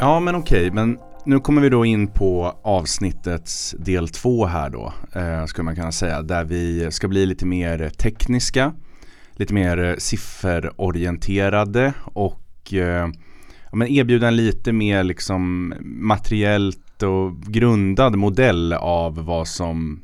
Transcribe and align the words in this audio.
Ja 0.00 0.20
men 0.20 0.34
okej, 0.34 0.70
men 0.70 0.98
nu 1.24 1.40
kommer 1.40 1.60
vi 1.62 1.68
då 1.68 1.84
in 1.84 2.08
på 2.08 2.58
avsnittets 2.62 3.74
del 3.78 4.08
två 4.08 4.46
här 4.46 4.70
då, 4.70 4.92
eh, 5.14 5.44
skulle 5.44 5.64
man 5.64 5.74
kunna 5.76 5.92
säga, 5.92 6.22
där 6.22 6.44
vi 6.44 6.90
ska 6.90 7.08
bli 7.08 7.26
lite 7.26 7.46
mer 7.46 7.88
tekniska, 7.88 8.72
lite 9.32 9.54
mer 9.54 9.96
sifferorienterade 9.98 11.92
och 12.04 12.72
eh, 12.72 13.08
ja, 13.70 13.76
men 13.76 13.88
erbjuda 13.88 14.28
en 14.28 14.36
lite 14.36 14.72
mer 14.72 15.02
liksom 15.02 15.74
materiellt 15.82 17.02
och 17.02 17.42
grundad 17.42 18.16
modell 18.16 18.72
av 18.72 19.24
vad 19.24 19.48
som 19.48 20.02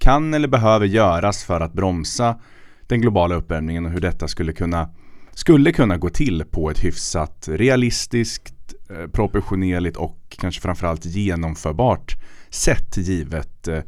kan 0.00 0.34
eller 0.34 0.48
behöver 0.48 0.86
göras 0.86 1.44
för 1.44 1.60
att 1.60 1.72
bromsa 1.72 2.40
den 2.86 3.00
globala 3.00 3.34
uppvärmningen 3.34 3.86
och 3.86 3.92
hur 3.92 4.00
detta 4.00 4.28
skulle 4.28 4.52
kunna 4.52 4.88
skulle 5.32 5.72
kunna 5.72 5.96
gå 5.96 6.08
till 6.08 6.44
på 6.50 6.70
ett 6.70 6.84
hyfsat 6.84 7.48
realistiskt, 7.50 8.73
eh, 8.90 9.06
proportionerligt 9.06 9.96
och 9.96 10.18
kanske 10.28 10.60
framförallt 10.60 11.04
genomförbart 11.04 12.16
sätt 12.50 12.96
givet 12.96 13.68
eh, 13.68 13.80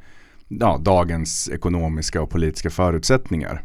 ja, 0.49 0.81
dagens 0.83 1.49
ekonomiska 1.49 2.23
och 2.23 2.31
politiska 2.31 2.71
förutsättningar. 2.71 3.63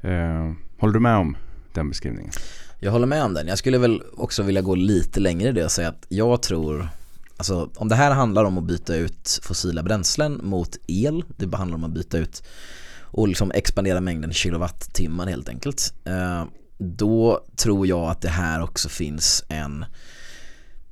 Eh, 0.00 0.52
håller 0.78 0.94
du 0.94 1.00
med 1.00 1.16
om 1.16 1.36
den 1.72 1.88
beskrivningen? 1.88 2.32
Jag 2.78 2.92
håller 2.92 3.06
med 3.06 3.24
om 3.24 3.34
den. 3.34 3.46
Jag 3.46 3.58
skulle 3.58 3.78
väl 3.78 4.02
också 4.16 4.42
vilja 4.42 4.62
gå 4.62 4.74
lite 4.74 5.20
längre 5.20 5.48
i 5.48 5.52
det 5.52 5.64
och 5.64 5.72
säga 5.72 5.88
att 5.88 6.06
jag 6.08 6.42
tror 6.42 6.88
Alltså 7.40 7.70
om 7.76 7.88
det 7.88 7.94
här 7.94 8.10
handlar 8.10 8.44
om 8.44 8.58
att 8.58 8.64
byta 8.64 8.96
ut 8.96 9.40
fossila 9.42 9.82
bränslen 9.82 10.40
mot 10.42 10.76
el, 10.86 11.24
det 11.36 11.56
handlar 11.56 11.78
om 11.78 11.84
att 11.84 11.90
byta 11.90 12.18
ut 12.18 12.42
och 13.00 13.28
liksom 13.28 13.50
expandera 13.50 14.00
mängden 14.00 14.32
kilowattimmar 14.32 15.26
helt 15.26 15.48
enkelt. 15.48 15.94
Eh, 16.04 16.44
då 16.78 17.44
tror 17.56 17.86
jag 17.86 18.10
att 18.10 18.20
det 18.20 18.28
här 18.28 18.62
också 18.62 18.88
finns 18.88 19.44
en 19.48 19.84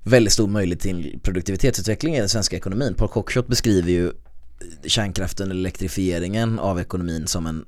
väldigt 0.03 0.33
stor 0.33 0.49
möjlighet 0.49 0.81
till 0.81 1.21
produktivitetsutveckling 1.23 2.17
i 2.17 2.21
den 2.21 2.29
svenska 2.29 2.57
ekonomin. 2.57 2.95
Paul 2.95 3.09
Cockshott 3.09 3.47
beskriver 3.47 3.91
ju 3.91 4.13
kärnkraften, 4.85 5.51
elektrifieringen 5.51 6.59
av 6.59 6.81
ekonomin 6.81 7.27
som 7.27 7.47
en 7.47 7.65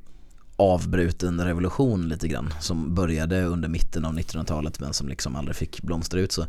avbruten 0.56 1.44
revolution 1.44 2.08
lite 2.08 2.28
grann 2.28 2.54
som 2.60 2.94
började 2.94 3.44
under 3.44 3.68
mitten 3.68 4.04
av 4.04 4.18
1900-talet 4.18 4.80
men 4.80 4.92
som 4.92 5.08
liksom 5.08 5.36
aldrig 5.36 5.56
fick 5.56 5.82
blomstra 5.82 6.20
ut 6.20 6.32
så 6.32 6.46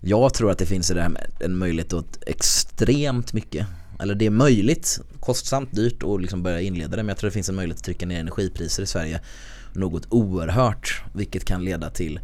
jag 0.00 0.34
tror 0.34 0.50
att 0.50 0.58
det 0.58 0.66
finns 0.66 0.88
det 0.88 1.02
här 1.02 1.30
en 1.40 1.56
möjlighet 1.56 1.92
åt 1.92 2.18
extremt 2.26 3.32
mycket 3.32 3.66
eller 4.00 4.14
det 4.14 4.26
är 4.26 4.30
möjligt, 4.30 5.00
kostsamt, 5.20 5.72
dyrt 5.72 6.02
att 6.02 6.20
liksom 6.20 6.42
börja 6.42 6.60
inleda 6.60 6.96
det 6.96 7.02
men 7.02 7.08
jag 7.08 7.18
tror 7.18 7.30
det 7.30 7.34
finns 7.34 7.48
en 7.48 7.54
möjlighet 7.54 7.78
att 7.78 7.84
trycka 7.84 8.06
ner 8.06 8.20
energipriser 8.20 8.82
i 8.82 8.86
Sverige 8.86 9.20
något 9.72 10.06
oerhört 10.08 11.02
vilket 11.12 11.44
kan 11.44 11.64
leda 11.64 11.90
till 11.90 12.20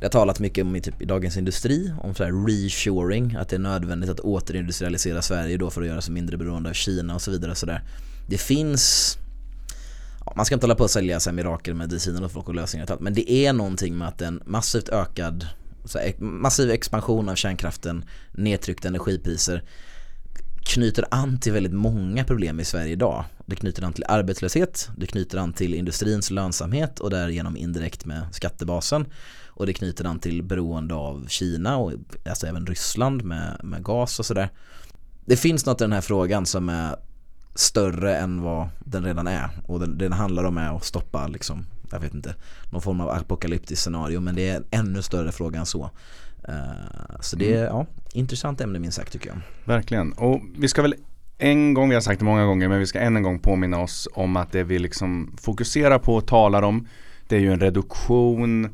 det 0.00 0.04
har 0.06 0.10
talat 0.10 0.40
mycket 0.40 0.64
om 0.64 0.76
i, 0.76 0.80
typ, 0.80 1.02
i 1.02 1.04
Dagens 1.04 1.36
Industri 1.36 1.92
om 2.02 2.14
så 2.14 2.24
här 2.24 2.46
reshoring, 2.46 3.36
att 3.36 3.48
det 3.48 3.56
är 3.56 3.60
nödvändigt 3.60 4.10
att 4.10 4.20
återindustrialisera 4.20 5.22
Sverige 5.22 5.56
då 5.56 5.70
för 5.70 5.80
att 5.82 5.88
göra 5.88 6.00
sig 6.00 6.14
mindre 6.14 6.36
beroende 6.36 6.70
av 6.70 6.74
Kina 6.74 7.14
och 7.14 7.22
så 7.22 7.30
vidare. 7.30 7.54
Så 7.54 7.66
där. 7.66 7.82
Det 8.28 8.38
finns 8.38 9.16
ja, 10.26 10.32
man 10.36 10.46
ska 10.46 10.54
inte 10.54 10.66
hålla 10.66 10.74
på 10.74 10.84
att 10.84 10.90
sälja 10.90 11.20
så 11.20 11.30
här 11.30 11.34
mirakelmediciner 11.34 12.24
och 12.24 12.32
folk 12.32 12.48
och 12.48 12.54
lösningar 12.54 12.96
men 13.00 13.14
det 13.14 13.32
är 13.32 13.52
någonting 13.52 13.98
med 13.98 14.08
att 14.08 14.22
en 14.22 14.42
massivt 14.46 14.88
ökad 14.88 15.46
så 15.84 15.98
här, 15.98 16.14
massiv 16.18 16.70
expansion 16.70 17.28
av 17.28 17.34
kärnkraften, 17.34 18.04
nedtryckta 18.32 18.88
energipriser 18.88 19.64
knyter 20.68 21.04
an 21.10 21.40
till 21.40 21.52
väldigt 21.52 21.72
många 21.72 22.24
problem 22.24 22.60
i 22.60 22.64
Sverige 22.64 22.92
idag. 22.92 23.24
Det 23.46 23.56
knyter 23.56 23.82
an 23.82 23.92
till 23.92 24.04
arbetslöshet, 24.08 24.88
det 24.96 25.06
knyter 25.06 25.38
an 25.38 25.52
till 25.52 25.74
industrins 25.74 26.30
lönsamhet 26.30 27.00
och 27.00 27.10
därigenom 27.10 27.56
indirekt 27.56 28.04
med 28.04 28.22
skattebasen. 28.32 29.06
Och 29.58 29.66
det 29.66 29.72
knyter 29.72 30.04
an 30.04 30.18
till 30.18 30.42
beroende 30.42 30.94
av 30.94 31.26
Kina 31.28 31.76
och 31.76 31.92
alltså 32.28 32.46
även 32.46 32.66
Ryssland 32.66 33.24
med, 33.24 33.60
med 33.62 33.84
gas 33.84 34.18
och 34.18 34.26
sådär. 34.26 34.48
Det 35.24 35.36
finns 35.36 35.66
något 35.66 35.80
i 35.80 35.84
den 35.84 35.92
här 35.92 36.00
frågan 36.00 36.46
som 36.46 36.68
är 36.68 36.96
större 37.54 38.16
än 38.16 38.42
vad 38.42 38.68
den 38.78 39.04
redan 39.04 39.26
är. 39.26 39.50
Och 39.66 39.80
den, 39.80 39.98
den 39.98 40.12
handlar 40.12 40.44
om 40.44 40.58
att 40.58 40.84
stoppa 40.84 41.26
liksom, 41.26 41.66
jag 41.90 42.00
vet 42.00 42.14
inte, 42.14 42.34
någon 42.70 42.82
form 42.82 43.00
av 43.00 43.10
apokalyptiskt 43.10 43.82
scenario. 43.82 44.20
Men 44.20 44.34
det 44.34 44.48
är 44.48 44.56
en 44.56 44.64
ännu 44.70 45.02
större 45.02 45.32
fråga 45.32 45.58
än 45.58 45.66
så. 45.66 45.90
Uh, 46.48 47.20
så 47.20 47.36
det 47.36 47.54
är, 47.54 47.66
mm. 47.66 47.76
ja, 47.76 47.86
intressant 48.12 48.60
ämne 48.60 48.78
minst 48.78 48.96
sagt 48.96 49.12
tycker 49.12 49.28
jag. 49.28 49.38
Verkligen. 49.64 50.12
Och 50.12 50.40
vi 50.58 50.68
ska 50.68 50.82
väl 50.82 50.94
en 51.38 51.74
gång, 51.74 51.88
vi 51.88 51.94
har 51.94 52.02
sagt 52.02 52.18
det 52.18 52.24
många 52.24 52.44
gånger, 52.44 52.68
men 52.68 52.78
vi 52.78 52.86
ska 52.86 52.98
än 52.98 53.16
en 53.16 53.22
gång 53.22 53.38
påminna 53.38 53.80
oss 53.80 54.08
om 54.12 54.36
att 54.36 54.52
det 54.52 54.64
vi 54.64 54.78
liksom 54.78 55.36
fokuserar 55.40 55.98
på 55.98 56.14
och 56.14 56.26
talar 56.26 56.62
om, 56.62 56.88
det 57.28 57.36
är 57.36 57.40
ju 57.40 57.52
en 57.52 57.60
reduktion 57.60 58.68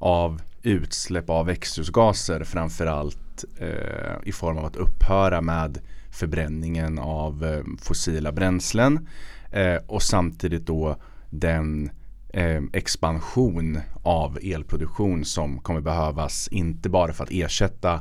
av 0.00 0.42
utsläpp 0.62 1.30
av 1.30 1.46
växthusgaser 1.46 2.44
framförallt 2.44 3.44
eh, 3.58 4.16
i 4.24 4.32
form 4.32 4.58
av 4.58 4.64
att 4.64 4.76
upphöra 4.76 5.40
med 5.40 5.78
förbränningen 6.10 6.98
av 6.98 7.44
eh, 7.44 7.64
fossila 7.82 8.32
bränslen 8.32 9.08
eh, 9.50 9.76
och 9.86 10.02
samtidigt 10.02 10.66
då 10.66 10.96
den 11.30 11.90
eh, 12.28 12.62
expansion 12.72 13.78
av 14.02 14.38
elproduktion 14.42 15.24
som 15.24 15.58
kommer 15.58 15.80
behövas 15.80 16.48
inte 16.48 16.88
bara 16.88 17.12
för 17.12 17.24
att 17.24 17.30
ersätta 17.32 17.94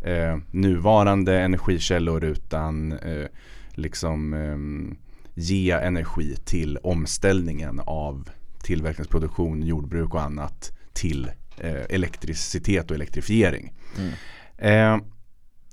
eh, 0.00 0.38
nuvarande 0.50 1.40
energikällor 1.40 2.24
utan 2.24 2.92
eh, 2.92 3.26
liksom 3.70 4.34
eh, 4.34 4.96
ge 5.34 5.70
energi 5.70 6.36
till 6.44 6.78
omställningen 6.82 7.80
av 7.86 8.30
tillverkningsproduktion, 8.62 9.62
jordbruk 9.62 10.14
och 10.14 10.22
annat 10.22 10.72
till 10.92 11.30
eh, 11.58 11.82
elektricitet 11.88 12.90
och 12.90 12.94
elektrifiering. 12.94 13.72
Mm. 13.98 14.98
Eh, 14.98 15.04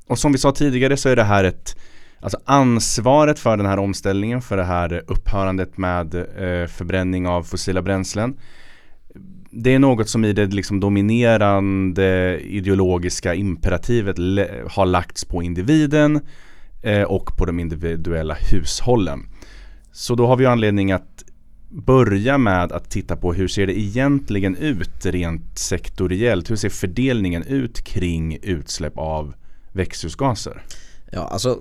och 0.08 0.20
som 0.20 0.32
vi 0.32 0.38
sa 0.38 0.52
tidigare 0.52 0.98
så 0.98 1.10
är 1.10 1.16
det 1.16 1.24
här 1.24 1.44
ett 1.44 1.76
Alltså 2.22 2.40
ansvaret 2.46 3.40
för 3.40 3.58
den 3.58 3.66
här 3.66 3.80
omställningen, 3.80 4.42
för 4.42 4.58
det 4.58 4.64
här 4.64 5.04
upphörandet 5.08 5.78
med 5.78 6.16
eh, 6.16 6.68
förbränning 6.68 7.28
av 7.28 7.44
fossila 7.44 7.82
bränslen 7.82 8.38
det 9.52 9.74
är 9.74 9.80
något 9.80 10.10
som 10.10 10.26
i 10.26 10.34
det 10.34 10.46
liksom 10.46 10.80
dominerande 10.80 12.40
ideologiska 12.40 13.36
imperativet 13.36 14.18
har 14.72 14.86
lagts 14.86 15.26
på 15.26 15.44
individen 15.44 16.22
eh, 16.82 17.04
och 17.04 17.38
på 17.38 17.46
de 17.46 17.60
individuella 17.60 18.34
hushållen. 18.34 19.20
Så 19.92 20.16
då 20.16 20.28
har 20.28 20.38
vi 20.38 20.46
anledning 20.46 20.92
att 20.92 21.24
börja 21.70 22.38
med 22.38 22.72
att 22.72 22.90
titta 22.90 23.16
på 23.16 23.34
hur 23.34 23.48
ser 23.48 23.68
det 23.68 23.80
egentligen 23.80 24.56
ut 24.56 25.06
rent 25.06 25.60
sektoriellt? 25.60 26.52
Hur 26.52 26.56
ser 26.56 26.70
fördelningen 26.70 27.44
ut 27.44 27.82
kring 27.82 28.38
utsläpp 28.42 28.98
av 28.98 29.34
växthusgaser? 29.72 30.64
Ja, 31.12 31.28
alltså 31.28 31.60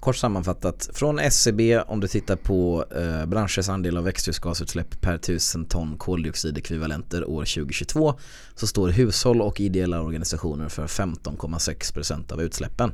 kort 0.00 0.16
sammanfattat. 0.16 0.90
Från 0.94 1.18
SCB 1.18 1.78
om 1.78 2.00
du 2.00 2.08
tittar 2.08 2.36
på 2.36 2.84
eh, 2.96 3.26
branschens 3.26 3.68
andel 3.68 3.96
av 3.96 4.04
växthusgasutsläpp 4.04 5.00
per 5.00 5.18
tusen 5.18 5.64
ton 5.64 5.98
koldioxidekvivalenter 5.98 7.28
år 7.28 7.44
2022 7.44 8.18
så 8.54 8.66
står 8.66 8.88
hushåll 8.88 9.42
och 9.42 9.60
ideella 9.60 10.02
organisationer 10.02 10.68
för 10.68 10.86
15,6% 10.86 12.32
av 12.32 12.42
utsläppen. 12.42 12.92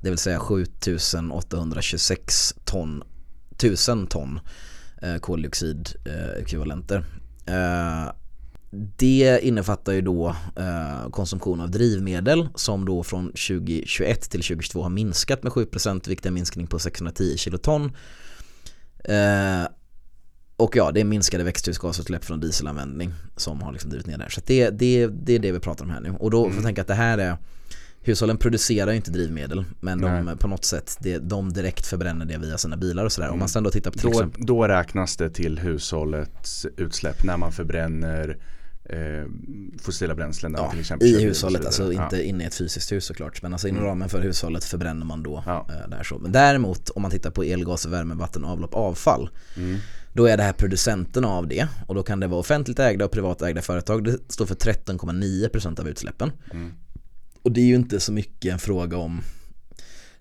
Det 0.00 0.10
vill 0.10 0.18
säga 0.18 0.40
7826 0.40 2.54
ton, 2.64 3.02
tusen 3.56 4.06
ton 4.06 4.40
Eh, 5.02 5.16
koldioxidekvivalenter. 5.16 7.04
Eh, 7.46 8.12
det 8.70 9.40
innefattar 9.42 9.92
ju 9.92 10.00
då 10.00 10.36
eh, 10.56 11.10
konsumtion 11.10 11.60
av 11.60 11.70
drivmedel 11.70 12.48
som 12.54 12.84
då 12.84 13.02
från 13.02 13.26
2021 13.26 14.30
till 14.30 14.40
2022 14.40 14.82
har 14.82 14.90
minskat 14.90 15.42
med 15.42 15.52
7% 15.52 16.08
vilket 16.08 16.26
är 16.26 16.30
en 16.30 16.34
minskning 16.34 16.66
på 16.66 16.78
610 16.78 17.36
kiloton. 17.36 17.92
Eh, 19.04 19.68
och 20.56 20.76
ja, 20.76 20.90
det 20.92 21.00
är 21.00 21.04
minskade 21.04 21.44
växthusgasutsläpp 21.44 22.24
från 22.24 22.40
dieselanvändning 22.40 23.12
som 23.36 23.62
har 23.62 23.72
liksom 23.72 23.90
drivit 23.90 24.06
ner 24.06 24.16
det 24.16 24.22
här. 24.22 24.30
Så 24.30 24.40
det, 24.46 24.70
det, 24.70 25.06
det 25.06 25.34
är 25.34 25.38
det 25.38 25.52
vi 25.52 25.60
pratar 25.60 25.84
om 25.84 25.90
här 25.90 26.00
nu. 26.00 26.10
Och 26.10 26.30
då 26.30 26.44
får 26.44 26.50
mm. 26.50 26.64
tänka 26.64 26.80
att 26.80 26.88
det 26.88 26.94
här 26.94 27.18
är 27.18 27.36
Hushållen 28.08 28.36
producerar 28.36 28.90
ju 28.90 28.96
inte 28.96 29.10
drivmedel 29.10 29.64
men 29.80 30.00
de 30.00 30.38
på 30.38 30.48
något 30.48 30.64
sätt 30.64 30.96
det, 31.00 31.18
de 31.18 31.52
direkt 31.52 31.86
förbränner 31.86 32.26
det 32.26 32.38
via 32.38 32.58
sina 32.58 32.76
bilar 32.76 33.04
och 33.04 33.12
sådär. 33.12 33.26
Mm. 33.26 33.32
Om 33.32 33.38
man 33.38 33.42
mm. 33.42 33.48
sen 33.48 33.62
då 33.62 33.70
tittar 33.70 33.90
på 33.90 33.98
till 33.98 34.10
då, 34.10 34.18
exempel, 34.18 34.46
då 34.46 34.68
räknas 34.68 35.16
det 35.16 35.30
till 35.30 35.58
hushållets 35.58 36.66
utsläpp 36.76 37.24
när 37.24 37.36
man 37.36 37.52
förbränner 37.52 38.38
eh, 38.84 38.98
fossila 39.78 40.14
bränslen. 40.14 40.54
Ja, 40.58 40.70
till 40.70 40.80
exempel 40.80 41.08
I 41.08 41.24
hushållet, 41.24 41.66
alltså 41.66 41.92
inte 41.92 42.16
ja. 42.16 42.22
inne 42.22 42.44
i 42.44 42.46
ett 42.46 42.54
fysiskt 42.54 42.92
hus 42.92 43.04
såklart. 43.04 43.42
Men 43.42 43.52
alltså 43.52 43.68
inom 43.68 43.78
mm. 43.78 43.90
ramen 43.90 44.08
för 44.08 44.20
hushållet 44.20 44.64
förbränner 44.64 45.06
man 45.06 45.22
då 45.22 45.42
ja. 45.46 45.66
eh, 45.68 45.90
där 45.90 46.02
så. 46.02 46.18
Men 46.18 46.32
däremot 46.32 46.90
om 46.90 47.02
man 47.02 47.10
tittar 47.10 47.30
på 47.30 47.42
elgas, 47.42 47.86
värme, 47.86 48.14
vatten, 48.14 48.44
avlopp, 48.44 48.74
avfall. 48.74 49.30
Mm. 49.56 49.78
Då 50.12 50.26
är 50.26 50.36
det 50.36 50.42
här 50.42 50.52
producenterna 50.52 51.28
av 51.28 51.48
det 51.48 51.68
och 51.86 51.94
då 51.94 52.02
kan 52.02 52.20
det 52.20 52.26
vara 52.26 52.40
offentligt 52.40 52.78
ägda 52.78 53.04
och 53.04 53.10
privatägda 53.10 53.62
företag. 53.62 54.04
Det 54.04 54.32
står 54.32 54.46
för 54.46 54.54
13,9% 54.54 55.80
av 55.80 55.88
utsläppen. 55.88 56.32
Mm. 56.50 56.72
Och 57.42 57.52
det 57.52 57.60
är 57.60 57.64
ju 57.64 57.74
inte 57.74 58.00
så 58.00 58.12
mycket 58.12 58.52
en 58.52 58.58
fråga 58.58 58.96
om 58.96 59.22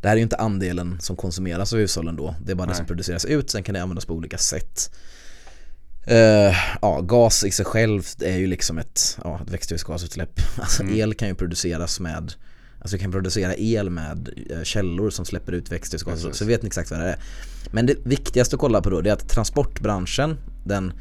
det 0.02 0.08
här 0.08 0.16
är 0.16 0.18
ju 0.18 0.24
inte 0.24 0.36
andelen 0.36 0.98
som 1.02 1.16
konsumeras 1.16 1.74
av 1.74 1.80
hushållen 1.80 2.16
då. 2.16 2.36
Det 2.46 2.52
är 2.52 2.56
bara 2.56 2.66
Nej. 2.66 2.74
det 2.74 2.78
som 2.78 2.86
produceras 2.86 3.26
ut. 3.26 3.50
Sen 3.50 3.64
kan 3.64 3.74
det 3.74 3.82
användas 3.82 4.06
på 4.06 4.14
olika 4.14 4.38
sätt. 4.38 4.92
Uh, 6.12 6.56
ja, 6.82 7.02
gas 7.02 7.44
i 7.44 7.52
sig 7.52 7.66
själv 7.66 8.04
är 8.22 8.38
ju 8.38 8.48
liksom 8.48 8.78
ett, 8.78 9.18
ja, 9.24 9.40
ett 9.46 9.54
växthusgasutsläpp. 9.54 10.40
Alltså 10.60 10.84
mm. 10.84 10.96
el 10.96 11.14
kan 11.14 11.28
ju 11.28 11.36
produceras 11.36 12.00
med 12.00 12.34
Alltså 12.80 12.98
du 12.98 13.02
kan 13.02 13.12
producera 13.12 13.56
el 13.56 13.90
med 13.90 14.30
eh, 14.50 14.64
källor 14.64 15.10
som 15.10 15.26
släpper 15.26 15.52
ut 15.52 15.72
växthusgaser. 15.72 16.32
Så 16.32 16.46
vet 16.46 16.62
ni 16.62 16.68
exakt 16.68 16.92
vad 16.92 17.00
det 17.00 17.06
är. 17.06 17.20
Men 17.72 17.86
det 17.86 17.96
viktigaste 18.06 18.56
att 18.56 18.60
kolla 18.60 18.82
på 18.82 18.90
då 18.90 19.00
är 19.00 19.12
att 19.12 19.30
transportbranschen, 19.30 20.38
den 20.66 20.94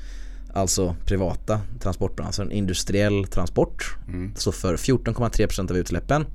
alltså 0.57 0.97
privata 1.05 1.61
transportbranschen, 1.81 2.53
industriell 2.53 3.25
transport, 3.27 3.97
Mm. 4.09 4.35
står 4.37 4.53
för 4.53 4.77
14,3% 4.77 5.71
av 5.71 5.77
utsläppen. 5.77 6.27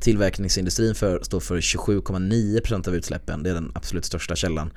Tillverkningsindustrin 0.00 0.94
för, 0.94 1.20
står 1.22 1.40
för 1.40 1.60
27,9% 1.60 2.88
av 2.88 2.94
utsläppen. 2.94 3.42
Det 3.42 3.50
är 3.50 3.54
den 3.54 3.72
absolut 3.74 4.04
största 4.04 4.36
källan. 4.36 4.70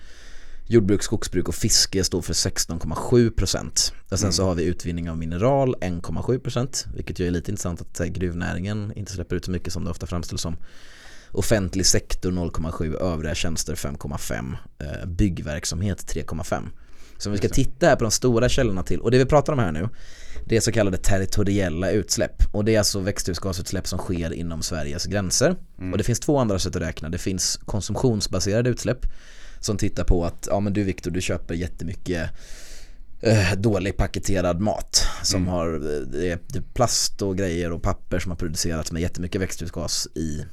Jordbruk, 0.68 1.04
skogsbruk 1.04 1.48
och 1.48 1.56
fiske 1.56 2.04
står 2.04 2.22
för 2.22 2.34
16,7% 2.34 3.94
och 4.12 4.20
sen 4.20 4.34
så 4.34 4.46
har 4.46 4.56
vi 4.56 4.64
utvinning 4.64 5.10
av 5.10 5.18
mineral 5.18 5.76
1,7% 5.82 6.88
vilket 6.96 7.20
ju 7.20 7.28
är 7.28 7.32
lite 7.32 7.52
intressant 7.52 7.82
att 7.82 8.00
eh, 8.00 8.06
gruvnäringen 8.06 8.94
inte 8.96 9.12
släpper 9.12 9.36
ut 9.36 9.46
så 9.46 9.52
mycket 9.52 9.74
som 9.74 9.84
det 9.84 9.92
ofta 9.92 10.08
framställs 10.08 10.42
som. 10.42 10.58
Offentlig 11.32 11.86
sektor 11.86 12.32
0,7, 12.32 12.96
övriga 12.96 13.36
tjänster 13.36 13.76
5,5, 13.76 14.56
eh, 14.80 15.06
byggverksamhet 15.08 16.14
3,5. 16.14 16.70
Så 17.22 17.30
om 17.30 17.32
vi 17.32 17.38
ska 17.38 17.48
det. 17.48 17.54
titta 17.54 17.86
här 17.86 17.96
på 17.96 18.04
de 18.04 18.12
stora 18.12 18.50
källorna 18.50 18.84
till, 18.84 19.00
och 19.00 19.12
det 19.12 19.18
vi 19.18 19.26
pratar 19.26 19.54
om 19.54 19.60
här 19.60 19.72
nu 19.72 19.90
det 20.46 20.58
är 20.58 20.62
så 20.62 20.72
kallade 20.72 20.98
territoriella 20.98 21.92
utsläpp 21.92 22.44
och 22.52 22.66
det 22.66 22.76
är 22.76 22.78
alltså 22.78 23.00
växthusgasutsläpp 23.00 23.88
som 23.88 24.00
sker 24.00 24.34
inom 24.34 24.62
Sveriges 24.64 25.06
gränser. 25.06 25.56
Och 25.92 25.98
det 25.98 26.04
finns 26.04 26.20
två 26.20 26.38
andra 26.38 26.60
sätt 26.60 26.76
att 26.76 26.82
räkna. 26.82 27.10
Det 27.10 27.18
finns 27.18 27.60
konsumtionsbaserade 27.66 28.70
utsläpp 28.70 29.06
som 29.60 29.78
tittar 29.78 30.04
på 30.04 30.26
att, 30.26 30.48
ja 30.52 30.60
men 30.60 30.74
du 30.74 30.84
Viktor 30.84 31.12
du 31.12 31.22
köper 31.22 31.54
jättemycket 31.54 32.30
eh, 33.22 33.54
dålig 33.58 33.98
paketerad 33.98 34.60
mat 34.60 35.08
som 35.24 35.42
Mm. 35.42 35.54
har 35.54 35.74
eh, 35.74 36.06
det 36.12 36.38
typ 36.54 36.74
plast 36.74 37.22
och 37.22 37.38
grejer 37.38 37.72
och 37.72 37.82
papper 37.82 38.20
som 38.20 38.32
har 38.32 38.38
producerats 38.38 38.92
med 38.92 39.02
jättemycket 39.02 39.42
växthusgas 39.42 40.08
i 40.16 40.46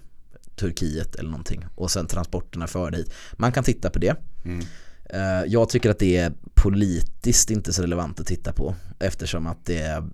Turkiet 0.57 1.15
eller 1.15 1.31
någonting 1.31 1.67
och 1.75 1.91
sen 1.91 2.07
transporterna 2.07 2.67
för 2.67 2.91
dit. 2.91 3.13
Man 3.33 3.53
kan 3.53 3.65
titta 3.65 3.91
på 3.91 3.99
det. 3.99 4.17
Mm. 4.45 4.67
Eh, 5.09 5.45
Jag 5.47 5.69
tycker 5.69 5.91
att 5.91 5.99
det 5.99 6.17
är 6.17 6.33
politiskt 6.55 7.51
inte 7.51 7.73
så 7.73 7.83
relevant 7.83 8.21
att 8.21 8.27
titta 8.27 8.53
på 8.53 8.75
eftersom 8.99 9.47
att 9.47 9.65
det 9.65 9.79
är 9.79 10.05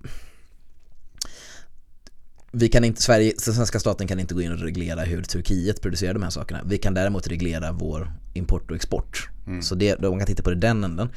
vi 2.57 2.69
kan 2.69 2.83
inte, 2.83 3.01
Sverige, 3.01 3.33
svenska 3.37 3.79
staten 3.79 4.07
kan 4.07 4.19
inte 4.19 4.33
gå 4.33 4.41
in 4.41 4.51
och 4.51 4.59
reglera 4.59 5.01
hur 5.01 5.23
Turkiet 5.23 5.81
producerar 5.81 6.13
de 6.13 6.23
här 6.23 6.29
sakerna. 6.29 6.61
Vi 6.65 6.77
kan 6.77 6.93
däremot 6.93 7.27
reglera 7.27 7.71
vår 7.71 8.11
import 8.33 8.71
och 8.71 8.75
export. 8.75 9.29
Mm. 9.47 9.61
Så 9.61 9.75
det, 9.75 10.01
man 10.01 10.19
kan 10.19 10.27
titta 10.27 10.43
på 10.43 10.49
det 10.49 10.55
den 10.55 10.83
änden. 10.83 11.09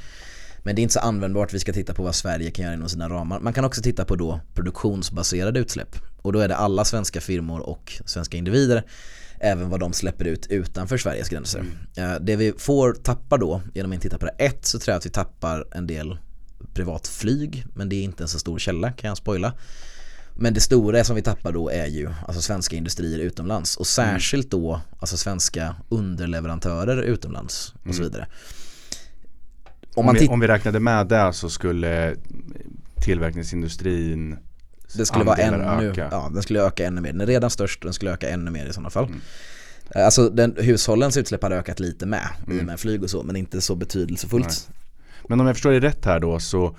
Men 0.62 0.74
det 0.74 0.80
är 0.80 0.82
inte 0.82 0.94
så 0.94 1.00
användbart, 1.00 1.54
vi 1.54 1.58
ska 1.58 1.72
titta 1.72 1.94
på 1.94 2.02
vad 2.02 2.14
Sverige 2.14 2.50
kan 2.50 2.64
göra 2.64 2.74
inom 2.74 2.88
sina 2.88 3.08
ramar. 3.08 3.40
Man 3.40 3.52
kan 3.52 3.64
också 3.64 3.82
titta 3.82 4.04
på 4.04 4.16
då 4.16 4.40
produktionsbaserade 4.54 5.60
utsläpp. 5.60 5.96
Och 6.22 6.32
då 6.32 6.38
är 6.38 6.48
det 6.48 6.56
alla 6.56 6.84
svenska 6.84 7.20
firmor 7.20 7.60
och 7.60 7.92
svenska 8.06 8.36
individer 8.36 8.84
även 9.40 9.68
vad 9.68 9.80
de 9.80 9.92
släpper 9.92 10.24
ut 10.24 10.46
utanför 10.46 10.98
Sveriges 10.98 11.28
gränser. 11.28 11.64
Eh, 11.96 12.14
Det 12.20 12.36
vi 12.36 12.52
får 12.58 12.92
tappa 12.92 13.36
då 13.36 13.62
genom 13.74 13.92
att 13.92 14.00
titta 14.00 14.18
på 14.18 14.26
det, 14.26 14.34
ett 14.38 14.66
så 14.66 14.78
tror 14.78 14.92
jag 14.92 14.98
att 14.98 15.06
vi 15.06 15.10
tappar 15.10 15.66
en 15.72 15.86
del 15.86 16.18
privat 16.74 17.06
flyg 17.06 17.64
men 17.74 17.88
det 17.88 17.96
är 17.96 18.02
inte 18.02 18.24
en 18.24 18.28
så 18.28 18.38
stor 18.38 18.58
källa 18.58 18.92
kan 18.92 19.08
jag 19.08 19.16
spoila. 19.16 19.52
Men 20.40 20.54
det 20.54 20.60
stora 20.60 21.04
som 21.04 21.16
vi 21.16 21.22
tappar 21.22 21.52
då 21.52 21.70
är 21.70 21.86
ju 21.86 22.08
alltså 22.26 22.42
svenska 22.42 22.76
industrier 22.76 23.18
utomlands 23.18 23.76
och 23.76 23.86
särskilt 23.86 24.50
då 24.50 24.80
alltså 24.98 25.16
svenska 25.16 25.76
underleverantörer 25.88 27.02
utomlands 27.02 27.74
och 27.88 27.94
så 27.94 28.02
vidare. 28.02 28.26
Om 29.94 30.08
Om, 30.08 30.14
vi, 30.14 30.28
om 30.28 30.40
vi 30.40 30.46
räknade 30.46 30.80
med 30.80 31.06
det 31.08 31.32
så 31.32 31.50
skulle 31.50 32.16
tillverkningsindustrin 33.02 34.36
Det 34.94 35.06
skulle 35.06 35.24
vara 35.24 35.36
ännu, 35.36 35.88
öka. 35.90 36.08
ja 36.10 36.30
den 36.34 36.42
skulle 36.42 36.62
öka 36.62 36.86
ännu 36.86 37.00
mer. 37.00 37.12
Den 37.12 37.20
är 37.20 37.26
redan 37.26 37.50
störst 37.50 37.80
och 37.80 37.86
den 37.86 37.94
skulle 37.94 38.12
öka 38.12 38.28
ännu 38.28 38.50
mer 38.50 38.66
i 38.66 38.72
sådana 38.72 38.90
fall. 38.90 39.08
Eh, 39.94 40.04
Alltså 40.04 40.28
den, 40.30 40.54
hushållens 40.58 41.16
utsläpp 41.16 41.42
hade 41.42 41.56
ökat 41.56 41.80
lite 41.80 42.06
med 42.06 42.28
i 42.50 42.60
och 42.60 42.64
med 42.64 42.80
flyg 42.80 43.02
och 43.02 43.10
så 43.10 43.22
men 43.22 43.36
inte 43.36 43.60
så 43.60 43.74
betydelsefullt. 43.76 44.70
Men 45.28 45.40
om 45.40 45.46
jag 45.46 45.56
förstår 45.56 45.70
det 45.72 45.80
rätt 45.80 46.04
här 46.04 46.20
då 46.20 46.38
så 46.40 46.76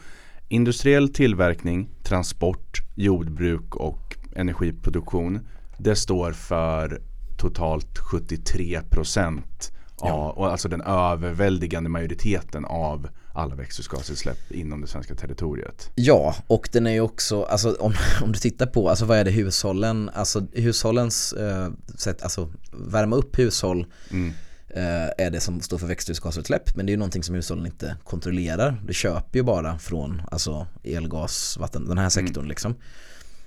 industriell 0.47 1.09
tillverkning, 1.13 1.89
transport, 2.03 2.81
jordbruk 2.95 3.75
och 3.75 4.15
energiproduktion 4.35 5.39
det 5.77 5.95
står 5.95 6.31
för 6.31 7.01
totalt 7.37 7.97
73 7.97 8.81
procent 8.89 9.71
Ja. 10.01 10.31
och 10.31 10.51
alltså 10.51 10.69
den 10.69 10.81
överväldigande 10.81 11.89
majoriteten 11.89 12.65
av 12.65 13.07
alla 13.33 13.55
växthusgasutsläpp 13.55 14.51
inom 14.51 14.81
det 14.81 14.87
svenska 14.87 15.15
territoriet. 15.15 15.89
Ja, 15.95 16.35
och 16.47 16.69
den 16.71 16.87
är 16.87 16.91
ju 16.91 17.01
också, 17.01 17.43
alltså 17.43 17.73
om, 17.79 17.93
om 18.21 18.31
du 18.31 18.39
tittar 18.39 18.65
på, 18.65 18.89
alltså 18.89 19.05
vad 19.05 19.17
är 19.17 19.23
det 19.25 19.31
hushållen, 19.31 20.09
alltså 20.13 20.45
hushållens 20.53 21.33
eh, 21.33 21.69
sätt, 21.97 22.23
alltså 22.23 22.49
värma 22.71 23.15
upp 23.15 23.39
hushåll 23.39 23.85
Mm. 24.11 24.33
eh, 24.69 25.25
är 25.25 25.29
det 25.31 25.39
som 25.39 25.61
står 25.61 25.77
för 25.77 25.87
växthusgasutsläpp 25.87 26.75
men 26.75 26.85
det 26.85 26.89
är 26.89 26.93
ju 26.93 26.97
någonting 26.97 27.23
som 27.23 27.35
hushållen 27.35 27.65
inte 27.65 27.95
kontrollerar. 28.03 28.81
Det 28.87 28.93
köper 28.93 29.39
ju 29.39 29.43
bara 29.43 29.79
från 29.79 30.21
alltså 30.31 30.67
elgas, 30.83 31.57
vatten, 31.57 31.87
den 31.87 31.97
här 31.97 32.09
sektorn 32.09 32.47
liksom. 32.47 32.75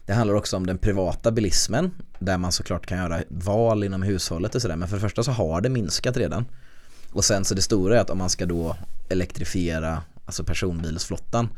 Det 0.06 0.12
handlar 0.12 0.34
också 0.34 0.56
om 0.56 0.66
den 0.66 0.78
privata 0.78 1.30
bilismen 1.32 1.90
där 2.18 2.38
man 2.38 2.52
såklart 2.52 2.86
kan 2.86 2.98
göra 2.98 3.22
val 3.28 3.84
inom 3.84 4.02
hushållet 4.02 4.54
och 4.54 4.62
sådär 4.62 4.76
men 4.76 4.88
för 4.88 4.96
det 4.96 5.00
första 5.00 5.22
så 5.22 5.30
har 5.32 5.60
det 5.60 5.68
minskat 5.68 6.16
redan. 6.16 6.44
Och 7.12 7.24
sen 7.24 7.44
så 7.44 7.54
det 7.54 7.62
stora 7.62 7.96
är 7.96 8.00
att 8.00 8.10
om 8.10 8.18
man 8.18 8.30
ska 8.30 8.46
då 8.46 8.76
elektrifiera 9.12 10.02
alltså 10.26 10.44
personbilsflottan 10.44 11.48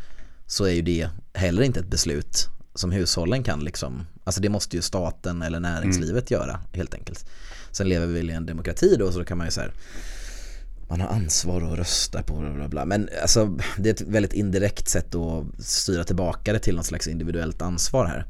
så 0.46 0.64
är 0.64 0.72
ju 0.72 0.82
det 0.82 1.08
heller 1.34 1.62
inte 1.62 1.80
ett 1.80 1.90
beslut 1.90 2.48
som 2.74 2.92
hushållen 2.92 3.42
kan 3.42 3.64
liksom, 3.64 4.06
alltså 4.24 4.40
det 4.40 4.48
måste 4.48 4.76
ju 4.76 4.82
staten 4.82 5.42
eller 5.42 5.60
näringslivet 5.60 6.30
göra 6.30 6.60
helt 6.72 6.94
enkelt. 6.94 7.26
Sen 7.72 7.88
lever 7.88 8.06
vi 8.06 8.14
väl 8.14 8.30
i 8.30 8.32
en 8.32 8.46
demokrati 8.46 8.96
då 8.98 9.12
så 9.12 9.18
då 9.18 9.24
kan 9.24 9.38
man 9.38 9.46
ju 9.46 9.50
så 9.50 9.60
här 9.60 9.72
man 10.88 11.00
har 11.00 11.08
ansvar 11.08 11.62
att 11.62 11.78
rösta 11.78 12.22
på 12.22 12.36
bla 12.36 12.52
bla 12.52 12.68
bla. 12.68 12.84
Men 12.84 13.08
alltså 13.22 13.58
det 13.78 13.88
är 13.88 13.94
ett 13.94 14.00
väldigt 14.00 14.32
indirekt 14.32 14.88
sätt 14.88 15.14
att 15.14 15.64
styra 15.64 16.04
tillbaka 16.04 16.52
det 16.52 16.58
till 16.58 16.76
något 16.76 16.86
slags 16.86 17.08
individuellt 17.08 17.62
ansvar 17.62 18.06
här. 18.06 18.26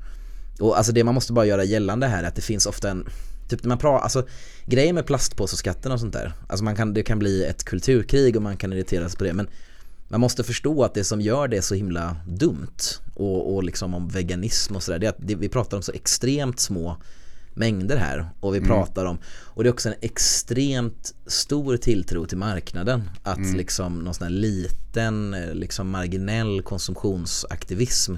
Och 0.60 0.78
alltså 0.78 0.92
det 0.92 1.04
man 1.04 1.14
måste 1.14 1.32
bara 1.32 1.46
göra 1.46 1.64
gällande 1.64 2.06
här 2.06 2.22
är 2.22 2.28
att 2.28 2.34
det 2.34 2.42
finns 2.42 2.66
ofta 2.66 2.90
en 2.90 3.08
Typ 3.56 3.64
när 3.64 3.68
man 3.68 3.78
pratar, 3.78 4.04
alltså 4.04 4.26
grejen 4.66 4.94
med 4.94 5.06
plastpåseskatten 5.06 5.92
och 5.92 6.00
sånt 6.00 6.12
där 6.12 6.32
Alltså 6.48 6.64
man 6.64 6.76
kan, 6.76 6.94
det 6.94 7.02
kan 7.02 7.18
bli 7.18 7.44
ett 7.44 7.64
kulturkrig 7.64 8.36
och 8.36 8.42
man 8.42 8.56
kan 8.56 8.72
irriteras 8.72 9.16
på 9.16 9.24
det 9.24 9.32
men 9.32 9.48
Man 10.08 10.20
måste 10.20 10.44
förstå 10.44 10.84
att 10.84 10.94
det 10.94 11.04
som 11.04 11.20
gör 11.20 11.48
det 11.48 11.62
så 11.62 11.74
himla 11.74 12.16
dumt 12.26 12.78
och, 13.14 13.54
och 13.54 13.64
liksom 13.64 13.94
om 13.94 14.08
veganism 14.08 14.76
och 14.76 14.82
sådär 14.82 14.98
Det 14.98 15.06
är 15.06 15.10
att 15.10 15.18
det, 15.18 15.34
vi 15.34 15.48
pratar 15.48 15.76
om 15.76 15.82
så 15.82 15.92
extremt 15.92 16.60
små 16.60 16.96
mängder 17.54 17.96
här 17.96 18.28
och 18.40 18.54
vi 18.54 18.60
pratar 18.60 19.04
om 19.04 19.18
och 19.26 19.62
det 19.62 19.68
är 19.68 19.72
också 19.72 19.88
en 19.88 19.94
extremt 20.00 21.14
stor 21.26 21.76
tilltro 21.76 22.26
till 22.26 22.38
marknaden 22.38 23.10
att 23.22 23.56
liksom 23.56 23.98
någon 23.98 24.14
sån 24.14 24.24
här 24.24 24.30
liten 24.30 25.34
eh, 25.34 25.54
liksom 25.54 25.90
marginell 25.90 26.62
konsumtionsaktivism 26.62 28.14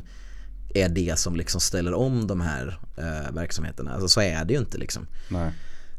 är 0.83 0.88
det 0.88 1.18
som 1.18 1.37
liksom 1.37 1.61
ställer 1.61 1.95
om 1.95 2.26
de 2.26 2.40
här 2.40 2.78
eh, 2.97 3.33
verksamheterna. 3.33 3.92
Alltså 3.92 4.09
så 4.09 4.21
är 4.21 4.45
det 4.45 4.52
ju 4.52 4.59
inte 4.59 4.78
liksom. 4.78 5.06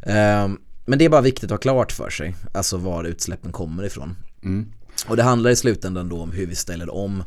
Ehm, 0.01 0.57
men 0.85 0.99
det 0.99 1.05
är 1.05 1.09
bara 1.09 1.21
viktigt 1.21 1.43
att 1.43 1.51
ha 1.51 1.57
klart 1.57 1.91
för 1.91 2.09
sig, 2.09 2.35
alltså 2.53 2.77
var 2.77 3.03
utsläppen 3.03 3.51
kommer 3.51 3.83
ifrån. 3.83 4.15
Mm. 4.43 4.71
Och 5.07 5.17
det 5.17 5.23
handlar 5.23 5.49
i 5.49 5.55
slutändan 5.55 6.09
då 6.09 6.21
om 6.21 6.31
hur 6.31 6.47
vi 6.47 6.55
ställer 6.55 6.93
om 6.93 7.23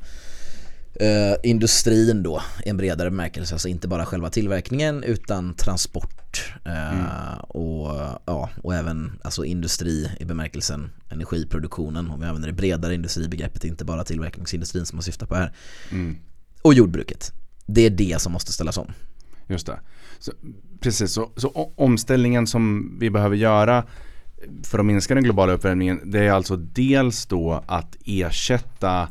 eh, 0.95 1.35
industrin 1.43 2.23
då 2.23 2.43
i 2.65 2.69
en 2.69 2.77
bredare 2.77 3.11
bemärkelse, 3.11 3.55
alltså 3.55 3.69
inte 3.69 3.89
bara 3.89 4.07
själva 4.07 4.31
tillverkningen 4.31 5.03
utan 5.03 5.55
transport 5.55 6.55
eh, 6.65 7.39
och, 7.39 7.97
ja, 8.25 8.51
och 8.63 8.75
även 8.75 9.19
alltså 9.23 9.45
industri 9.45 10.11
i 10.21 10.25
bemärkelsen 10.25 10.91
energiproduktionen 11.09 12.11
om 12.11 12.21
vi 12.21 12.27
använder 12.27 12.49
det 12.49 12.55
bredare 12.55 12.95
industribegreppet, 12.95 13.65
inte 13.65 13.85
bara 13.85 14.05
tillverkningsindustrin 14.05 14.87
som 14.87 14.97
man 14.97 15.03
syftar 15.03 15.27
på 15.27 15.35
här. 15.35 15.53
Mm. 15.91 16.17
Och 16.63 16.75
jordbruket. 16.75 17.33
Det 17.75 17.87
är 17.87 17.91
det 17.91 18.21
som 18.21 18.33
måste 18.33 18.53
ställas 18.53 18.79
om. 18.79 18.87
Just 19.47 19.67
det. 19.67 19.81
Så, 20.19 20.33
precis, 20.81 21.13
så, 21.13 21.31
så 21.37 21.73
omställningen 21.77 22.47
som 22.47 22.97
vi 23.01 23.11
behöver 23.11 23.37
göra 23.37 23.85
för 24.65 24.79
att 24.79 24.87
minska 24.87 25.15
den 25.15 25.25
globala 25.25 25.53
uppvärmningen 25.53 26.01
det 26.05 26.19
är 26.19 26.33
alltså 26.33 26.57
dels 26.57 27.27
då 27.27 27.65
att 27.67 27.97
ersätta 28.05 29.09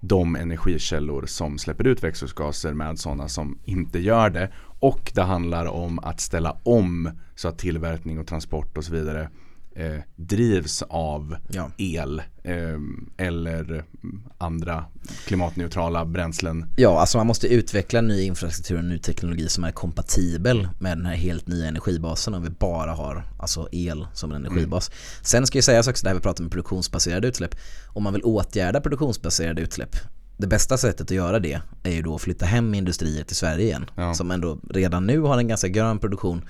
de 0.00 0.36
energikällor 0.36 1.26
som 1.26 1.58
släpper 1.58 1.86
ut 1.86 2.04
växthusgaser 2.04 2.72
med 2.72 2.98
sådana 2.98 3.28
som 3.28 3.58
inte 3.64 3.98
gör 3.98 4.30
det. 4.30 4.52
Och 4.78 5.12
det 5.14 5.22
handlar 5.22 5.66
om 5.66 5.98
att 5.98 6.20
ställa 6.20 6.56
om 6.62 7.10
så 7.34 7.48
att 7.48 7.58
tillverkning 7.58 8.18
och 8.18 8.26
transport 8.26 8.78
och 8.78 8.84
så 8.84 8.92
vidare 8.92 9.28
eh, 9.76 10.00
drivs 10.16 10.82
av 10.88 11.36
Ja. 11.48 11.70
el 11.76 12.22
eh, 12.42 12.54
eller 13.16 13.64
mm, 13.70 14.22
andra 14.38 14.84
klimatneutrala 15.26 16.04
bränslen. 16.04 16.66
Ja, 16.76 17.00
alltså 17.00 17.18
man 17.18 17.26
måste 17.26 17.46
utveckla 17.48 18.00
ny 18.00 18.22
infrastruktur 18.22 18.78
och 18.78 18.84
ny 18.84 18.98
teknologi 18.98 19.48
som 19.48 19.64
är 19.64 19.72
kompatibel 19.72 20.68
med 20.80 20.98
den 20.98 21.06
här 21.06 21.14
helt 21.14 21.46
nya 21.46 21.66
energibasen 21.66 22.34
om 22.34 22.42
vi 22.42 22.50
bara 22.50 22.92
har 22.92 23.24
alltså 23.38 23.68
el 23.72 24.06
som 24.14 24.32
en 24.32 24.44
energibas. 24.46 24.90
Sen 25.22 25.46
ska 25.46 25.58
ju 25.58 25.62
sägas 25.62 25.88
också 25.88 26.04
det 26.04 26.08
här 26.10 26.14
vi 26.14 26.20
pratar 26.22 26.44
om 26.44 26.50
produktionsbaserade 26.50 27.28
utsläpp. 27.28 27.54
Om 27.86 28.02
man 28.02 28.12
vill 28.12 28.22
åtgärda 28.22 28.80
produktionsbaserade 28.80 29.62
utsläpp 29.62 29.96
det 30.36 30.46
bästa 30.46 30.78
sättet 30.78 31.00
att 31.00 31.10
göra 31.10 31.38
det 31.38 31.60
är 31.82 31.90
ju 31.92 32.02
då 32.02 32.14
att 32.14 32.22
flytta 32.22 32.46
hem 32.46 32.74
industrier 32.74 33.24
till 33.24 33.36
Sverige 33.36 33.64
igen. 33.64 33.90
Ja. 33.96 34.14
Som 34.14 34.30
ändå 34.30 34.58
redan 34.70 35.06
nu 35.06 35.20
har 35.20 35.38
en 35.38 35.48
ganska 35.48 35.68
grön 35.68 35.98
produktion. 35.98 36.42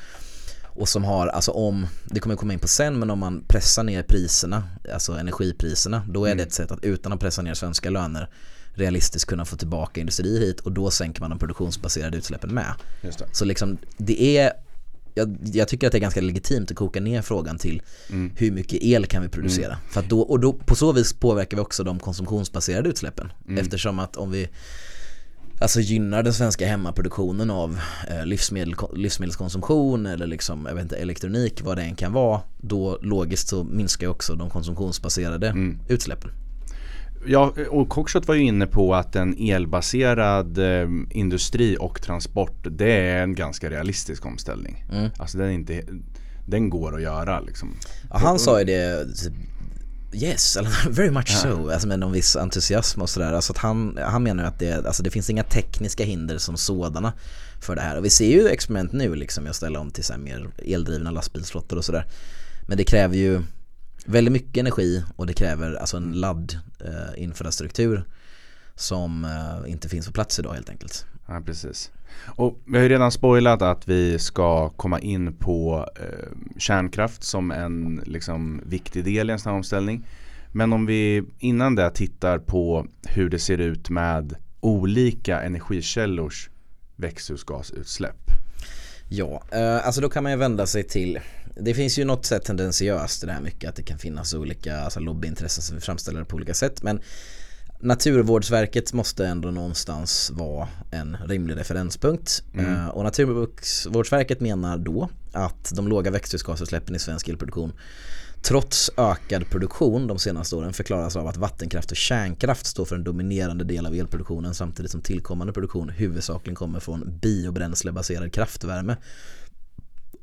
Och 0.75 0.89
som 0.89 1.05
har, 1.05 1.27
alltså 1.27 1.51
om, 1.51 1.87
det 2.05 2.21
kommer 2.21 2.33
jag 2.33 2.39
komma 2.41 2.53
in 2.53 2.59
på 2.59 2.69
sen, 2.69 2.99
men 2.99 3.11
om 3.11 3.19
man 3.19 3.45
pressar 3.49 3.83
ner 3.85 4.03
priserna, 4.03 4.63
alltså 4.95 5.13
energipriserna, 5.13 6.03
då 6.09 6.25
är 6.25 6.29
Mm. 6.31 6.37
det 6.39 6.43
ett 6.45 6.53
sätt 6.53 6.71
att 6.73 6.85
utan 6.85 7.13
att 7.13 7.21
pressa 7.21 7.43
ner 7.43 7.55
svenska 7.55 7.91
löner 7.91 8.29
realistiskt 8.75 9.29
kunna 9.29 9.45
få 9.45 9.57
tillbaka 9.57 10.01
industrier 10.01 10.41
hit 10.41 10.61
och 10.61 10.73
då 10.73 10.91
sänker 10.91 11.21
man 11.21 11.31
de 11.31 11.39
produktionsbaserade 11.39 12.17
utsläppen 12.19 12.55
med. 12.55 12.73
Så 13.33 13.45
liksom 13.45 13.79
det 13.97 14.23
är 14.39 14.53
jag, 15.15 15.37
jag 15.53 15.69
tycker 15.69 15.87
att 15.87 15.93
det 15.93 15.99
är 15.99 16.01
ganska 16.01 16.21
legitimt 16.21 16.71
att 16.71 16.77
koka 16.77 17.01
ner 17.01 17.23
frågan 17.23 17.59
till 17.59 17.83
Mm. 18.11 18.33
hur 18.37 18.51
mycket 18.53 18.83
el 18.83 19.07
kan 19.07 19.23
vi 19.23 19.29
producera. 19.29 19.79
För 19.91 20.01
att 20.01 20.09
då, 20.09 20.21
och 20.21 20.41
då, 20.41 20.53
på 20.53 20.75
så 20.75 20.93
vis 20.93 21.13
påverkar 21.13 21.57
vi 21.57 21.61
också 21.63 21.85
de 21.85 21.99
konsumtionsbaserade 21.99 22.89
utsläppen. 22.89 23.33
Mm. 23.49 23.59
Eftersom 23.59 23.99
att 23.99 24.17
om 24.17 24.31
vi 24.31 24.49
alltså 25.63 25.81
gynnar 25.81 26.23
den 26.23 26.33
svenska 26.33 26.67
hemmaproduktionen 26.67 27.51
av 27.51 27.79
eh, 28.09 28.27
livsmedel, 28.27 28.75
livsmedelskonsumtion 28.95 30.07
eller 30.07 30.27
liksom, 30.27 30.67
jag 30.67 30.75
vet 30.75 30.83
inte, 30.83 30.97
elektronik, 30.97 31.63
vad 31.63 31.77
det 31.77 31.83
än 31.83 31.95
kan 31.95 32.13
vara, 32.13 32.41
då 32.61 32.99
logiskt 33.03 33.49
så 33.49 33.65
minskar 33.65 34.07
också 34.09 34.35
de 34.35 34.51
konsumtionsbaserade 34.51 35.49
Mm. 35.49 35.79
utsläppen. 35.89 36.31
Ja, 37.27 37.53
och 37.71 37.89
Cockshot 37.89 38.29
var 38.29 38.35
ju 38.35 38.43
inne 38.43 38.67
på 38.67 38.95
att 38.95 39.17
en 39.17 39.37
elbaserad 39.39 40.59
eh, 40.59 40.89
industri 41.11 41.77
och 41.81 42.03
transport 42.03 42.67
det 42.71 42.93
är 42.93 43.23
en 43.23 43.35
ganska 43.35 43.71
realistisk 43.71 44.27
omställning. 44.27 44.85
Mm. 44.93 45.11
Alltså 45.19 45.39
den, 45.39 45.49
är 45.49 45.53
inte, 45.53 45.83
den 46.47 46.71
går 46.71 46.97
att 46.97 47.03
göra 47.03 47.41
liksom. 47.41 47.75
Ja, 48.11 48.19
han 48.19 48.39
sa 48.39 48.59
ju 48.59 48.65
det 48.65 49.07
Yes, 50.15 50.59
very 50.89 51.11
much 51.11 51.29
so, 51.29 51.71
alltså 51.71 51.89
med 51.89 51.99
någon 51.99 52.13
viss 52.13 52.37
entusiasm 52.37 53.03
och 53.03 53.11
sådär. 53.11 53.33
Alltså 53.33 53.53
att 53.53 53.59
han, 53.59 53.99
han 54.03 54.23
menar 54.23 54.45
att 54.45 54.59
det, 54.59 54.87
alltså 54.87 55.03
det 55.03 55.11
finns 55.11 55.31
inga 55.31 55.43
tekniska 55.43 56.05
hinder 56.05 56.39
som 56.39 56.57
sådana 56.57 57.13
för 57.61 57.77
det 57.77 57.83
här. 57.83 57.97
Och 57.97 58.05
vi 58.05 58.11
ser 58.11 58.31
ju 58.31 58.49
experiment 58.49 58.93
nu 58.93 59.15
liksom, 59.15 59.47
jag 59.47 59.55
ställer 59.55 59.81
om 59.81 59.91
till 59.91 60.05
så 60.05 60.19
mer 60.19 60.49
eldrivna 60.59 61.11
lastbilsflottor 61.11 61.77
och 61.77 61.85
sådär. 61.85 62.07
Men 62.69 62.79
det 62.79 62.85
kräver 62.85 63.17
ju 63.17 63.43
väldigt 64.05 64.33
mycket 64.33 64.57
energi 64.57 65.05
och 65.17 65.27
det 65.27 65.35
kräver 65.35 65.75
alltså 65.75 65.97
en 65.97 66.13
laddinfrastruktur 66.13 68.05
som 68.75 69.25
eh, 69.25 69.73
inte 69.73 69.89
finns 69.89 70.07
på 70.07 70.13
plats 70.13 70.39
idag 70.39 70.55
helt 70.55 70.71
enkelt. 70.71 71.07
Ja, 71.29 71.43
precis. 71.47 71.91
Och 72.27 72.59
vi 72.67 72.77
har 72.77 72.83
ju 72.83 72.89
redan 72.89 73.13
spoilat 73.13 73.63
att 73.63 73.89
vi 73.89 74.19
ska 74.19 74.69
komma 74.69 75.01
in 75.01 75.37
på 75.37 75.89
eh, 76.01 76.59
kärnkraft 76.59 77.25
som 77.25 77.51
en 77.51 78.03
liksom, 78.07 78.61
viktig 78.67 79.05
del 79.05 79.31
i 79.31 79.33
en 79.33 79.39
sån 79.39 79.51
här 79.51 79.57
omställning. 79.57 80.07
Men 80.53 80.73
om 80.73 80.87
vi 80.87 81.23
innan 81.39 81.75
det 81.75 81.91
tittar 81.91 82.39
på 82.39 82.87
hur 83.07 83.31
det 83.31 83.39
ser 83.39 83.59
ut 83.59 83.91
med 83.91 84.35
olika 84.61 85.43
energikällors 85.43 86.51
växthusgasutsläpp. 86.97 88.31
Ja, 89.09 89.43
eh, 89.53 89.87
alltså 89.87 90.01
då 90.01 90.09
kan 90.09 90.23
man 90.23 90.33
ju 90.33 90.39
vända 90.39 90.67
sig 90.67 90.83
till 90.83 91.21
Det 91.57 91.75
finns 91.75 91.99
ju 91.99 92.05
något 92.05 92.27
sätt 92.27 92.45
tendensiöst 92.45 93.23
i 93.23 93.27
det 93.27 93.33
här 93.33 93.41
mycket 93.41 93.71
att 93.71 93.77
det 93.77 93.83
kan 93.83 93.99
finnas 93.99 94.35
olika 94.35 94.81
alltså 94.81 95.01
lobbyintressen 95.01 95.63
som 95.63 95.77
vi 95.77 95.81
framställer 95.81 96.19
det 96.19 96.25
på 96.25 96.37
olika 96.37 96.55
sätt 96.55 96.83
men 96.83 97.01
Naturvårdsverket 97.85 98.93
måste 98.93 99.27
ändå 99.27 99.51
någonstans 99.51 100.31
vara 100.35 100.69
en 100.91 101.17
rimlig 101.27 101.57
referenspunkt 101.57 102.43
Mm. 102.55 102.75
Eh, 102.75 102.89
och 102.89 103.05
Naturvårdsverket 103.05 104.41
menar 104.41 104.79
då 104.79 105.09
att 105.33 105.73
de 105.75 105.89
låga 105.89 106.11
växthusgasutsläppen 106.11 106.95
i 106.95 106.99
svensk 106.99 107.29
elproduktion 107.29 107.73
trots 108.43 108.91
ökad 108.97 109.51
produktion 109.51 110.07
de 110.07 110.19
senaste 110.19 110.57
åren 110.57 110.73
förklaras 110.73 111.17
av 111.17 111.27
att 111.27 111.37
vattenkraft 111.37 111.91
och 111.91 111.97
kärnkraft 111.97 112.67
står 112.67 112.85
för 112.85 112.97
en 112.97 113.05
dominerande 113.05 113.65
del 113.65 113.87
av 113.87 113.95
elproduktionen 113.95 114.55
samtidigt 114.55 114.91
som 114.91 115.01
tillkommande 115.01 115.53
produktion 115.53 115.89
huvudsakligen 115.89 116.55
kommer 116.55 116.81
från 116.81 117.19
biobränslebaserad 117.23 118.33
kraftvärme 118.33 118.97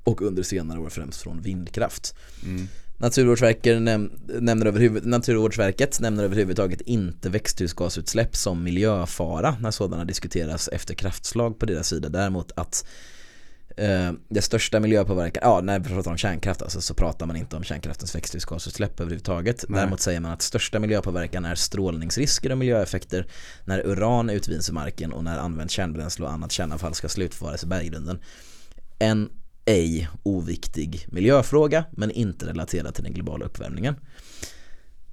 och 0.04 0.22
under 0.22 0.44
senare 0.44 0.80
år 0.80 0.90
främst 0.90 1.22
från 1.22 1.42
vindkraft. 1.42 2.16
Mm. 2.44 2.68
Naturvårdsverket, 3.00 3.82
näm 3.82 4.12
nämner 4.28 4.66
överhuvud, 4.66 5.06
Naturvårdsverket 5.06 6.00
nämner 6.00 6.24
överhuvudtaget 6.24 6.82
inte 6.82 7.30
växthusgasutsläpp 7.30 8.36
som 8.36 8.64
miljöfara 8.64 9.56
när 9.62 9.72
sådana 9.72 10.06
diskuteras 10.06 10.68
efter 10.68 10.94
kraftslag 10.94 11.60
på 11.60 11.66
deras 11.66 11.88
sida. 11.88 12.10
Däremot 12.10 12.52
att 12.56 12.88
eh, 13.78 14.12
det 14.30 14.42
största 14.42 14.80
miljöpåverkan, 14.80 15.42
ja 15.46 15.62
när 15.62 15.80
vi 15.80 15.90
pratar 15.90 16.12
om 16.12 16.18
kärnkraft 16.18 16.62
alltså, 16.62 16.82
så 16.82 16.94
pratar 16.94 17.26
man 17.26 17.36
inte 17.36 17.56
om 17.56 17.64
kärnkraftens 17.64 18.16
växthusgasutsläpp 18.16 19.00
överhuvudtaget. 19.00 19.66
Nej. 19.68 19.80
Däremot 19.80 20.00
säger 20.00 20.20
man 20.20 20.32
att 20.32 20.42
största 20.42 20.80
miljöpåverkan 20.80 21.46
är 21.46 21.56
strålningsrisker 21.56 22.52
och 22.52 22.58
miljöeffekter 22.58 23.28
när 23.66 23.88
uran 23.88 24.30
utvinns 24.30 24.70
i 24.70 24.74
marken 24.74 25.14
och 25.14 25.24
när 25.24 25.38
använt 25.38 25.72
kärnbränsle 25.72 26.26
och 26.26 26.32
annat 26.32 26.52
kärnavfall 26.52 26.94
ska 26.94 27.10
slutförvaras 27.10 27.64
i 27.64 27.68
berggrunden. 27.68 28.20
En 29.00 29.30
ej 29.70 30.10
oviktig 30.24 31.06
miljöfråga 31.10 31.86
men 31.92 32.12
inte 32.12 32.46
relaterad 32.46 32.96
till 32.96 33.04
den 33.04 33.14
globala 33.14 33.46
uppvärmningen. 33.46 33.96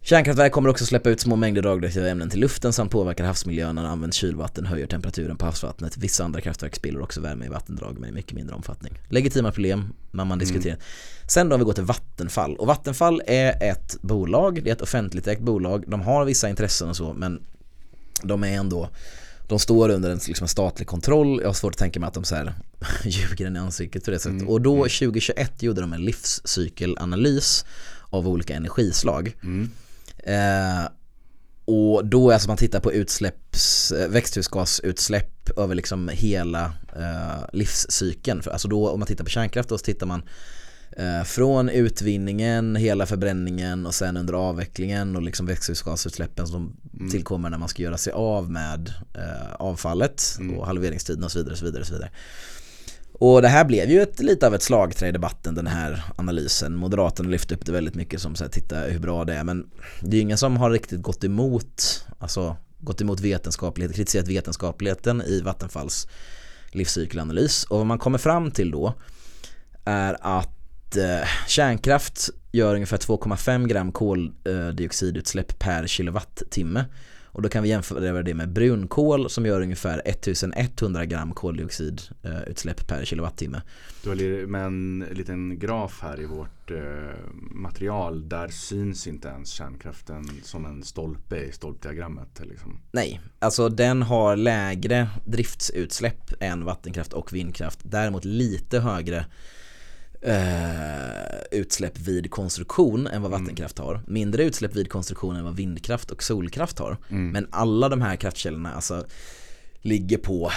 Kärnkraftverk 0.03 0.53
kommer 0.53 0.69
också 0.69 0.87
släppa 0.87 1.11
ut 1.11 1.21
små 1.21 1.37
mängder 1.37 1.63
radioaktiva 1.63 2.09
ämnen 2.09 2.31
till 2.31 2.41
luften 2.41 2.73
samt 2.73 2.93
påverkar 2.93 3.25
havsmiljön 3.25 3.75
när 3.75 3.85
använt 3.85 4.15
kylvatten 4.15 4.67
höjer 4.67 4.87
temperaturen 4.87 5.37
på 5.37 5.45
havsvattnet. 5.45 5.97
Vissa 5.97 6.25
andra 6.25 6.41
kraftverk 6.41 6.77
spiller 6.77 7.01
också 7.01 7.21
värme 7.21 7.45
i 7.45 7.49
vattendrag 7.49 7.99
men 7.99 8.09
i 8.09 8.13
mycket 8.13 8.33
mindre 8.33 8.57
omfattning. 8.57 8.93
Legitima 9.09 9.53
problem, 9.53 9.93
men 10.11 10.27
man 10.27 10.39
diskuterar. 10.39 10.79
Sen 11.29 11.49
då 11.49 11.55
om 11.55 11.61
vi 11.61 11.65
går 11.65 11.73
till 11.73 11.85
Vattenfall. 11.85 12.57
Och 12.57 12.67
Vattenfall 12.67 13.23
är 13.27 13.71
ett 13.71 13.97
bolag, 14.03 14.63
det 14.65 14.71
är 14.71 14.75
ett 14.75 14.83
offentligt 14.83 15.27
ägt 15.27 15.41
bolag. 15.41 15.85
De 15.87 16.01
har 16.01 16.25
vissa 16.25 16.49
intressen 16.49 16.89
och 16.89 16.97
så 16.97 17.13
men 17.13 17.43
de 18.23 18.45
är 18.45 18.57
ändå 18.57 18.91
de 19.49 19.59
står 19.59 19.89
under 19.89 20.11
en 20.11 20.21
liksom, 20.27 20.49
statlig 20.49 20.89
kontroll. 20.89 21.41
Jag 21.41 21.49
har 21.49 21.55
svårt 21.55 21.75
att 21.75 21.79
tänka 21.79 22.01
mig 22.01 22.07
att 22.07 22.15
de 22.15 22.25
så 22.25 22.35
här 22.35 22.55
ljuger 23.05 23.47
en 23.47 23.57
i 23.57 23.59
ansiktet 23.59 24.05
på 24.05 24.11
det 24.11 24.19
sättet. 24.19 24.41
Mm, 24.41 24.49
Och 24.49 24.61
då 24.61 24.77
2021 24.77 25.63
gjorde 25.63 25.81
de 25.81 25.93
en 25.93 26.05
livscykelanalys 26.05 27.65
av 28.11 28.29
olika 28.29 28.55
energislag. 28.55 29.37
Mm. 29.43 29.71
Eh, 30.19 30.89
och 31.65 32.07
då 32.07 32.33
alltså 32.33 32.49
man 32.49 32.57
tittar 32.57 32.81
på 32.81 32.93
utsläpps, 32.93 33.93
eh, 33.93 34.09
växthusgasutsläpp 34.09 35.51
över 35.59 35.75
liksom 35.75 36.09
hela 36.13 36.65
eh, 36.97 37.45
livscykeln. 37.53 38.43
För, 38.43 38.51
alltså 38.51 38.69
då 38.69 38.89
om 38.89 39.01
man 39.01 39.07
tittar 39.07 39.25
på 39.25 39.31
kärnkraft 39.31 39.69
då 39.69 39.79
så 39.79 39.85
tittar 39.85 40.07
man 40.07 40.23
från 41.25 41.69
utvinningen, 41.69 42.77
hela 42.77 43.07
förbränningen 43.07 43.87
och 43.87 43.95
sen 43.95 44.17
under 44.17 44.35
avvecklingen 44.35 45.17
och 45.17 45.23
liksom 45.23 45.47
växthusgasutsläppen 45.47 46.47
som 46.47 46.77
Mm. 46.99 47.11
tillkommer 47.11 47.51
när 47.51 47.59
man 47.59 47.69
ska 47.69 47.83
göra 47.83 47.99
sig 47.99 48.13
av 48.13 48.51
med 48.51 48.93
eh, 49.15 49.53
avfallet 49.59 50.37
Mm. 50.41 50.59
och 50.59 50.67
halveringstiden 50.67 51.25
och 51.25 51.33
så 51.33 51.39
vidare. 51.39 51.53
Och 51.53 51.59
så 51.59 51.65
vidare, 51.65 51.81
och 51.81 51.87
så 51.87 51.93
vidare. 51.95 52.11
Och 53.13 53.43
det 53.43 53.49
här 53.49 53.65
blev 53.65 53.91
ju 53.91 54.01
ett, 54.03 54.21
lite 54.23 54.47
av 54.47 54.55
ett 54.55 54.63
slagträ 54.63 55.09
i 55.09 55.13
debatten 55.13 55.55
den 55.55 55.67
här 55.67 56.03
analysen. 56.17 56.77
Moderaterna 56.77 57.29
lyfte 57.29 57.55
upp 57.55 57.67
det 57.67 57.73
väldigt 57.73 57.95
mycket 57.95 58.21
som 58.21 58.35
så 58.37 58.45
här, 58.45 58.51
titta 58.51 58.81
hur 58.81 58.99
bra 58.99 59.25
det 59.25 59.35
är 59.35 59.45
men 59.45 59.67
det 60.01 60.09
är 60.11 60.15
ju 60.15 60.21
ingen 60.21 60.39
som 60.39 60.57
har 60.57 60.71
riktigt 60.71 61.03
gått 61.03 61.25
emot, 61.25 62.07
alltså 62.19 62.57
gått 62.81 63.01
emot 63.01 63.21
vetenskaplighet, 63.21 63.95
kritiserat 63.95 64.29
vetenskapligheten 64.29 65.23
i 65.23 65.41
Vattenfalls 65.41 66.07
livscykelanalys. 66.71 67.65
Och 67.65 67.79
vad 67.79 67.87
man 67.87 67.99
kommer 67.99 68.19
fram 68.19 68.51
till 68.51 68.71
då 68.71 68.95
är 69.85 70.17
att 70.21 70.56
eh, 70.97 71.29
kärnkraft 71.47 72.31
gör 72.53 72.75
ungefär 72.75 72.97
2,5 72.97 73.67
gram 73.67 73.93
koldioxidutsläpp 73.93 75.59
per 75.59 75.87
kilowattimme. 75.87 76.85
Och 77.37 77.43
då 77.43 77.49
kan 77.49 77.63
vi 77.63 77.69
jämföra 77.69 78.23
det 78.23 78.35
med 78.35 78.53
brunkol 78.53 79.31
som 79.31 79.47
gör 79.47 79.61
ungefär 79.61 80.03
1100 80.05 81.05
gram 81.05 81.33
koldioxidutsläpp 81.33 82.87
per 82.87 83.05
kilowattimme. 83.05 83.63
Du 84.03 84.09
har 84.09 84.47
med 84.47 84.67
en 84.67 85.07
liten 85.13 85.59
graf 85.59 85.99
här 86.03 86.21
i 86.21 86.25
vårt 86.25 86.71
eh, 86.71 86.77
material. 87.51 88.29
Där 88.29 88.49
syns 88.49 89.07
inte 89.07 89.29
ens 89.29 89.49
kärnkraften 89.49 90.31
som 90.43 90.67
en 90.67 90.83
stolpe 90.83 91.37
i 91.37 91.53
stolpdiagrammet. 91.53 92.41
Liksom. 92.45 92.81
Nej, 92.93 93.21
alltså 93.39 93.69
den 93.69 94.03
har 94.03 94.37
lägre 94.37 95.09
driftsutsläpp 95.25 96.33
än 96.41 96.65
vattenkraft 96.65 97.13
och 97.13 97.33
vindkraft. 97.33 97.79
Däremot 97.83 98.25
lite 98.25 98.81
högre 98.81 99.27
eh, 100.27 101.59
utsläpp 101.61 101.99
vid 101.99 102.31
konstruktion 102.31 103.07
än 103.07 103.23
vad 103.23 103.33
Mm. 103.33 103.43
vattenkraft 103.43 103.79
har. 103.79 104.01
Mindre 104.07 104.45
utsläpp 104.45 104.77
vid 104.77 104.91
konstruktion 104.91 105.37
än 105.37 105.45
vad 105.45 105.57
vindkraft 105.57 106.11
och 106.11 106.23
solkraft 106.23 106.79
har. 106.79 106.97
Mm. 107.09 107.31
Men 107.31 107.47
alla 107.51 107.89
de 107.89 108.03
här 108.03 108.17
kraftkällorna 108.17 108.75
alltså 108.75 109.07
ligger 109.81 110.19
på, 110.19 110.51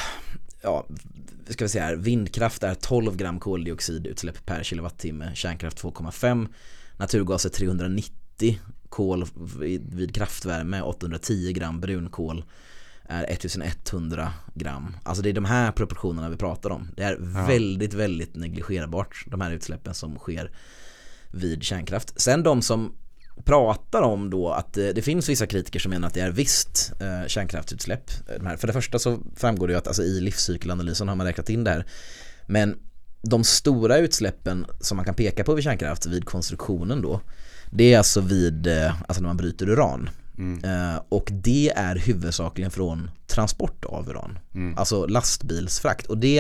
ja, 0.62 0.86
ska 1.50 1.66
vi 1.66 1.70
säga 1.70 1.84
här, 1.86 1.96
vindkraft 1.96 2.64
är 2.64 2.76
12 2.76 3.18
gram 3.18 3.40
koldioxidutsläpp 3.40 4.46
per 4.46 4.64
kilowattimme, 4.64 5.32
kärnkraft 5.36 5.84
2,5, 5.84 6.48
naturgas 6.98 7.46
är 7.46 7.50
390, 7.50 8.60
kol 8.90 9.26
vid 9.60 9.94
vid 9.94 10.16
kraftvärme 10.16 10.82
810 10.82 11.52
gram, 11.52 11.80
brunkol 11.80 12.44
är 13.10 13.24
1100 13.24 14.34
gram. 14.56 14.96
Alltså 15.04 15.24
det 15.24 15.30
är 15.30 15.34
de 15.34 15.46
här 15.46 15.72
proportionerna 15.72 16.30
vi 16.30 16.38
pratar 16.38 16.70
om. 16.70 16.88
Det 16.98 17.04
är 17.04 17.12
Ja. 17.34 17.46
väldigt, 17.48 17.94
väldigt 17.94 18.36
negligerbart 18.36 19.24
de 19.28 19.42
här 19.42 19.52
utsläppen 19.52 19.94
som 19.94 20.18
sker 20.18 20.52
vid 21.32 21.64
kärnkraft. 21.64 22.22
Sen 22.22 22.44
de 22.44 22.62
som 22.62 22.96
pratar 23.46 24.02
om 24.02 24.30
då 24.30 24.50
att 24.50 24.78
eh, 24.78 24.88
det 24.88 25.02
finns 25.02 25.30
vissa 25.30 25.48
kritiker 25.48 25.80
som 25.80 25.90
menar 25.90 26.08
att 26.08 26.14
det 26.14 26.22
är 26.22 26.32
visst 26.32 26.92
eh, 27.02 27.28
kärnkraftsutsläpp. 27.28 28.12
De. 28.40 28.58
För 28.58 28.68
det 28.68 28.74
första 28.74 29.00
så 29.00 29.20
framgår 29.36 29.68
det 29.68 29.74
ju 29.74 29.78
att 29.78 29.88
alltså, 29.88 30.04
i 30.04 30.22
livscykelanalysen 30.22 31.08
har 31.08 31.16
man 31.16 31.28
räknat 31.28 31.50
in 31.50 31.64
det 31.64 31.72
här. 31.72 31.86
Men 32.48 32.78
de 33.22 33.44
stora 33.44 33.98
utsläppen 33.98 34.66
som 34.80 34.96
man 34.96 35.06
kan 35.06 35.16
peka 35.16 35.44
på 35.44 35.54
vid 35.54 35.64
kärnkraft 35.64 36.06
vid 36.06 36.26
konstruktionen 36.26 37.02
då 37.02 37.22
det 37.72 37.94
är 37.94 37.98
alltså 37.98 38.22
vid, 38.22 38.68
eh, 38.68 39.02
alltså 39.08 39.22
när 39.22 39.30
man 39.30 39.38
bryter 39.38 39.70
uran. 39.70 40.10
Mm. 40.40 40.64
Eh, 40.64 41.02
och 41.10 41.30
det 41.32 41.72
är 41.76 41.96
huvudsakligen 41.96 42.72
från 42.72 43.12
transport 43.28 43.86
av 43.86 44.10
uran. 44.10 44.40
Mm. 44.54 44.78
Alltså 44.78 45.06
lastbilsfrakt. 45.06 46.06
Och 46.06 46.18
det 46.18 46.38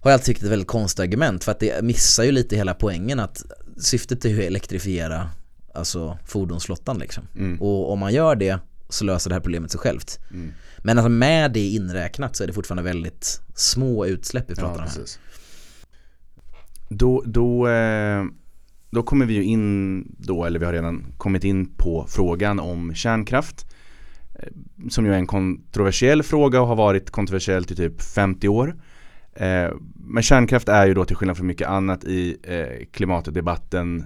har 0.00 0.10
jag 0.10 0.12
alltid 0.12 0.26
tyckt 0.26 0.42
är 0.42 0.46
ett 0.46 0.52
väldigt 0.52 0.68
konstigt 0.68 1.00
argument 1.00 1.44
för 1.44 1.52
att 1.52 1.60
det 1.60 1.84
missar 1.84 2.24
ju 2.24 2.32
lite 2.32 2.56
hela 2.56 2.74
poängen 2.74 3.20
att 3.20 3.44
syftet 3.76 4.24
är 4.24 4.34
att 4.34 4.44
elektrifiera 4.44 5.30
alltså 5.74 6.18
fordonsflottan 6.26 6.98
liksom. 6.98 7.24
Mm. 7.36 7.60
Och 7.62 7.92
om 7.92 7.98
man 7.98 8.14
gör 8.14 8.36
det 8.36 8.58
så 8.88 9.04
löser 9.04 9.30
det 9.30 9.34
här 9.34 9.40
problemet 9.40 9.70
sig 9.70 9.80
självt. 9.80 10.18
Mm. 10.30 10.52
Men 10.78 10.98
alltså 10.98 11.08
med 11.08 11.52
det 11.52 11.68
inräknat 11.68 12.36
så 12.36 12.42
är 12.42 12.46
det 12.46 12.52
fortfarande 12.52 12.82
väldigt 12.82 13.40
små 13.54 14.06
utsläpp 14.06 14.50
vi 14.50 14.54
pratar 14.54 14.78
ja, 14.78 14.84
om 14.84 14.90
här. 14.90 15.06
Då, 16.88 17.22
då, 17.26 17.68
eh, 17.68 18.24
då 18.90 19.02
kommer 19.02 19.26
vi 19.26 19.34
ju 19.34 19.44
in 19.44 20.04
då, 20.18 20.44
eller 20.44 20.58
vi 20.58 20.64
har 20.64 20.72
redan 20.72 21.12
kommit 21.16 21.44
in 21.44 21.66
på 21.66 22.06
frågan 22.08 22.60
om 22.60 22.94
kärnkraft. 22.94 23.66
Eh, 24.34 24.48
som 24.88 25.06
ju 25.06 25.12
är 25.12 25.16
en 25.16 25.26
kontroversiell 25.26 26.22
fråga 26.22 26.60
och 26.60 26.66
har 26.66 26.76
varit 26.76 27.10
kontroversiellt 27.10 27.70
i 27.70 27.76
typ 27.76 28.02
50 28.02 28.48
år. 28.48 28.76
Eh, 29.34 29.70
men 29.94 30.22
kärnkraft 30.22 30.68
är 30.68 30.86
ju 30.86 30.94
då 30.94 31.04
till 31.04 31.16
skillnad 31.16 31.36
från 31.36 31.46
mycket 31.46 31.68
annat 31.68 32.04
i 32.04 32.36
eh, 32.42 32.86
klimatdebatten 32.92 34.04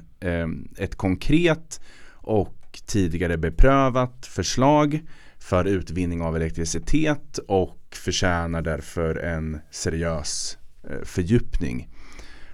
ett 0.76 0.96
konkret 0.96 1.80
och 2.10 2.80
tidigare 2.86 3.36
beprövat 3.36 4.26
förslag 4.26 5.00
för 5.38 5.64
utvinning 5.64 6.22
av 6.22 6.36
elektricitet 6.36 7.38
och 7.48 7.78
förtjänar 7.90 8.62
därför 8.62 9.16
en 9.16 9.58
seriös 9.70 10.58
fördjupning. 11.02 11.88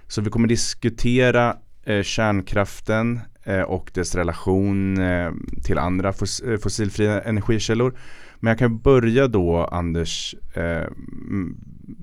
Så 0.07 0.21
vi 0.21 0.29
kommer 0.29 0.47
diskutera 0.47 1.57
Eh, 1.83 2.03
kärnkraften 2.03 3.19
eh, 3.43 3.61
och 3.61 3.91
dess 3.93 4.15
relation 4.15 5.01
eh, 5.01 5.31
till 5.63 5.77
andra 5.77 6.09
eh, 6.09 6.57
fossilfria 6.63 7.21
energikällor. 7.21 7.97
Men 8.39 8.51
jag 8.51 8.59
kan 8.59 8.77
börja 8.79 9.27
då 9.27 9.65
Anders, 9.65 10.35
eh, 10.53 10.87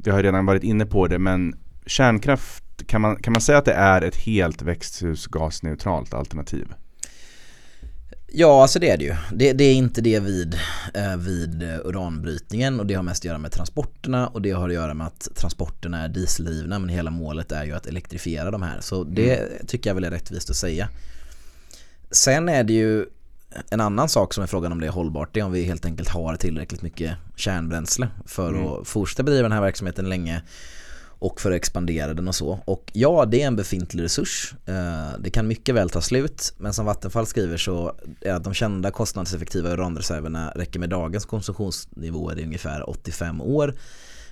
vi 0.04 0.10
har 0.10 0.22
redan 0.22 0.46
varit 0.46 0.64
inne 0.64 0.86
på 0.86 1.06
det, 1.06 1.18
men 1.18 1.54
kärnkraft, 1.86 2.64
kan 2.86 3.00
man, 3.00 3.16
kan 3.16 3.32
man 3.32 3.40
säga 3.40 3.58
att 3.58 3.64
det 3.64 3.72
är 3.72 4.02
ett 4.02 4.16
helt 4.16 4.62
växthusgasneutralt 4.62 6.14
alternativ? 6.14 6.74
Ja, 8.32 8.62
alltså 8.62 8.78
det 8.78 8.90
är 8.90 8.96
det 8.96 9.04
ju. 9.04 9.14
Det, 9.32 9.52
det 9.52 9.64
är 9.64 9.74
inte 9.74 10.00
det 10.00 10.20
vid, 10.20 10.54
eh, 10.94 11.16
vid 11.16 11.62
uranbrytningen 11.62 12.80
och 12.80 12.86
det 12.86 12.94
har 12.94 13.02
mest 13.02 13.20
att 13.20 13.24
göra 13.24 13.38
med 13.38 13.52
transporterna 13.52 14.28
och 14.28 14.42
det 14.42 14.50
har 14.50 14.68
att 14.68 14.74
göra 14.74 14.94
med 14.94 15.06
att 15.06 15.28
transporterna 15.34 16.04
är 16.04 16.08
dieseldrivna 16.08 16.78
men 16.78 16.88
hela 16.88 17.10
målet 17.10 17.52
är 17.52 17.64
ju 17.64 17.72
att 17.72 17.86
elektrifiera 17.86 18.50
de 18.50 18.62
här. 18.62 18.80
Så 18.80 19.04
det 19.04 19.36
mm. 19.36 19.66
tycker 19.66 19.90
jag 19.90 19.94
väl 19.94 20.04
är 20.04 20.10
rättvist 20.10 20.50
att 20.50 20.56
säga. 20.56 20.88
Sen 22.10 22.48
är 22.48 22.64
det 22.64 22.72
ju 22.72 23.06
en 23.70 23.80
annan 23.80 24.08
sak 24.08 24.34
som 24.34 24.42
är 24.42 24.46
frågan 24.46 24.72
om 24.72 24.80
det 24.80 24.86
är 24.86 24.90
hållbart 24.90 25.34
det 25.34 25.40
är 25.40 25.44
om 25.44 25.52
vi 25.52 25.62
helt 25.62 25.84
enkelt 25.84 26.08
har 26.08 26.36
tillräckligt 26.36 26.82
mycket 26.82 27.16
kärnbränsle 27.36 28.08
för 28.26 28.48
mm. 28.48 28.66
att 28.66 28.88
fortsätta 28.88 29.22
bedriva 29.22 29.42
den 29.42 29.52
här 29.52 29.60
verksamheten 29.60 30.08
länge 30.08 30.42
och 31.18 31.40
för 31.40 31.50
att 31.50 31.56
expandera 31.56 32.14
den 32.14 32.28
och 32.28 32.34
så. 32.34 32.60
Och 32.64 32.90
ja, 32.92 33.24
det 33.24 33.42
är 33.42 33.46
en 33.46 33.56
befintlig 33.56 34.04
resurs. 34.04 34.54
Eh, 34.66 35.18
det 35.18 35.30
kan 35.30 35.46
mycket 35.46 35.74
väl 35.74 35.90
ta 35.90 36.00
slut, 36.00 36.54
men 36.58 36.72
som 36.72 36.86
Vattenfall 36.86 37.26
skriver 37.26 37.56
så 37.56 37.94
är 38.20 38.32
att 38.32 38.44
de 38.44 38.54
kända 38.54 38.90
kostnadseffektiva 38.90 39.70
uranreserverna 39.70 40.52
räcker 40.54 40.80
med 40.80 40.90
dagens 40.90 41.24
konsumtionsnivåer 41.24 42.38
i 42.38 42.44
ungefär 42.44 42.90
85 42.90 43.40
år. 43.40 43.74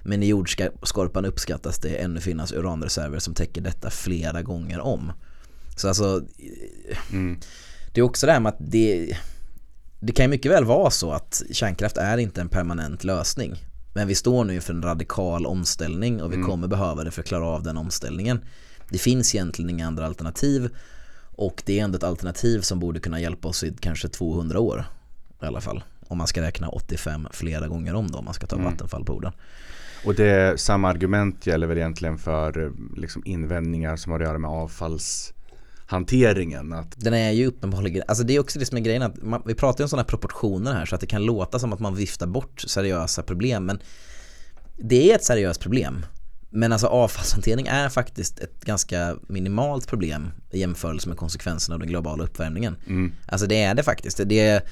Men 0.02 0.22
i 0.22 0.26
jordskorpan 0.26 1.24
uppskattas 1.24 1.78
det 1.78 1.96
ännu 1.96 2.20
finnas 2.20 2.52
uranreserver 2.52 3.18
som 3.18 3.34
täcker 3.34 3.60
detta 3.60 3.90
flera 3.90 4.42
gånger 4.42 4.80
om. 4.80 5.12
Så 5.76 5.88
alltså, 5.88 6.22
mm. 7.12 7.40
det 7.94 8.00
är 8.00 8.04
också 8.04 8.26
det 8.26 8.32
här 8.32 8.40
med 8.40 8.50
att 8.50 8.58
det, 8.58 9.16
det 10.00 10.12
kan 10.12 10.30
mycket 10.30 10.52
väl 10.52 10.64
vara 10.64 10.90
så 10.90 11.12
att 11.12 11.42
kärnkraft 11.50 11.96
är 11.96 12.18
inte 12.18 12.40
en 12.40 12.48
permanent 12.48 13.04
lösning. 13.04 13.56
Men 13.96 14.08
vi 14.08 14.14
står 14.14 14.44
nu 14.44 14.54
inför 14.54 14.72
en 14.74 14.82
radikal 14.82 15.46
omställning 15.46 16.22
och 16.22 16.30
vi 16.32 16.34
mm. 16.34 16.46
kommer 16.46 16.68
behöva 16.68 17.04
det 17.04 17.10
för 17.10 17.22
att 17.22 17.28
klara 17.28 17.44
av 17.44 17.62
den 17.62 17.76
omställningen. 17.76 18.40
Det 18.88 18.98
finns 18.98 19.34
egentligen 19.34 19.70
inga 19.70 19.86
andra 19.86 20.06
alternativ 20.06 20.70
och 21.36 21.62
det 21.66 21.80
är 21.80 21.84
ändå 21.84 21.96
ett 21.96 22.04
alternativ 22.04 22.60
som 22.60 22.80
borde 22.80 23.00
kunna 23.00 23.20
hjälpa 23.20 23.48
oss 23.48 23.64
i 23.64 23.76
kanske 23.80 24.08
200 24.08 24.60
år 24.60 24.84
i 25.42 25.46
alla 25.46 25.60
fall. 25.60 25.84
Om 26.08 26.18
man 26.18 26.26
ska 26.26 26.42
räkna 26.42 26.68
85 26.68 27.28
flera 27.32 27.68
gånger 27.68 27.94
om 27.94 28.10
då, 28.10 28.18
om 28.18 28.24
man 28.24 28.34
ska 28.34 28.46
ta 28.46 28.56
mm. 28.56 28.72
Vattenfall 28.72 29.04
på 29.04 29.14
orden. 29.14 29.32
Och 30.04 30.14
det 30.14 30.60
samma 30.60 30.88
argument 30.88 31.46
gäller 31.46 31.66
väl 31.66 31.78
egentligen 31.78 32.18
för 32.18 32.72
liksom 32.96 33.22
invändningar 33.24 33.96
som 33.96 34.12
har 34.12 34.20
att 34.20 34.26
göra 34.26 34.38
med 34.38 34.50
avfalls 34.50 35.32
hanteringen. 35.86 36.72
Att... 36.72 36.94
Den 36.96 37.14
är 37.14 37.30
ju 37.30 37.46
uppenbarligen, 37.46 38.02
alltså 38.08 38.24
det 38.24 38.36
är 38.36 38.40
också 38.40 38.58
det 38.58 38.66
som 38.66 38.76
är 38.76 38.80
grejen 38.80 39.02
att 39.02 39.22
man, 39.22 39.42
vi 39.46 39.54
pratar 39.54 39.80
ju 39.80 39.84
om 39.84 39.88
sådana 39.88 40.04
proportioner 40.04 40.74
här 40.74 40.86
så 40.86 40.94
att 40.94 41.00
det 41.00 41.06
kan 41.06 41.24
låta 41.24 41.58
som 41.58 41.72
att 41.72 41.80
man 41.80 41.94
viftar 41.94 42.26
bort 42.26 42.60
seriösa 42.60 43.22
problem 43.22 43.66
men 43.66 43.78
det 44.76 45.10
är 45.10 45.14
ett 45.14 45.24
seriöst 45.24 45.60
problem. 45.60 46.06
Men 46.50 46.72
alltså 46.72 46.86
avfallshantering 46.86 47.66
är 47.66 47.88
faktiskt 47.88 48.38
ett 48.38 48.64
ganska 48.64 49.16
minimalt 49.28 49.86
problem 49.86 50.30
i 50.50 50.60
jämförelse 50.60 51.08
med 51.08 51.18
konsekvenserna 51.18 51.74
av 51.74 51.80
den 51.80 51.88
globala 51.88 52.24
uppvärmningen. 52.24 52.76
Mm. 52.86 53.12
Alltså 53.26 53.46
det 53.46 53.62
är 53.62 53.74
det 53.74 53.82
faktiskt. 53.82 54.20
Det 54.24 54.40
är, 54.40 54.62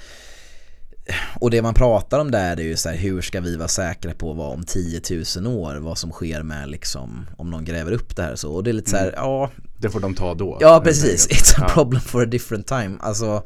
och 1.40 1.50
det 1.50 1.62
man 1.62 1.74
pratar 1.74 2.18
om 2.18 2.30
där 2.30 2.56
är 2.56 2.62
ju 2.62 2.76
så 2.76 2.88
här, 2.88 2.96
hur 2.96 3.20
ska 3.20 3.40
vi 3.40 3.56
vara 3.56 3.68
säkra 3.68 4.14
på 4.14 4.32
vad 4.32 4.52
om 4.52 4.64
10 4.64 5.00
000 5.36 5.46
år, 5.46 5.76
vad 5.76 5.98
som 5.98 6.12
sker 6.12 6.42
med 6.42 6.68
liksom, 6.68 7.26
om 7.38 7.50
någon 7.50 7.64
gräver 7.64 7.92
upp 7.92 8.16
det 8.16 8.22
här 8.22 8.36
så. 8.36 8.52
Och 8.52 8.64
det 8.64 8.70
är 8.70 8.72
lite 8.72 8.90
så 8.90 8.96
här, 8.96 9.08
mm. 9.08 9.14
ja. 9.16 9.50
Det 9.84 9.90
får 9.90 10.00
de 10.00 10.14
ta 10.14 10.34
då. 10.34 10.58
Ja, 10.60 10.80
precis. 10.84 11.28
It's 11.28 11.64
a 11.64 11.68
problem 11.74 12.00
for 12.00 12.22
a 12.22 12.26
different 12.26 12.66
time. 12.66 12.96
Alltså, 13.00 13.42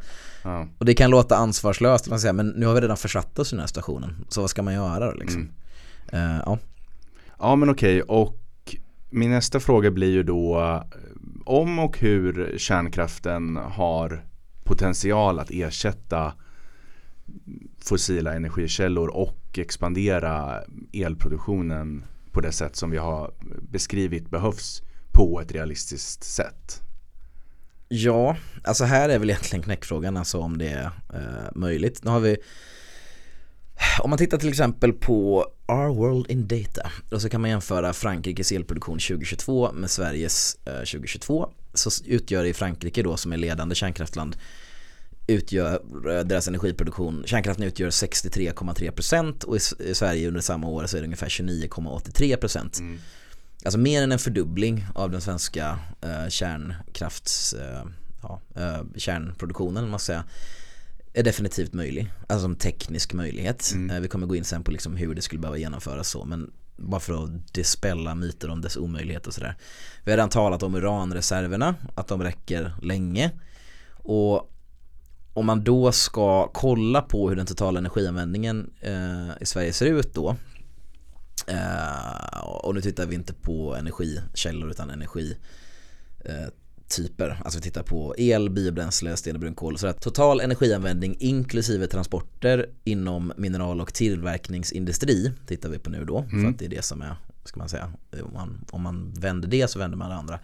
och 0.79 0.85
det 0.85 0.95
kan 0.95 1.11
låta 1.11 1.37
ansvarslöst, 1.37 2.09
man 2.09 2.21
säger, 2.21 2.33
men 2.33 2.49
nu 2.49 2.67
har 2.67 2.75
vi 2.75 2.81
redan 2.81 2.97
försatt 2.97 3.39
oss 3.39 3.53
i 3.53 3.57
den 3.57 3.61
här 3.61 3.67
situationen. 3.67 4.25
Så 4.29 4.41
vad 4.41 4.51
ska 4.51 4.63
man 4.63 4.75
göra 4.75 5.13
liksom? 5.13 5.51
Mm. 6.13 6.31
Uh, 6.31 6.43
ja. 6.47 6.59
ja, 7.39 7.57
men 7.57 7.71
okej. 7.71 8.03
Okay. 8.03 8.17
Och 8.17 8.37
min 9.11 9.31
nästa 9.31 9.61
fråga 9.61 9.91
blir 9.91 10.11
ju 10.11 10.23
då 10.23 10.83
om 11.45 11.79
och 11.79 11.99
hur 11.99 12.55
kärnkraften 12.59 13.57
har 13.57 14.25
potential 14.65 15.39
att 15.39 15.51
ersätta 15.51 16.33
fossila 17.79 18.35
energikällor 18.35 19.09
och 19.09 19.59
expandera 19.59 20.63
elproduktionen 20.93 22.05
på 22.33 22.41
det 22.41 22.53
sätt 22.53 22.77
som 22.77 22.91
vi 22.91 22.97
har 22.97 23.31
beskrivit 23.71 24.31
behövs 24.31 24.83
på 25.19 25.41
ett 25.41 25.53
realistiskt 25.53 26.25
sätt? 26.25 26.83
Ja, 27.89 28.37
alltså 28.65 28.85
här 28.85 29.09
är 29.09 29.19
väl 29.19 29.31
egentligen 29.31 29.63
knäckfrågan 29.63 30.17
alltså 30.17 30.39
om 30.39 30.59
det 30.59 30.69
är 30.69 30.91
eh, 31.15 31.51
möjligt. 31.55 32.05
Nu 32.05 32.11
har 32.11 32.21
vi 32.21 32.37
om 34.01 34.11
man 34.11 34.19
tittar 34.19 34.39
till 34.39 34.49
exempel 34.49 34.93
på 34.93 35.47
Our 35.69 35.95
World 35.95 36.31
in 36.31 36.49
Data 36.49 36.91
då 37.09 37.21
så 37.21 37.29
kan 37.29 37.41
man 37.41 37.51
jämföra 37.51 37.93
Frankrikes 37.93 38.53
elproduktion 38.53 38.99
2022 38.99 39.73
med 39.73 39.91
Sveriges 39.91 40.57
eh, 40.65 40.73
2022 40.73 41.51
så 41.75 41.91
utgör 42.05 42.45
i 42.45 42.55
Frankrike 42.55 43.03
då 43.03 43.17
som 43.17 43.33
är 43.33 43.37
ledande 43.37 43.75
kärnkraftland 43.75 44.37
utgör 45.27 45.81
eh, 46.17 46.25
deras 46.25 46.49
energiproduktion, 46.49 47.23
kärnkraften 47.27 47.65
utgör 47.65 47.91
63,3% 47.91 49.45
och 49.45 49.57
i 49.57 49.95
Sverige 49.95 50.29
under 50.29 50.41
samma 50.41 50.69
år 50.69 50.87
så 50.87 50.97
är 50.97 51.01
det 51.01 51.07
ungefär 51.07 51.29
29,83%. 51.29 52.81
Mm. 52.81 52.99
Alltså 53.65 53.79
mer 53.79 54.03
än 54.03 54.13
en 54.13 54.19
fördubbling 54.19 54.87
av 54.95 55.11
den 55.11 55.21
svenska 55.21 55.79
eh, 56.01 56.29
kärnkrafts, 56.29 57.53
eh, 57.53 57.85
ja, 58.23 58.41
eh, 58.57 58.81
kärnproduktionen 58.97 59.91
man 59.91 60.01
säga 60.01 60.25
är 61.13 61.23
definitivt 61.23 61.73
möjlig, 61.73 62.13
alltså 62.27 62.45
som 62.45 62.57
teknisk 62.57 63.13
möjlighet. 63.13 63.73
Mm. 63.75 63.91
Eh, 63.91 64.01
vi 64.01 64.09
kommer 64.09 64.27
gå 64.27 64.37
in 64.37 64.45
sen 64.45 64.65
på 64.65 64.71
liksom 64.71 64.97
hur 64.97 65.15
det 65.15 65.23
skulle 65.23 65.41
behöva 65.41 65.59
genomföras 65.59 66.09
så 66.09 66.25
men 66.25 66.51
bara 66.77 67.01
för 67.01 67.25
att 67.25 67.55
dispella 67.55 68.15
myter 68.15 68.51
om 68.51 68.61
dess 68.61 68.77
omöjlighet 68.77 69.27
och 69.27 69.35
sådär. 69.35 69.57
Vi 70.05 70.11
har 70.11 70.17
redan 70.17 70.31
talat 70.31 70.63
om 70.63 70.75
uranreserverna, 70.75 71.75
att 71.95 72.09
de 72.09 72.23
räcker 72.23 72.73
länge 72.83 73.31
och 73.93 74.53
om 75.35 75.47
man 75.47 75.65
då 75.65 75.93
ska 75.93 76.49
kolla 76.49 77.03
på 77.03 77.29
hur 77.29 77.37
den 77.37 77.47
totala 77.47 77.79
energianvändningen 77.79 78.71
eh, 78.81 79.43
i 79.43 79.47
Sverige 79.47 79.73
ser 79.73 79.87
ut 79.87 80.15
då 80.15 80.37
eh, 81.47 82.39
och 82.41 82.75
nu 82.75 82.81
tittar 82.81 83.07
vi 83.07 83.15
inte 83.15 83.35
på 83.35 83.75
energikällor 83.75 84.71
utan 84.71 84.91
energityper. 84.91 85.39
Eh, 87.31 87.43
alltså 87.43 87.59
vi 87.59 87.63
tittar 87.63 87.83
på 87.83 88.15
el, 88.19 88.51
biobränsle, 88.51 89.17
sten 89.17 89.37
och 89.37 89.41
brunkol. 89.41 89.79
Så 89.79 89.87
att 89.87 90.01
total 90.01 90.41
energianvändning 90.41 91.17
inklusive 91.19 91.87
transporter 91.87 92.69
inom 92.85 93.33
mineral 93.37 93.81
och 93.81 93.95
tillverkningsindustri 93.95 95.33
tittar 95.47 95.69
vi 95.69 95.79
på 95.79 95.91
nu 95.91 96.05
då. 96.05 96.19
Mm. 96.19 96.43
För 96.43 96.51
att 96.51 96.59
det 96.59 96.65
är 96.65 96.69
det 96.69 96.85
som 96.85 97.03
är, 97.03 97.17
ska 97.45 97.59
man 97.59 97.69
säga, 97.69 97.93
om 98.23 98.33
man, 98.33 98.65
om 98.71 98.83
man 98.83 99.13
vänder 99.19 99.49
det 99.49 99.71
så 99.71 99.79
vänder 99.79 99.99
man 99.99 100.11
det 100.11 100.17
andra. 100.17 100.41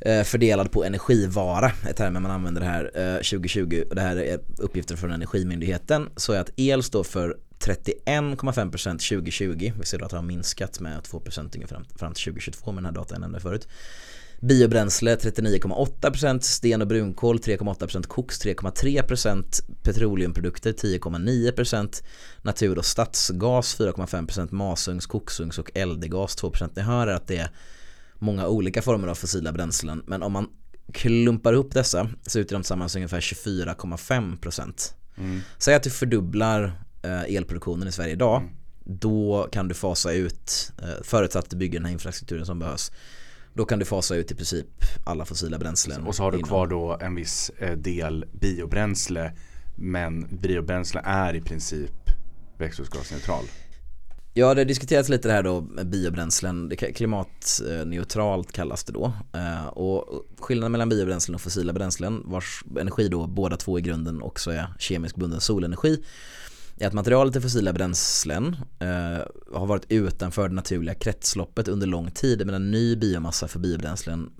Eh, 0.00 0.22
fördelad 0.22 0.70
på 0.70 0.84
energivara, 0.84 1.72
är 1.88 1.92
termen 1.92 2.22
man 2.22 2.30
använder 2.30 2.62
här 2.62 3.16
2020 3.16 3.74
eh, 3.74 3.88
och 3.88 3.94
det 3.94 4.00
här 4.00 4.16
är 4.16 4.40
uppgifter 4.58 4.96
från 4.96 5.12
Energimyndigheten 5.12 6.08
så 6.16 6.32
är 6.32 6.40
att 6.40 6.50
el 6.56 6.82
står 6.82 7.04
för 7.04 7.36
31,5% 7.58 8.90
2020. 8.90 9.72
Vi 9.78 9.86
ser 9.86 9.98
då 9.98 10.04
att 10.04 10.10
det 10.10 10.16
har 10.16 10.24
minskat 10.24 10.80
med 10.80 11.00
2% 11.00 11.54
ungefär 11.54 11.84
fram 11.96 12.14
till 12.14 12.24
2022 12.24 12.72
med 12.72 12.82
den 12.82 12.86
här 12.86 12.92
datan 12.92 13.14
jag 13.14 13.20
nämnde 13.20 13.40
förut. 13.40 13.68
Biobränsle 14.40 15.16
39,8%, 15.16 16.40
sten 16.40 16.82
och 16.82 16.88
brunkol 16.88 17.38
3,8%, 17.38 18.06
koks 18.06 18.44
3,3%, 18.44 19.62
petroleumprodukter 19.82 20.72
10,9%, 20.72 22.02
natur 22.42 22.78
och 22.78 22.84
stadsgas 22.84 23.80
4,5%, 23.80 24.52
masugns, 24.52 25.06
koksugns 25.06 25.58
och 25.58 25.70
eldegas 25.74 26.42
2%. 26.42 26.70
Ni 26.76 26.82
hör 26.82 27.06
att 27.06 27.26
det 27.26 27.36
är 27.36 27.50
många 28.14 28.46
olika 28.48 28.82
former 28.82 29.08
av 29.08 29.14
fossila 29.14 29.52
bränslen 29.52 30.02
men 30.06 30.22
om 30.22 30.32
man 30.32 30.48
klumpar 30.92 31.52
ihop 31.52 31.74
dessa 31.74 32.08
så 32.26 32.38
utgör 32.38 32.58
de 32.58 32.62
tillsammans 32.62 32.96
ungefär 32.96 33.20
24,5%. 33.20 34.92
Mm. 35.16 35.40
Säg 35.58 35.74
att 35.74 35.82
du 35.82 35.90
fördubblar 35.90 36.82
elproduktionen 37.02 37.88
i 37.88 37.92
Sverige 37.92 38.12
idag 38.12 38.36
mm. 38.36 38.54
då 38.84 39.48
kan 39.52 39.68
du 39.68 39.74
fasa 39.74 40.12
ut, 40.12 40.72
eh, 40.82 41.02
förutsatt 41.02 41.44
att 41.44 41.50
du 41.50 41.56
bygger 41.56 41.78
den 41.78 41.86
här 41.86 41.92
infrastrukturen 41.92 42.46
som 42.46 42.58
behövs 42.58 42.92
då 43.54 43.64
kan 43.64 43.78
du 43.78 43.84
fasa 43.84 44.14
ut 44.14 44.30
i 44.30 44.34
princip 44.34 44.66
alla 45.04 45.24
fossila 45.24 45.58
bränslen. 45.58 46.06
Och 46.06 46.14
så 46.14 46.22
har 46.22 46.32
du 46.32 46.42
kvar 46.42 46.66
då 46.66 46.98
en 47.00 47.14
viss 47.14 47.50
eh, 47.58 47.76
del 47.76 48.24
biobränsle 48.32 49.32
men 49.76 50.38
biobränsle 50.40 51.00
är 51.04 51.36
i 51.36 51.40
princip 51.40 52.10
växthusgasneutral. 52.58 53.44
Ja 54.34 54.54
det 54.54 54.60
har 54.60 54.64
diskuterats 54.64 55.08
lite 55.08 55.28
det 55.28 55.34
här 55.34 55.42
då 55.42 55.60
med 55.60 55.88
biobränslen, 55.88 56.72
klimatneutralt 56.76 58.52
kallas 58.52 58.84
det 58.84 58.92
då. 58.92 59.12
Eh, 59.32 59.66
och 59.66 60.26
skillnaden 60.38 60.72
mellan 60.72 60.88
biobränslen 60.88 61.34
och 61.34 61.40
fossila 61.40 61.72
bränslen 61.72 62.22
vars 62.24 62.64
energi 62.80 63.08
då 63.08 63.26
båda 63.26 63.56
två 63.56 63.78
i 63.78 63.82
grunden 63.82 64.22
också 64.22 64.50
är 64.50 64.74
kemiskt 64.78 65.16
bunden 65.16 65.40
solenergi 65.40 66.02
är 66.80 66.86
att 66.86 66.92
materialet 66.92 67.36
i 67.36 67.40
fossila 67.40 67.72
bränslen 67.72 68.56
eh, 68.78 68.88
har 69.52 69.66
varit 69.66 69.84
utanför 69.88 70.48
det 70.48 70.54
naturliga 70.54 70.94
kretsloppet 70.94 71.68
under 71.68 71.86
lång 71.86 72.10
tid 72.10 72.46
medan 72.46 72.70
ny 72.70 72.96
biomassa 72.96 73.48
för 73.48 73.58
biobränslen 73.58 74.30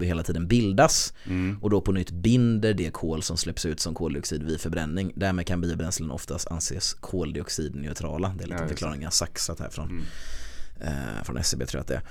hela 0.00 0.22
tiden 0.22 0.46
bildas 0.46 1.12
mm. 1.24 1.58
och 1.62 1.70
då 1.70 1.80
på 1.80 1.92
nytt 1.92 2.10
binder 2.10 2.74
det 2.74 2.90
kol 2.90 3.22
som 3.22 3.36
släpps 3.36 3.66
ut 3.66 3.80
som 3.80 3.94
koldioxid 3.94 4.42
vid 4.42 4.60
förbränning. 4.60 5.12
Därmed 5.16 5.46
kan 5.46 5.60
biobränslen 5.60 6.10
oftast 6.10 6.48
anses 6.48 6.94
koldioxidneutrala. 6.94 8.34
Det 8.38 8.44
är 8.44 8.48
lite 8.48 8.62
ja, 8.62 8.68
förklaring 8.68 9.02
jag 9.02 9.12
saxat 9.12 9.60
här 9.60 9.68
från, 9.68 9.90
mm. 9.90 10.02
eh, 10.80 11.24
från 11.24 11.36
SCB 11.36 11.66
tror 11.66 11.78
jag 11.78 11.82
att 11.82 11.88
det 11.88 11.94
är. 11.94 12.02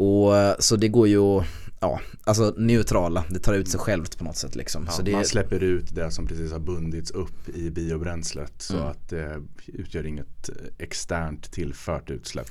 Och, 0.00 0.56
så 0.64 0.76
det 0.76 0.88
går 0.88 1.08
ju 1.08 1.42
ja, 1.84 2.00
alltså 2.24 2.54
neutrala, 2.56 3.24
det 3.30 3.38
tar 3.38 3.52
ut 3.52 3.68
sig 3.68 3.80
självt 3.80 4.18
på 4.18 4.24
något 4.24 4.36
sätt 4.36 4.56
liksom. 4.56 4.84
Ja, 4.86 4.92
så 4.92 5.02
det, 5.02 5.12
man 5.12 5.24
släpper 5.24 5.62
ut 5.62 5.94
det 5.94 6.10
som 6.10 6.26
precis 6.26 6.52
har 6.52 6.58
bundits 6.58 7.10
upp 7.10 7.48
i 7.48 7.70
biobränslet 7.70 8.52
så 8.58 8.76
mm. 8.76 8.86
att 8.86 9.08
det 9.08 9.42
utgör 9.66 10.06
inget 10.06 10.50
externt 10.78 11.52
tillfört 11.52 12.10
utsläpp. 12.10 12.46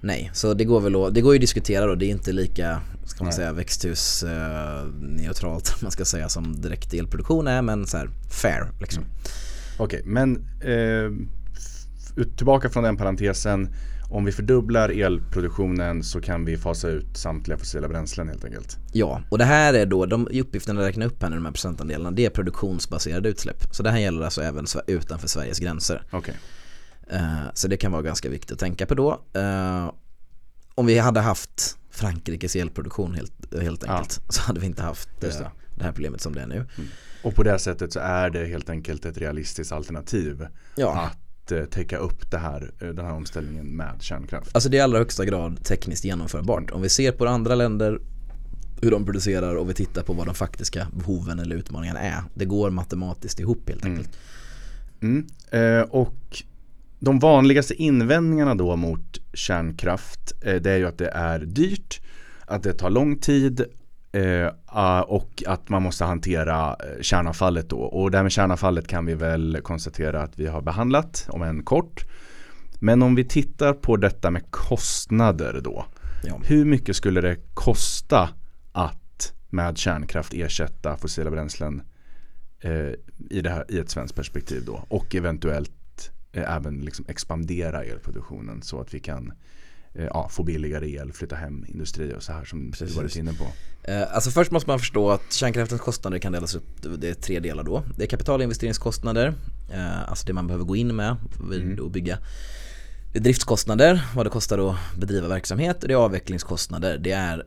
Nej, 0.00 0.30
så 0.34 0.54
det 0.54 0.64
går 0.64 0.80
väl 0.80 0.96
att, 0.96 1.14
det 1.14 1.20
går 1.20 1.34
ju 1.34 1.36
att 1.36 1.40
diskutera 1.40 1.86
då, 1.86 1.94
det 1.94 2.06
är 2.06 2.10
inte 2.10 2.32
lika, 2.32 2.80
ska 3.04 3.24
man 3.24 3.28
Nej. 3.28 3.36
säga, 3.36 3.52
växthusneutralt 3.52 5.76
man 5.82 5.90
ska 5.90 6.04
säga 6.04 6.28
som 6.28 6.60
direkt 6.60 6.94
elproduktion 6.94 7.46
är 7.46 7.62
men 7.62 7.86
så 7.86 7.96
här 7.96 8.10
fair 8.42 8.68
liksom. 8.80 9.02
Mm. 9.02 9.14
Okej, 9.78 10.00
okay, 10.00 10.12
men 10.12 10.36
eh, 10.60 11.10
tillbaka 12.36 12.70
från 12.70 12.84
den 12.84 12.96
parentesen 12.96 13.74
om 14.08 14.24
vi 14.24 14.32
fördubblar 14.32 14.88
elproduktionen 14.88 16.02
så 16.02 16.20
kan 16.20 16.44
vi 16.44 16.56
fasa 16.56 16.88
ut 16.88 17.16
samtliga 17.16 17.58
fossila 17.58 17.88
bränslen 17.88 18.28
helt 18.28 18.44
enkelt. 18.44 18.78
Ja, 18.92 19.22
och 19.30 19.38
det 19.38 19.44
här 19.44 19.74
är 19.74 19.86
då, 19.86 20.06
de 20.06 20.28
uppgifterna 20.28 20.80
jag 20.80 20.88
räknar 20.88 21.06
upp 21.06 21.22
här 21.22 21.30
nu, 21.30 21.36
de 21.36 21.44
här 21.44 21.52
procentandelarna, 21.52 22.10
det 22.10 22.26
är 22.26 22.30
produktionsbaserade 22.30 23.28
utsläpp. 23.28 23.64
Så 23.70 23.82
det 23.82 23.90
här 23.90 23.98
gäller 23.98 24.24
alltså 24.24 24.42
även 24.42 24.66
utanför 24.86 25.28
Sveriges 25.28 25.58
gränser. 25.58 26.02
Okay. 26.12 26.34
Uh, 27.12 27.44
så 27.54 27.68
det 27.68 27.76
kan 27.76 27.92
vara 27.92 28.02
ganska 28.02 28.28
viktigt 28.28 28.52
att 28.52 28.58
tänka 28.58 28.86
på 28.86 28.94
då. 28.94 29.24
Uh, 29.36 29.92
om 30.74 30.86
vi 30.86 30.98
hade 30.98 31.20
haft 31.20 31.78
Frankrikes 31.90 32.56
elproduktion 32.56 33.14
helt, 33.14 33.32
helt 33.60 33.84
enkelt 33.84 34.20
ja. 34.26 34.32
så 34.32 34.42
hade 34.42 34.60
vi 34.60 34.66
inte 34.66 34.82
haft 34.82 35.08
det. 35.20 35.50
det. 35.74 35.84
här 35.84 35.92
problemet 35.92 36.20
som 36.20 36.34
det 36.34 36.40
är 36.40 36.46
nu. 36.46 36.54
Mm. 36.54 36.88
Och 37.22 37.34
på 37.34 37.42
det 37.42 37.58
sättet 37.58 37.92
så 37.92 38.00
är 38.00 38.30
det 38.30 38.46
helt 38.46 38.70
enkelt 38.70 39.04
ett 39.04 39.18
realistiskt 39.18 39.72
alternativ. 39.72 40.46
Ja. 40.76 41.00
Att 41.00 41.23
att 41.44 41.52
eh, 41.52 41.64
täcka 41.64 41.98
upp 41.98 42.30
det 42.30 42.38
här, 42.38 42.72
eh, 42.80 42.88
den 42.88 43.04
här 43.04 43.12
omställningen 43.12 43.66
med 43.66 43.94
kärnkraft? 44.00 44.50
Alltså 44.52 44.68
det 44.68 44.76
är 44.76 44.78
i 44.78 44.82
allra 44.82 44.98
högsta 44.98 45.24
grad 45.24 45.64
tekniskt 45.64 46.04
genomförbart. 46.04 46.70
Om 46.70 46.82
vi 46.82 46.88
ser 46.88 47.12
på 47.12 47.26
andra 47.26 47.54
länder 47.54 48.00
hur 48.82 48.90
de 48.90 49.04
producerar 49.04 49.54
och 49.54 49.70
vi 49.70 49.74
tittar 49.74 50.02
på 50.02 50.12
vad 50.12 50.26
de 50.26 50.34
faktiska 50.34 50.86
behoven 50.92 51.38
eller 51.38 51.56
utmaningarna 51.56 52.00
är. 52.00 52.22
Det 52.34 52.44
går 52.44 52.70
matematiskt 52.70 53.40
ihop 53.40 53.68
helt 53.68 53.84
enkelt. 53.84 54.18
Mm. 55.00 55.26
Mm. 55.50 55.80
Eh, 55.80 55.82
och 55.82 56.42
de 56.98 57.18
vanligaste 57.18 57.74
invändningarna 57.74 58.54
då 58.54 58.76
mot 58.76 59.20
kärnkraft 59.32 60.32
eh, 60.42 60.54
det 60.54 60.70
är 60.70 60.76
ju 60.76 60.86
att 60.86 60.98
det 60.98 61.08
är 61.08 61.38
dyrt, 61.38 62.00
att 62.46 62.62
det 62.62 62.72
tar 62.72 62.90
lång 62.90 63.18
tid 63.18 63.64
Eh, 64.14 64.52
ah, 64.66 65.02
och 65.02 65.42
att 65.46 65.68
man 65.68 65.82
måste 65.82 66.04
hantera 66.04 66.68
eh, 66.68 67.02
kärnavfallet 67.02 67.68
då. 67.68 67.78
Och 67.78 68.10
det 68.10 68.18
här 68.18 68.22
med 68.22 68.32
kärnavfallet 68.32 68.86
kan 68.86 69.06
vi 69.06 69.14
väl 69.14 69.58
konstatera 69.62 70.22
att 70.22 70.38
vi 70.38 70.46
har 70.46 70.62
behandlat 70.62 71.26
om 71.28 71.42
en 71.42 71.62
kort. 71.62 72.04
Men 72.78 73.02
om 73.02 73.14
vi 73.14 73.24
tittar 73.24 73.72
på 73.72 73.96
detta 73.96 74.30
med 74.30 74.50
kostnader 74.50 75.60
då. 75.64 75.86
Ja. 76.24 76.40
Hur 76.44 76.64
mycket 76.64 76.96
skulle 76.96 77.20
det 77.20 77.36
kosta 77.54 78.28
att 78.72 79.32
med 79.50 79.78
kärnkraft 79.78 80.34
ersätta 80.34 80.96
fossila 80.96 81.30
bränslen 81.30 81.82
eh, 82.60 82.90
i, 83.30 83.40
det 83.40 83.50
här, 83.50 83.64
i 83.68 83.78
ett 83.78 83.90
svenskt 83.90 84.16
perspektiv 84.16 84.64
då? 84.66 84.84
Och 84.88 85.14
eventuellt 85.14 86.10
eh, 86.32 86.56
även 86.56 86.80
liksom 86.80 87.04
expandera 87.08 87.84
elproduktionen 87.84 88.62
så 88.62 88.80
att 88.80 88.94
vi 88.94 89.00
kan 89.00 89.32
ja, 89.94 90.28
få 90.28 90.42
billigare 90.42 90.90
el, 90.90 91.12
flytta 91.12 91.36
hem 91.36 91.64
industri 91.68 92.14
och 92.16 92.22
så 92.22 92.32
här 92.32 92.44
som 92.44 92.70
Precis. 92.70 92.88
du 92.88 93.02
varit 93.02 93.16
inne 93.16 93.32
på. 93.32 93.46
Eh, 93.82 94.14
alltså 94.14 94.30
först 94.30 94.50
måste 94.50 94.70
man 94.70 94.78
förstå 94.78 95.10
att 95.10 95.32
kärnkraftens 95.32 95.80
kostnader 95.80 96.18
kan 96.18 96.32
delas 96.32 96.54
upp, 96.54 96.82
det 96.98 97.08
är 97.08 97.14
tre 97.14 97.40
delar 97.40 97.62
då. 97.62 97.82
Det 97.96 98.02
är 98.04 98.08
kapitalinvesteringskostnader, 98.08 99.34
eh, 99.72 100.08
alltså 100.08 100.26
det 100.26 100.32
man 100.32 100.46
behöver 100.46 100.64
gå 100.64 100.76
in 100.76 100.96
med 100.96 101.16
mm. 101.40 101.78
och 101.84 101.90
bygga. 101.90 102.18
Det 103.12 103.18
är 103.18 103.22
driftskostnader, 103.22 104.02
vad 104.14 104.26
det 104.26 104.30
kostar 104.30 104.70
att 104.70 104.76
bedriva 104.98 105.28
verksamhet 105.28 105.82
och 105.82 105.88
det 105.88 105.94
är 105.94 105.98
avvecklingskostnader. 105.98 106.98
Det 106.98 107.12
är 107.12 107.44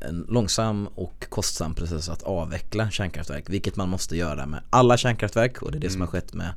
en 0.00 0.26
långsam 0.28 0.86
och 0.86 1.26
kostsam 1.28 1.74
process 1.74 2.08
att 2.08 2.22
avveckla 2.22 2.90
kärnkraftverk, 2.90 3.50
vilket 3.50 3.76
man 3.76 3.88
måste 3.88 4.16
göra 4.16 4.46
med 4.46 4.60
alla 4.70 4.96
kärnkraftverk 4.96 5.62
och 5.62 5.72
det 5.72 5.78
är 5.78 5.80
det 5.80 5.86
mm. 5.86 5.92
som 5.92 6.00
har 6.00 6.08
skett 6.08 6.34
med 6.34 6.54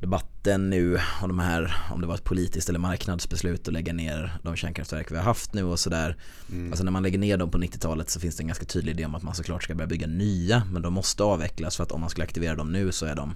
debatten 0.00 0.70
nu 0.70 0.98
om 1.22 1.28
de 1.28 1.38
här, 1.38 1.76
om 1.92 2.00
det 2.00 2.06
var 2.06 2.14
ett 2.14 2.24
politiskt 2.24 2.68
eller 2.68 2.78
marknadsbeslut 2.78 3.68
att 3.68 3.74
lägga 3.74 3.92
ner 3.92 4.38
de 4.42 4.56
kärnkraftverk 4.56 5.12
vi 5.12 5.16
har 5.16 5.22
haft 5.22 5.52
nu 5.52 5.64
och 5.64 5.78
sådär. 5.78 6.16
Mm. 6.52 6.72
Alltså 6.72 6.84
när 6.84 6.92
man 6.92 7.02
lägger 7.02 7.18
ner 7.18 7.36
dem 7.36 7.50
på 7.50 7.58
90-talet 7.58 8.10
så 8.10 8.20
finns 8.20 8.36
det 8.36 8.42
en 8.42 8.46
ganska 8.46 8.64
tydlig 8.64 8.92
idé 8.92 9.04
om 9.04 9.14
att 9.14 9.22
man 9.22 9.34
såklart 9.34 9.62
ska 9.62 9.74
börja 9.74 9.86
bygga 9.86 10.06
nya 10.06 10.62
men 10.72 10.82
de 10.82 10.92
måste 10.92 11.22
avvecklas 11.22 11.76
för 11.76 11.82
att 11.82 11.92
om 11.92 12.00
man 12.00 12.10
skulle 12.10 12.24
aktivera 12.24 12.54
dem 12.54 12.72
nu 12.72 12.92
så 12.92 13.06
är 13.06 13.14
de, 13.14 13.34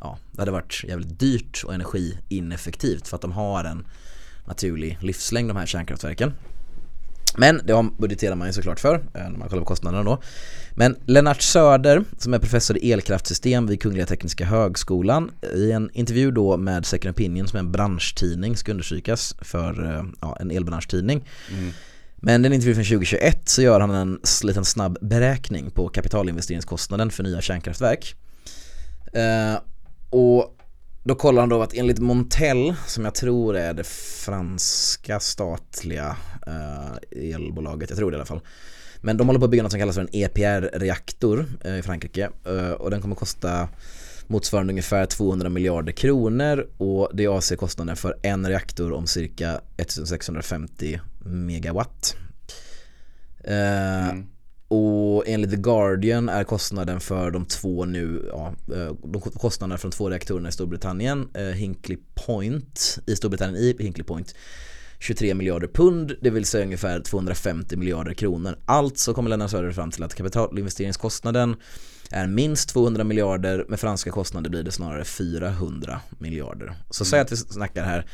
ja, 0.00 0.18
det 0.32 0.42
hade 0.42 0.50
varit 0.50 0.84
jävligt 0.88 1.20
dyrt 1.20 1.62
och 1.66 1.74
energiineffektivt 1.74 3.08
för 3.08 3.16
att 3.16 3.22
de 3.22 3.32
har 3.32 3.64
en 3.64 3.86
naturlig 4.46 4.98
livslängd 5.00 5.50
de 5.50 5.56
här 5.56 5.66
kärnkraftverken. 5.66 6.32
Men 7.36 7.60
det 7.64 7.90
budgeterar 7.98 8.34
man 8.34 8.46
ju 8.46 8.52
såklart 8.52 8.80
för 8.80 8.94
eh, 8.94 9.00
när 9.14 9.38
man 9.38 9.48
kollar 9.48 9.62
på 9.62 9.66
kostnaderna 9.66 10.04
då. 10.04 10.22
Men 10.74 10.96
Lennart 11.04 11.42
Söder 11.42 12.04
som 12.18 12.34
är 12.34 12.38
professor 12.38 12.78
i 12.78 12.92
elkraftsystem 12.92 13.66
vid 13.66 13.82
Kungliga 13.82 14.06
Tekniska 14.06 14.44
Högskolan 14.44 15.30
i 15.54 15.72
en 15.72 15.90
intervju 15.92 16.30
då 16.30 16.56
med 16.56 16.86
Second 16.86 17.10
Opinion 17.14 17.48
som 17.48 17.56
är 17.56 17.60
en 17.60 17.72
branschtidning 17.72 18.56
ska 18.56 18.70
understrykas 18.72 19.36
för 19.40 19.94
eh, 19.94 20.04
ja, 20.20 20.36
en 20.40 20.50
elbranschtidning. 20.50 21.28
Mm. 21.50 21.70
Men 22.16 22.42
den 22.42 22.52
intervjun 22.52 22.74
från 22.74 22.84
2021 22.84 23.48
så 23.48 23.62
gör 23.62 23.80
han 23.80 23.90
en 23.90 24.20
liten 24.44 24.64
snabb 24.64 24.98
beräkning 25.00 25.70
på 25.70 25.88
kapitalinvesteringskostnaden 25.88 27.10
för 27.10 27.22
nya 27.22 27.40
kärnkraftverk. 27.40 28.14
Eh, 29.12 29.60
och 30.10 30.56
då 31.02 31.14
kollar 31.14 31.42
han 31.42 31.48
då 31.48 31.62
att 31.62 31.74
enligt 31.74 31.98
Montel, 31.98 32.74
som 32.86 33.04
jag 33.04 33.14
tror 33.14 33.56
är 33.56 33.74
det 33.74 33.84
franska 34.24 35.20
statliga 35.20 36.16
eh, 36.46 37.34
elbolaget, 37.34 37.90
jag 37.90 37.98
tror 37.98 38.10
det 38.10 38.14
i 38.14 38.18
alla 38.18 38.26
fall. 38.26 38.40
Men 39.00 39.16
de 39.16 39.26
håller 39.26 39.40
på 39.40 39.44
att 39.44 39.50
bygga 39.50 39.62
något 39.62 39.72
som 39.72 39.80
kallas 39.80 39.94
för 39.94 40.02
en 40.02 40.14
EPR-reaktor 40.14 41.46
eh, 41.64 41.78
i 41.78 41.82
Frankrike 41.82 42.30
eh, 42.46 42.70
och 42.70 42.90
den 42.90 43.02
kommer 43.02 43.14
kosta 43.14 43.68
motsvarande 44.26 44.72
ungefär 44.72 45.06
200 45.06 45.48
miljarder 45.48 45.92
kronor 45.92 46.68
och 46.76 47.10
det 47.14 47.26
avser 47.26 47.56
kostnaden 47.56 47.96
för 47.96 48.16
en 48.22 48.48
reaktor 48.48 48.92
om 48.92 49.06
cirka 49.06 49.60
1650 49.76 51.00
megawatt. 51.24 52.16
Eh, 53.44 54.08
mm. 54.08 54.26
Och 54.72 55.28
enligt 55.28 55.50
The 55.50 55.56
Guardian 55.56 56.28
är 56.28 56.44
kostnaden 56.44 57.00
för 57.00 57.30
de 57.30 57.44
två 57.44 57.84
nu, 57.84 58.30
ja, 58.32 58.54
eh, 58.74 58.94
kostnaderna 59.38 59.78
från 59.78 59.90
två 59.90 60.10
reaktorerna 60.10 60.48
i 60.48 60.52
Storbritannien, 60.52 61.28
eh, 61.34 61.42
Hinkley 61.42 61.98
Point 62.14 62.98
i 63.06 63.16
Storbritannien 63.16 63.56
i 63.56 63.76
Hinkley 63.78 64.04
Point 64.04 64.34
23 64.98 65.34
miljarder 65.34 65.66
pund, 65.66 66.12
det 66.20 66.30
vill 66.30 66.44
säga 66.44 66.64
ungefär 66.64 67.00
250 67.00 67.76
miljarder 67.76 68.14
kronor. 68.14 68.58
Alltså 68.64 69.14
kommer 69.14 69.30
Lennart 69.30 69.50
Söder 69.50 69.72
fram 69.72 69.90
till 69.90 70.02
att 70.02 70.14
kapitalinvesteringskostnaden 70.14 71.56
är 72.10 72.26
minst 72.26 72.68
200 72.68 73.04
miljarder, 73.04 73.64
med 73.68 73.80
franska 73.80 74.10
kostnader 74.10 74.50
blir 74.50 74.62
det 74.62 74.72
snarare 74.72 75.04
400 75.04 76.00
miljarder. 76.18 76.74
Så 76.90 77.04
säg 77.04 77.20
att 77.20 77.32
vi 77.32 77.36
snackar 77.36 77.84
här 77.84 78.06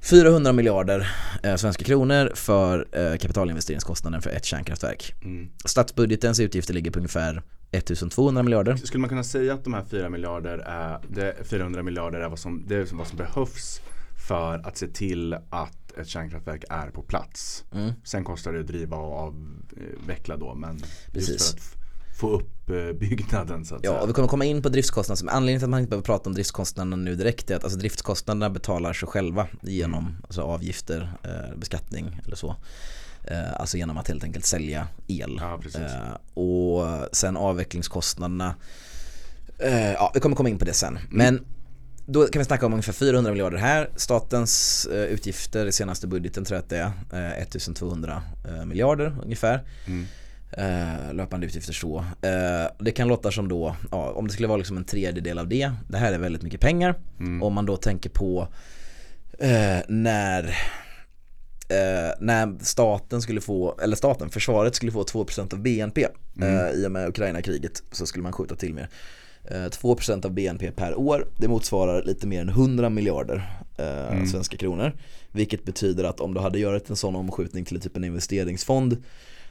400 0.00 0.52
miljarder 0.52 1.10
eh, 1.42 1.56
svenska 1.56 1.84
kronor 1.84 2.32
för 2.34 2.88
eh, 2.92 3.16
kapitalinvesteringskostnaden 3.18 4.22
för 4.22 4.30
ett 4.30 4.44
kärnkraftverk. 4.44 5.14
Mm. 5.22 5.50
Statsbudgetens 5.64 6.40
utgifter 6.40 6.74
ligger 6.74 6.90
på 6.90 6.98
ungefär 6.98 7.42
1200 7.70 8.42
miljarder. 8.42 8.76
Skulle 8.76 9.00
man 9.00 9.08
kunna 9.08 9.24
säga 9.24 9.54
att 9.54 9.64
de 9.64 9.74
här 9.74 9.84
4 9.84 10.08
miljarder 10.08 10.58
är, 10.58 11.00
det, 11.08 11.34
400 11.44 11.82
miljarder 11.82 12.20
är 12.20 12.28
vad 12.28 12.38
som, 12.38 12.64
det 12.66 12.74
är 12.74 12.96
vad 12.96 13.06
som 13.06 13.18
behövs 13.18 13.80
för 14.28 14.68
att 14.68 14.76
se 14.76 14.86
till 14.86 15.34
att 15.50 15.92
ett 15.96 16.08
kärnkraftverk 16.08 16.64
är 16.70 16.90
på 16.90 17.02
plats. 17.02 17.64
Mm. 17.72 17.92
Sen 18.04 18.24
kostar 18.24 18.52
det 18.52 18.60
att 18.60 18.66
driva 18.66 18.96
och 18.96 19.18
avveckla 19.18 20.36
då 20.36 20.54
men 20.54 20.82
Precis. 21.12 21.28
just 21.28 21.60
för 21.60 21.76
att 21.76 21.79
få 22.20 22.30
upp 22.30 22.70
eh, 22.70 22.92
byggnaden 22.92 23.64
så 23.64 23.74
att 23.74 23.84
Ja, 23.84 23.90
säga. 23.90 24.02
och 24.02 24.08
vi 24.08 24.12
kommer 24.12 24.28
komma 24.28 24.44
in 24.44 24.62
på 24.62 24.68
driftskostnader. 24.68 25.24
Men 25.24 25.34
Anledningen 25.34 25.60
till 25.60 25.64
att 25.64 25.70
man 25.70 25.80
inte 25.80 25.90
behöver 25.90 26.04
prata 26.04 26.28
om 26.30 26.34
driftskostnaderna 26.34 26.96
nu 26.96 27.14
direkt 27.14 27.50
är 27.50 27.56
att 27.56 27.64
alltså, 27.64 27.78
driftskostnaderna 27.78 28.50
betalar 28.50 28.92
sig 28.92 29.08
själva 29.08 29.46
genom 29.62 30.16
alltså, 30.22 30.42
avgifter, 30.42 31.12
eh, 31.24 31.58
beskattning 31.58 32.20
eller 32.26 32.36
så. 32.36 32.56
Eh, 33.24 33.60
alltså 33.60 33.76
genom 33.76 33.96
att 33.98 34.08
helt 34.08 34.24
enkelt 34.24 34.44
sälja 34.46 34.88
el. 35.06 35.40
Ja. 35.40 35.60
Eh, 35.74 36.42
och 36.42 37.08
sen 37.16 37.36
avvecklingskostnaderna, 37.36 38.54
eh, 39.58 39.92
ja 39.92 40.10
vi 40.14 40.20
kommer 40.20 40.36
komma 40.36 40.48
in 40.48 40.58
på 40.58 40.64
det 40.64 40.72
sen. 40.72 40.98
Men 41.10 41.44
då 42.06 42.26
kan 42.26 42.40
vi 42.40 42.44
snacka 42.44 42.66
om 42.66 42.72
ungefär 42.72 42.92
400 42.92 43.30
miljarder 43.30 43.58
här. 43.58 43.90
Statens 43.96 44.86
eh, 44.92 44.98
utgifter 45.04 45.66
i 45.66 45.72
senaste 45.72 46.06
budgeten 46.06 46.44
tror 46.44 46.56
jag 46.56 46.62
att 46.62 46.68
det 46.70 47.16
är 47.16 47.36
eh, 47.36 47.42
1200 47.42 48.22
eh, 48.48 48.64
miljarder 48.64 49.16
ungefär. 49.22 49.62
Mm. 49.86 50.06
Eh, 50.52 51.14
löpande 51.14 51.46
utgifter 51.46 51.72
så. 51.72 51.98
Eh, 51.98 52.70
det 52.78 52.92
kan 52.92 53.08
låta 53.08 53.30
som 53.30 53.48
då, 53.48 53.76
ja, 53.90 54.12
om 54.12 54.26
det 54.26 54.32
skulle 54.32 54.48
vara 54.48 54.58
liksom 54.58 54.76
en 54.76 54.84
tredjedel 54.84 55.38
av 55.38 55.48
det. 55.48 55.72
Det 55.88 55.98
här 55.98 56.12
är 56.12 56.18
väldigt 56.18 56.42
mycket 56.42 56.60
pengar. 56.60 56.94
Mm. 57.18 57.42
Om 57.42 57.54
man 57.54 57.66
då 57.66 57.76
tänker 57.76 58.10
på 58.10 58.48
eh, 59.38 59.78
när 59.88 60.44
eh, 61.68 62.14
när 62.20 62.64
staten 62.64 63.22
skulle 63.22 63.40
få, 63.40 63.78
eller 63.82 63.96
staten, 63.96 64.30
försvaret 64.30 64.74
skulle 64.74 64.92
få 64.92 65.02
2% 65.02 65.54
av 65.54 65.60
BNP 65.60 66.06
eh, 66.42 66.70
i 66.70 66.86
och 66.86 66.92
med 66.92 67.08
Ukraina-kriget 67.08 67.82
så 67.92 68.06
skulle 68.06 68.22
man 68.22 68.32
skjuta 68.32 68.56
till 68.56 68.74
mer. 68.74 68.88
Eh, 69.44 69.54
2% 69.54 70.26
av 70.26 70.32
BNP 70.32 70.70
per 70.70 70.98
år, 70.98 71.28
det 71.36 71.48
motsvarar 71.48 72.02
lite 72.02 72.26
mer 72.26 72.40
än 72.40 72.48
100 72.48 72.88
miljarder 72.88 73.62
eh, 73.78 74.24
svenska 74.24 74.56
kronor. 74.56 74.92
Vilket 75.32 75.64
betyder 75.64 76.04
att 76.04 76.20
om 76.20 76.34
du 76.34 76.40
hade 76.40 76.58
gjort 76.58 76.90
en 76.90 76.96
sån 76.96 77.16
omskjutning 77.16 77.64
till 77.64 77.80
typ 77.80 77.96
en 77.96 78.04
investeringsfond 78.04 78.96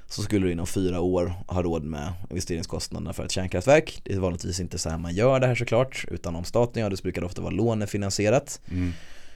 så 0.10 0.22
skulle 0.22 0.45
du 0.45 0.52
inom 0.52 0.67
fyra 0.67 1.00
år 1.00 1.34
ha 1.48 1.63
råd 1.63 1.84
med 1.84 2.13
investeringskostnaderna 2.30 3.13
för 3.13 3.26
ett 3.26 3.32
kärnkraftverk. 3.32 4.02
Det 4.04 4.13
är 4.13 4.19
vanligtvis 4.19 4.60
inte 4.60 4.78
så 4.78 4.89
här 4.89 4.98
man 4.98 5.13
gör 5.13 5.39
det 5.39 5.48
här 5.48 5.56
såklart, 5.56 6.06
utan 6.08 6.36
om 6.36 6.43
staten 6.43 6.82
gör 6.82 6.89
det 6.89 6.98
så 6.98 7.04
brukar 7.04 7.22
det 7.22 7.28
ofta 7.28 7.41
vara 7.41 7.54
lånefinansierat. 7.54 8.62
Mm. 8.72 8.93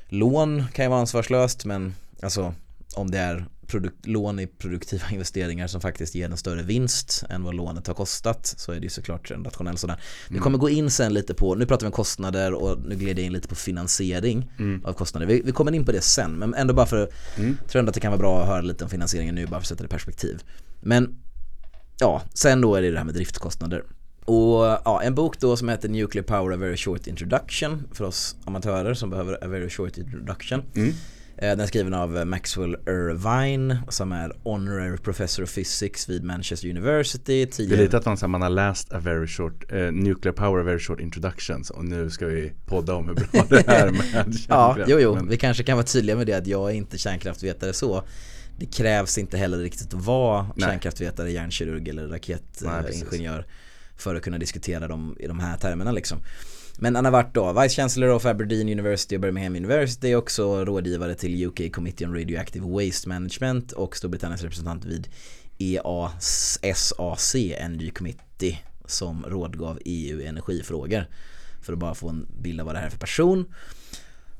Lån 0.08 0.64
kan 0.74 0.86
ju 0.86 0.90
vara 0.90 1.00
ansvarslöst 1.00 1.66
men 1.66 1.96
alltså 2.22 2.54
om 2.96 3.12
det 3.12 3.18
är 3.20 3.46
produkt, 3.74 4.06
lån 4.06 4.40
i 4.40 4.48
produktiva 4.48 5.04
investeringar 5.12 5.68
som 5.68 5.82
faktiskt 5.82 6.16
ger 6.16 6.30
en 6.30 6.38
större 6.38 6.62
vinst 6.64 7.24
än 7.30 7.44
vad 7.44 7.56
lånet 7.56 7.88
har 7.88 7.94
kostat 7.94 8.54
så 8.58 8.72
är 8.72 8.76
det 8.76 8.84
ju 8.84 8.90
såklart 8.90 9.32
en 9.32 9.44
rationell 9.44 9.78
sådan. 9.78 9.98
Vi 10.30 10.40
kommer 10.40 10.58
gå 10.58 10.70
in 10.70 10.90
sen 10.92 11.14
lite 11.14 11.34
på, 11.34 11.56
nu 11.56 11.66
pratar 11.66 11.86
vi 11.86 11.88
om 11.88 11.92
kostnader 11.92 12.54
och 12.54 12.80
nu 12.86 12.96
gled 12.96 13.20
jag 13.20 13.26
in 13.26 13.34
lite 13.34 13.48
på 13.48 13.56
finansiering 13.56 14.52
av 14.86 14.94
kostnader. 14.94 15.28
Vi, 15.28 15.42
vi 15.46 15.52
kommer 15.52 15.72
in 15.72 15.86
på 15.86 15.92
det 15.92 16.02
sen 16.02 16.32
men 16.32 16.54
ändå 16.54 16.74
bara 16.74 16.86
för, 16.86 17.10
Mm. 17.38 17.58
tror 17.68 17.80
ändå 17.80 17.90
att 17.90 17.94
det 17.94 18.00
kan 18.02 18.12
vara 18.12 18.20
bra 18.20 18.42
att 18.42 18.48
höra 18.48 18.62
lite 18.62 18.84
om 18.84 18.90
finansieringen 18.90 19.36
nu 19.36 19.46
bara 19.46 19.52
för 19.52 19.58
att 19.58 19.68
sätta 19.68 19.84
det 19.84 19.88
i 19.88 19.90
perspektiv. 19.90 20.44
Men 20.82 21.16
ja, 22.00 22.22
sen 22.34 22.62
då 22.62 22.76
är 22.76 22.82
det 22.82 22.92
det 22.92 22.98
här 22.98 23.06
med 23.06 23.16
driftkostnader. 23.16 23.84
Och 24.26 24.64
ja, 24.86 25.02
en 25.04 25.16
bok 25.16 25.40
då 25.40 25.58
som 25.58 25.70
heter 25.70 25.90
Nuclear 25.90 26.24
Power 26.24 26.54
A 26.54 26.58
Very 26.58 26.78
Short 26.78 27.08
Introduction 27.08 27.84
för 27.92 28.06
oss 28.06 28.36
amatörer 28.46 28.94
som 28.94 29.10
behöver 29.10 29.44
A 29.44 29.48
Very 29.48 29.70
Short 29.70 29.98
Introduction. 29.98 30.62
Mm. 30.76 30.94
Eh, 31.38 31.50
Den 31.50 31.60
är 31.60 31.66
skriven 31.66 31.94
av 31.94 32.28
Maxwell 32.28 32.76
Irvine 32.88 33.78
som 33.90 34.12
är 34.12 34.34
Honorary 34.44 34.98
Professor 34.98 35.44
of 35.44 35.56
Physics 35.56 36.10
vid 36.10 36.24
Manchester 36.24 36.70
University. 36.70 37.24
Det 37.26 37.42
är 37.42 37.46
Tidigare, 37.46 37.82
lite 37.82 37.98
att 37.98 38.06
man, 38.06 38.18
här, 38.22 38.28
man 38.28 38.42
har 38.42 38.50
läst 38.50 38.94
a 38.94 39.00
very 39.00 39.28
short, 39.28 39.72
eh, 39.72 39.92
Nuclear 39.92 40.34
Power 40.34 40.60
a 40.62 40.64
very 40.64 40.80
short 40.80 41.00
introductions 41.00 41.70
och 41.70 41.86
nu 41.86 42.10
ska 42.10 42.26
vi 42.26 42.54
podda 42.66 42.94
om 42.96 43.08
hur 43.08 43.16
bra 43.16 43.46
det 43.50 43.68
är 43.68 43.90
med 43.92 44.04
kärnkraft. 44.06 44.46
Ja, 44.50 44.78
jo, 44.88 45.00
jo. 45.00 45.16
Men- 45.16 45.28
Vi 45.28 45.38
kanske 45.38 45.64
kan 45.64 45.78
vara 45.78 45.86
tydliga 45.86 46.16
med 46.16 46.28
det 46.28 46.34
att 46.34 46.48
jag 46.48 46.70
är 46.72 46.74
inte 46.76 46.98
kärnkraftvetare 46.98 47.74
så. 47.74 48.04
Det 48.60 48.66
krävs 48.66 49.18
inte 49.18 49.38
heller 49.38 49.58
riktigt 49.58 49.94
att 49.94 50.06
vara 50.06 50.42
Nej. 50.56 50.70
kärnkraftvetare, 50.70 51.32
hjärnkirurg 51.32 51.90
eller 51.90 52.08
Nej, 52.08 52.20
raketingenjör 52.64 53.46
för 53.98 54.16
att 54.16 54.22
kunna 54.22 54.38
diskutera 54.38 54.88
dem 54.88 55.16
i 55.20 55.28
de 55.28 55.40
här 55.40 55.58
termerna 55.58 55.92
liksom. 55.92 56.18
Men 56.78 56.96
han 56.96 57.06
har 57.06 57.12
varit 57.12 57.34
då 57.34 57.62
Vice 57.62 57.76
Chancellor 57.76 58.10
of 58.10 58.26
Aberdeen 58.26 58.70
University 58.70 59.16
och 59.16 59.22
Birmingham 59.22 59.56
University 59.56 60.16
också 60.16 60.66
rådgivare 60.66 61.16
till 61.16 61.46
UK 61.46 61.74
Committee 61.74 62.08
on 62.08 62.16
Radioactive 62.16 62.66
Waste 62.68 63.10
Management 63.10 63.72
och 63.72 63.98
Storbritanniens 63.98 64.44
representant 64.44 64.86
vid 64.86 65.08
EASAC 65.58 67.36
Energy 67.36 67.92
Committee 67.92 68.60
som 68.86 69.26
rådgav 69.28 69.80
EU 69.86 70.22
energifrågor. 70.22 71.08
För 71.62 71.74
att 71.74 71.80
bara 71.80 71.96
få 71.96 72.10
en 72.10 72.28
bild 72.42 72.60
av 72.60 72.66
vad 72.66 72.76
det 72.76 72.80
här 72.80 72.86
är 72.86 72.92
för 72.92 72.98
person. 72.98 73.46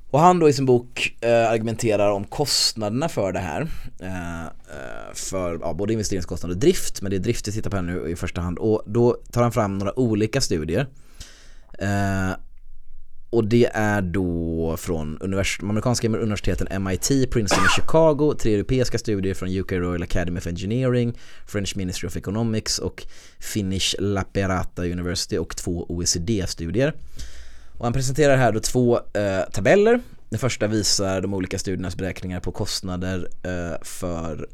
Och 0.10 0.20
han 0.20 0.40
då 0.40 0.50
i 0.50 0.54
sin 0.54 0.66
bok 0.66 1.18
eh, 1.22 1.50
argumenterar 1.50 2.12
om 2.12 2.24
kostnaderna 2.24 3.10
för 3.10 3.32
det 3.32 3.40
här. 3.40 3.68
Eh, 4.00 4.44
eh, 4.44 5.14
för 5.14 5.60
ja, 5.62 5.74
både 5.74 5.94
investeringskostnader 5.94 6.56
och 6.56 6.60
drift, 6.60 7.02
men 7.02 7.10
det 7.10 7.18
är 7.18 7.20
drift 7.20 7.48
vi 7.48 7.52
tittar 7.52 7.70
på 7.70 7.76
här 7.76 7.84
nu 7.84 8.10
i 8.10 8.16
första 8.16 8.42
hand. 8.42 8.58
Och 8.58 8.84
då 8.86 9.18
tar 9.32 9.42
han 9.42 9.52
fram 9.52 9.78
några 9.78 10.00
olika 10.00 10.42
studier. 10.42 10.88
Eh, 11.84 12.36
och 13.30 13.46
det 13.46 13.70
är 13.74 14.02
då 14.02 14.78
från 14.78 15.18
univers- 15.20 15.60
de 15.60 15.70
amerikanska 15.70 16.08
universiteten 16.08 16.84
MIT, 16.84 17.32
Princeton 17.32 17.64
och 17.64 17.72
Chicago, 17.76 18.34
tre 18.40 18.56
europeiska 18.56 18.98
studier 18.98 19.34
från 19.34 19.50
UK 19.50 19.72
Royal 19.72 20.04
Academy 20.04 20.40
of 20.40 20.48
Engineering, 20.48 21.18
French 21.48 21.78
Ministry 21.78 22.08
of 22.08 22.18
Economics 22.18 22.80
och 22.80 23.06
Finnish 23.40 23.96
Lappeenranta 24.00 24.86
University 24.86 25.38
och 25.38 25.56
två 25.56 25.86
OECD-studier. 25.90 26.94
Och 27.78 27.86
han 27.86 27.94
presenterar 27.94 28.38
här 28.38 28.52
då 28.52 28.60
två 28.60 29.00
eh, 29.14 29.50
tabeller. 29.52 30.02
Den 30.30 30.40
första 30.40 30.68
visar 30.68 31.22
de 31.22 31.34
olika 31.34 31.60
studiernas 31.60 31.96
beräkningar 31.96 32.40
på 32.40 32.52
kostnader 32.52 33.30
eh, 33.44 33.82
för 33.82 34.48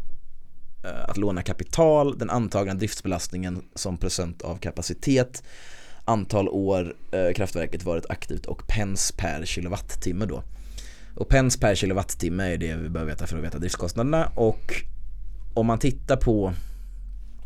eh, 0.84 1.10
att 1.10 1.18
låna 1.18 1.42
kapital, 1.42 2.18
den 2.18 2.30
antagna 2.30 2.74
driftsbelastningen 2.74 3.62
som 3.76 3.98
procent 3.98 4.42
av 4.42 4.58
kapacitet, 4.58 5.44
antal 6.10 6.50
år 6.50 6.93
eh, 7.12 7.34
kraftverket 7.36 7.84
varit 7.84 8.06
aktivt 8.10 8.45
och 8.45 8.67
pence 8.67 9.13
per 9.17 9.45
kilowattimme 9.45 10.26
då. 10.26 10.43
Och 11.15 11.30
pence 11.30 11.60
per 11.60 11.76
kilowattimme 11.76 12.54
är 12.54 12.58
det 12.58 12.76
vi 12.76 12.89
behöver 12.89 13.12
veta 13.12 13.28
för 13.28 13.38
att 13.38 13.43
veta 13.43 13.60
driftskostnaderna 13.60 14.32
och 14.36 14.74
om 15.54 15.65
man 15.65 15.80
tittar 15.80 16.15
på 16.15 16.54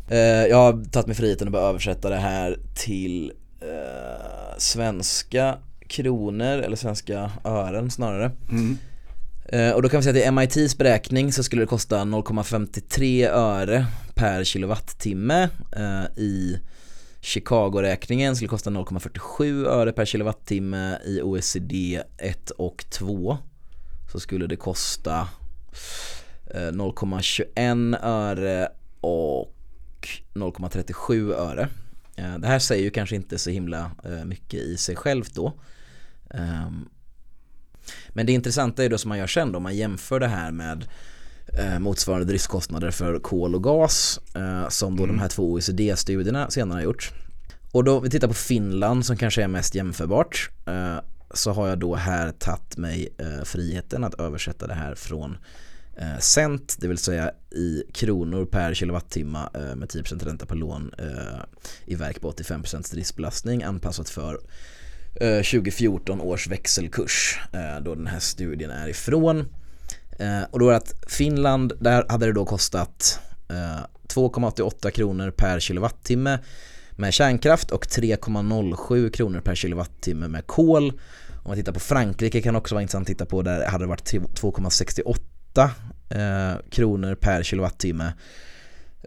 eh, 0.08 0.18
Jag 0.18 0.56
har 0.56 0.84
tagit 0.84 1.06
mig 1.06 1.16
friheten 1.16 1.48
att 1.48 1.52
bara 1.52 1.68
översätta 1.68 2.10
det 2.10 2.16
här 2.16 2.58
till 2.74 3.32
eh, 3.60 4.58
svenska 4.58 5.58
kronor 5.88 6.58
eller 6.58 6.76
svenska 6.76 7.30
ören 7.44 7.90
snarare. 7.90 8.30
Mm. 8.50 8.78
Eh, 9.48 9.70
och 9.70 9.82
då 9.82 9.88
kan 9.88 10.00
vi 10.00 10.04
säga 10.04 10.30
att 10.30 10.54
i 10.54 10.60
MITs 10.60 10.78
beräkning 10.78 11.32
så 11.32 11.42
skulle 11.42 11.62
det 11.62 11.66
kosta 11.66 11.96
0,53 11.98 13.28
öre 13.28 13.86
per 14.14 14.44
kilowattimme. 14.44 15.48
Eh, 15.76 16.22
I 16.22 16.58
Chicago-räkningen 17.24 18.36
skulle 18.36 18.48
kosta 18.48 18.70
0,47 18.70 19.66
öre 19.66 19.92
per 19.92 20.04
kilowattimme. 20.04 20.98
I 21.04 21.22
OECD 21.22 22.02
1 22.18 22.50
och 22.50 22.84
2 22.90 23.38
så 24.12 24.20
skulle 24.20 24.46
det 24.46 24.56
kosta 24.56 25.28
eh, 26.50 26.72
0,21 26.72 27.98
öre 28.02 28.68
och 29.00 29.54
0,37 30.34 31.34
öre. 31.34 31.68
Eh, 32.16 32.38
det 32.38 32.46
här 32.46 32.58
säger 32.58 32.84
ju 32.84 32.90
kanske 32.90 33.16
inte 33.16 33.38
så 33.38 33.50
himla 33.50 33.90
eh, 34.04 34.24
mycket 34.24 34.60
i 34.60 34.76
sig 34.76 34.96
självt 34.96 35.34
då. 35.34 35.52
Ehm, 36.30 36.88
men 38.08 38.26
det 38.26 38.32
intressanta 38.32 38.84
är 38.84 38.88
då 38.88 38.98
som 38.98 39.08
man 39.08 39.18
gör 39.18 39.26
sen 39.26 39.52
då, 39.52 39.60
man 39.60 39.76
jämför 39.76 40.20
det 40.20 40.28
här 40.28 40.50
med 40.50 40.88
eh, 41.52 41.78
motsvarande 41.78 42.26
driftskostnader 42.26 42.90
för 42.90 43.18
kol 43.18 43.54
och 43.54 43.62
gas 43.62 44.20
eh, 44.34 44.68
som 44.68 44.96
då 44.96 45.06
de 45.06 45.18
här 45.18 45.28
två 45.28 45.52
OECD-studierna 45.52 46.50
senare 46.50 46.76
har 46.76 46.82
gjort. 46.82 47.12
Och 47.72 47.84
då 47.84 48.00
vi 48.00 48.10
tittar 48.10 48.28
på 48.28 48.34
Finland 48.34 49.06
som 49.06 49.16
kanske 49.16 49.42
är 49.42 49.48
mest 49.48 49.74
jämförbart 49.74 50.50
eh, 50.66 50.96
så 51.34 51.52
har 51.52 51.68
jag 51.68 51.78
då 51.78 51.94
här 51.94 52.32
tagit 52.32 52.76
mig 52.76 53.08
friheten 53.44 54.04
att 54.04 54.20
översätta 54.20 54.66
det 54.66 54.74
här 54.74 54.94
från 54.94 55.36
cent, 56.20 56.76
det 56.80 56.88
vill 56.88 56.98
säga 56.98 57.30
i 57.50 57.82
kronor 57.92 58.44
per 58.44 58.74
kilowattimme 58.74 59.48
med 59.52 59.88
10% 59.88 60.24
ränta 60.24 60.46
på 60.46 60.54
lån 60.54 60.90
i 61.86 61.94
verk 61.94 62.20
på 62.20 62.32
85% 62.32 62.92
driftsbelastning 62.92 63.62
anpassat 63.62 64.08
för 64.08 64.40
eh, 65.14 65.36
2014 65.36 66.20
års 66.20 66.48
växelkurs 66.48 67.38
då 67.82 67.94
den 67.94 68.06
här 68.06 68.18
studien 68.18 68.70
är 68.70 68.88
ifrån. 68.88 69.48
Eh, 70.18 70.42
och 70.50 70.58
då 70.58 70.68
är 70.68 70.70
det 70.70 70.76
att 70.76 70.94
Finland, 71.06 71.72
där 71.80 72.06
hade 72.08 72.26
det 72.26 72.32
då 72.32 72.44
kostat 72.44 73.20
eh, 73.48 73.84
2,88 74.08 74.90
kronor 74.90 75.30
per 75.30 75.60
kilowattimme 75.60 76.38
med 76.90 77.14
kärnkraft 77.14 77.70
och 77.70 77.86
3,07 77.86 79.10
kronor 79.10 79.40
per 79.40 79.54
kilowattimme 79.54 80.28
med 80.28 80.46
kol. 80.46 80.92
Om 81.30 81.50
man 81.50 81.56
tittar 81.56 81.72
på 81.72 81.80
Frankrike 81.80 82.42
kan 82.42 82.56
också 82.56 82.74
vara 82.74 82.82
intressant 82.82 83.02
att 83.02 83.06
titta 83.08 83.26
på 83.26 83.42
där 83.42 83.66
hade 83.66 83.84
det 83.84 83.88
varit 83.88 84.12
2,68 84.12 85.68
eh, 86.08 86.60
kronor 86.70 87.14
per 87.14 87.42
kilowattimme. 87.42 88.12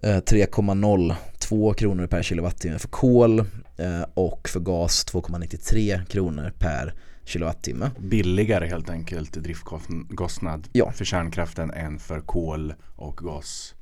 Eh, 0.04 0.18
3,02 0.18 1.74
kronor 1.74 2.08
per 2.08 2.24
kilowattimme 2.24 2.80
för 2.80 2.88
kol 2.88 3.40
eh, 3.78 4.06
och 4.14 4.50
för 4.50 4.60
gas 4.60 5.06
2,93 5.12 6.06
kronor 6.06 6.54
per 6.60 6.94
kilowattimme. 7.28 7.92
Billigare 8.00 8.66
helt 8.68 8.90
enkelt 8.90 9.34
driftkostnad 9.34 10.68
Ja. 10.72 10.92
för 10.92 11.06
kärnkraften 11.06 11.72
än 11.72 12.00
för 12.00 12.20
kol 12.22 12.74
och 12.96 13.18
gas. 13.18 13.74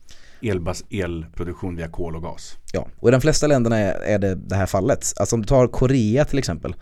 Elbas, 0.42 0.84
elproduktion 0.90 1.76
via 1.76 1.88
kol 1.88 2.16
och 2.16 2.22
gas. 2.22 2.58
Ja, 2.74 2.88
och 3.00 3.10
i 3.10 3.12
de 3.12 3.22
flesta 3.22 3.48
länderna 3.48 3.78
är, 3.78 4.20
det 4.20 4.36
det 4.36 4.56
här 4.56 4.66
fallet. 4.66 5.14
Alltså 5.20 5.36
om 5.36 5.42
du 5.42 5.48
tar 5.48 5.68
Korea 5.68 6.26
till 6.26 6.40
exempel. 6.40 6.76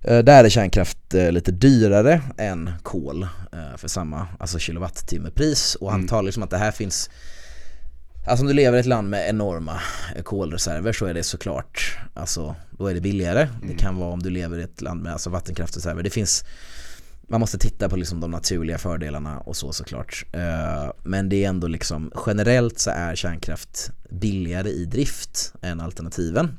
eh, 0.00 0.18
Där 0.18 0.44
är 0.44 0.48
kärnkraft 0.48 1.14
eh, 1.14 1.32
lite 1.32 1.52
dyrare 1.52 2.20
än 2.38 2.70
kol 2.82 3.22
eh, 3.22 3.76
för 3.76 3.88
samma 3.88 4.26
alltså 4.38 4.58
kilowattimmepris. 4.58 5.74
Och 5.74 5.90
han 5.90 6.00
Mm. 6.00 6.08
talar 6.08 6.22
liksom 6.22 6.42
att 6.42 6.50
det 6.50 6.58
här 6.58 6.70
finns 6.70 7.10
Alltså 8.26 8.42
om 8.42 8.48
du 8.48 8.54
lever 8.54 8.76
i 8.76 8.80
ett 8.80 8.86
land 8.86 9.10
med 9.10 9.28
enorma 9.28 9.80
eh, 10.16 10.22
kolreserver 10.22 10.92
så 10.92 11.06
är 11.06 11.14
det 11.14 11.22
såklart 11.22 11.98
Alltså 12.14 12.54
då 12.70 12.86
är 12.86 12.94
det 12.94 13.00
billigare. 13.00 13.48
Det 13.60 13.64
Mm. 13.66 13.76
kan 13.76 13.96
vara 13.96 14.12
om 14.12 14.22
du 14.22 14.30
lever 14.30 14.58
i 14.58 14.62
ett 14.62 14.80
land 14.80 15.02
med 15.02 15.12
alltså 15.12 15.30
vattenkraftreserver. 15.30 16.02
Det 16.02 16.10
finns 16.10 16.44
man 17.28 17.40
måste 17.40 17.58
titta 17.58 17.88
på 17.88 17.96
liksom 17.96 18.20
de 18.20 18.30
naturliga 18.30 18.78
fördelarna 18.78 19.38
och 19.40 19.56
så 19.56 19.72
såklart. 19.72 20.24
Eh, 20.32 20.90
Men 21.04 21.28
det 21.28 21.44
är 21.44 21.48
ändå 21.48 21.66
liksom 21.66 22.12
generellt 22.26 22.78
så 22.78 22.90
är 22.90 23.14
kärnkraft 23.14 23.90
billigare 24.10 24.68
i 24.68 24.84
drift 24.84 25.52
än 25.62 25.80
alternativen. 25.80 26.58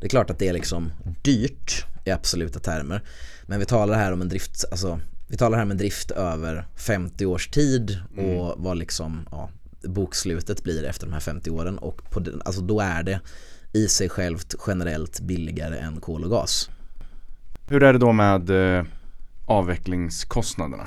Det 0.00 0.06
är 0.06 0.10
klart 0.10 0.30
att 0.30 0.38
det 0.38 0.48
är 0.48 0.52
liksom 0.52 0.92
dyrt 1.22 1.84
i 2.04 2.10
absoluta 2.10 2.58
termer. 2.60 3.02
Men 3.46 3.58
vi 3.58 3.64
talar 3.66 3.94
här 3.98 4.12
om 4.12 4.20
en 4.20 4.28
drift, 4.28 4.64
alltså 4.70 5.00
vi 5.28 5.36
talar 5.36 5.56
här 5.56 5.64
om 5.64 5.70
en 5.70 5.76
drift 5.76 6.10
över 6.10 6.66
50 6.76 7.26
års 7.26 7.48
tid 7.48 7.98
och 8.18 8.54
vad 8.58 8.76
liksom 8.78 9.28
ja, 9.30 9.50
bokslutet 9.86 10.62
blir 10.62 10.84
efter 10.84 11.06
de 11.06 11.12
här 11.12 11.20
50 11.20 11.50
åren 11.50 11.78
och 11.78 12.10
på 12.10 12.20
den, 12.20 12.42
alltså 12.44 12.62
då 12.62 12.80
är 12.80 13.02
det 13.02 13.20
i 13.72 13.88
sig 13.88 14.08
självt 14.08 14.54
generellt 14.66 15.20
billigare 15.20 15.78
än 15.78 16.00
kol 16.00 16.24
och 16.24 16.30
gas. 16.30 16.70
Hur 17.68 17.82
är 17.82 17.92
det 17.92 17.98
då 17.98 18.12
med 18.12 18.50
eh, 18.50 18.84
avvecklingskostnaderna? 19.46 20.86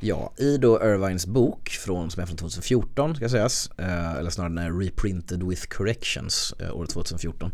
Ja, 0.00 0.32
i 0.36 0.56
då 0.56 0.82
Irvines 0.82 1.26
bok 1.26 1.68
från, 1.68 2.10
som 2.10 2.22
är 2.22 2.26
från 2.26 2.36
2014 2.36 3.16
ska 3.16 3.28
sägas, 3.28 3.70
eh, 3.78 4.14
eller 4.14 4.30
snarare 4.30 4.50
den 4.50 4.58
är 4.58 4.72
reprinted 4.72 5.42
with 5.42 5.66
corrections 5.66 6.54
eh, 6.58 6.76
år 6.76 6.86
2014. 6.86 7.52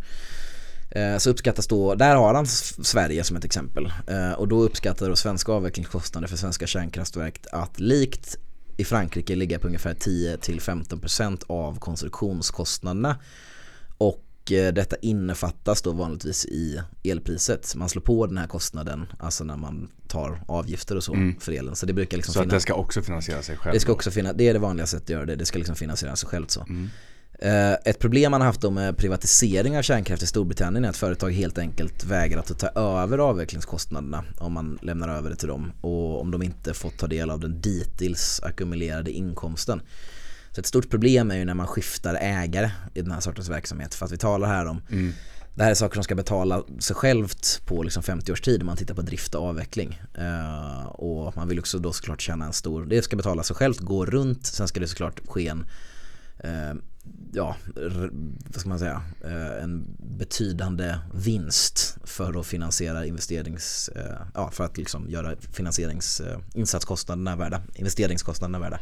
Eh, 0.91 1.17
så 1.17 1.31
uppskattas 1.31 1.67
då, 1.67 1.95
där 1.95 2.17
har 2.17 2.35
han 2.35 2.47
Sverige 2.47 3.25
som 3.25 3.37
ett 3.37 3.45
exempel. 3.45 3.93
Och 4.37 4.49
då 4.49 4.63
uppskattar 4.63 5.09
då 5.09 5.17
svenska 5.17 5.53
avvecklingskostnader 5.53 6.29
för 6.29 6.37
svenska 6.37 6.67
kärnkraftverk 6.67 7.47
att 7.53 7.81
likt 7.81 8.39
i 8.77 8.85
Frankrike 8.85 9.35
ligga 9.37 9.59
på 9.59 9.67
ungefär 9.67 9.95
10-15% 9.95 11.43
av 11.47 11.79
konstruktionskostnaderna. 11.79 13.17
Och 13.99 14.53
eh, 14.53 14.73
detta 14.73 14.97
innefattas 14.97 15.83
då 15.83 15.93
vanligtvis 15.93 16.45
i 16.47 16.81
elpriset. 17.05 17.75
Man 17.77 17.89
slår 17.89 18.03
på 18.03 18.27
den 18.27 18.39
här 18.39 18.47
kostnaden, 18.47 19.07
alltså 19.19 19.45
när 19.45 19.57
man 19.57 19.89
tar 20.09 20.43
avgifter 20.49 20.97
och 20.97 21.05
så 21.05 21.15
Mm. 21.15 21.41
för 21.41 21.53
elen. 21.53 21.77
Så 21.77 21.87
det 21.87 21.93
brukar 21.93 22.17
liksom 22.17 22.35
Så 22.35 22.43
att 22.43 22.51
det 22.51 22.61
ska 22.61 22.75
också 22.75 23.03
finansiera 23.03 23.43
sig 23.43 23.57
själv? 23.57 23.75
det 23.75 23.81
ska 23.81 23.93
också 23.93 24.11
finnas, 24.11 24.35
det 24.37 24.49
är 24.49 24.53
det 24.53 24.59
vanliga 24.59 24.87
sättet 24.87 25.05
att 25.05 25.11
göra 25.11 25.27
det, 25.27 25.37
det 25.37 25.47
ska 25.47 25.59
liksom 25.59 25.77
finansiera 25.77 26.17
sig 26.17 26.29
självt 26.29 26.51
så. 26.51 26.61
Mm. 26.61 26.89
Eh, 27.45 27.73
Ett 27.85 27.99
problem 27.99 28.31
man 28.31 28.41
har 28.41 28.47
haft 28.47 28.63
med 28.73 28.97
privatisering 28.97 29.79
av 29.79 29.83
kärnkraft 29.83 30.23
i 30.23 30.27
Storbritannien 30.27 30.85
är 30.85 30.89
att 30.89 30.97
företag 30.97 31.31
helt 31.33 31.59
enkelt 31.59 32.05
vägrar 32.05 32.41
att 32.41 32.59
ta 32.59 32.67
över 32.69 33.19
avvecklingskostnaderna 33.19 34.25
om 34.39 34.53
man 34.53 34.79
lämnar 34.83 35.09
över 35.09 35.31
det 35.31 35.37
till 35.37 35.49
dem 35.49 35.73
och 35.81 36.21
om 36.21 36.31
de 36.31 36.43
inte 36.43 36.75
fått 36.75 36.99
ta 36.99 37.07
del 37.07 37.31
av 37.31 37.41
den 37.41 37.61
dittills 37.61 38.41
ackumulerade 38.43 39.11
inkomsten. 39.11 39.83
Så 40.51 40.61
ett 40.61 40.67
stort 40.67 40.91
problem 40.91 41.31
är 41.31 41.37
ju 41.37 41.45
när 41.45 41.55
man 41.55 41.67
skiftar 41.67 42.15
ägare 42.15 42.71
i 42.95 43.03
den 43.03 43.11
här 43.13 43.21
sortens 43.21 43.49
verksamhet 43.49 43.95
för 43.95 44.07
att 44.07 44.13
vi 44.13 44.19
talar 44.19 44.49
här 44.49 44.67
om 44.67 44.83
Mm. 44.91 45.13
det 45.55 45.63
här 45.63 45.71
är 45.71 45.75
saker 45.75 45.95
som 45.95 46.05
ska 46.05 46.15
betala 46.15 46.63
sig 46.79 46.97
självt 46.97 47.63
på 47.67 47.83
liksom 47.83 48.03
50 48.03 48.33
års 48.33 48.41
tid 48.41 48.61
om 48.61 48.67
man 48.67 48.77
tittar 48.77 48.95
på 48.95 49.03
drift 49.03 49.35
och 49.35 49.45
avveckling. 49.49 50.03
Eh, 50.15 50.87
och 50.87 51.37
man 51.37 51.49
vill 51.49 51.59
också 51.59 51.79
då 51.79 51.93
såklart 51.93 52.21
tjäna 52.21 52.45
en 52.47 52.53
stor, 52.53 52.87
det 52.87 53.03
ska 53.03 53.17
betala 53.17 53.43
sig 53.43 53.57
självt, 53.57 53.79
gå 53.79 54.07
runt, 54.07 54.47
sen 54.47 54.69
ska 54.69 54.81
det 54.81 54.89
såklart 54.89 55.21
ske 55.29 55.49
en 55.49 55.65
eh, 56.39 56.75
ja, 57.33 57.57
vad 58.45 58.61
ska 58.61 58.69
man 58.69 58.79
säga, 58.79 59.03
eh, 59.25 59.63
en 59.63 59.97
betydande 59.99 60.99
vinst 61.15 61.97
för 62.05 62.41
att 62.41 62.47
finansiera 62.47 63.07
investerings, 63.07 63.89
eh, 63.89 64.27
ja 64.35 64.51
för 64.51 64.65
att 64.65 64.79
liksom 64.79 65.11
göra 65.11 65.37
finansierings, 65.53 66.21
eh, 66.21 66.39
insatskostnaderna 66.55 67.37
värda, 67.37 67.63
investeringskostnaderna 67.75 68.59
värda. 68.59 68.81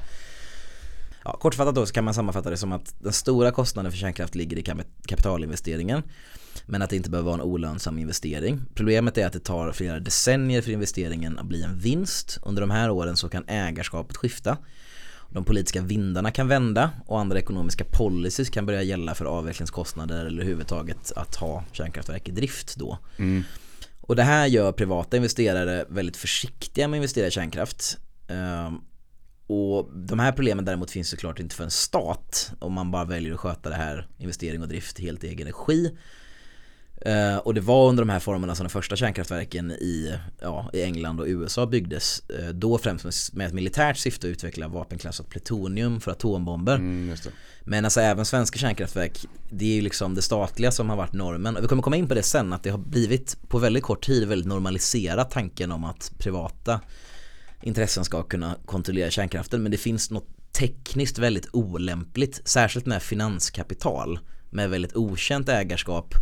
Ja, 1.25 1.37
kortfattat 1.41 1.75
då 1.75 1.87
så 1.87 1.93
kan 1.93 2.05
man 2.05 2.15
sammanfatta 2.15 2.51
det 2.51 2.57
som 2.57 2.73
att 2.73 2.95
den 3.01 3.13
stora 3.13 3.51
kostnaden 3.51 3.93
för 3.93 3.99
kärnkraft 3.99 4.35
ligger 4.35 4.59
i 4.59 4.63
kapitalinvesteringen 5.07 6.03
men 6.67 6.83
att 6.83 6.91
det 6.91 6.97
inte 6.97 7.11
behöver 7.11 7.27
vara 7.27 7.35
en 7.35 7.49
olönsam 7.49 7.99
investering. 7.99 8.61
Problemet 8.75 9.19
är 9.19 9.27
att 9.27 9.33
det 9.33 9.45
tar 9.45 9.73
flera 9.73 10.01
decennier 10.01 10.63
för 10.63 10.71
investeringen 10.71 11.39
att 11.39 11.47
bli 11.47 11.63
en 11.63 11.79
vinst. 11.79 12.39
Under 12.43 12.61
de 12.61 12.71
här 12.71 12.91
åren 12.91 13.17
så 13.17 13.29
kan 13.29 13.45
ägarskapet 13.49 14.17
skifta. 14.17 14.59
De 15.31 15.45
politiska 15.45 15.81
vindarna 15.83 16.31
kan 16.31 16.49
vända 16.49 16.91
och 17.07 17.21
andra 17.21 17.39
ekonomiska 17.39 17.85
policies 17.85 18.51
kan 18.51 18.67
börja 18.67 18.83
gälla 18.83 19.15
för 19.15 19.25
avvecklingskostnader 19.25 20.27
eller 20.27 20.43
överhuvudtaget 20.43 21.13
att 21.17 21.37
ha 21.37 21.65
kärnkraftverk 21.73 22.29
i 22.29 22.31
drift 22.31 22.77
då. 22.77 22.99
Mm. 23.19 23.43
Och 24.01 24.17
det 24.17 24.23
här 24.23 24.47
gör 24.47 24.73
privata 24.73 25.17
investerare 25.17 25.85
väldigt 25.89 26.17
försiktiga 26.17 26.89
med 26.89 26.97
att 26.97 26.99
investera 26.99 27.27
i 27.27 27.31
kärnkraft. 27.31 27.99
Ehm, 28.29 28.81
och 29.47 29.91
de 29.95 30.19
här 30.19 30.33
problemen 30.33 30.65
däremot 30.65 30.91
finns 30.91 31.09
såklart 31.09 31.41
inte 31.41 31.55
för 31.55 31.65
en 31.65 31.71
stat 31.71 32.53
om 32.59 32.73
man 32.73 32.91
bara 32.91 33.05
väljer 33.05 33.35
att 33.35 33.41
sköta 33.41 33.69
det 33.69 33.75
här 33.75 34.09
investering 34.19 34.63
och 34.63 34.69
drift 34.69 34.99
helt 34.99 35.25
i 35.25 35.29
egen 35.29 35.47
regi. 35.47 35.97
Eh, 37.01 37.37
och 37.37 37.55
det 37.55 37.61
var 37.61 37.89
under 37.89 38.03
de 38.03 38.11
här 38.11 38.19
formerna 38.19 38.55
som 38.55 38.65
de 38.65 38.71
första 38.71 38.97
kärnkraftverken 38.97 39.71
i, 39.71 40.15
ja, 40.41 40.71
i 40.73 40.83
England 40.83 41.21
och 41.21 41.27
USA 41.27 41.67
byggdes. 41.67 42.23
Eh, 42.29 42.49
då 42.49 42.79
främst 42.79 43.33
med, 43.33 43.47
ett 43.47 43.55
militärt 43.55 43.97
syfte 43.97 44.27
att 44.27 44.31
utveckla 44.31 44.69
vapenklassat 44.69 45.29
plutonium 45.29 46.01
för 46.01 46.11
atombomber. 46.11 46.75
Mm. 46.75 47.17
Men 47.65 47.85
alltså 47.85 48.01
även 48.01 48.25
svenska 48.25 48.59
kärnkraftverk, 48.59 49.27
det 49.51 49.65
är 49.65 49.75
ju 49.75 49.81
liksom 49.81 50.15
det 50.15 50.23
statliga 50.23 50.71
som 50.71 50.91
har 50.91 50.97
varit 50.97 51.13
normen. 51.13 51.57
Och 51.57 51.63
vi 51.63 51.69
kommer 51.69 51.83
komma 51.83 51.97
in 51.97 52.09
på 52.09 52.15
det 52.15 52.23
sen, 52.23 52.53
att 52.53 52.63
det 52.63 52.71
har 52.71 52.79
blivit 52.79 53.37
på 53.49 53.59
väldigt 53.59 53.83
kort 53.83 54.07
tid 54.07 54.29
väldigt 54.29 54.49
normaliserat 54.49 55.31
tanken 55.31 55.73
om 55.73 55.85
att 55.85 56.13
privata 56.19 56.81
intressen 57.63 58.05
ska 58.05 58.23
kunna 58.23 58.57
kontrollera 58.65 59.11
kärnkraften. 59.11 59.63
Men 59.63 59.73
det 59.73 59.79
finns 59.79 60.11
något 60.11 60.29
tekniskt 60.53 61.19
väldigt 61.19 61.49
olämpligt, 61.53 62.41
särskilt 62.45 62.87
med 62.87 63.03
finanskapital 63.03 64.19
med 64.51 64.71
väldigt 64.71 64.97
okänt 64.97 65.49
ägarskap 65.49 66.15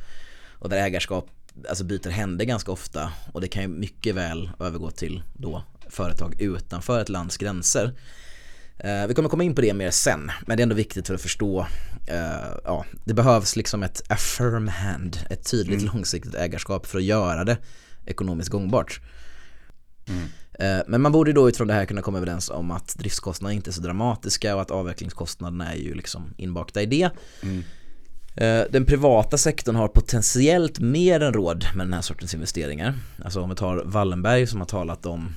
och 0.59 0.69
där 0.69 0.77
ägarskap 0.77 1.31
alltså 1.69 1.85
byter 1.85 2.09
händer 2.11 2.45
ganska 2.45 2.73
ofta 2.73 3.13
och 3.33 3.41
det 3.41 3.49
kan 3.49 3.63
ju 3.63 3.69
mycket 3.69 4.15
väl 4.15 4.51
övergå 4.61 4.91
till 4.91 5.23
då 5.35 5.65
företag 5.89 6.41
utanför 6.41 7.01
ett 7.01 7.09
lands 7.09 7.37
gränser. 7.37 7.95
Eh, 8.79 9.07
vi 9.07 9.15
kommer 9.15 9.29
komma 9.29 9.45
in 9.45 9.55
på 9.55 9.61
det 9.61 9.75
mer 9.75 9.91
sen, 9.91 10.31
men 10.47 10.57
det 10.57 10.61
är 10.61 10.63
ändå 10.63 10.75
viktigt 10.75 11.07
för 11.07 11.15
att 11.15 11.21
förstå, 11.21 11.67
eh, 12.07 12.57
ja, 12.65 12.85
det 13.05 13.15
behövs 13.15 13.57
liksom 13.57 13.83
ett 13.83 14.03
a 14.11 14.17
firm 14.17 14.69
hand, 14.69 15.19
ett 15.31 15.51
tydligt 15.51 15.81
Mm. 15.83 15.95
långsiktigt 15.95 16.35
ägarskap 16.35 16.87
för 16.87 16.99
att 16.99 17.05
göra 17.05 17.45
det 17.45 17.59
ekonomiskt 18.07 18.51
gångbart. 18.51 19.01
Mm. 20.09 20.23
Eh, 20.53 20.85
Men 20.89 21.01
man 21.01 21.13
borde 21.13 21.33
då 21.33 21.49
utifrån 21.49 21.69
det 21.69 21.75
här 21.75 21.85
kunna 21.85 22.03
komma 22.03 22.19
överens 22.19 22.51
om 22.51 22.71
att 22.71 22.95
driftskostnaderna 22.99 23.55
inte 23.57 23.71
är 23.71 23.73
så 23.73 23.81
dramatiska 23.81 24.55
och 24.55 24.63
att 24.63 24.71
avvecklingskostnaderna 24.71 25.73
är 25.73 25.77
ju 25.77 25.95
liksom 25.95 26.35
inbakta 26.37 26.83
i 26.83 26.87
det. 26.87 27.11
Mm. 27.43 27.65
Eh, 28.41 28.63
Den 28.71 28.85
privata 28.85 29.39
sektorn 29.39 29.77
har 29.77 29.89
potentiellt 29.89 30.79
mer 30.81 31.21
än 31.21 31.33
råd 31.33 31.65
med 31.75 31.87
den 31.87 31.93
här 31.93 32.01
sortens 32.03 32.35
investeringar. 32.35 32.95
Alltså 33.25 33.41
om 33.41 33.51
vi 33.51 33.57
tar 33.57 33.83
Wallenberg 33.85 34.47
som 34.47 34.61
har 34.61 34.67
talat 34.67 35.07
om 35.07 35.35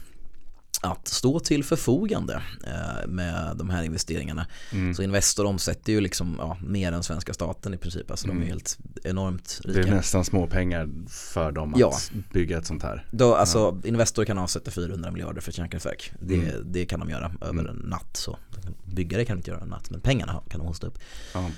att 0.83 1.07
stå 1.07 1.39
till 1.39 1.63
förfogande 1.63 2.41
eh, 2.67 3.07
med 3.07 3.57
de 3.57 3.69
här 3.69 3.83
investeringarna. 3.83 4.47
Mm. 4.73 4.93
Så 4.93 5.03
Investor 5.03 5.45
omsätter 5.45 5.93
ju 5.93 6.01
liksom 6.01 6.35
ja, 6.39 6.57
mer 6.61 6.91
än 6.91 7.03
svenska 7.03 7.33
staten 7.33 7.73
i 7.73 7.77
princip. 7.77 8.11
Alltså 8.11 8.27
de 8.27 8.31
är 8.31 8.35
Mm. 8.35 8.47
helt 8.47 8.77
enormt 9.03 9.59
Det 9.63 9.69
är 9.69 9.73
rika. 9.73 9.95
nästan 9.95 10.25
små 10.25 10.47
pengar 10.47 10.89
för 11.09 11.51
dem 11.51 11.73
att 11.73 11.79
Ja. 11.79 11.93
bygga 12.33 12.57
ett 12.57 12.65
sånt 12.65 12.83
här. 12.83 13.05
Då, 13.11 13.35
alltså 13.35 13.81
Investor 13.83 14.25
kan 14.25 14.37
avsätta 14.37 14.71
400 14.71 15.11
miljarder 15.11 15.41
för 15.41 15.51
ett 15.51 15.55
kärnkraftverk. 15.55 16.11
Det, 16.19 16.35
Mm. 16.35 16.71
det 16.71 16.85
kan 16.85 16.99
de 16.99 17.09
göra 17.09 17.31
över 17.41 17.59
Mm. 17.59 17.67
en 17.67 17.75
natt. 17.89 18.17
Så. 18.17 18.37
Bygga 18.85 19.17
det 19.17 19.25
kan 19.25 19.37
inte 19.37 19.51
göra 19.51 19.61
en 19.61 19.69
natt, 19.69 19.89
men 19.89 20.01
pengarna 20.01 20.41
kan 20.49 20.59
de 20.59 20.67
hosta 20.67 20.87
upp. 20.87 20.97
Ja. 21.33 21.49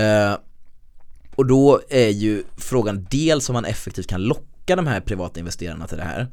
Eh, 0.00 0.36
och 1.36 1.46
då 1.46 1.80
är 1.88 2.08
ju 2.08 2.44
frågan 2.56 3.06
dels 3.10 3.48
om 3.48 3.52
man 3.52 3.64
effektivt 3.64 4.06
kan 4.06 4.22
locka 4.22 4.76
de 4.76 4.86
här 4.86 5.00
privata 5.00 5.40
investerarna 5.40 5.86
till 5.86 5.98
det 5.98 6.04
här. 6.04 6.26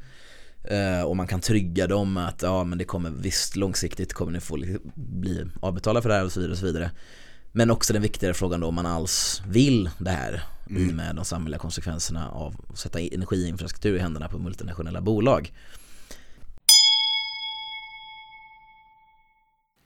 Eh, 0.64 1.02
och 1.02 1.16
man 1.16 1.26
kan 1.26 1.40
trygga 1.40 1.86
dem 1.86 2.16
att 2.16 2.42
ja 2.42 2.64
men 2.64 2.78
det 2.78 2.84
kommer 2.84 3.10
visst 3.10 3.56
långsiktigt 3.56 4.12
kommer 4.12 4.32
ni 4.32 4.40
få 4.40 4.56
li- 4.56 4.78
bli 4.94 5.44
avbetalda 5.62 6.02
för 6.02 6.08
det 6.08 6.14
här 6.14 6.24
och 6.24 6.32
så 6.32 6.40
vidare 6.40 6.52
och 6.52 6.58
så 6.58 6.66
vidare. 6.66 6.90
Men 7.52 7.70
också 7.70 7.92
den 7.92 8.02
viktigare 8.02 8.34
frågan 8.34 8.60
då 8.60 8.66
om 8.66 8.74
man 8.74 8.86
alls 8.86 9.42
vill 9.48 9.90
det 9.98 10.10
här. 10.10 10.42
mm. 10.70 10.90
i 10.90 10.92
med 10.92 11.16
de 11.16 11.24
samhälleliga 11.24 11.58
konsekvenserna 11.58 12.30
av 12.30 12.54
att 12.68 12.78
sätta 12.78 13.00
energiinfrastruktur 13.00 13.96
i 13.96 13.98
händerna 13.98 14.28
på 14.28 14.38
multinationella 14.38 15.00
bolag. 15.00 15.52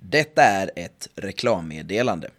Detta 0.01 0.43
är 0.43 0.71
ett 0.77 1.09
reklammeddelande. 1.15 2.31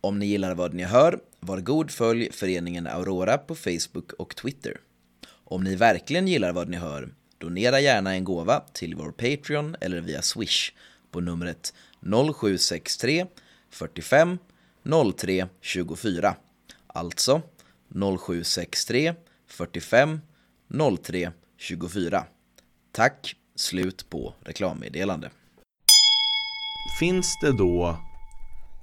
Om 0.00 0.18
ni 0.18 0.26
gillar 0.26 0.54
vad 0.54 0.74
ni 0.74 0.82
hör, 0.82 1.18
var 1.46 1.60
god 1.60 1.90
följ 1.90 2.32
föreningen 2.32 2.86
Aurora 2.86 3.38
på 3.38 3.54
Facebook 3.54 4.12
och 4.12 4.36
Twitter. 4.36 4.80
Om 5.28 5.64
ni 5.64 5.76
verkligen 5.76 6.28
gillar 6.28 6.52
vad 6.52 6.68
ni 6.68 6.76
hör, 6.76 7.08
donera 7.38 7.80
gärna 7.80 8.14
en 8.14 8.24
gåva 8.24 8.60
till 8.72 8.94
vår 8.94 9.10
Patreon 9.10 9.76
eller 9.80 10.00
via 10.00 10.22
Swish 10.22 10.72
på 11.10 11.20
numret 11.20 11.74
0763 12.00 13.26
45 13.70 14.38
03 15.16 15.46
24. 15.60 16.36
Alltså 16.86 17.42
0763 18.18 19.14
45 19.46 20.20
03 21.02 21.30
24. 21.56 22.26
Tack, 22.92 23.36
slut 23.54 24.10
på 24.10 24.34
reklammeddelande. 24.44 25.30
Finns 27.00 27.38
det 27.42 27.52
då 27.52 27.98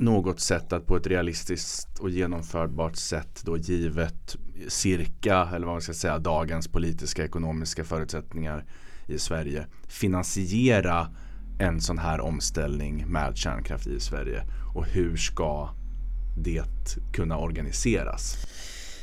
något 0.02 0.39
sätt 0.39 0.74
att 0.74 0.86
på 0.86 0.97
ett 0.97 1.08
realistiskt 1.08 1.99
och 1.99 2.10
genomförbart 2.10 2.95
sätt 2.95 3.41
då 3.43 3.58
givet 3.58 4.36
cirka, 4.68 5.49
eller 5.56 5.66
vad 5.66 5.76
man 5.76 5.82
ska 5.82 5.93
säga, 5.93 6.20
dagens 6.20 6.68
politiska 6.68 7.26
ekonomiska 7.26 7.84
förutsättningar 7.84 8.66
i 9.08 9.20
Sverige 9.20 9.66
finansiera 9.88 11.08
en 11.60 11.82
sån 11.82 11.97
här 11.97 12.22
omställning 12.22 13.12
med 13.12 13.38
kärnkraft 13.38 13.88
i 13.88 13.99
Sverige 13.99 14.43
och 14.76 14.86
hur 14.86 15.18
ska 15.18 15.70
det 16.38 16.97
kunna 17.14 17.38
organiseras? 17.38 18.38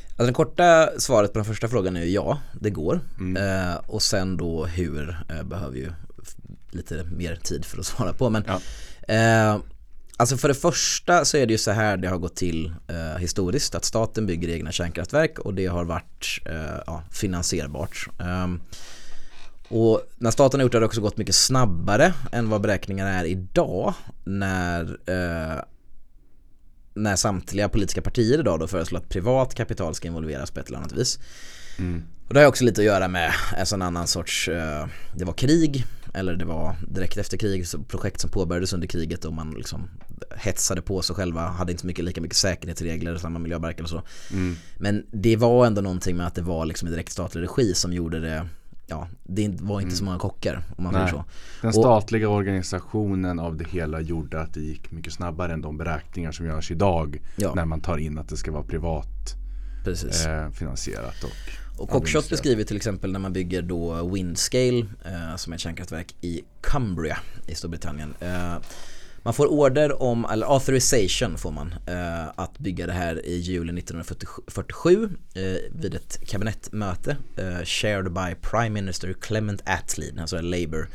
Alltså 0.09 0.27
det 0.27 0.33
korta 0.33 0.89
svaret 0.99 1.33
på 1.33 1.39
den 1.39 1.47
första 1.47 1.69
frågan 1.69 1.97
är 1.97 2.05
ja, 2.05 2.39
det 2.61 2.71
går. 2.71 3.01
Mm. 3.19 3.37
Eh, 3.37 3.77
och 3.77 4.03
sen 4.03 4.37
då 4.37 4.67
hur 4.67 5.17
eh, 5.29 5.43
behöver 5.43 5.77
ju 5.77 5.93
lite 6.71 7.05
mer 7.05 7.37
tid 7.37 7.65
för 7.65 7.79
att 7.79 7.87
svara 7.87 8.13
på. 8.13 8.31
Men 8.31 8.45
ja. 8.47 8.61
eh, 9.15 9.59
Alltså 10.21 10.37
för 10.37 10.49
det 10.49 10.55
första 10.55 11.25
så 11.25 11.37
är 11.37 11.47
det 11.47 11.53
ju 11.53 11.59
så 11.59 11.71
här 11.71 11.97
det 11.97 12.09
har 12.09 12.19
gått 12.19 12.37
till 12.37 12.73
eh, 12.89 13.19
historiskt 13.19 13.75
att 13.75 13.85
staten 13.85 14.27
bygger 14.27 14.49
egna 14.49 14.73
kärnkraftverk 14.73 15.39
och 15.39 15.55
det 15.55 15.67
har 15.67 15.85
varit 15.85 16.41
eh, 16.45 16.83
ja, 16.87 17.03
finansierbart. 17.13 18.09
Um, 18.19 18.61
och 19.69 20.03
när 20.17 20.31
staten 20.31 20.61
har 20.61 20.63
gjort 20.63 20.73
det 20.73 20.77
har 20.77 20.81
det 20.81 20.87
också 20.87 21.01
gått 21.01 21.17
mycket 21.17 21.35
snabbare 21.35 22.15
än 22.33 22.51
vad 22.51 22.61
beräkningarna 22.61 23.11
är 23.11 23.25
idag 23.25 23.95
när, 24.25 24.83
eh, 25.07 25.63
när 26.95 27.17
samtliga 27.17 27.69
politiska 27.69 28.03
partier 28.03 28.39
idag 28.39 28.61
då 28.61 28.67
föreslår 28.67 28.99
att 28.99 29.09
privat 29.09 29.55
kapital 29.55 29.95
ska 29.95 30.09
involveras 30.09 30.51
på 30.51 30.61
ett 30.61 30.69
eller 30.69 30.79
annat 30.79 30.93
vis. 30.93 31.19
Mm. 31.79 32.03
Och 32.29 32.35
det 32.35 32.41
har 32.41 32.47
också 32.47 32.65
lite 32.65 32.81
att 32.81 32.85
göra 32.85 33.09
med 33.09 33.33
en 33.57 33.67
sån 33.67 33.83
annan 33.83 34.07
sorts, 34.07 34.49
eh, 34.49 34.87
det 35.17 35.25
var 35.25 35.33
krig 35.33 35.85
eller 36.15 36.37
det 36.37 36.45
var 36.45 36.77
direkt 36.89 37.17
efter 37.17 37.37
kriget, 37.37 37.89
projekt 37.89 38.21
som 38.21 38.31
påbörjades 38.31 38.73
under 38.73 38.87
kriget 38.87 39.25
och 39.25 39.33
man 39.33 39.51
liksom 39.51 39.89
hetsade 40.37 40.83
på 40.83 41.03
sig 41.03 41.17
själva, 41.17 41.41
hade 41.41 41.73
inte 41.73 41.87
mycket, 41.87 42.05
lika 42.05 42.21
mycket 42.21 42.37
säkerhetsregler, 42.37 43.17
samma 43.17 43.39
miljöverk 43.39 43.79
eller 43.79 43.89
så. 43.89 44.03
Mm. 44.33 44.57
Men 44.79 45.07
det 45.11 45.37
var 45.37 45.67
ändå 45.67 45.81
någonting 45.81 46.17
med 46.17 46.27
att 46.27 46.35
det 46.35 46.43
var 46.43 46.67
liksom 46.67 46.89
i 46.89 46.91
direkt 46.91 47.13
statlig 47.13 47.43
regi 47.43 47.75
som 47.75 47.93
gjorde 47.93 48.21
det 48.21 48.49
Ja, 48.91 49.09
det 49.23 49.49
var 49.61 49.81
inte 49.81 49.89
mm. 49.89 49.97
så 49.97 50.05
många 50.05 50.19
kockar 50.19 50.63
om 50.77 50.85
man 50.85 50.93
säger 50.93 51.07
så. 51.07 51.25
Den 51.63 51.73
statliga 51.73 52.29
och, 52.29 52.37
organisationen 52.37 53.39
av 53.39 53.57
det 53.57 53.69
hela 53.69 54.01
gjorde 54.01 54.41
att 54.41 54.55
det 54.55 54.61
gick 54.61 54.91
mycket 54.91 55.13
snabbare 55.13 55.53
än 55.53 55.63
de 55.63 55.77
beräkningar 55.77 56.33
som 56.33 56.47
görs 56.47 56.71
idag 56.71 57.21
ja. 57.37 57.55
när 57.55 57.65
man 57.65 57.81
tar 57.81 57.99
in 57.99 58.19
att 58.19 58.29
det 58.29 58.37
ska 58.37 58.53
vara 58.53 58.63
privat 58.63 59.35
eh, 59.87 60.51
finansierat. 60.51 61.25
Och 61.25 61.59
och 61.79 61.91
Cockshot 61.91 62.31
beskriver 62.31 62.65
till 62.65 62.77
exempel 62.77 63.13
när 63.13 63.19
man 63.19 63.33
bygger 63.33 63.63
då 63.63 64.09
Windscale 64.09 64.87
eh, 65.05 65.37
som 65.37 65.53
är 65.53 65.57
ett 65.57 65.61
kärnkraftverk 65.61 66.15
i 66.21 66.43
Cumbria 66.61 67.19
i 67.47 67.55
Storbritannien. 67.55 68.15
Eh, 68.21 68.57
man 69.23 69.35
får 69.35 69.47
order 69.47 70.03
om, 70.03 70.25
eller 70.25 70.47
authorization 70.47 71.39
får 71.39 71.51
man, 71.51 71.75
eh, 71.87 72.29
att 72.35 72.59
bygga 72.59 72.87
det 72.87 72.93
här 72.93 73.27
i 73.27 73.37
juli 73.37 73.79
1947 73.79 75.11
eh, 75.35 75.43
vid 75.73 75.95
ett 75.95 76.21
kabinettmöte 76.27 77.17
eh, 77.37 77.65
shared 77.65 78.13
by 78.13 78.35
Prime 78.43 78.71
Minister 78.71 79.13
Clement 79.13 79.63
Attlee, 79.65 80.21
alltså 80.21 80.41
Labour 80.41 80.89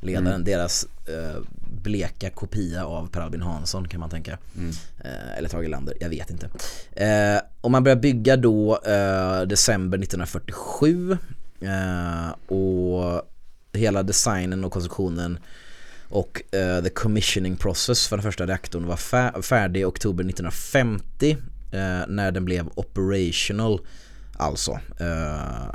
ledaren, 0.00 0.26
mm. 0.26 0.44
deras 0.44 0.86
eh, 1.06 1.42
bleka 1.70 2.30
kopia 2.30 2.84
av 2.84 3.10
Per 3.10 3.20
Albin 3.20 3.42
Hansson 3.42 3.88
kan 3.88 4.00
man 4.00 4.10
tänka. 4.10 4.38
Mm. 4.56 4.70
Eh, 5.04 5.38
eller 5.38 5.48
Tage 5.48 5.68
Lander, 5.68 5.94
jag 6.00 6.08
vet 6.08 6.30
inte. 6.30 6.48
Eh, 6.92 7.40
och 7.60 7.70
man 7.70 7.84
börjar 7.84 7.96
bygga 7.96 8.36
då 8.36 8.80
eh, 8.86 9.42
december 9.42 9.98
1947 9.98 11.18
eh, 11.60 12.56
och 12.56 13.22
hela 13.72 14.02
designen 14.02 14.64
och 14.64 14.72
konstruktionen 14.72 15.38
och 16.10 16.42
uh, 16.54 16.82
the 16.82 16.90
commissioning 16.90 17.56
process 17.56 18.08
för 18.08 18.16
den 18.16 18.22
första 18.22 18.46
reaktorn 18.46 18.86
var 18.86 19.42
färdig 19.42 19.80
i 19.80 19.84
oktober 19.84 20.24
1950 20.24 21.32
uh, 21.32 21.38
när 22.08 22.32
den 22.32 22.44
blev 22.44 22.68
operational 22.74 23.80
Alltså. 24.40 24.72
Uh, 24.72 25.06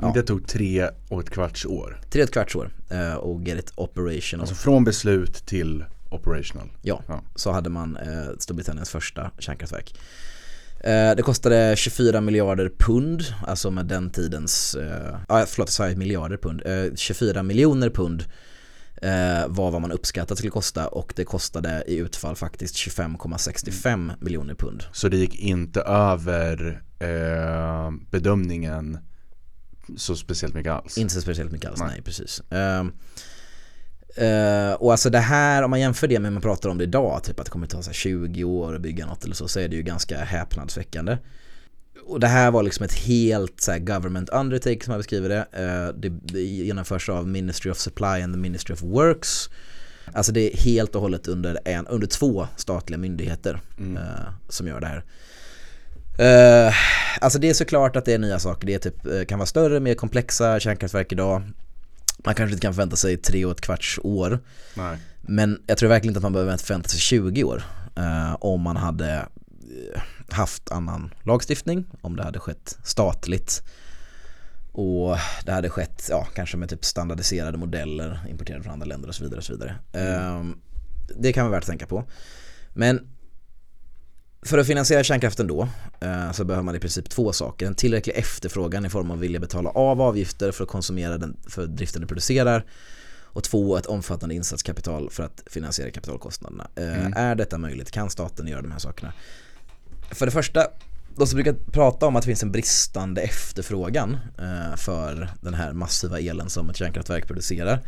ja. 0.02 0.12
Det 0.14 0.24
tog 0.24 0.48
tre 0.48 0.90
och 1.10 1.22
ett 1.22 1.30
kvarts 1.30 1.66
år. 1.66 2.02
Tre 2.10 2.22
och 2.22 2.28
ett 2.28 2.34
kvarts 2.34 2.56
år 2.56 2.70
uh, 2.92 3.14
och 3.14 3.42
get 3.42 3.60
it 3.60 3.72
operational. 3.76 4.42
Alltså 4.42 4.56
från 4.56 4.84
beslut 4.84 5.46
till 5.46 5.86
operational. 6.10 6.72
Ja, 6.82 7.02
ja. 7.08 7.22
så 7.36 7.52
hade 7.52 7.70
man 7.70 7.98
uh, 7.98 8.38
Storbritanniens 8.40 8.90
första 8.90 9.32
kärnkraftverk. 9.40 9.96
Det 11.18 11.24
kostade 11.24 11.76
24 11.78 12.22
miljarder 12.22 12.72
pund, 12.78 13.22
alltså 13.48 13.72
med 13.72 13.86
den 13.86 14.10
tidens, 14.10 14.78
ah, 15.28 15.46
förlåt 15.46 15.58
jag 15.58 15.70
sa 15.70 15.98
miljarder 15.98 16.38
pund, 16.38 16.62
24 16.96 17.44
miljoner 17.44 17.90
pund 17.90 18.24
var 19.48 19.72
vad 19.72 19.82
man 19.82 19.92
uppskattat 19.92 20.38
skulle 20.38 20.52
kosta 20.52 20.88
och 20.88 21.14
det 21.16 21.24
kostade 21.24 21.84
i 21.88 21.98
utfall 21.98 22.36
faktiskt 22.36 22.76
25,65 22.76 24.12
miljoner 24.20 24.54
pund. 24.56 24.84
Så 24.92 25.08
det 25.08 25.18
gick 25.18 25.36
inte 25.36 25.82
över 25.82 26.82
eh, 27.06 27.92
bedömningen 28.12 28.98
så 29.98 30.16
speciellt 30.16 30.54
mycket 30.54 30.72
alls. 30.72 30.98
Inte 30.98 31.14
så 31.14 31.22
speciellt 31.22 31.52
mycket 31.52 31.70
alls, 31.70 31.80
nej, 31.80 31.90
nej 31.90 32.02
precis. 32.02 32.42
Uh, 32.54 32.84
uh, 34.26 34.74
och 34.74 34.92
alltså 34.92 35.10
det 35.10 35.20
här, 35.20 35.64
om 35.64 35.70
man 35.70 35.80
jämför 35.80 36.08
det 36.08 36.20
med 36.20 36.34
man 36.34 36.42
pratar 36.42 36.70
om 36.70 36.78
det 36.78 36.84
idag, 36.84 37.24
typ 37.24 37.40
att 37.40 37.46
det 37.46 37.52
kommer 37.52 37.68
ta 37.68 37.82
så 37.82 37.92
20 37.92 38.44
år 38.44 38.76
att 38.76 38.82
bygga 38.82 39.06
något 39.06 39.26
eller 39.26 39.36
så, 39.36 39.48
så 39.48 39.60
är 39.60 39.68
det 39.68 39.76
ju 39.76 39.82
ganska 39.82 40.18
häpnadsväckande. 40.18 41.18
Och 42.08 42.20
det 42.20 42.28
här 42.28 42.52
var 42.52 42.64
liksom 42.64 42.86
ett 42.86 42.94
helt 42.94 43.62
så 43.62 43.80
government 43.80 44.30
undertake 44.30 44.84
som 44.84 44.92
jag 44.92 45.00
beskriver 45.00 45.30
det. 45.30 45.46
Uh, 45.60 46.00
det. 46.00 46.10
Det 46.10 46.42
genomförs 46.42 47.10
av 47.10 47.28
Ministry 47.28 47.72
of 47.72 47.78
Supply 47.78 48.22
and 48.22 48.34
the 48.34 48.40
Ministry 48.40 48.74
of 48.74 48.82
Works. 48.82 49.50
Alltså 50.14 50.32
det 50.32 50.54
är 50.54 50.58
helt 50.58 50.96
och 50.96 51.02
hållet 51.02 51.28
under, 51.28 51.60
en, 51.66 51.88
under 51.88 52.08
två 52.08 52.48
statliga 52.56 52.98
myndigheter 52.98 53.60
mm. 53.78 54.04
som 54.50 54.68
gör 54.68 54.80
det 54.80 54.88
här. 54.88 55.04
Uh, 56.20 56.74
alltså 57.22 57.40
det 57.40 57.50
är 57.50 57.54
såklart 57.54 57.96
att 57.96 58.06
det 58.06 58.14
är 58.14 58.20
nya 58.20 58.40
saker. 58.40 58.68
Det 58.68 58.74
är 58.74 58.80
typ, 58.80 59.06
uh, 59.06 59.26
kan 59.26 59.40
vara 59.40 59.48
större, 59.48 59.80
mer 59.80 59.96
komplexa 59.96 60.60
kärnkraftverk 60.60 61.12
idag. 61.12 61.42
Man 62.18 62.36
kanske 62.36 62.54
inte 62.54 62.62
kan 62.62 62.74
förvänta 62.74 62.96
sig 62.96 63.18
tre 63.18 63.46
och 63.46 63.52
ett 63.52 63.62
kvarts 63.62 64.00
år. 64.04 64.40
Nej. 64.74 64.98
Men 65.22 65.62
jag 65.68 65.78
tror 65.78 65.90
verkligen 65.90 66.12
inte 66.12 66.18
att 66.18 66.24
man 66.24 66.34
behöver 66.34 66.58
förvänta 66.58 66.90
sig 66.90 67.00
20 67.00 67.44
år. 67.44 67.64
Uh, 68.00 68.36
om 68.40 68.62
man 68.62 68.78
hade 68.78 69.26
haft 70.30 70.72
annan 70.72 71.14
lagstiftning, 71.24 71.86
om 72.02 72.16
det 72.16 72.24
hade 72.24 72.40
skett 72.40 72.78
statligt. 72.84 73.64
Och 74.72 75.18
det 75.46 75.52
hade 75.52 75.70
skett, 75.70 76.08
ja, 76.10 76.28
kanske 76.36 76.58
med 76.58 76.70
typ 76.70 76.86
standardiserade 76.86 77.58
modeller 77.58 78.20
importerade 78.30 78.64
från 78.64 78.74
andra 78.74 78.86
länder 78.86 79.10
och 79.10 79.16
så 79.16 79.24
vidare. 79.24 79.38
Och 79.38 79.44
så 79.44 79.54
vidare. 79.54 79.76
Mm. 79.94 80.58
det 81.20 81.34
kan 81.34 81.46
vara 81.46 81.52
värt 81.52 81.64
att 81.64 81.70
tänka 81.70 81.88
på. 81.88 82.04
Men 82.74 83.08
för 84.46 84.58
att 84.58 84.68
finansiera 84.68 85.04
kärnkraften 85.04 85.48
då 85.48 85.68
eh, 86.00 86.32
så 86.32 86.44
behöver 86.44 86.64
man 86.64 86.76
i 86.76 86.80
princip 86.80 87.10
två 87.10 87.34
saker. 87.34 87.66
En 87.68 87.76
tillräcklig 87.76 88.16
efterfrågan 88.16 88.86
i 88.86 88.90
form 88.90 89.12
av 89.12 89.20
vilja 89.20 89.40
betala 89.40 89.70
av 89.70 90.02
avgifter 90.02 90.52
för 90.52 90.64
att 90.64 90.70
konsumera 90.70 91.18
den 91.18 91.38
för 91.48 91.68
driften 91.68 92.02
du 92.02 92.08
producerar. 92.08 92.66
Och 93.24 93.44
två, 93.44 93.78
ett 93.78 93.86
omfattande 93.86 94.36
insatskapital 94.36 95.10
för 95.10 95.24
att 95.24 95.44
finansiera 95.46 95.92
kapitalkostnaderna. 95.92 96.68
Eh, 96.76 97.00
mm. 97.00 97.14
Är 97.16 97.36
detta 97.36 97.58
möjligt? 97.58 97.92
Kan 97.92 98.10
staten 98.10 98.48
göra 98.48 98.62
de 98.62 98.72
här 98.72 98.80
sakerna? 98.80 99.14
För 100.12 100.26
det 100.26 100.32
första, 100.32 100.68
de 101.16 101.28
som 101.28 101.36
brukar 101.36 101.54
prata 101.72 102.06
om 102.06 102.16
att 102.16 102.22
det 102.22 102.28
finns 102.28 102.44
en 102.44 102.52
bristande 102.52 103.22
efterfrågan 103.22 104.18
eh, 104.38 104.76
för 104.78 105.30
den 105.42 105.54
här 105.54 105.74
massiva 105.74 106.20
elen 106.20 106.50
som 106.50 106.70
ett 106.70 106.78
kärnkraftverk 106.78 107.28
producerar 107.28 107.82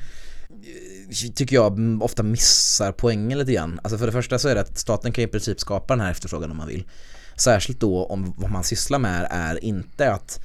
tycker 1.36 1.55
jag 1.55 2.03
ofta 2.03 2.24
missar 2.24 2.91
poängen 2.91 3.38
lite 3.39 3.53
grann. 3.53 3.80
Alltså 3.84 3.97
för 3.97 4.05
det 4.05 4.12
första 4.12 4.39
så 4.39 4.47
är 4.47 4.55
det 4.55 4.62
att 4.62 4.78
staten 4.78 5.12
kan 5.12 5.24
i 5.24 5.28
princip 5.28 5.60
skapa 5.60 5.95
den 5.95 6.01
här 6.01 6.12
efterfrågan 6.12 6.51
om 6.51 6.58
man 6.58 6.68
vill. 6.68 6.88
Särskilt 7.36 7.80
då 7.80 8.05
om 8.05 8.34
vad 8.38 8.51
man 8.51 8.64
sysslar 8.64 8.99
med 8.99 9.28
är 9.32 9.64
inte 9.64 10.14
att 10.14 10.39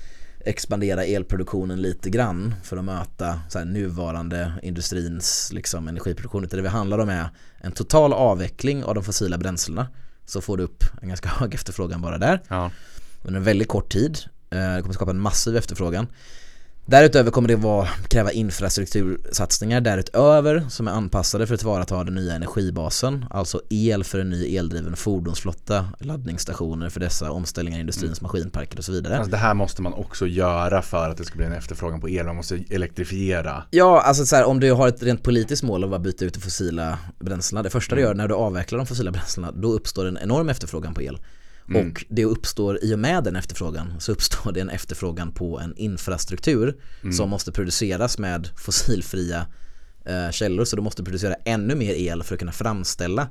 expandera 0.44 1.04
elproduktionen 1.04 1.82
lite 1.82 2.10
grann 2.10 2.54
för 2.62 2.76
att 2.76 2.84
möta 2.84 3.40
så 3.48 3.58
här, 3.58 3.66
nuvarande 3.66 4.52
industrins 4.62 5.50
liksom, 5.52 5.88
energiproduktion. 5.88 6.44
Utan 6.44 6.56
det 6.56 6.62
det 6.62 6.68
handlar 6.68 6.98
om 6.98 7.08
är 7.08 7.28
en 7.60 7.72
total 7.72 8.12
avveckling 8.12 8.84
av 8.84 8.94
de 8.94 9.04
fossila 9.04 9.38
bränslena. 9.38 9.88
Så 10.24 10.40
får 10.40 10.56
du 10.56 10.62
upp 10.62 10.84
en 11.02 11.08
ganska 11.08 11.28
hög 11.38 11.54
efterfrågan 11.54 12.02
bara 12.02 12.18
där. 12.18 12.40
Ja. 12.48 12.70
under 13.22 13.38
en 13.38 13.44
väldigt 13.44 13.68
kort 13.68 13.92
tid. 13.92 14.18
Eh, 14.50 14.74
det 14.74 14.82
kommer 14.82 14.94
skapa 14.94 15.10
en 15.10 15.20
massiv 15.20 15.56
efterfrågan. 15.56 16.06
Därutöver 16.86 17.30
kommer 17.30 17.48
det 17.48 17.56
vara, 17.56 17.88
kräva 18.08 18.32
infrastruktursatsningar 18.32 19.80
därutöver 19.80 20.64
som 20.68 20.88
är 20.88 20.92
anpassade 20.92 21.46
för 21.46 21.54
att 21.54 21.60
tillvarata 21.60 22.04
den 22.04 22.14
nya 22.14 22.34
energibasen, 22.34 23.24
alltså 23.30 23.60
el 23.70 24.04
för 24.04 24.18
en 24.18 24.30
ny 24.30 24.56
eldriven 24.56 24.96
fordonsflotta, 24.96 25.88
laddningsstationer 25.98 26.88
för 26.88 27.00
dessa 27.00 27.30
omställningar 27.30 27.78
i 27.78 27.80
industrins 27.80 28.20
mm. 28.20 28.28
maskinparker 28.28 28.78
och 28.78 28.84
så 28.84 28.92
vidare. 28.92 29.16
Alltså 29.16 29.30
det 29.30 29.36
här 29.36 29.54
måste 29.54 29.82
man 29.82 29.92
också 29.92 30.26
göra 30.26 30.82
för 30.82 31.10
att 31.10 31.16
det 31.16 31.24
ska 31.24 31.36
bli 31.36 31.46
en 31.46 31.52
efterfrågan 31.52 32.00
på 32.00 32.08
el, 32.08 32.26
man 32.26 32.36
måste 32.36 32.64
elektrifiera. 32.70 33.64
Ja, 33.70 34.00
alltså 34.00 34.26
så 34.26 34.36
här, 34.36 34.44
om 34.44 34.60
du 34.60 34.72
har 34.72 34.88
ett 34.88 35.02
rent 35.02 35.22
politiskt 35.22 35.62
mål 35.62 35.84
av 35.84 35.94
att 35.94 36.02
byta 36.02 36.24
ut 36.24 36.34
de 36.34 36.40
fossila 36.40 36.98
bränslena, 37.20 37.62
det 37.62 37.70
första 37.70 37.94
mm. 37.94 38.02
du 38.02 38.08
gör 38.08 38.14
när 38.14 38.28
du 38.28 38.34
avvecklar 38.34 38.78
de 38.78 38.86
fossila 38.86 39.10
bränslena, 39.10 39.52
då 39.52 39.72
uppstår 39.72 40.06
en 40.06 40.18
enorm 40.18 40.48
efterfrågan 40.48 40.94
på 40.94 41.02
el. 41.02 41.18
Mm. 41.68 41.90
Och 41.90 42.04
det 42.08 42.24
uppstår 42.24 42.84
i 42.84 42.94
och 42.94 42.98
med 42.98 43.24
den 43.24 43.36
efterfrågan 43.36 44.00
så 44.00 44.12
uppstår 44.12 44.52
det 44.52 44.60
en 44.60 44.70
efterfrågan 44.70 45.32
på 45.32 45.60
en 45.60 45.76
infrastruktur 45.76 46.80
mm. 47.02 47.12
som 47.12 47.30
måste 47.30 47.52
produceras 47.52 48.18
med 48.18 48.48
fossilfria 48.56 49.46
eh, 50.04 50.30
källor. 50.30 50.64
Så 50.64 50.76
du 50.76 50.82
måste 50.82 51.04
producera 51.04 51.34
ännu 51.34 51.74
mer 51.74 51.94
el 51.94 52.22
för 52.22 52.34
att 52.34 52.38
kunna 52.38 52.52
framställa 52.52 53.28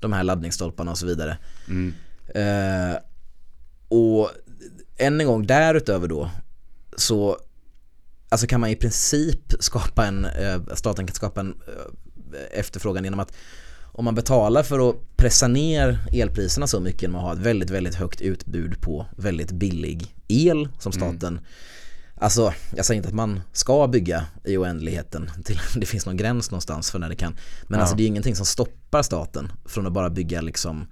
de 0.00 0.12
här 0.12 0.24
laddningsstolparna 0.24 0.90
och 0.90 0.98
så 0.98 1.06
vidare. 1.06 1.38
Mm. 1.68 1.94
Eh, 2.34 2.98
och 3.88 4.30
än 4.96 5.20
en 5.20 5.26
gång 5.26 5.46
därutöver 5.46 6.08
då 6.08 6.30
så 6.96 7.38
alltså 8.28 8.46
kan 8.46 8.60
man 8.60 8.70
i 8.70 8.76
princip 8.76 9.54
skapa 9.60 10.06
en, 10.06 10.24
eh, 10.24 10.60
staten 10.74 11.06
kan 11.06 11.14
skapa 11.14 11.40
en 11.40 11.54
eh, 11.68 12.58
efterfrågan 12.58 13.04
genom 13.04 13.20
att 13.20 13.32
om 13.92 14.04
man 14.04 14.14
betalar 14.14 14.62
för 14.62 14.90
att 14.90 14.96
pressa 15.16 15.48
ner 15.48 15.98
elpriserna 16.12 16.66
så 16.66 16.80
mycket 16.80 17.02
genom 17.02 17.16
att 17.16 17.22
ha 17.22 17.32
ett 17.32 17.38
väldigt, 17.38 17.70
väldigt 17.70 17.94
högt 17.94 18.20
utbud 18.20 18.80
på 18.80 19.06
väldigt 19.16 19.52
billig 19.52 20.14
el 20.28 20.68
som 20.78 20.92
mm. 20.92 21.02
staten 21.02 21.32
mm. 21.32 21.44
Alltså, 22.22 22.54
jag 22.76 22.86
säger 22.86 22.96
inte 22.96 23.08
att 23.08 23.14
man 23.14 23.40
ska 23.52 23.86
bygga 23.86 24.24
i 24.44 24.56
oändligheten 24.56 25.30
till 25.44 25.60
det 25.80 25.86
finns 25.86 26.06
någon 26.06 26.16
gräns 26.16 26.50
någonstans 26.50 26.90
för 26.90 26.98
när 26.98 27.08
det 27.08 27.16
kan 27.16 27.36
Men 27.62 27.78
ja. 27.78 27.80
alltså 27.80 27.96
det 27.96 28.02
är 28.02 28.06
ingenting 28.06 28.36
som 28.36 28.46
stoppar 28.46 29.02
staten 29.02 29.52
från 29.64 29.86
att 29.86 29.92
bara 29.92 30.10
bygga 30.10 30.40
liksom 30.40 30.86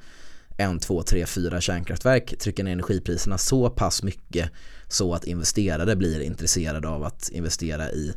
en, 0.56 0.78
två, 0.78 1.02
tre, 1.02 1.26
fyra 1.26 1.60
kärnkraftverk, 1.60 2.38
trycka 2.38 2.62
ner 2.62 2.72
energipriserna 2.72 3.38
så 3.38 3.70
pass 3.70 4.02
mycket 4.02 4.50
så 4.88 5.14
att 5.14 5.24
investerare 5.24 5.96
blir 5.96 6.20
intresserade 6.20 6.88
av 6.88 7.04
att 7.04 7.28
investera 7.28 7.90
i 7.90 8.12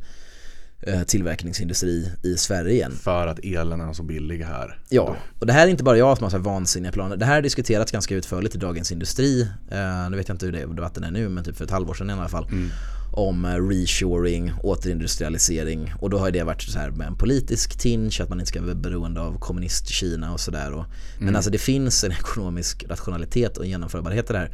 tillverkningsindustri 1.08 2.12
i 2.24 2.38
Sverige 2.38 2.74
igen. 2.74 2.92
För 2.92 3.28
att 3.28 3.40
elen 3.44 3.82
är 3.82 3.94
så 3.94 4.04
billig 4.04 4.44
här. 4.44 4.80
Ja, 4.90 5.16
och 5.40 5.48
det 5.48 5.54
här 5.54 5.68
är 5.68 5.72
inte 5.72 5.84
bara 5.84 5.98
jag 5.98 6.18
som 6.18 6.24
har 6.24 6.30
så 6.30 6.38
här 6.38 6.44
vansinniga 6.44 6.92
planer. 6.92 7.18
Det 7.18 7.26
här 7.26 7.34
har 7.36 7.42
diskuterats 7.42 7.92
ganska 7.92 8.16
utförligt 8.16 8.56
i 8.56 8.58
Dagens 8.58 8.92
Industri. 8.92 9.42
Eh, 9.72 10.10
nu 10.10 10.18
vet 10.18 10.28
jag 10.28 10.36
inte 10.36 10.46
hur 10.46 10.54
det 10.54 10.66
debatten 10.66 11.04
är 11.04 11.12
nu, 11.12 11.30
men 11.30 11.44
typ 11.44 11.58
för 11.58 11.66
ett 11.66 11.72
halvår 11.72 11.94
sedan 11.94 12.10
i 12.10 12.14
alla 12.14 12.28
fall. 12.28 12.48
Mm. 12.52 12.70
Om 13.14 13.46
eh, 13.46 13.68
reshoring, 13.68 14.54
återindustrialisering 14.64 15.94
och 16.00 16.10
då 16.10 16.18
har 16.18 16.32
det 16.32 16.44
varit 16.44 16.62
så 16.62 16.80
här 16.80 16.92
med 16.92 17.08
en 17.08 17.16
politisk 17.16 17.80
tinge, 17.80 18.24
att 18.24 18.30
man 18.30 18.40
inte 18.40 18.50
ska 18.50 18.62
vara 18.62 18.76
beroende 18.76 19.22
av 19.22 19.40
kommunist-Kina 19.40 20.34
och 20.34 20.40
sådär. 20.40 20.68
Mm. 20.68 20.86
Men 21.20 21.36
alltså 21.36 21.52
det 21.52 21.58
finns 21.58 22.04
en 22.04 22.12
ekonomisk 22.12 22.86
rationalitet 22.90 23.58
och 23.58 23.66
genomförbarhet 23.66 24.30
i 24.30 24.34
det 24.34 24.40
här. 24.40 24.52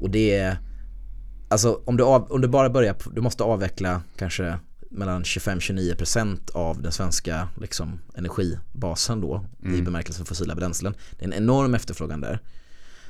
Och 0.00 0.10
det 0.10 0.36
är, 0.36 0.58
alltså 1.48 1.82
om 1.84 1.96
du, 1.96 2.04
av, 2.04 2.32
om 2.32 2.40
du 2.40 2.48
bara 2.48 2.70
börjar, 2.70 2.96
du 3.14 3.20
måste 3.20 3.42
avveckla 3.42 4.02
kanske 4.16 4.58
mellan 4.90 5.22
25-29% 5.22 6.50
av 6.54 6.82
den 6.82 6.92
svenska 6.92 7.48
liksom, 7.60 8.00
energibasen 8.14 9.20
då 9.20 9.44
mm. 9.62 9.78
i 9.78 9.82
bemärkelsen 9.82 10.26
fossila 10.26 10.54
bränslen. 10.54 10.94
Det 11.18 11.24
är 11.24 11.28
en 11.28 11.34
enorm 11.34 11.74
efterfrågan 11.74 12.20
där 12.20 12.40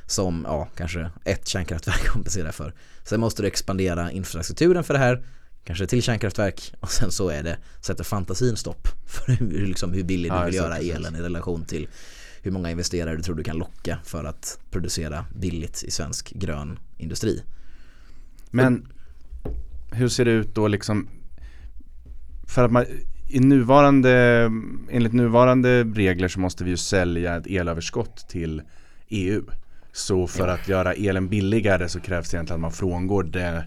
som 0.06 0.44
ja, 0.48 0.68
kanske 0.76 1.10
ett 1.24 1.48
kärnkraftverk 1.48 2.06
kompenserar 2.12 2.52
för. 2.52 2.74
Sen 3.04 3.20
måste 3.20 3.42
du 3.42 3.48
expandera 3.48 4.10
infrastrukturen 4.10 4.84
för 4.84 4.94
det 4.94 5.00
här, 5.00 5.26
kanske 5.64 5.86
till 5.86 6.02
kärnkraftverk 6.02 6.74
och 6.80 6.90
sen 6.90 7.10
så 7.10 7.28
är 7.28 7.42
det, 7.42 7.58
sätter 7.80 8.04
fantasin 8.04 8.56
stopp 8.56 8.88
för 9.06 9.32
hur, 9.32 9.66
liksom, 9.66 9.92
hur 9.92 10.04
billig 10.04 10.32
du 10.32 10.44
vill 10.44 10.54
göra 10.54 10.78
elen 10.78 11.16
i 11.16 11.20
relation 11.20 11.64
till 11.64 11.88
hur 12.42 12.50
många 12.50 12.70
investerare 12.70 13.16
du 13.16 13.22
tror 13.22 13.34
du 13.34 13.44
kan 13.44 13.56
locka 13.56 13.98
för 14.04 14.24
att 14.24 14.58
producera 14.70 15.26
billigt 15.36 15.82
i 15.82 15.90
svensk 15.90 16.32
grön 16.32 16.78
industri. 16.98 17.42
Men 18.50 18.92
hur 19.90 20.08
ser 20.08 20.24
det 20.24 20.30
ut 20.30 20.54
då 20.54 20.68
liksom 20.68 21.08
för 22.50 22.64
att 22.64 22.72
man 22.72 22.84
i 23.28 23.40
nuvarande, 23.40 24.10
enligt 24.90 25.12
nuvarande 25.12 25.84
regler 25.84 26.28
så 26.28 26.40
måste 26.40 26.64
vi 26.64 26.70
ju 26.70 26.76
sälja 26.76 27.36
ett 27.36 27.46
elöverskott 27.46 28.28
till 28.28 28.62
EU. 29.08 29.42
Så 29.92 30.26
för 30.26 30.48
ja. 30.48 30.54
att 30.54 30.68
göra 30.68 30.92
elen 30.92 31.28
billigare 31.28 31.88
så 31.88 32.00
krävs 32.00 32.30
det 32.30 32.36
egentligen 32.36 32.56
att 32.56 32.60
man 32.60 32.72
frångår 32.72 33.22
det 33.22 33.64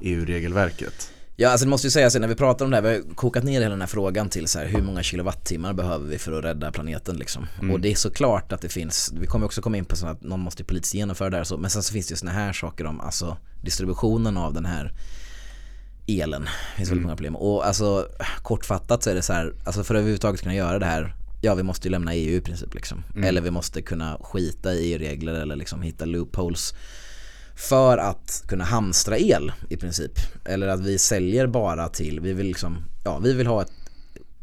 EU-regelverket. 0.00 1.12
Ja, 1.36 1.50
alltså 1.50 1.66
det 1.66 1.70
måste 1.70 1.86
ju 1.86 1.90
sägas 1.90 2.14
när 2.14 2.28
vi 2.28 2.34
pratar 2.34 2.64
om 2.64 2.70
det 2.70 2.76
här, 2.76 2.82
vi 2.82 2.88
har 2.88 3.14
kokat 3.14 3.44
ner 3.44 3.52
hela 3.52 3.70
den 3.70 3.80
här 3.80 3.88
frågan 3.88 4.28
till 4.28 4.46
så 4.46 4.58
här, 4.58 4.66
hur 4.66 4.82
många 4.82 5.02
kilowattimmar 5.02 5.72
behöver 5.72 6.06
vi 6.06 6.18
för 6.18 6.32
att 6.32 6.44
rädda 6.44 6.72
planeten 6.72 7.16
liksom. 7.16 7.46
Mm. 7.60 7.70
Och 7.70 7.80
det 7.80 7.90
är 7.90 7.94
såklart 7.94 8.52
att 8.52 8.60
det 8.60 8.68
finns, 8.68 9.12
vi 9.20 9.26
kommer 9.26 9.46
också 9.46 9.62
komma 9.62 9.76
in 9.76 9.84
på 9.84 9.96
så 9.96 10.06
att 10.06 10.22
någon 10.22 10.40
måste 10.40 10.64
politiskt 10.64 10.94
genomföra 10.94 11.30
det 11.30 11.36
här 11.36 11.44
så, 11.44 11.56
men 11.56 11.70
sen 11.70 11.82
så 11.82 11.92
finns 11.92 12.06
det 12.06 12.12
ju 12.12 12.16
sådana 12.16 12.38
här 12.38 12.52
saker 12.52 12.86
om 12.86 13.00
alltså 13.00 13.36
distributionen 13.62 14.36
av 14.36 14.54
den 14.54 14.66
här 14.66 14.92
elen. 16.10 16.42
Det 16.42 16.76
finns 16.76 16.88
väldigt 16.88 16.92
mm. 16.92 17.02
många 17.02 17.16
problem. 17.16 17.36
Och 17.36 17.66
alltså 17.66 18.08
kortfattat 18.42 19.02
så 19.02 19.10
är 19.10 19.14
det 19.14 19.22
så 19.22 19.32
här, 19.32 19.54
alltså 19.64 19.84
för 19.84 19.94
att 19.94 19.98
överhuvudtaget 19.98 20.40
kunna 20.40 20.54
göra 20.54 20.78
det 20.78 20.86
här 20.86 21.14
Ja 21.42 21.54
vi 21.54 21.62
måste 21.62 21.88
ju 21.88 21.92
lämna 21.92 22.14
EU 22.14 22.36
i 22.36 22.40
princip 22.40 22.74
liksom. 22.74 23.02
Mm. 23.14 23.24
Eller 23.24 23.40
vi 23.40 23.50
måste 23.50 23.82
kunna 23.82 24.18
skita 24.20 24.74
i 24.74 24.92
EU-regler 24.92 25.34
eller 25.34 25.56
liksom 25.56 25.82
hitta 25.82 26.04
loopholes 26.04 26.74
För 27.54 27.98
att 27.98 28.44
kunna 28.46 28.64
hamstra 28.64 29.18
el 29.18 29.52
i 29.68 29.76
princip. 29.76 30.12
Eller 30.44 30.68
att 30.68 30.80
vi 30.80 30.98
säljer 30.98 31.46
bara 31.46 31.88
till, 31.88 32.20
vi 32.20 32.32
vill 32.32 32.46
liksom, 32.46 32.84
ja 33.04 33.18
vi 33.18 33.32
vill 33.32 33.46
ha 33.46 33.62
ett 33.62 33.72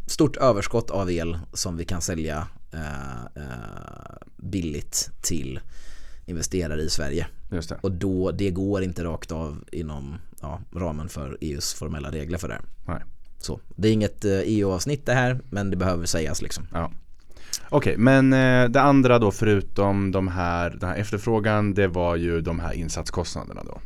stort 0.08 0.38
överskott 0.38 0.90
av 0.90 1.12
el 1.12 1.40
som 1.54 1.78
vi 1.78 1.86
kan 1.86 2.02
sälja 2.02 2.48
eh, 2.74 3.42
eh, 3.44 4.18
billigt 4.38 5.10
till 5.22 5.60
investerare 6.28 6.82
i 6.82 6.90
Sverige. 6.90 7.28
Och 7.82 7.92
då, 7.92 8.32
det 8.32 8.52
går 8.52 8.84
inte 8.84 9.04
rakt 9.04 9.32
av 9.32 9.64
inom 9.72 10.18
ja, 10.42 10.60
ramen 10.76 11.10
för 11.10 11.38
EUs 11.42 11.74
formella 11.74 12.12
regler 12.12 12.38
för 12.38 12.48
det. 12.48 12.62
Nej. 12.88 13.02
Så, 13.38 13.60
det 13.76 13.88
är 13.88 13.92
inget 13.92 14.26
EU-avsnitt 14.26 15.10
eh, 15.10 15.14
e 15.14 15.16
det 15.16 15.22
här 15.22 15.40
men 15.50 15.70
det 15.70 15.78
behöver 15.78 16.06
sägas 16.06 16.42
liksom. 16.42 16.68
Ja. 16.74 16.92
Okej, 17.70 17.94
okay, 17.94 17.98
men 17.98 18.34
eh, 18.34 18.70
det 18.70 18.82
andra 18.82 19.20
då 19.20 19.32
förutom 19.32 20.12
de 20.12 20.28
här, 20.28 20.70
den 20.70 20.90
här 20.90 20.98
efterfrågan 20.98 21.74
det 21.74 21.88
var 21.88 22.16
ju 22.16 22.42
de 22.42 22.60
här 22.60 22.74
insatskostnaderna 22.74 23.64
då. 23.64 23.80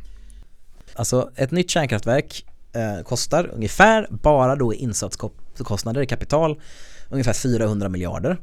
Alltså 0.94 1.30
ett 1.36 1.50
nytt 1.50 1.70
kärnkraftverk 1.70 2.46
eh, 2.72 3.04
kostar 3.04 3.50
ungefär 3.54 4.06
bara 4.10 4.56
då 4.56 4.74
insatskostnader, 4.74 6.04
kapital, 6.04 6.60
ungefär 7.10 7.32
400 7.32 7.88
miljarder. 7.88 8.38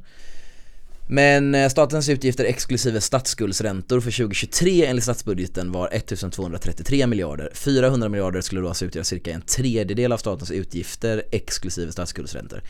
Men 1.12 1.55
eh, 1.55 1.70
statens 1.70 2.10
utgifter 2.10 2.45
exklusive 2.45 3.01
statsskuldsräntor 3.01 3.99
för 3.99 4.12
2023 4.12 4.86
enligt 4.86 5.03
statsbudgeten 5.03 5.72
var 5.72 5.89
1233 5.91 7.07
miljarder. 7.07 7.51
400 7.53 8.10
miljarder 8.10 8.41
skulle 8.41 8.62
då 8.62 8.68
alltså 8.68 8.86
utgöra 8.86 9.03
cirka 9.03 9.32
en 9.32 9.41
tredjedel 9.41 10.12
av 10.12 10.18
statens 10.18 10.51
utgifter 10.51 11.24
exklusive 11.32 11.91
statsskuldsräntor. 11.91 12.62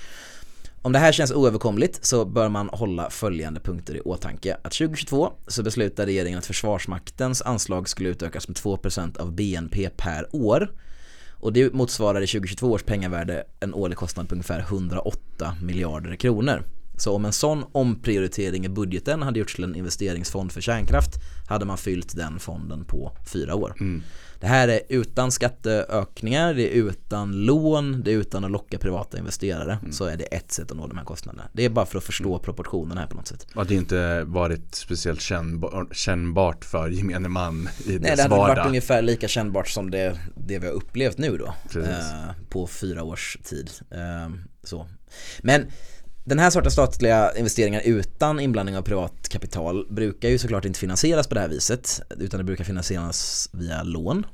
Om 0.82 0.92
det 0.92 1.00
här 1.00 1.12
känns 1.12 1.32
oöverkomligt 1.32 2.06
så 2.06 2.26
bör 2.26 2.50
man 2.50 2.70
hålla 2.70 3.10
följande 3.10 3.60
punkter 3.60 3.98
i 3.98 4.02
åtanke. 4.02 4.54
Att 4.54 4.72
2022 4.72 5.32
så 5.48 5.64
beslutade 5.64 6.08
regeringen 6.08 6.40
att 6.40 6.46
Försvarsmaktens 6.46 7.42
anslag 7.42 7.90
skulle 7.90 8.10
utökas 8.10 8.48
med 8.48 8.58
2% 8.58 9.18
av 9.18 9.32
BNP 9.32 9.90
per 9.90 10.36
år. 10.36 10.72
Och 11.32 11.54
det 11.54 11.74
motsvarar 11.74 12.22
i 12.22 12.28
2022 12.28 12.72
års 12.72 12.84
pengavärde 12.84 13.44
en 13.60 13.74
årlig 13.74 13.98
kostnad 13.98 14.30
på 14.30 14.36
ungefär 14.36 14.60
108 14.60 15.56
miljarder 15.62 16.16
kronor. 16.16 16.64
Så 17.00 17.16
om 17.16 17.26
en 17.26 17.34
sån 17.34 17.66
omprioritering 17.72 18.66
i 18.66 18.70
budgeten 18.70 19.22
hade 19.22 19.40
gjorts 19.40 19.56
till 19.56 19.64
en 19.64 19.76
investeringsfond 19.76 20.52
för 20.52 20.62
kärnkraft 20.62 21.12
hade 21.50 21.66
man 21.66 21.78
fyllt 21.78 22.16
den 22.16 22.40
fonden 22.40 22.86
på 22.86 23.12
fyra 23.34 23.56
år. 23.56 23.76
Mm. 23.80 24.04
Det 24.40 24.48
här 24.48 24.68
är 24.68 24.82
utan 24.90 25.32
skatteökningar, 25.32 26.54
det 26.54 26.64
är 26.64 26.72
utan 26.72 27.46
lån, 27.46 28.02
det 28.04 28.12
är 28.12 28.16
utan 28.16 28.46
att 28.46 28.52
locka 28.52 28.78
privata 28.78 29.18
investerare. 29.18 29.80
Mm. 29.82 29.92
Så 29.92 30.06
är 30.06 30.18
det 30.18 30.24
ett 30.24 30.52
sätt 30.52 30.72
att 30.72 30.78
nå 30.78 30.88
de 30.88 30.98
här 30.98 31.06
kostnaderna. 31.06 31.44
Det 31.54 31.66
är 31.66 31.70
bara 31.70 31.86
för 31.86 31.98
att 31.98 32.04
förstå 32.04 32.30
mm. 32.30 32.44
proportionerna 32.44 33.02
här 33.02 33.08
på 33.08 33.16
något 33.16 33.28
sätt. 33.28 33.48
Och 33.56 33.66
det 33.66 33.76
inte 33.76 34.24
varit 34.24 34.76
speciellt 34.76 35.22
kännbart 35.92 36.66
för 36.66 36.90
gemene 36.90 37.30
man 37.30 37.70
i 37.86 37.90
Nej, 37.90 38.00
det 38.00 38.10
hade 38.10 38.36
vardag. 38.36 38.56
varit 38.56 38.68
ungefär 38.68 39.02
lika 39.02 39.28
kännbart 39.28 39.68
som 39.68 39.92
det, 39.92 40.20
det 40.36 40.60
vi 40.60 40.68
har 40.68 40.74
upplevt 40.74 41.18
nu 41.18 41.38
då. 41.38 41.80
Eh, 41.80 42.32
på 42.50 42.68
fyra 42.68 43.04
års 43.04 43.38
tid. 43.44 43.72
Eh, 43.92 44.30
så. 44.64 44.88
Men 45.42 45.66
den 46.30 46.40
här 46.40 46.50
sortens 46.50 46.74
statliga 46.74 47.32
investeringar 47.38 47.82
utan 47.86 48.40
inblandning 48.40 48.78
av 48.78 48.82
privat 48.82 49.30
kapital 49.30 49.86
brukar 49.90 50.30
ju 50.30 50.38
såklart 50.38 50.66
inte 50.66 50.80
finansieras 50.80 51.28
på 51.28 51.36
det 51.36 51.42
här 51.42 51.48
viset 51.48 52.02
utan 52.18 52.38
det 52.38 52.44
brukar 52.44 52.64
finansieras 52.64 53.50
via 53.54 53.84
lån. 53.84 54.26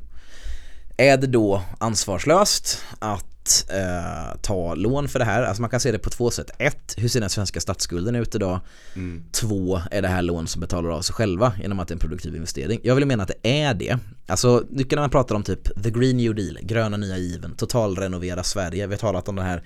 Är 0.98 1.18
det 1.18 1.28
då 1.28 1.62
ansvarslöst 1.80 2.82
att 3.00 3.66
eh, 3.70 4.38
ta 4.42 4.76
lån 4.76 5.08
för 5.08 5.20
det 5.20 5.26
här. 5.26 5.44
Alltså 5.44 5.62
man 5.62 5.70
kan 5.70 5.80
se 5.80 5.92
det 5.92 6.00
på 6.00 6.10
två 6.10 6.32
sätt. 6.32 6.52
Ett, 6.58 6.96
hur 6.98 7.08
ser 7.08 7.20
den 7.20 7.30
svenska 7.30 7.60
statsskulden 7.60 8.16
ut 8.16 8.36
idag? 8.36 8.60
Mm. 8.96 9.24
Två, 9.32 9.82
är 9.92 10.02
det 10.02 10.08
här 10.08 10.22
lån 10.22 10.48
som 10.48 10.62
betalar 10.62 10.90
av 10.90 11.02
sig 11.02 11.16
själva 11.16 11.54
genom 11.62 11.80
att 11.80 11.88
det 11.88 11.92
är 11.92 11.96
en 11.96 12.00
produktiv 12.00 12.36
investering? 12.36 12.80
Jag 12.84 12.96
vill 12.96 13.06
mena 13.06 13.24
att 13.24 13.32
det 13.42 13.64
är 13.64 13.74
det. 13.74 13.98
Alltså, 14.28 14.64
mycket 14.70 14.92
när 14.92 15.02
man 15.04 15.10
pratar 15.10 15.36
om 15.36 15.44
typ 15.44 15.84
the 15.84 15.90
green 15.90 16.18
new 16.18 16.36
deal, 16.36 16.58
gröna 16.62 16.98
nya 16.98 17.18
given, 17.18 17.56
totalrenovera 17.56 18.44
Sverige. 18.44 18.88
Vi 18.88 18.94
har 18.94 19.00
talat 19.00 19.30
om 19.30 19.36
den 19.36 19.46
här 19.46 19.64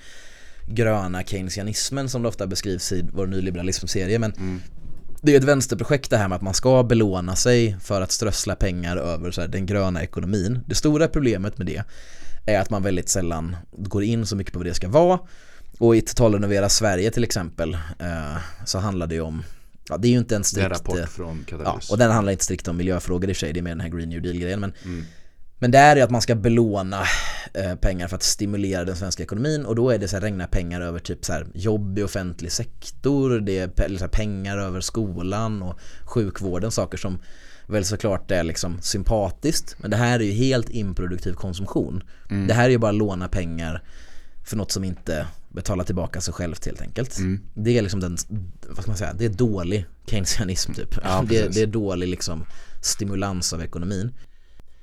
gröna 0.69 1.23
keynesianismen 1.23 2.09
som 2.09 2.21
det 2.21 2.27
ofta 2.27 2.47
beskrivs 2.47 2.91
i 2.91 3.05
vår 3.13 3.27
nyliberalism-serie. 3.27 4.19
Men 4.19 4.31
Mm. 4.31 4.61
det 5.21 5.33
är 5.33 5.37
ett 5.37 5.43
vänsterprojekt 5.43 6.09
det 6.09 6.17
här 6.17 6.27
med 6.27 6.35
att 6.35 6.41
man 6.41 6.53
ska 6.53 6.83
belåna 6.83 7.35
sig 7.35 7.77
för 7.81 8.01
att 8.01 8.11
strössla 8.11 8.55
pengar 8.55 8.97
över 8.97 9.31
så 9.31 9.41
här, 9.41 9.47
den 9.47 9.65
gröna 9.65 10.03
ekonomin. 10.03 10.59
Det 10.67 10.75
stora 10.75 11.07
problemet 11.07 11.57
med 11.57 11.67
det 11.67 11.83
är 12.45 12.59
att 12.59 12.69
man 12.69 12.83
väldigt 12.83 13.09
sällan 13.09 13.55
går 13.71 14.03
in 14.03 14.25
så 14.25 14.35
mycket 14.35 14.53
på 14.53 14.59
vad 14.59 14.65
det 14.65 14.73
ska 14.73 14.87
vara. 14.89 15.19
Och 15.79 15.95
i 15.95 16.01
Totalrenovera 16.01 16.69
Sverige 16.69 17.11
till 17.11 17.23
exempel 17.23 17.73
eh, 17.99 18.37
så 18.65 18.77
handlar 18.79 19.07
det 19.07 19.15
ju 19.15 19.21
om, 19.21 19.43
ja 19.89 19.97
det 19.97 20.07
är 20.07 20.11
ju 20.11 20.17
inte 20.17 20.35
en 20.35 20.43
Det 20.55 20.61
är 20.61 20.69
en 20.69 20.75
strikt, 20.75 20.89
eh, 20.89 20.95
rapport 20.99 21.09
från 21.09 21.45
ja, 21.49 21.57
Katalys. 21.57 21.89
och 21.91 21.97
den 21.97 22.11
handlar 22.11 22.31
inte 22.31 22.43
strikt 22.43 22.67
om 22.67 22.77
miljöfrågor 22.77 23.29
i 23.29 23.33
sig, 23.33 23.53
det 23.53 23.59
är 23.59 23.61
mer 23.61 23.71
den 23.71 23.79
här 23.81 23.89
Green 23.89 24.09
New 24.09 24.21
Deal-grejen. 24.21 24.59
Men, 24.59 24.73
Mm. 24.85 25.05
Men 25.59 25.71
det 25.71 25.77
är 25.77 26.03
att 26.03 26.09
man 26.09 26.21
ska 26.21 26.35
belåna 26.35 27.03
eh, 27.53 27.75
pengar 27.75 28.07
för 28.07 28.15
att 28.15 28.23
stimulera 28.23 28.85
den 28.85 28.95
svenska 28.95 29.23
ekonomin 29.23 29.65
och 29.65 29.75
då 29.75 29.89
är 29.89 29.97
det 29.97 30.07
så 30.07 30.15
här 30.15 30.21
regna 30.21 30.47
pengar 30.47 30.81
över 30.81 30.99
typ 30.99 31.25
så 31.25 31.33
här 31.33 31.47
jobb 31.53 31.99
i 31.99 32.03
offentlig 32.03 32.51
sektor, 32.51 33.39
det 33.39 33.59
är 33.59 34.07
pengar 34.07 34.57
över 34.57 34.81
skolan 34.81 35.61
och 35.61 35.79
sjukvården, 36.03 36.71
saker 36.71 36.97
som 36.97 37.19
väl 37.67 37.85
såklart 37.85 38.31
är 38.31 38.43
liksom 38.43 38.81
sympatiskt 38.81 39.75
men 39.79 39.91
det 39.91 39.97
här 39.97 40.19
är 40.19 40.23
ju 40.23 40.31
helt 40.31 40.69
improduktiv 40.69 41.33
konsumtion. 41.33 42.03
Mm. 42.29 42.47
Det 42.47 42.53
här 42.53 42.65
är 42.65 42.69
ju 42.69 42.77
bara 42.77 42.91
låna 42.91 43.27
pengar 43.27 43.83
för 44.45 44.57
något 44.57 44.71
som 44.71 44.83
inte 44.83 45.27
betalar 45.49 45.83
tillbaka 45.83 46.21
sig 46.21 46.33
självt 46.33 46.65
helt 46.65 46.81
enkelt. 46.81 47.17
Mm. 47.17 47.41
Det 47.53 47.77
är 47.77 47.81
liksom 47.81 47.99
den, 47.99 48.17
vad 48.67 48.77
ska 48.77 48.91
man 48.91 48.97
säga, 48.97 49.13
det 49.13 49.25
är 49.25 49.29
dålig 49.29 49.85
keynesianism 50.07 50.73
typ. 50.73 50.95
Ja, 51.03 51.25
det, 51.29 51.53
det 51.53 51.61
är 51.61 51.67
dålig 51.67 52.07
liksom 52.07 52.45
stimulans 52.81 53.53
av 53.53 53.61
ekonomin. 53.61 54.11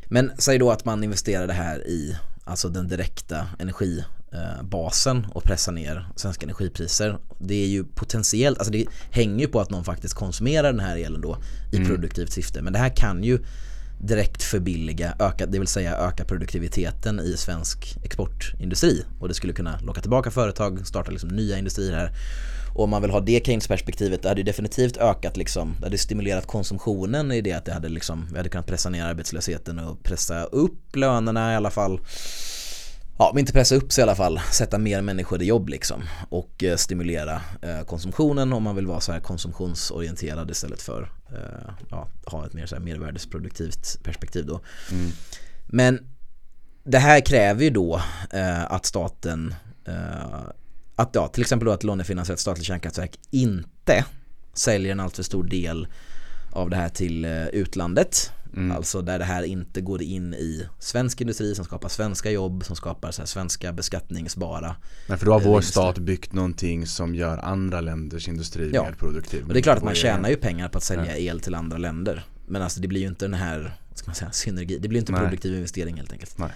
Men 0.08 0.32
säg 0.38 0.58
då 0.58 0.70
att 0.70 0.84
man 0.84 1.04
investerar 1.04 1.46
det 1.46 1.52
här 1.52 1.86
i 1.86 2.16
alltså 2.44 2.68
den 2.68 2.88
direkta 2.88 3.46
energibasen 3.58 5.26
och 5.34 5.42
pressar 5.44 5.72
ner 5.72 6.08
svenska 6.16 6.46
energipriser. 6.46 7.18
Det 7.38 7.54
är 7.54 7.66
ju 7.68 7.84
potentiellt, 7.84 8.58
alltså 8.58 8.72
det 8.72 8.86
hänger 9.10 9.40
ju 9.40 9.48
på 9.48 9.60
att 9.60 9.70
någon 9.70 9.84
faktiskt 9.84 10.14
konsumerar 10.14 10.72
den 10.72 10.80
här 10.80 10.96
elen 10.96 11.20
då 11.20 11.38
i 11.72 11.76
Mm. 11.76 11.88
produktivt 11.88 12.32
syfte. 12.32 12.62
Men 12.62 12.72
det 12.72 12.78
här 12.78 12.96
kan 12.96 13.24
ju 13.24 13.38
direkt 14.00 14.42
förbilliga, 14.42 15.16
öka, 15.18 15.46
det 15.46 15.58
vill 15.58 15.68
säga 15.68 15.96
öka 15.96 16.24
produktiviteten 16.24 17.20
i 17.20 17.36
svensk 17.36 17.96
exportindustri. 18.02 19.04
Och 19.20 19.28
det 19.28 19.34
skulle 19.34 19.52
kunna 19.52 19.80
locka 19.80 20.00
tillbaka 20.00 20.30
företag, 20.30 20.86
starta 20.86 21.10
liksom 21.10 21.28
nya 21.28 21.58
industrier 21.58 21.96
här. 21.96 22.12
Och 22.76 22.84
om 22.84 22.90
man 22.90 23.02
vill 23.02 23.10
ha 23.10 23.20
det 23.20 23.46
Keynes-perspektivet, 23.46 24.22
det 24.22 24.28
hade 24.28 24.40
ju 24.40 24.44
definitivt 24.44 24.96
ökat 24.96 25.36
liksom, 25.36 25.76
det 25.78 25.86
hade 25.86 25.98
stimulerat 25.98 26.46
konsumtionen 26.46 27.32
i 27.32 27.40
det 27.40 27.52
att 27.52 27.64
det 27.64 27.72
hade 27.72 27.88
liksom, 27.88 28.28
vi 28.30 28.36
hade 28.36 28.48
kunnat 28.48 28.66
pressa 28.66 28.90
ner 28.90 29.04
arbetslösheten 29.04 29.78
och 29.78 30.02
pressa 30.02 30.44
upp 30.44 30.96
lönerna 30.96 31.52
i 31.52 31.56
alla 31.56 31.70
fall. 31.70 32.00
Ja, 33.18 33.30
men 33.34 33.40
inte 33.40 33.52
pressa 33.52 33.74
upp 33.74 33.92
sig 33.92 34.02
i 34.02 34.04
alla 34.04 34.14
fall, 34.14 34.40
sätta 34.52 34.78
mer 34.78 35.02
människor 35.02 35.42
i 35.42 35.46
jobb 35.46 35.68
liksom 35.68 36.02
och 36.28 36.64
eh, 36.64 36.76
stimulera 36.76 37.40
eh, 37.62 37.80
konsumtionen 37.86 38.52
om 38.52 38.62
man 38.62 38.76
vill 38.76 38.86
vara 38.86 39.00
så 39.00 39.12
här 39.12 39.20
konsumtionsorienterad 39.20 40.50
istället 40.50 40.82
för 40.82 41.02
eh, 41.32 41.70
ja, 41.90 42.08
ha 42.26 42.46
ett 42.46 42.52
mer 42.52 42.66
så 42.66 42.74
här 42.74 42.82
mervärdesproduktivt 42.82 44.02
perspektiv 44.02 44.46
då. 44.46 44.60
Mm. 44.92 45.10
Men 45.66 46.00
det 46.84 46.98
här 46.98 47.20
kräver 47.20 47.64
ju 47.64 47.70
då 47.70 48.00
eh, 48.32 48.72
att 48.72 48.86
staten, 48.86 49.54
eh, 49.84 50.42
att 50.96 51.10
ja, 51.14 51.28
till 51.28 51.40
exempel 51.40 51.66
då 51.66 51.72
att 51.72 51.84
lånefinansierat 51.84 52.40
statligt 52.40 52.66
kärnkraftverk 52.66 53.18
inte 53.30 54.04
säljer 54.54 54.92
en 54.92 55.00
alltför 55.00 55.22
stor 55.22 55.44
del 55.44 55.86
av 56.52 56.70
det 56.70 56.76
här 56.76 56.88
till 56.88 57.24
eh, 57.24 57.46
utlandet. 57.46 58.30
Mm. 58.56 58.76
Alltså 58.76 59.02
där 59.02 59.18
det 59.18 59.24
här 59.24 59.42
inte 59.42 59.80
går 59.80 60.02
in 60.02 60.34
i 60.34 60.66
svensk 60.78 61.20
industri 61.20 61.54
som 61.54 61.64
skapar 61.64 61.88
svenska 61.88 62.30
jobb, 62.30 62.64
som 62.64 62.76
skapar 62.76 63.10
så 63.10 63.26
svenska 63.26 63.72
beskattningsbara. 63.72 64.76
Men 65.06 65.18
för 65.18 65.26
då 65.26 65.32
har 65.32 65.40
Eh, 65.40 65.46
vår 65.46 65.52
vinster. 65.58 65.70
stat 65.72 65.98
byggt 65.98 66.32
någonting 66.32 66.86
som 66.86 67.14
gör 67.14 67.38
andra 67.38 67.80
länders 67.80 68.28
industri 68.28 68.70
Ja. 68.74 68.82
mer 68.82 68.92
produktiv. 68.92 69.46
Och 69.46 69.52
det 69.54 69.60
är 69.60 69.62
klart 69.62 69.78
att 69.78 69.84
man 69.84 69.94
tjänar 69.94 70.28
ju 70.28 70.36
pengar 70.36 70.68
på 70.68 70.78
att 70.78 70.84
sälja 70.84 71.16
el 71.18 71.40
till 71.40 71.54
andra 71.54 71.78
länder. 71.78 72.24
Men 72.46 72.62
alltså 72.62 72.80
det 72.80 72.88
blir 72.88 73.00
ju 73.00 73.06
inte 73.08 73.24
den 73.24 73.34
här, 73.34 73.76
ska 73.94 74.06
man 74.06 74.14
säga, 74.14 74.32
synergi. 74.32 74.78
Det 74.78 74.88
blir 74.88 75.00
inte 75.00 75.12
Nej. 75.12 75.20
produktiv 75.20 75.54
investering 75.54 75.96
helt 75.96 76.12
enkelt. 76.12 76.38
Nej. 76.38 76.50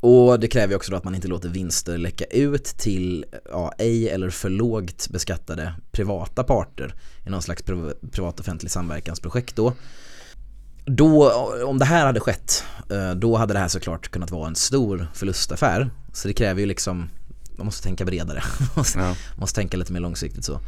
Och 0.00 0.40
det 0.40 0.48
kräver 0.48 0.72
ju 0.72 0.76
också 0.76 0.94
att 0.94 1.04
man 1.04 1.14
inte 1.14 1.28
låter 1.28 1.48
vinster 1.48 1.98
läcka 1.98 2.24
ut 2.24 2.64
till 2.64 3.24
ja, 3.50 3.72
ej 3.78 4.08
eller 4.08 4.30
för 4.30 4.50
lågt 4.50 5.08
beskattade 5.10 5.74
privata 5.92 6.44
parter 6.44 6.94
i 7.26 7.30
någon 7.30 7.42
slags 7.42 7.62
priv- 7.62 7.94
privat-offentlig 8.10 8.70
samverkansprojekt 8.70 9.56
då. 9.56 9.72
Då, 10.86 11.32
om 11.66 11.78
det 11.78 11.84
här 11.84 12.06
hade 12.06 12.20
skett, 12.20 12.64
eh, 12.90 13.10
då 13.10 13.36
hade 13.36 13.52
det 13.54 13.60
här 13.60 13.68
såklart 13.68 14.08
kunnat 14.10 14.30
vara 14.30 14.48
en 14.48 14.54
stor 14.54 15.06
förlustaffär. 15.14 15.90
Så 16.12 16.28
det 16.28 16.34
kräver 16.34 16.60
ju 16.60 16.66
liksom, 16.66 17.08
man 17.56 17.66
måste 17.66 17.82
tänka 17.82 18.04
bredare. 18.04 18.42
Ja. 18.96 19.14
måste 19.36 19.60
tänka 19.60 19.76
lite 19.76 19.92
mer 19.92 20.00
långsiktigt 20.00 20.44
så. 20.44 20.60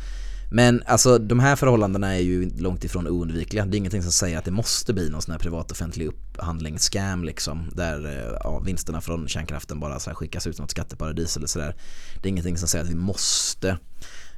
Men 0.54 0.82
alltså 0.86 1.18
de 1.18 1.40
här 1.40 1.56
förhållandena 1.56 2.14
är 2.14 2.20
ju 2.20 2.50
långt 2.58 2.84
ifrån 2.84 3.08
oundvikliga. 3.08 3.66
Det 3.66 3.76
är 3.76 3.78
ingenting 3.78 4.02
som 4.02 4.12
säger 4.12 4.38
att 4.38 4.44
det 4.44 4.50
måste 4.50 4.92
bli 4.92 5.08
någon 5.08 5.22
sån 5.22 5.32
här 5.32 5.38
privat-offentlig 5.38 6.06
upphandlingsscam 6.06 7.24
liksom. 7.24 7.70
Där 7.72 8.06
eh, 8.06 8.38
ja, 8.44 8.58
vinsterna 8.58 9.00
från 9.00 9.28
kärnkraften 9.28 9.80
bara 9.80 10.00
så 10.00 10.10
skickas 10.10 10.46
ut 10.46 10.58
något 10.58 10.70
skatteparadis 10.70 11.36
eller 11.36 11.46
sådär. 11.46 11.76
Det 12.22 12.28
är 12.28 12.30
ingenting 12.30 12.56
som 12.56 12.68
säger 12.68 12.84
att 12.84 12.90
vi 12.90 12.94
måste 12.94 13.78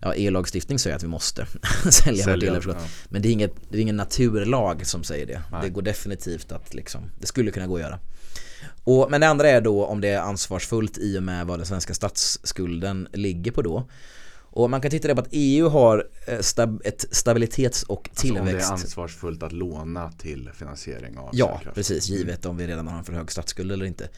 Ja, 0.00 0.14
e-lagstiftning 0.14 0.78
säger 0.78 0.96
att 0.96 1.02
vi 1.02 1.08
måste 1.08 1.46
sälja 1.90 2.24
vårt 2.24 2.24
Sälja, 2.24 2.32
elöverskott. 2.32 2.76
ja. 2.78 2.88
Men 3.08 3.22
det 3.22 3.28
är, 3.28 3.32
inget, 3.32 3.54
det 3.70 3.78
är 3.78 3.82
ingen 3.82 3.96
naturlag 3.96 4.86
som 4.86 5.04
säger 5.04 5.26
det. 5.26 5.42
Nej. 5.52 5.60
Det 5.62 5.68
går 5.68 5.82
definitivt 5.82 6.52
att 6.52 6.74
liksom, 6.74 7.10
det 7.20 7.26
skulle 7.26 7.50
kunna 7.50 7.66
gå 7.66 7.74
att 7.74 7.80
göra. 7.80 7.98
Och, 8.84 9.10
men 9.10 9.20
det 9.20 9.28
andra 9.28 9.48
är 9.48 9.60
då 9.60 9.86
om 9.86 10.00
det 10.00 10.08
är 10.08 10.20
ansvarsfullt 10.20 10.98
i 10.98 11.18
och 11.18 11.22
med 11.22 11.46
vad 11.46 11.58
den 11.58 11.66
svenska 11.66 11.94
statsskulden 11.94 13.08
ligger 13.12 13.52
på 13.52 13.62
då. 13.62 13.88
Och 14.56 14.70
man 14.70 14.80
kan 14.80 14.90
titta 14.90 15.14
på 15.14 15.20
att 15.20 15.28
EU 15.30 15.68
har 15.68 16.06
eh, 16.26 16.38
stab, 16.40 16.82
ett 16.84 17.04
stabilitets 17.10 17.82
och 17.82 18.08
Alltså 18.10 18.28
om 18.28 18.34
det 18.34 18.40
är 18.40 18.44
tillväxt 18.46 18.70
ansvarsfullt 18.70 19.42
att 19.42 19.52
låna 19.52 20.12
till 20.12 20.50
finansiering 20.54 21.18
av 21.18 21.30
Ja, 21.32 21.48
kärnkraft. 21.48 21.74
precis. 21.74 22.08
Givet 22.08 22.46
om 22.46 22.56
vi 22.56 22.66
redan 22.66 22.88
har 22.88 22.98
en 22.98 23.04
för 23.04 23.12
hög 23.12 23.30
statsskuld 23.30 23.72
eller 23.72 23.84
inte. 23.84 24.08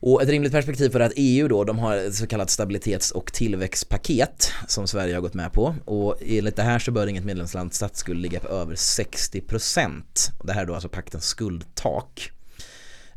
Och 0.00 0.22
ett 0.22 0.28
rimligt 0.28 0.52
perspektiv 0.52 0.90
för 0.90 1.00
att 1.00 1.12
EU 1.16 1.48
då, 1.48 1.64
de 1.64 1.78
har 1.78 1.96
ett 1.96 2.14
så 2.14 2.26
kallat 2.26 2.50
stabilitets 2.50 3.10
och 3.10 3.32
tillväxtpaket 3.32 4.52
som 4.68 4.86
Sverige 4.88 5.14
har 5.14 5.20
gått 5.20 5.34
med 5.34 5.52
på. 5.52 5.74
Och 5.84 6.16
enligt 6.26 6.56
det 6.56 6.62
här 6.62 6.78
så 6.78 6.90
bör 6.90 7.06
inget 7.06 7.24
medlemslands 7.24 7.76
statsskuld 7.76 8.20
ligga 8.20 8.40
på 8.40 8.48
över 8.48 8.74
60%. 8.74 10.02
Det 10.44 10.52
här 10.52 10.62
är 10.62 10.66
då 10.66 10.74
alltså 10.74 10.88
paktens 10.88 11.24
skuldtak. 11.24 12.30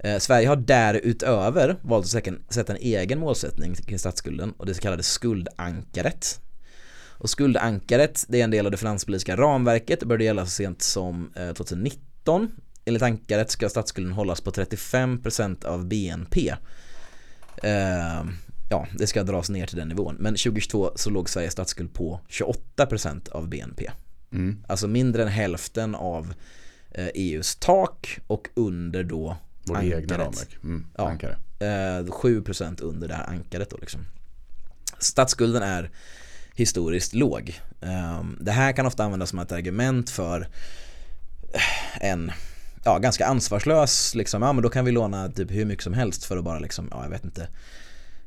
Eh, 0.03 0.19
Sverige 0.19 0.47
har 0.47 0.55
därutöver 0.55 1.75
valt 1.81 2.05
att 2.05 2.11
sätta 2.11 2.29
en, 2.29 2.43
sätta 2.49 2.73
en 2.73 2.79
egen 2.81 3.19
målsättning 3.19 3.75
kring 3.75 3.99
statsskulden 3.99 4.51
och 4.51 4.65
det 4.65 4.73
så 4.73 4.81
kallade 4.81 5.03
skuldankaret. 5.03 6.41
Och 7.19 7.29
skuldankaret 7.29 8.25
det 8.27 8.39
är 8.39 8.43
en 8.43 8.51
del 8.51 8.65
av 8.65 8.71
det 8.71 8.77
finanspolitiska 8.77 9.37
ramverket, 9.37 9.99
det 9.99 10.05
började 10.05 10.23
gälla 10.23 10.45
så 10.45 10.51
sent 10.51 10.81
som 10.81 11.33
eh, 11.35 11.53
2019. 11.53 12.51
Enligt 12.85 13.03
ankaret 13.03 13.51
ska 13.51 13.69
statsskulden 13.69 14.13
hållas 14.13 14.41
på 14.41 14.51
35% 14.51 15.65
av 15.65 15.85
BNP. 15.85 16.49
Eh, 17.63 18.23
ja, 18.69 18.87
det 18.97 19.07
ska 19.07 19.23
dras 19.23 19.49
ner 19.49 19.67
till 19.67 19.77
den 19.77 19.87
nivån. 19.87 20.15
Men 20.19 20.33
2022 20.33 20.91
så 20.95 21.09
låg 21.09 21.29
Sveriges 21.29 21.53
statsskuld 21.53 21.93
på 21.93 22.19
28% 22.29 23.29
av 23.31 23.47
BNP. 23.47 23.91
Mm. 24.31 24.63
Alltså 24.67 24.87
mindre 24.87 25.23
än 25.23 25.27
hälften 25.27 25.95
av 25.95 26.33
eh, 26.91 27.07
EUs 27.13 27.55
tak 27.55 28.19
och 28.27 28.47
under 28.55 29.03
då 29.03 29.37
Vårt 29.69 29.83
egna 29.83 30.17
ramverk. 30.17 30.57
Mm. 30.63 30.85
Ja. 30.97 31.09
Ankare. 31.09 31.37
Eh, 31.59 32.05
7% 32.05 32.81
under 32.81 33.07
det 33.07 33.13
här 33.13 33.27
ankaret 33.27 33.69
då 33.69 33.77
liksom. 33.77 34.05
Statsskulden 34.99 35.63
är 35.63 35.89
historiskt 36.55 37.13
låg. 37.13 37.59
Eh, 37.81 38.23
Det 38.39 38.51
här 38.51 38.71
kan 38.71 38.85
ofta 38.85 39.03
användas 39.03 39.29
som 39.29 39.39
ett 39.39 39.51
argument 39.51 40.09
för 40.09 40.47
eh, 41.53 42.03
en 42.09 42.31
ja, 42.83 42.97
ganska 42.97 43.25
ansvarslös 43.25 44.15
liksom, 44.15 44.41
ja 44.41 44.53
men 44.53 44.63
då 44.63 44.69
kan 44.69 44.85
vi 44.85 44.91
låna 44.91 45.29
typ 45.31 45.51
hur 45.51 45.65
mycket 45.65 45.83
som 45.83 45.93
helst 45.93 46.23
för 46.25 46.37
att 46.37 46.43
bara 46.43 46.59
liksom, 46.59 46.87
ja 46.91 47.03
jag 47.03 47.09
vet 47.09 47.25
inte 47.25 47.47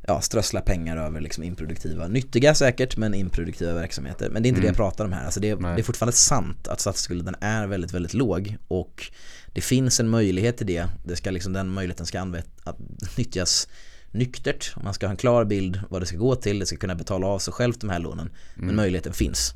ja, 0.06 0.20
strössla 0.20 0.60
pengar 0.60 0.96
över 0.96 1.20
liksom 1.20 1.44
improduktiva, 1.44 2.08
nyttiga 2.08 2.54
säkert 2.54 2.96
men 2.96 3.14
improduktiva 3.14 3.74
verksamheter. 3.74 4.30
Men 4.30 4.42
det 4.42 4.46
är 4.46 4.48
inte 4.48 4.60
det 4.60 4.66
Mm. 4.66 4.74
jag 4.74 4.76
pratar 4.76 5.04
om 5.04 5.12
här. 5.12 5.24
Alltså 5.24 5.40
det, 5.40 5.54
det 5.54 5.66
är 5.66 5.82
fortfarande 5.82 6.16
sant 6.16 6.68
att 6.68 6.80
statsskulden 6.80 7.34
är 7.40 7.66
väldigt, 7.66 7.92
väldigt 7.94 8.14
låg 8.14 8.56
och 8.68 9.06
det 9.52 9.60
finns 9.60 10.00
en 10.00 10.08
möjlighet 10.08 10.56
till 10.56 10.66
det. 10.66 10.86
det 11.04 11.16
ska 11.16 11.30
liksom, 11.30 11.52
den 11.52 11.68
möjligheten 11.68 12.06
ska 12.06 12.20
att 12.64 12.76
nyttjas 13.18 13.68
nyktert. 14.10 14.76
Man 14.84 14.94
ska 14.94 15.06
ha 15.06 15.10
en 15.10 15.16
klar 15.16 15.44
bild 15.44 15.80
vad 15.90 16.02
det 16.02 16.06
ska 16.06 16.16
gå 16.16 16.34
till. 16.34 16.58
Det 16.58 16.66
ska 16.66 16.76
kunna 16.76 16.94
betala 16.94 17.26
av 17.26 17.38
sig 17.38 17.52
självt 17.54 17.80
de 17.80 17.90
här 17.90 17.98
lånen. 17.98 18.30
Men 18.54 18.64
Mm. 18.64 18.76
möjligheten 18.76 19.12
finns. 19.12 19.52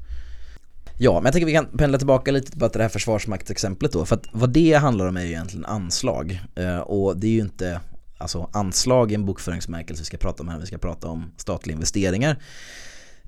Ja, 0.98 1.12
men 1.14 1.24
jag 1.24 1.32
tänker 1.32 1.46
vi 1.46 1.52
kan 1.52 1.66
pendla 1.66 1.98
tillbaka 1.98 2.30
lite 2.30 2.58
på 2.58 2.68
det 2.68 2.82
här 2.82 2.88
försvarsmaktsexemplet 2.88 3.92
då. 3.92 4.06
För 4.06 4.16
att 4.16 4.26
vad 4.32 4.50
det 4.50 4.72
handlar 4.72 5.06
om 5.06 5.16
är 5.16 5.22
ju 5.22 5.28
egentligen 5.28 5.64
anslag. 5.64 6.40
Eh, 6.54 6.78
och 6.78 7.16
det 7.16 7.26
är 7.26 7.30
ju 7.30 7.40
inte 7.40 7.80
alltså 8.18 8.50
anslag 8.52 9.12
i 9.12 9.14
en 9.14 9.24
bokföringsmärkelse 9.24 10.00
vi 10.00 10.04
ska 10.04 10.16
prata 10.16 10.42
om 10.42 10.48
här, 10.48 10.58
vi 10.58 10.66
ska 10.66 10.78
prata 10.78 11.08
om 11.08 11.32
statliga 11.36 11.74
investeringar. 11.74 12.36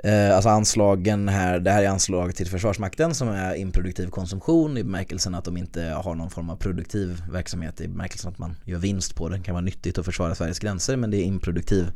Eh, 0.05 0.35
alltså 0.35 0.49
anslagen 0.49 1.29
här, 1.29 1.61
det 1.61 1.71
här 1.71 1.83
är 1.83 1.89
anslag 1.89 2.35
till 2.35 2.47
Försvarsmakten 2.47 3.15
som 3.15 3.29
är 3.29 3.55
improduktiv 3.55 4.11
konsumtion 4.11 4.79
i 4.79 4.85
bemärkelsen 4.85 5.35
att 5.35 5.45
de 5.45 5.57
inte 5.57 5.83
har 5.83 6.15
någon 6.15 6.31
form 6.31 6.51
av 6.51 6.57
produktiv 6.57 7.23
verksamhet 7.33 7.81
i 7.81 7.89
bemärkelsen 7.89 8.31
att 8.31 8.39
man 8.39 8.57
gör 8.65 8.79
vinst 8.79 9.15
på 9.15 9.29
den. 9.29 9.39
Det 9.39 9.45
kan 9.45 9.55
vara 9.55 9.65
nyttigt 9.65 9.99
att 9.99 10.05
försvara 10.05 10.35
Sveriges 10.35 10.59
gränser 10.59 10.97
men 10.97 11.11
det 11.11 11.17
är 11.17 11.25
improduktiv 11.25 11.93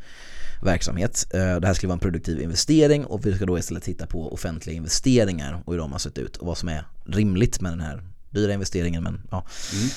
verksamhet. 0.63 1.27
Eh, 1.35 1.57
det 1.57 1.67
här 1.67 1.75
skulle 1.75 1.89
vara 1.89 1.97
en 1.97 2.01
produktiv 2.01 2.41
investering 2.41 3.05
och 3.05 3.27
vi 3.27 3.35
ska 3.35 3.47
då 3.47 3.59
istället 3.59 3.83
titta 3.83 4.07
på 4.07 4.33
offentliga 4.33 4.77
investeringar 4.77 5.63
och 5.65 5.73
hur 5.73 5.79
de 5.79 5.93
har 5.93 5.99
sett 5.99 6.19
ut 6.19 6.37
och 6.37 6.47
vad 6.47 6.59
som 6.59 6.69
är 6.69 6.85
rimligt 7.07 7.61
med 7.61 7.73
den 7.73 7.81
här 7.81 8.03
dyra 8.31 8.53
investeringen 8.53 9.03
men 9.03 9.23
ja. 9.31 9.47
Mm. 9.73 9.89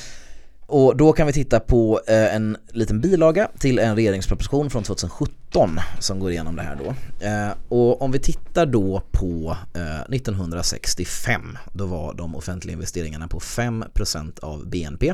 Och 0.68 0.98
då 0.98 1.14
kan 1.14 1.28
vi 1.28 1.34
titta 1.34 1.60
på 1.60 2.02
eh, 2.08 2.36
en 2.36 2.58
liten 2.72 3.02
bilaga 3.02 3.50
till 3.60 3.80
en 3.80 3.96
regeringsproposition 3.96 4.70
från 4.70 4.84
2017 4.84 5.80
som 6.00 6.20
går 6.20 6.32
igenom 6.32 6.56
det 6.56 6.62
här 6.62 6.76
då. 6.76 6.96
Eh, 7.26 7.50
och 7.70 8.02
om 8.02 8.12
vi 8.12 8.20
tittar 8.20 8.66
då 8.66 9.02
på 9.12 9.58
eh, 9.74 10.16
1965, 10.16 11.58
då 11.74 11.86
var 11.86 12.14
de 12.14 12.36
offentliga 12.36 12.74
investeringarna 12.74 13.28
på 13.28 13.40
5% 13.40 14.40
av 14.44 14.68
BNP. 14.68 15.14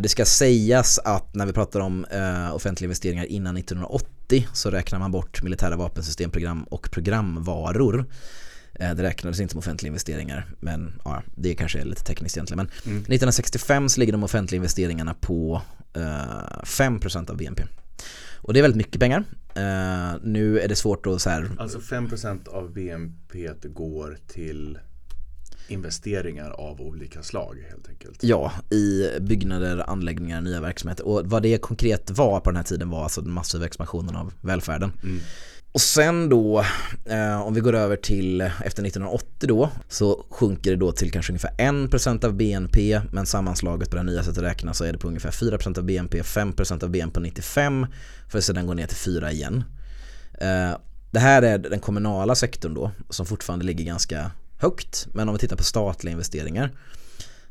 Det 0.00 0.08
ska 0.08 0.24
sägas 0.24 0.98
att 0.98 1.34
när 1.34 1.46
vi 1.46 1.52
pratar 1.52 1.80
om 1.80 2.06
offentliga 2.52 2.86
investeringar 2.86 3.24
innan 3.24 3.56
1980 3.56 4.46
så 4.52 4.70
räknar 4.70 4.98
man 4.98 5.12
bort 5.12 5.42
militära 5.42 5.76
vapensystemprogram 5.76 6.62
och 6.62 6.90
programvaror. 6.90 8.06
Eh, 8.80 8.94
det 8.94 9.02
räknades 9.02 9.40
inte 9.40 9.52
som 9.52 9.58
offentliga 9.58 9.88
investeringar 9.88 10.46
men 10.60 11.00
ja, 11.04 11.22
det 11.34 11.54
kanske 11.54 11.80
är 11.80 11.84
lite 11.84 12.04
tekniskt 12.04 12.36
egentligen. 12.36 12.56
Men 12.56 12.92
mm. 12.92 12.98
1965 12.98 13.88
så 13.88 14.00
ligger 14.00 14.12
de 14.12 14.24
offentliga 14.24 14.56
investeringarna 14.56 15.14
på 15.14 15.62
eh, 15.94 16.00
5% 16.62 17.30
av 17.30 17.36
BNP. 17.36 17.62
Och 18.36 18.52
det 18.52 18.60
är 18.60 18.62
väldigt 18.62 18.76
mycket 18.76 19.00
pengar. 19.00 19.24
Uh, 19.56 20.16
nu 20.22 20.60
är 20.60 20.68
det 20.68 20.76
svårt 20.76 21.06
att 21.06 21.22
så 21.22 21.30
här... 21.30 21.50
Alltså 21.58 21.78
5% 21.78 22.48
av 22.48 22.72
BNP 22.72 23.48
går 23.62 24.18
till 24.26 24.78
investeringar 25.68 26.50
av 26.50 26.80
olika 26.80 27.22
slag 27.22 27.66
helt 27.70 27.88
enkelt. 27.88 28.22
Ja, 28.22 28.52
i 28.70 29.08
byggnader, 29.20 29.90
anläggningar, 29.90 30.40
nya 30.40 30.60
verksamheter. 30.60 31.06
Och 31.06 31.22
vad 31.24 31.42
det 31.42 31.58
konkret 31.58 32.10
var 32.10 32.40
på 32.40 32.50
den 32.50 32.56
här 32.56 32.64
tiden 32.64 32.90
var 32.90 33.02
alltså 33.02 33.20
den 33.20 33.32
massiva 33.32 33.66
expansionen 33.66 34.16
av 34.16 34.32
välfärden. 34.40 34.92
Mm. 35.02 35.18
Och 35.76 35.80
sen 35.82 36.28
då, 36.28 36.64
eh, 37.04 37.40
om 37.40 37.54
vi 37.54 37.60
går 37.60 37.72
över 37.74 37.96
till 37.96 38.40
efter 38.40 38.82
1980 38.82 39.48
då, 39.48 39.70
så 39.88 40.26
sjunker 40.30 40.70
det 40.70 40.76
då 40.76 40.92
till 40.92 41.12
kanske 41.12 41.32
ungefär 41.32 41.54
1% 41.58 42.24
av 42.24 42.34
BNP, 42.34 43.00
men 43.12 43.26
sammanslaget 43.26 43.90
på 43.90 43.96
det 43.96 44.02
nya 44.02 44.22
sättet 44.22 44.38
att 44.38 44.44
räkna 44.44 44.74
så 44.74 44.84
är 44.84 44.92
det 44.92 44.98
på 44.98 45.08
ungefär 45.08 45.30
4% 45.30 45.78
av 45.78 45.84
BNP, 45.84 46.22
5% 46.22 46.84
av 46.84 46.90
BNP 46.90 47.14
på 47.14 47.20
95, 47.20 47.86
för 48.28 48.38
att 48.38 48.44
sedan 48.44 48.66
gå 48.66 48.74
ner 48.74 48.86
till 48.86 48.96
4 48.96 49.32
igen. 49.32 49.64
Eh, 50.40 50.78
det 51.10 51.18
här 51.18 51.42
är 51.42 51.58
den 51.58 51.80
kommunala 51.80 52.34
sektorn 52.34 52.74
då, 52.74 52.90
som 53.10 53.26
fortfarande 53.26 53.64
ligger 53.64 53.84
ganska 53.84 54.30
högt, 54.58 55.06
men 55.12 55.28
om 55.28 55.34
vi 55.34 55.38
tittar 55.38 55.56
på 55.56 55.64
statliga 55.64 56.12
investeringar 56.12 56.70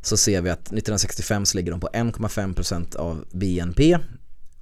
så 0.02 0.18
ser 0.18 0.42
vi 0.42 0.50
att 0.50 0.60
1965 0.60 1.46
så 1.46 1.58
ligger 1.58 1.72
de 1.72 1.80
på 1.80 1.90
1,5% 1.94 2.96
av 2.96 3.26
BNP. 3.32 3.98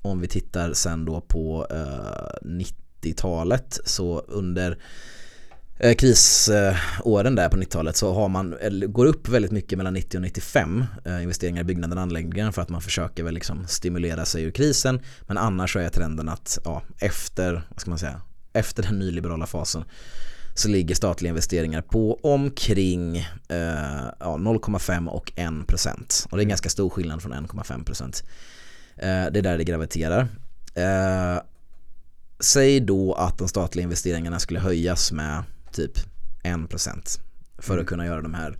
Om 0.01 0.21
vi 0.21 0.27
tittar 0.27 0.73
sen 0.73 1.05
då 1.05 1.21
på 1.21 1.67
eh, 1.71 2.49
90 2.49 2.82
90-talet 3.03 3.79
så 3.85 4.19
under 4.19 4.77
eh, 5.79 5.95
krisåren 5.95 7.35
där 7.35 7.49
på 7.49 7.57
90-talet 7.57 7.97
så 7.97 8.13
har 8.13 8.29
man, 8.29 8.55
går 8.87 9.05
upp 9.05 9.29
väldigt 9.29 9.51
mycket 9.51 9.77
mellan 9.77 9.93
90 9.93 10.17
och 10.17 10.21
95 10.21 10.85
eh, 11.05 11.23
investeringar 11.23 11.61
i 11.61 11.63
byggnader 11.63 11.95
och 11.95 12.01
anläggningar 12.01 12.51
för 12.51 12.61
att 12.61 12.69
man 12.69 12.81
försöker 12.81 13.23
väl 13.23 13.33
liksom 13.33 13.67
stimulera 13.67 14.25
sig 14.25 14.43
ur 14.43 14.51
krisen. 14.51 14.99
Men 15.21 15.37
annars 15.37 15.73
så 15.73 15.79
är 15.79 15.89
trenden 15.89 16.29
att 16.29 16.57
ja, 16.65 16.81
efter, 16.99 17.53
vad 17.69 17.81
ska 17.81 17.89
man 17.89 17.99
säga, 17.99 18.21
efter 18.53 18.83
den 18.83 18.99
nyliberala 18.99 19.45
fasen 19.45 19.83
så 20.55 20.67
ligger 20.67 20.95
statliga 20.95 21.29
investeringar 21.29 21.81
på 21.81 22.19
omkring 22.23 23.17
eh, 23.47 24.05
ja, 24.19 24.37
0,5 24.37 25.07
och 25.07 25.31
1% 25.35 26.27
och 26.29 26.37
det 26.37 26.41
är 26.41 26.43
en 26.43 26.49
ganska 26.49 26.69
stor 26.69 26.89
skillnad 26.89 27.21
från 27.21 27.33
1,5% 27.33 28.23
eh, 28.95 29.31
det 29.31 29.39
är 29.39 29.41
där 29.41 29.57
det 29.57 29.63
graviterar. 29.63 30.27
Eh, 30.75 31.41
Säg 32.39 32.79
då 32.79 33.13
att 33.13 33.37
de 33.37 33.47
statliga 33.47 33.83
investeringarna 33.83 34.39
skulle 34.39 34.59
höjas 34.59 35.11
med 35.11 35.43
typ 35.71 35.91
1% 36.43 37.19
för 37.57 37.73
att 37.73 37.79
mm. 37.79 37.85
kunna 37.85 38.05
göra 38.05 38.21
de 38.21 38.33
här 38.33 38.57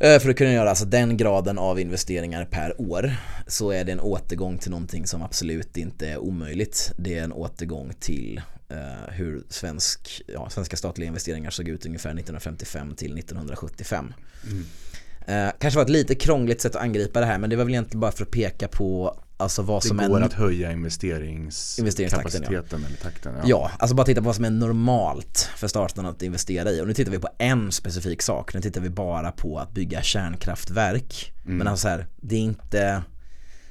eh, 0.00 0.18
för 0.18 0.30
att 0.30 0.36
kunna 0.36 0.52
göra 0.52 0.68
alltså 0.68 0.84
den 0.84 1.16
graden 1.16 1.58
av 1.58 1.80
investeringar 1.80 2.44
per 2.44 2.80
år 2.80 3.16
så 3.46 3.70
är 3.70 3.84
det 3.84 3.92
en 3.92 4.00
återgång 4.00 4.58
till 4.58 4.70
någonting 4.70 5.06
som 5.06 5.22
absolut 5.22 5.76
inte 5.76 6.08
är 6.08 6.18
omöjligt. 6.18 6.92
Det 6.96 7.18
är 7.18 7.24
en 7.24 7.32
återgång 7.32 7.92
till 8.00 8.42
uh, 8.72 9.12
hur 9.12 9.42
svensk, 9.48 10.22
ja, 10.26 10.50
svenska 10.50 10.76
statliga 10.76 11.08
investeringar 11.08 11.50
såg 11.50 11.68
ut 11.68 11.86
ungefär 11.86 12.10
1955 12.10 12.94
till 12.94 13.18
1975. 13.18 14.14
Mm. 14.50 14.64
Uh, 15.28 15.52
kanske 15.58 15.78
var 15.78 15.84
ett 15.84 15.90
lite 15.90 16.14
krångligt 16.14 16.60
sätt 16.60 16.76
att 16.76 16.82
angripa 16.82 17.20
det 17.20 17.26
här 17.26 17.38
men 17.38 17.50
det 17.50 17.56
var 17.56 17.64
väl 17.64 17.72
egentligen 17.74 18.00
bara 18.00 18.12
för 18.12 18.24
att 18.24 18.30
peka 18.30 18.68
på 18.68 19.18
Alltså 19.44 19.62
vad 19.62 19.82
det 19.82 19.88
som 19.88 19.96
går 19.96 20.20
är, 20.20 20.24
att 20.24 20.32
höja 20.32 20.72
investerings 20.72 21.78
investeringskapaciteten 21.78 22.80
ja. 22.80 22.86
eller 22.86 22.96
takten. 22.96 23.34
Ja. 23.36 23.42
ja, 23.46 23.70
alltså 23.78 23.96
bara 23.96 24.06
titta 24.06 24.20
på 24.20 24.26
vad 24.26 24.36
som 24.36 24.44
är 24.44 24.50
normalt 24.50 25.50
för 25.56 25.68
staten 25.68 26.06
att 26.06 26.22
investera 26.22 26.70
i. 26.70 26.80
Och 26.80 26.86
nu 26.86 26.94
tittar 26.94 27.12
vi 27.12 27.18
på 27.18 27.28
en 27.38 27.72
specifik 27.72 28.22
sak. 28.22 28.54
Nu 28.54 28.60
tittar 28.60 28.80
vi 28.80 28.90
bara 28.90 29.32
på 29.32 29.58
att 29.58 29.72
bygga 29.72 30.02
kärnkraftverk. 30.02 31.32
Mm. 31.44 31.58
Men 31.58 31.68
alltså 31.68 31.82
så 31.82 31.88
här, 31.88 32.06
det 32.20 32.36
är 32.36 32.40
inte 32.40 33.02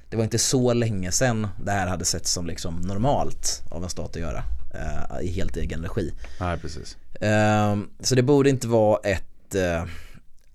det 0.10 0.18
var 0.18 0.24
inte 0.24 0.40
så 0.40 0.74
länge 0.74 1.12
sedan 1.12 1.48
det 1.66 1.72
här 1.72 1.88
hade 1.88 2.06
setts 2.06 2.32
som 2.32 2.48
liksom 2.48 2.76
normalt 2.76 3.64
av 3.72 3.84
en 3.84 3.90
stat 3.90 4.10
att 4.10 4.22
göra 4.22 4.44
uh, 4.76 5.26
i 5.26 5.32
helt 5.32 5.58
egen 5.58 5.82
regi. 5.82 6.14
Nej, 6.40 6.58
precis. 6.58 6.98
Uh, 7.22 7.84
så 8.00 8.16
det 8.16 8.24
borde 8.24 8.50
inte 8.50 8.68
vara 8.68 9.00
ett 9.04 9.56
uh, 9.56 9.90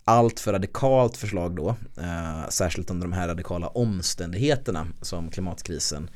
allt 0.09 0.41
för 0.41 0.53
radikalt 0.53 1.17
förslag 1.17 1.57
då, 1.57 1.69
eh, 1.97 2.49
särskilt 2.49 2.91
under 2.91 3.07
de 3.07 3.13
här 3.13 3.29
radikala 3.29 3.67
omständigheterna 3.67 4.87
som 5.03 5.31
klimatkrisen 5.31 6.11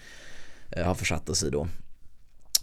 eh, 0.71 0.85
har 0.87 0.95
försatt 0.95 1.29
oss 1.29 1.45
i 1.45 1.51
då. 1.51 1.69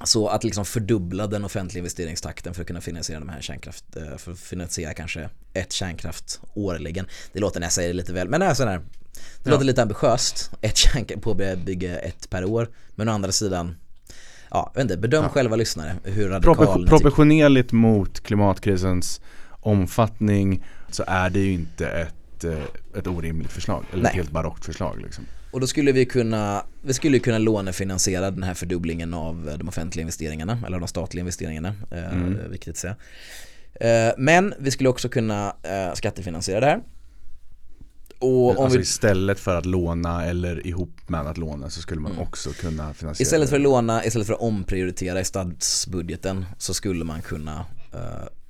Så 0.04 0.28
att 0.28 0.44
liksom 0.44 0.66
fördubbla 0.66 1.28
den 1.28 1.46
offentliga 1.46 1.80
investeringstakten 1.80 2.54
för 2.54 2.62
att 2.62 2.68
kunna 2.68 2.82
finansiera 2.82 3.20
de 3.20 3.30
här 3.30 3.42
kärnkraft, 3.42 3.96
eh, 3.96 4.18
för 4.18 4.32
att 4.32 4.40
finansiera 4.40 4.94
kanske 4.94 5.30
ett 5.54 5.72
kärnkraft 5.72 6.42
årligen. 6.54 7.08
Det 7.34 7.40
låter 7.40 7.60
när 7.60 7.66
jag 7.66 7.74
säger 7.74 7.90
det 7.90 7.96
lite 7.96 8.14
väl, 8.14 8.30
men 8.30 8.40
det 8.40 8.46
är 8.46 8.54
sådär, 8.54 8.78
det 8.78 9.50
ja. 9.50 9.52
låter 9.52 9.66
lite 9.66 9.82
ambitiöst, 9.82 10.52
ett 10.62 10.78
kärnkraft, 10.78 11.24
påbörja 11.24 11.56
bygga 11.56 12.00
ett 12.00 12.30
per 12.30 12.46
år. 12.46 12.70
Men 12.96 13.10
å 13.10 13.12
andra 13.12 13.32
sidan, 13.32 13.76
ja, 14.50 14.72
vet 14.76 14.82
inte, 14.82 14.98
bedöm 14.98 15.24
ja. 15.24 15.30
själva 15.30 15.56
lyssnare 15.56 15.96
hur 16.04 16.30
radikal 16.30 16.56
Propor 16.56 16.88
Proportionerligt 16.88 17.72
mot 17.72 18.20
klimatkrisens 18.20 19.22
omfattning 19.60 20.66
så 20.90 21.04
är 21.08 21.30
det 21.30 21.40
ju 21.40 21.52
inte 21.52 21.88
ett, 21.88 22.44
eh, 22.44 22.98
ett 22.98 23.08
orimligt 23.08 23.52
förslag 23.52 23.86
eller 23.92 24.04
Nej. 24.04 24.10
ett 24.10 24.16
helt 24.16 24.32
barockt 24.32 24.66
förslag 24.66 25.02
liksom. 25.02 25.26
Och 25.52 25.60
då 25.60 25.68
skulle 25.68 25.92
vi 25.92 26.06
kunna, 26.06 26.66
vi 26.82 26.94
skulle 26.94 27.20
kunna 27.20 27.38
lånefinansiera 27.38 28.32
den 28.32 28.44
här 28.44 28.54
fördubblingen 28.54 29.14
av 29.14 29.56
de 29.60 29.68
offentliga 29.68 30.02
investeringarna 30.02 30.60
eller 30.68 30.80
de 30.80 30.88
statliga 30.88 31.22
investeringarna, 31.22 31.74
eh, 31.92 32.14
mm. 32.14 32.52
viktigt 32.52 32.72
att 32.72 32.78
säga. 32.78 32.96
Eh, 33.74 34.14
men 34.18 34.54
vi 34.60 34.72
skulle 34.72 34.90
också 34.90 35.10
kunna 35.10 35.56
skattefinansiera 35.94 36.60
det 36.60 36.66
här. 36.66 36.82
Och 38.20 38.50
om 38.50 38.64
alltså 38.64 38.78
vi... 38.78 38.84
istället 38.84 39.40
för 39.40 39.56
att 39.56 39.66
låna 39.66 40.26
eller 40.26 40.68
ihop 40.68 41.10
med 41.10 41.28
att 41.28 41.38
låna 41.38 41.70
så 41.70 41.82
skulle 41.82 42.02
man 42.02 42.12
mm. 42.12 42.24
också 42.24 42.50
kunna 42.50 42.94
finansiera 42.94 43.26
Istället 43.26 43.50
för 43.50 43.56
att 43.56 43.62
låna, 43.62 44.06
istället 44.06 44.28
för 44.28 44.34
att 44.34 44.42
omprioritera 44.42 45.20
i 45.20 45.26
statsbudgeten 45.26 46.46
så 46.58 46.74
skulle 46.74 47.06
man 47.06 47.22
kunna 47.22 47.66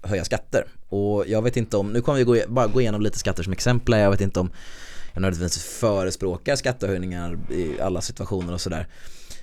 höja 0.02 0.26
skatter. 0.26 0.66
Och 0.90 1.28
jag 1.28 1.42
vet 1.42 1.58
inte 1.58 1.78
om, 1.78 1.94
nu 1.94 2.02
kommer 2.02 2.18
vi 2.18 2.24
gå, 2.24 2.38
bara 2.48 2.68
gå 2.68 2.82
igenom 2.82 3.02
lite 3.02 3.20
skatter 3.20 3.44
som 3.44 3.54
exempel, 3.54 4.00
jag 4.00 4.12
vet 4.12 4.22
inte 4.22 4.40
om 4.40 4.52
jag 5.14 5.22
nödvändigtvis 5.22 5.64
förespråkar 5.64 6.56
skattehöjningar 6.56 7.40
i 7.52 7.82
alla 7.82 8.02
situationer 8.02 8.54
och 8.54 8.62
sådär. 8.62 8.88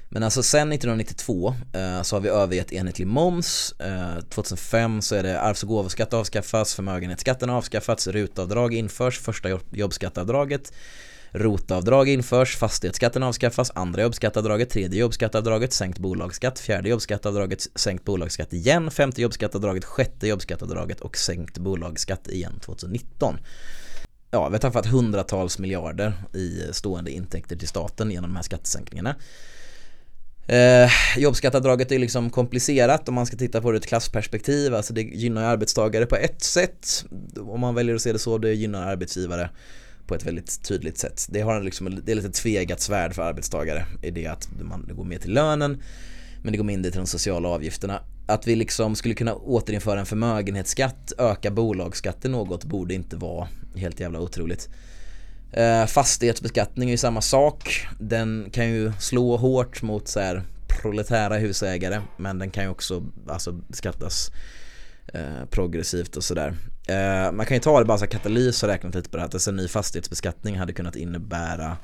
Men 0.09 0.23
alltså 0.23 0.43
sen 0.43 0.73
1992 0.73 1.55
eh, 1.73 2.03
så 2.03 2.17
har 2.17 2.21
vi 2.21 2.29
övergett 2.29 2.73
enhetlig 2.73 3.07
moms. 3.07 3.75
Eh, 3.79 4.21
2005 4.29 5.03
så 5.03 5.15
är 5.15 5.23
det 5.23 5.41
arvs 5.41 5.63
och 5.63 5.69
gåvoskatt 5.69 6.15
avskaffas, 6.15 6.75
förmögenhetsskatten 6.75 7.51
avskaffats, 7.51 8.07
rutavdrag 8.07 8.75
införs, 8.75 9.19
första 9.19 9.49
jobbskatteavdraget. 9.71 10.73
Rotavdrag 11.39 12.09
införs, 12.09 12.57
fastighetsskatten 12.57 13.23
avskaffas, 13.23 13.73
andra 13.75 14.03
jobbskatteavdraget, 14.03 14.71
tredje 14.71 15.01
jobbskatteavdraget, 15.01 15.73
sänkt 15.73 15.99
bolagsskatt, 15.99 16.59
fjärde 16.59 16.89
jobbskatteavdraget, 16.89 17.67
sänkt 17.75 18.05
bolagsskatt 18.05 18.53
igen, 18.53 18.91
femte 18.91 19.23
jobbskatteavdraget, 19.23 19.85
sjätte 19.85 20.29
jobbskatteavdraget 20.29 21.01
och 21.01 21.17
sänkt 21.17 21.59
bolagsskatt 21.59 22.29
igen 22.29 22.61
2019. 22.61 23.39
Ja, 24.31 24.49
vi 24.49 24.55
har 24.55 24.59
tappat 24.59 24.87
hundratals 24.87 25.59
miljarder 25.59 26.13
i 26.35 26.63
stående 26.73 27.11
intäkter 27.11 27.57
till 27.57 27.69
staten 27.69 28.11
genom 28.11 28.31
de 28.31 28.37
här 28.37 28.43
skattesänkningarna. 28.43 29.15
Eh, 30.49 30.91
jobbskatteavdraget 31.17 31.93
är 31.93 31.99
liksom 31.99 32.31
komplicerat 32.31 33.09
om 33.09 33.15
man 33.15 33.27
ska 33.27 33.37
titta 33.37 33.61
på 33.61 33.71
det 33.71 33.77
ur 33.77 33.81
ett 33.81 33.87
klassperspektiv. 33.87 34.75
Alltså 34.75 34.95
det 34.95 35.03
gynnar 35.03 35.45
arbetstagare 35.45 36.07
på 36.07 36.17
ett 36.17 36.43
sätt. 36.43 37.05
Om 37.41 37.61
man 37.61 37.75
väljer 37.75 37.95
att 37.95 38.03
se 38.03 38.13
det 38.13 38.19
så, 38.19 38.39
det 38.39 38.55
gynnar 38.55 38.87
arbetsgivare 38.87 39.51
på 40.07 40.15
ett 40.15 40.27
väldigt 40.27 40.63
tydligt 40.63 40.99
sätt. 40.99 41.27
Det, 41.31 41.41
har 41.41 41.61
liksom, 41.61 42.01
det 42.05 42.13
är 42.13 42.17
lite 42.17 42.31
tvegat 42.31 42.81
svärd 42.81 43.15
för 43.15 43.23
arbetstagare 43.23 43.87
i 44.03 44.11
det 44.11 44.27
att 44.27 44.49
man, 44.61 44.87
det 44.89 44.95
går 44.95 45.05
mer 45.05 45.19
till 45.19 45.33
lönen 45.33 45.83
men 46.43 46.53
det 46.53 46.57
går 46.59 46.65
mindre 46.65 46.91
till 46.91 47.01
de 47.01 47.07
sociala 47.07 47.49
avgifterna. 47.49 48.01
Att 48.27 48.47
vi 48.47 48.57
liksom 48.57 48.97
skulle 48.97 49.15
kunna 49.15 49.35
återinföra 49.35 50.01
en 50.01 50.07
förmögenhetsskatt, 50.07 51.13
öka 51.19 51.51
bolagsskatten 51.51 52.33
något 52.33 52.65
borde 52.65 52.95
inte 52.95 53.17
vara 53.17 53.49
helt 53.75 54.01
jävla 54.01 54.21
otroligt. 54.21 54.69
Eh, 55.53 55.87
fastighetsbeskattning 55.87 56.89
är 56.89 56.93
ju 56.93 56.99
samma 56.99 57.21
sak. 57.21 57.87
Den 58.01 58.49
kan 58.53 58.69
ju 58.69 58.93
slå 59.01 59.37
hårt 59.37 59.83
mot 59.83 60.09
så 60.09 60.21
här 60.21 60.43
proletära 60.83 61.37
husägare 61.37 62.01
men 62.17 62.39
den 62.39 62.51
kan 62.51 62.65
ju 62.65 62.71
också 62.71 63.03
alltså, 63.29 63.53
beskattas 63.53 64.31
eh, 65.07 65.45
progressivt 65.51 66.17
och 66.17 66.25
sådär. 66.25 66.55
Eh, 66.87 67.33
man 67.33 67.47
kan 67.47 67.57
ju 67.57 67.61
ta 67.61 67.79
det 67.79 67.85
bara 67.85 67.99
så 67.99 68.07
katalys 68.07 68.63
och 68.63 68.69
räkna 68.69 68.91
lite 68.91 69.11
på 69.11 69.17
det 69.17 69.21
här 69.21 69.37
att 69.37 69.47
en 69.47 69.57
ny 69.57 69.69
fastighetsbeskattning 69.69 70.59
hade 70.59 70.73
kunnat 70.73 70.97
innebära 70.97 71.77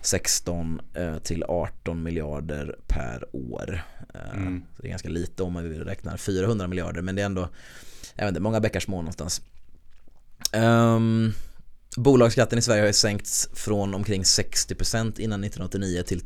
16 0.00 0.80
eh, 0.94 1.18
till 1.18 1.44
18 1.48 2.02
miljarder 2.02 2.76
per 2.86 3.24
år. 3.32 3.82
Eh, 4.14 4.36
mm. 4.36 4.64
det 4.76 4.86
är 4.86 4.90
ganska 4.90 5.08
lite 5.08 5.42
om 5.42 5.52
man 5.52 5.68
räknar 5.68 6.16
400 6.16 6.66
miljarder 6.66 7.02
men 7.02 7.16
det 7.16 7.22
är 7.22 7.26
ändå 7.26 7.48
jag 8.14 8.24
vet 8.24 8.28
inte, 8.28 8.40
många 8.40 8.60
bäckar 8.60 8.80
små 8.80 8.96
någonstans. 8.96 9.42
Um, 10.52 11.32
bolagsskatten 11.96 12.58
i 12.58 12.62
Sverige 12.62 12.82
har 12.82 12.86
ju 12.86 12.92
sänkts 12.92 13.48
från 13.52 13.94
omkring 13.94 14.22
60% 14.22 15.20
innan 15.20 15.44
1989 15.44 16.02
till 16.02 16.20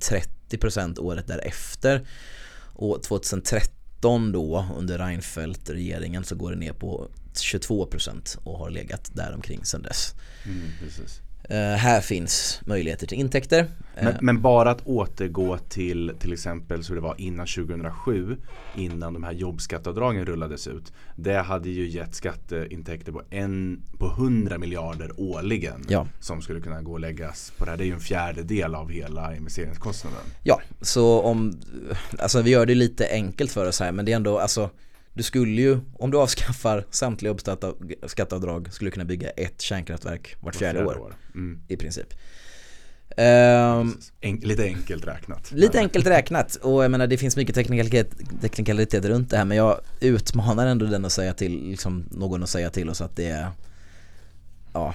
30% 0.50 1.00
året 1.00 1.26
därefter. 1.26 2.06
Och 2.74 3.02
2013 3.02 4.32
då 4.32 4.66
under 4.76 4.98
Reinfeldt-regeringen 4.98 6.24
så 6.24 6.34
går 6.34 6.50
det 6.50 6.56
ner 6.56 6.72
på 6.72 7.08
22% 7.44 8.38
och 8.44 8.58
har 8.58 8.70
legat 8.70 9.10
däromkring 9.14 9.64
sedan 9.64 9.82
dess. 9.82 10.14
Mm, 10.44 10.70
Uh, 11.50 11.56
här 11.56 12.00
finns 12.00 12.60
möjligheter 12.66 13.06
till 13.06 13.18
intäkter. 13.18 13.66
Men, 13.94 14.06
uh, 14.06 14.18
men, 14.20 14.42
bara 14.42 14.70
att 14.70 14.86
återgå 14.86 15.58
till 15.58 16.12
till 16.18 16.32
exempel 16.32 16.84
så 16.84 16.94
det 16.94 17.00
var 17.00 17.14
innan 17.18 17.46
2007 17.46 18.36
innan 18.76 19.12
de 19.12 19.24
här 19.24 19.32
jobbskatteavdragen 19.32 20.26
rullades 20.26 20.66
ut. 20.66 20.92
Det 21.16 21.38
hade 21.38 21.70
ju 21.70 21.88
gett 21.88 22.14
skatteintäkter 22.14 23.12
på, 23.12 23.22
en, 23.30 23.82
på 23.98 24.06
100 24.06 24.58
miljarder 24.58 25.12
årligen 25.16 25.84
ja. 25.88 26.06
som 26.20 26.42
skulle 26.42 26.60
kunna 26.60 26.82
gå 26.82 26.92
och 26.92 27.00
läggas 27.00 27.52
på 27.56 27.64
det 27.64 27.70
här. 27.70 27.78
Det 27.78 27.84
är 27.84 27.86
ju 27.86 27.94
en 27.94 28.00
fjärdedel 28.00 28.74
av 28.74 28.90
hela 28.90 29.36
investeringskostnaden. 29.36 30.20
Ja, 30.42 30.60
så 30.80 31.20
om, 31.20 31.60
alltså 32.18 32.42
vi 32.42 32.50
gör 32.50 32.66
det 32.66 32.74
lite 32.74 33.08
enkelt 33.10 33.50
för 33.50 33.68
oss 33.68 33.80
här 33.80 33.92
men 33.92 34.04
det 34.04 34.12
är 34.12 34.16
ändå 34.16 34.38
alltså 34.38 34.70
du 35.18 35.24
skulle 35.24 35.62
ju, 35.62 35.80
om 35.98 36.10
du 36.10 36.18
avskaffar 36.18 36.84
samtliga 36.90 37.32
uppskatteavdrag, 37.32 38.72
skulle 38.72 38.90
du 38.90 38.92
kunna 38.92 39.04
bygga 39.04 39.30
ett 39.30 39.60
kärnkraftverk 39.60 40.36
vart 40.40 40.56
fjärde, 40.56 40.84
år. 40.84 40.98
år. 40.98 41.14
Mm. 41.34 41.60
I 41.68 41.76
princip. 41.76 42.14
Um, 43.10 44.00
en, 44.20 44.36
lite 44.36 44.64
enkelt 44.64 45.06
räknat. 45.06 45.52
Lite 45.52 45.78
enkelt 45.78 46.06
räknat 46.06 46.56
och 46.56 46.84
jag 46.84 46.90
menar 46.90 47.06
det 47.06 47.18
finns 47.18 47.36
mycket 47.36 47.54
teknikalitet, 47.54 48.10
teknikaliteter 48.40 49.08
runt 49.08 49.30
det 49.30 49.36
här 49.36 49.44
men 49.44 49.56
jag 49.56 49.80
utmanar 50.00 50.66
ändå 50.66 50.86
den 50.86 51.04
att 51.04 51.12
säga 51.12 51.34
till, 51.34 51.68
liksom 51.70 52.08
någon 52.10 52.42
att 52.42 52.50
säga 52.50 52.70
till 52.70 52.90
oss 52.90 53.00
att 53.00 53.16
det 53.16 53.26
är 53.26 53.50
ja, 54.72 54.94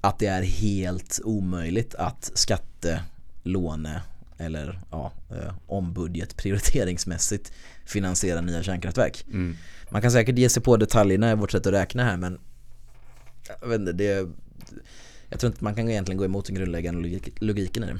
att 0.00 0.18
det 0.18 0.26
är 0.26 0.42
helt 0.42 1.20
omöjligt 1.24 1.94
att 1.94 2.30
skatte, 2.34 3.02
låne 3.42 4.02
eller 4.38 4.80
ja, 4.90 5.12
eh, 5.30 5.52
ombudget 5.66 6.36
prioriteringsmässigt 6.36 7.52
finansiera 7.84 8.40
nya 8.40 8.62
kärnkraftverk. 8.62 9.24
Mm. 9.26 9.56
Man 9.90 10.02
kan 10.02 10.10
säkert 10.10 10.38
ge 10.38 10.48
sig 10.48 10.62
på 10.62 10.76
detaljerna 10.76 11.32
i 11.32 11.34
vårt 11.34 11.50
sätt 11.50 11.66
att 11.66 11.72
räkna 11.72 12.04
här 12.04 12.16
men 12.16 12.38
jag 13.60 13.68
vet 13.68 13.80
inte, 13.80 13.92
det 13.92 14.28
jag 15.28 15.40
tror 15.40 15.52
inte 15.52 15.64
man 15.64 15.74
kan 15.74 15.88
egentligen 15.88 16.18
gå 16.18 16.24
emot 16.24 16.46
den 16.46 16.54
grundläggande 16.54 17.20
logiken 17.40 17.84
i 17.84 17.86
det. 17.86 17.98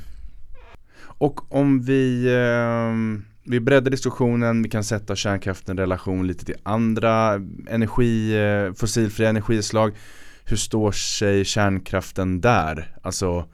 Och 1.01 1.55
om 1.55 1.83
vi, 1.83 2.27
eh, 2.27 3.23
vi 3.51 3.61
breddar 3.61 3.91
diskussionen, 3.91 4.63
vi 4.63 4.69
kan 4.69 4.85
sätta 4.85 5.17
kärnkraften 5.17 5.79
i 5.79 5.83
relation 5.83 6.27
lite 6.27 6.45
till 6.45 6.57
andra 6.63 7.35
energi, 7.69 8.37
eh, 8.37 8.73
fossilfria 8.73 9.29
energislag. 9.29 9.97
Hur 10.45 10.57
står 10.57 10.93
sig 10.93 11.45
kärnkraften 11.45 12.41
där? 12.41 12.97
Alltså 13.03 13.49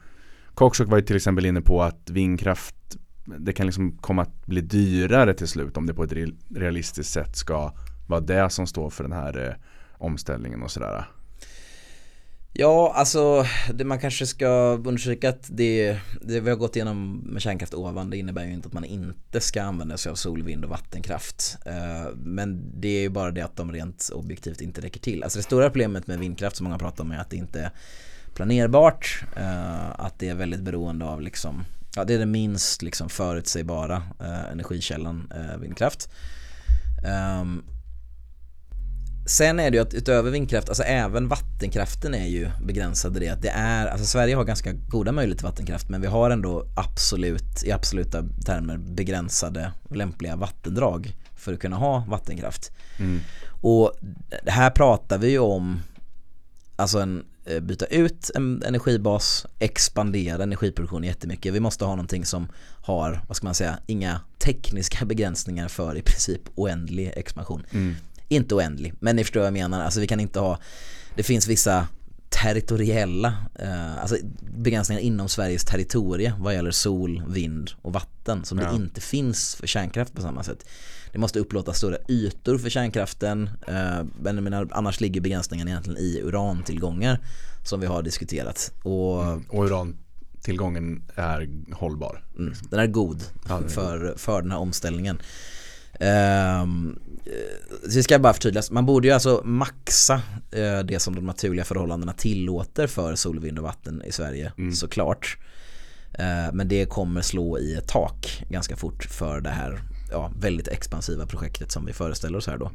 Coxhock 0.55 0.87
var 0.87 0.97
ju 0.97 1.03
till 1.03 1.15
exempel 1.15 1.45
inne 1.45 1.61
på 1.61 1.83
att 1.83 2.09
vindkraft 2.09 2.75
det 3.25 3.53
kan 3.53 3.65
liksom 3.65 3.97
komma 3.97 4.21
att 4.21 4.45
bli 4.45 4.61
dyrare 4.61 5.33
till 5.33 5.47
slut 5.47 5.77
om 5.77 5.85
det 5.85 5.93
på 5.93 6.03
ett 6.03 6.13
realistiskt 6.55 7.13
sätt 7.13 7.35
ska 7.35 7.73
vara 8.07 8.21
det 8.21 8.49
som 8.49 8.67
står 8.67 8.89
för 8.89 9.03
den 9.03 9.13
här 9.13 9.47
eh, 9.47 9.53
omställningen 9.97 10.63
och 10.63 10.71
sådär. 10.71 11.05
Ja, 12.57 12.93
alltså 12.95 13.45
det 13.73 13.85
man 13.85 13.99
kanske 13.99 14.25
ska 14.25 14.47
undersöka 14.73 15.29
att 15.29 15.47
det, 15.49 15.99
det 16.21 16.39
vi 16.39 16.49
har 16.49 16.57
gått 16.57 16.75
igenom 16.75 17.21
med 17.25 17.41
kärnkraft 17.41 17.73
ovan 17.73 18.09
det 18.09 18.17
innebär 18.17 18.45
ju 18.45 18.53
inte 18.53 18.67
att 18.67 18.73
man 18.73 18.85
inte 18.85 19.41
ska 19.41 19.63
använda 19.63 19.97
sig 19.97 20.09
av 20.09 20.15
sol, 20.15 20.43
vind 20.43 20.63
och 20.63 20.69
vattenkraft. 20.69 21.57
Eh, 21.65 22.13
men 22.15 22.71
det 22.81 22.87
är 22.87 23.01
ju 23.01 23.09
bara 23.09 23.31
det 23.31 23.41
att 23.41 23.55
de 23.55 23.71
rent 23.71 24.09
objektivt 24.13 24.61
inte 24.61 24.81
räcker 24.81 24.99
till. 24.99 25.23
Alltså 25.23 25.39
det 25.39 25.43
stora 25.43 25.69
problemet 25.69 26.07
med 26.07 26.19
vindkraft 26.19 26.55
som 26.55 26.63
många 26.63 26.79
pratar 26.79 27.03
om 27.03 27.11
är 27.11 27.17
att 27.17 27.29
det 27.29 27.37
inte 27.37 27.61
är 27.61 27.71
planerbart, 28.35 29.23
eh, 29.35 29.99
att 29.99 30.19
det 30.19 30.29
är 30.29 30.35
väldigt 30.35 30.61
beroende 30.61 31.05
av 31.05 31.21
liksom 31.21 31.65
Ja, 31.95 32.03
det 32.03 32.13
är 32.13 32.19
den 32.19 32.31
minst 32.31 32.81
liksom 32.81 33.09
förutsägbara 33.09 34.03
eh, 34.19 34.51
energikällan 34.51 35.31
eh, 35.35 35.57
vindkraft. 35.57 36.09
Um, 37.41 37.63
sen 39.25 39.59
är 39.59 39.71
det 39.71 39.77
ju 39.77 39.83
att 39.83 39.93
utöver 39.93 40.31
vindkraft, 40.31 40.69
alltså 40.69 40.83
även 40.83 41.27
vattenkraften 41.27 42.13
är 42.13 42.25
ju 42.25 42.49
begränsad 42.65 43.17
i 43.17 43.19
det 43.19 43.41
det 43.41 43.49
är, 43.49 43.87
alltså 43.87 44.05
Sverige 44.05 44.35
har 44.35 44.43
ganska 44.43 44.71
goda 44.73 45.11
möjligheter 45.11 45.39
till 45.39 45.47
vattenkraft 45.47 45.89
men 45.89 46.01
vi 46.01 46.07
har 46.07 46.29
ändå 46.29 46.65
absolut, 46.75 47.63
i 47.63 47.71
absoluta 47.71 48.23
termer 48.45 48.77
begränsade 48.77 49.71
lämpliga 49.89 50.35
vattendrag 50.35 51.15
för 51.35 51.53
att 51.53 51.59
kunna 51.59 51.75
ha 51.75 52.05
vattenkraft. 52.07 52.71
Mm. 52.99 53.19
Och 53.61 53.93
här 54.45 54.69
pratar 54.69 55.17
vi 55.17 55.29
ju 55.29 55.39
om 55.39 55.79
alltså 56.75 56.99
en 56.99 57.23
byta 57.61 57.85
ut 57.85 58.31
en 58.35 58.63
energibas, 58.63 59.45
expandera 59.59 60.43
energiproduktionen 60.43 61.03
jättemycket. 61.03 61.53
Vi 61.53 61.59
måste 61.59 61.85
ha 61.85 61.91
någonting 61.91 62.25
som 62.25 62.47
har, 62.81 63.21
vad 63.27 63.37
ska 63.37 63.47
man 63.47 63.55
säga, 63.55 63.77
inga 63.87 64.21
tekniska 64.37 65.05
begränsningar 65.05 65.67
för 65.67 65.97
i 65.97 66.01
princip 66.01 66.41
oändlig 66.55 67.11
expansion. 67.15 67.65
Mm. 67.71 67.95
Inte 68.27 68.55
oändlig, 68.55 68.93
men 68.99 69.15
ni 69.15 69.23
förstår 69.23 69.39
vad 69.39 69.47
jag 69.47 69.53
menar. 69.53 69.83
Alltså 69.83 69.99
vi 69.99 70.07
kan 70.07 70.19
inte 70.19 70.39
ha, 70.39 70.59
det 71.15 71.23
finns 71.23 71.47
vissa 71.47 71.87
territoriella, 72.29 73.33
eh, 73.55 73.97
alltså 74.01 74.17
begränsningar 74.57 75.01
inom 75.01 75.29
Sveriges 75.29 75.65
territorie 75.65 76.33
vad 76.39 76.53
gäller 76.53 76.71
sol, 76.71 77.23
vind 77.27 77.71
och 77.81 77.93
vatten 77.93 78.45
som 78.45 78.59
ja. 78.59 78.69
det 78.69 78.75
inte 78.75 79.01
finns 79.01 79.55
för 79.55 79.67
kärnkraft 79.67 80.13
på 80.13 80.21
samma 80.21 80.43
sätt. 80.43 80.65
Det 81.11 81.19
måste 81.19 81.39
upplåtas 81.39 81.77
stora 81.77 81.97
ytor 82.07 82.57
för 82.57 82.69
kärnkraften 82.69 83.49
eh, 83.67 84.03
men 84.21 84.43
menar, 84.43 84.67
annars 84.71 85.01
ligger 85.01 85.21
begränsningen 85.21 85.67
egentligen 85.67 85.99
i 85.99 86.21
urantillgångar 86.23 87.19
som 87.63 87.79
vi 87.79 87.87
har 87.87 88.01
diskuterat. 88.03 88.71
Och, 88.83 89.23
mm. 89.23 89.45
och 89.49 89.65
urantillgången 89.65 91.03
är 91.15 91.49
hållbar? 91.73 92.23
Mm, 92.37 92.53
den 92.69 92.79
är 92.79 92.87
god 92.87 93.23
ja, 93.47 93.55
den 93.55 93.63
är 93.63 93.69
för, 93.69 94.07
god. 94.07 94.19
för 94.19 94.41
den 94.41 94.51
här 94.51 94.59
omställningen. 94.59 95.19
Um, 95.99 96.99
så 97.89 98.03
ska 98.03 98.19
bara 98.19 98.33
förtydligas, 98.33 98.71
man 98.71 98.85
borde 98.85 99.07
ju 99.07 99.13
alltså 99.13 99.41
maxa 99.45 100.15
uh, 100.15 100.79
det 100.79 101.01
som 101.01 101.15
de 101.15 101.25
naturliga 101.25 101.65
förhållandena 101.65 102.13
tillåter 102.13 102.87
för 102.87 103.15
sol, 103.15 103.39
vind 103.39 103.57
och 103.57 103.63
vatten 103.63 104.01
i 104.05 104.11
Sverige 104.11 104.51
mm. 104.57 104.73
såklart. 104.73 105.37
Uh, 106.19 106.53
men 106.53 106.67
det 106.67 106.85
kommer 106.85 107.21
slå 107.21 107.59
i 107.59 107.75
ett 107.75 107.87
tak 107.87 108.43
ganska 108.49 108.75
fort 108.75 109.05
för 109.05 109.41
det 109.41 109.49
här 109.49 109.81
ja, 110.11 110.31
väldigt 110.39 110.67
expansiva 110.67 111.25
projektet 111.25 111.71
som 111.71 111.85
vi 111.85 111.93
föreställer 111.93 112.37
oss 112.37 112.47
här 112.47 112.57
då. 112.57 112.71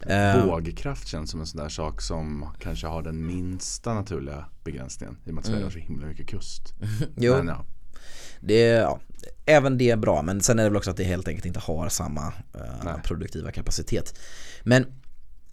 Eh, 0.00 0.46
Vågkraft 0.46 1.08
känns 1.08 1.30
som 1.30 1.40
en 1.40 1.46
sån 1.46 1.60
där 1.60 1.68
sak 1.68 2.00
som 2.00 2.46
kanske 2.58 2.86
har 2.86 3.02
den 3.02 3.26
minsta 3.26 3.94
naturliga 3.94 4.44
begränsningen 4.64 5.16
i 5.24 5.30
och 5.30 5.34
med 5.34 5.40
att 5.40 5.46
Sverige 5.46 5.60
mm. 5.60 5.66
har 5.66 5.70
så 5.70 5.78
himla 5.78 6.06
mycket 6.06 6.26
kust. 6.26 6.74
jo. 7.16 7.32
Men, 7.32 7.46
ja. 7.46 7.64
Det, 8.40 8.60
ja, 8.60 9.00
även 9.46 9.78
det 9.78 9.90
är 9.90 9.96
bra 9.96 10.22
men 10.22 10.40
sen 10.40 10.58
är 10.58 10.62
det 10.62 10.70
väl 10.70 10.76
också 10.76 10.90
att 10.90 10.96
det 10.96 11.04
helt 11.04 11.28
enkelt 11.28 11.46
inte 11.46 11.60
har 11.60 11.88
samma 11.88 12.32
uh, 12.56 13.02
produktiva 13.04 13.52
kapacitet. 13.52 14.18
Men, 14.62 14.86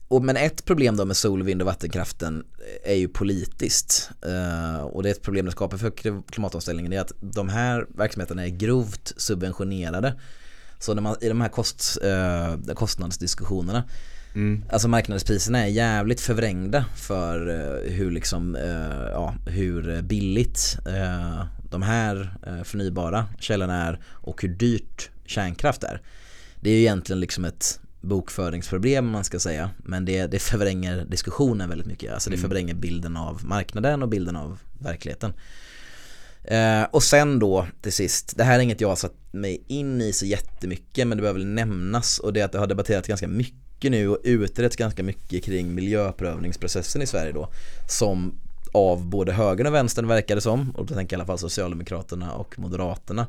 och, 0.08 0.24
men 0.24 0.38
ett 0.38 0.66
problem 0.66 0.96
då 0.96 1.06
med 1.06 1.18
sol, 1.18 1.44
vind 1.44 1.62
och 1.62 1.66
vattenkraften 1.66 2.44
är 2.84 2.96
ju 2.96 3.08
politiskt. 3.08 4.10
Uh, 4.26 4.84
och 4.84 5.04
det 5.04 5.10
är 5.10 5.12
ett 5.12 5.22
problem 5.22 5.46
det 5.46 5.52
skapar 5.52 5.78
för 5.78 5.92
klimatomställningen. 6.32 6.92
Det 6.92 6.98
är 6.98 7.02
att 7.02 7.14
de 7.20 7.50
här 7.50 7.88
verksamheterna 7.98 8.46
är 8.46 8.50
grovt 8.50 9.14
subventionerade 9.18 10.20
så 10.80 10.94
när 10.94 11.02
man, 11.02 11.16
i 11.22 11.28
de 11.28 11.42
här 11.42 11.50
kost, 11.50 11.98
eh, 12.04 12.74
kostnadsdiskussionerna 12.74 13.84
Mm. 14.36 14.64
Alltså 14.70 14.88
marknadspriserna 14.88 15.60
är 15.60 15.68
jävligt 15.68 16.22
förvrängda 16.22 16.86
för 16.96 17.50
eh, 17.50 17.92
hur 17.92 18.12
liksom, 18.12 18.56
eh, 18.56 19.10
ja, 19.12 19.36
hur 19.46 20.02
billigt 20.02 20.78
eh, 20.88 21.46
de 21.76 21.82
här 21.82 22.38
eh, 22.48 22.64
förnybara 22.64 23.26
källorna 23.40 23.88
är 23.88 24.00
och 24.08 24.42
hur 24.42 24.50
dyrt 24.50 25.10
kärnkraft 25.26 25.84
är. 25.84 26.02
Det 26.60 26.70
är 26.70 26.74
ju 26.74 26.80
egentligen 26.80 27.20
liksom 27.20 27.46
ett 27.46 27.80
bokföringsproblem 28.02 29.08
man 29.08 29.24
ska 29.24 29.40
säga. 29.40 29.70
Men 29.78 30.06
det, 30.06 30.28
det 30.28 30.40
förvränger 30.40 31.06
diskussionen 31.06 31.70
väldigt 31.70 31.88
mycket. 31.88 32.14
Alltså 32.14 32.30
det 32.30 32.36
mm. 32.36 32.42
förvränger 32.42 32.74
bilden 32.74 33.18
av 33.18 33.46
marknaden 33.46 34.04
och 34.04 34.10
bilden 34.10 34.36
av 34.36 34.60
verkligheten. 34.80 35.34
Eh, 36.44 36.84
och 36.84 37.04
sen 37.04 37.40
då 37.40 37.68
till 37.82 37.94
sist, 37.94 38.38
det 38.38 38.44
här 38.44 38.60
är 38.60 38.64
inget 38.64 38.82
jag 38.82 38.90
har 38.90 38.96
satt 38.96 39.34
mig 39.34 39.64
in 39.68 40.02
i 40.02 40.14
så 40.14 40.26
jättemycket 40.26 41.08
men 41.08 41.18
det 41.18 41.22
behöver 41.22 41.46
nämnas 41.46 42.20
och 42.20 42.34
det 42.34 42.42
är 42.42 42.46
att 42.46 42.52
det 42.52 42.60
har 42.60 42.68
debatterats 42.68 43.08
ganska 43.08 43.28
mycket 43.28 43.92
nu 43.92 44.10
och 44.10 44.20
utretts 44.24 44.76
ganska 44.76 45.04
mycket 45.04 45.44
kring 45.44 45.76
miljöprövningsprocessen 45.76 47.02
i 47.02 47.08
Sverige 47.08 47.32
då 47.32 47.50
som 47.90 48.34
av 48.76 49.06
både 49.06 49.32
högern 49.32 49.68
och 49.68 49.74
vänstern 49.74 50.08
verkar 50.08 50.36
det 50.36 50.42
som 50.42 50.72
och 50.72 50.86
då 50.86 50.96
tänker 50.96 51.16
jag 51.16 51.20
i 51.20 51.22
alla 51.22 51.28
fall 51.28 51.38
Socialdemokraterna 51.38 52.34
och 52.34 52.60
Moderaterna 52.60 53.28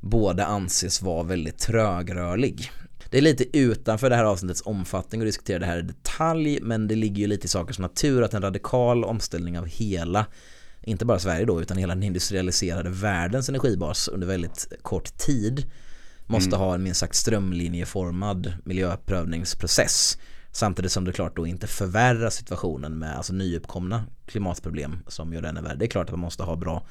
båda 0.00 0.46
anses 0.46 1.02
vara 1.02 1.22
väldigt 1.22 1.58
trögrörlig. 1.58 2.70
Det 3.10 3.18
är 3.18 3.22
lite 3.22 3.58
utanför 3.58 4.10
det 4.10 4.16
här 4.16 4.24
avsnittets 4.24 4.62
omfattning 4.64 5.20
att 5.20 5.26
diskutera 5.26 5.58
det 5.58 5.66
här 5.66 5.78
i 5.78 5.82
detalj 5.82 6.58
men 6.62 6.88
det 6.88 6.94
ligger 6.94 7.16
ju 7.16 7.26
lite 7.26 7.44
i 7.44 7.48
sakens 7.48 7.78
natur 7.78 8.22
att 8.22 8.34
en 8.34 8.42
radikal 8.42 9.04
omställning 9.04 9.58
av 9.58 9.66
hela 9.66 10.26
inte 10.82 11.04
bara 11.04 11.18
Sverige 11.18 11.44
då 11.44 11.60
utan 11.60 11.76
hela 11.76 11.94
den 11.94 12.02
industrialiserade 12.02 12.90
världens 12.90 13.48
energibas 13.48 14.08
under 14.08 14.26
väldigt 14.26 14.72
kort 14.82 15.18
tid 15.18 15.70
måste 16.26 16.56
mm. 16.56 16.60
ha 16.60 16.74
en 16.74 16.82
minst 16.82 17.00
sagt 17.00 17.16
strömlinjeformad 17.16 18.52
miljöprövningsprocess 18.64 20.18
samtidigt 20.52 20.92
som 20.92 21.04
det 21.04 21.12
klart 21.12 21.36
då 21.36 21.46
inte 21.46 21.66
förvärrar 21.66 22.30
situationen 22.30 22.98
med 22.98 23.16
alltså 23.16 23.32
nyuppkomna 23.32 24.04
klimatproblem 24.26 24.98
som 25.06 25.32
gör 25.32 25.42
den 25.42 25.64
värre. 25.64 25.74
Det 25.74 25.84
är 25.84 25.88
klart 25.88 26.06
att 26.06 26.10
man 26.10 26.20
måste 26.20 26.42
ha 26.42 26.56
bra 26.56 26.86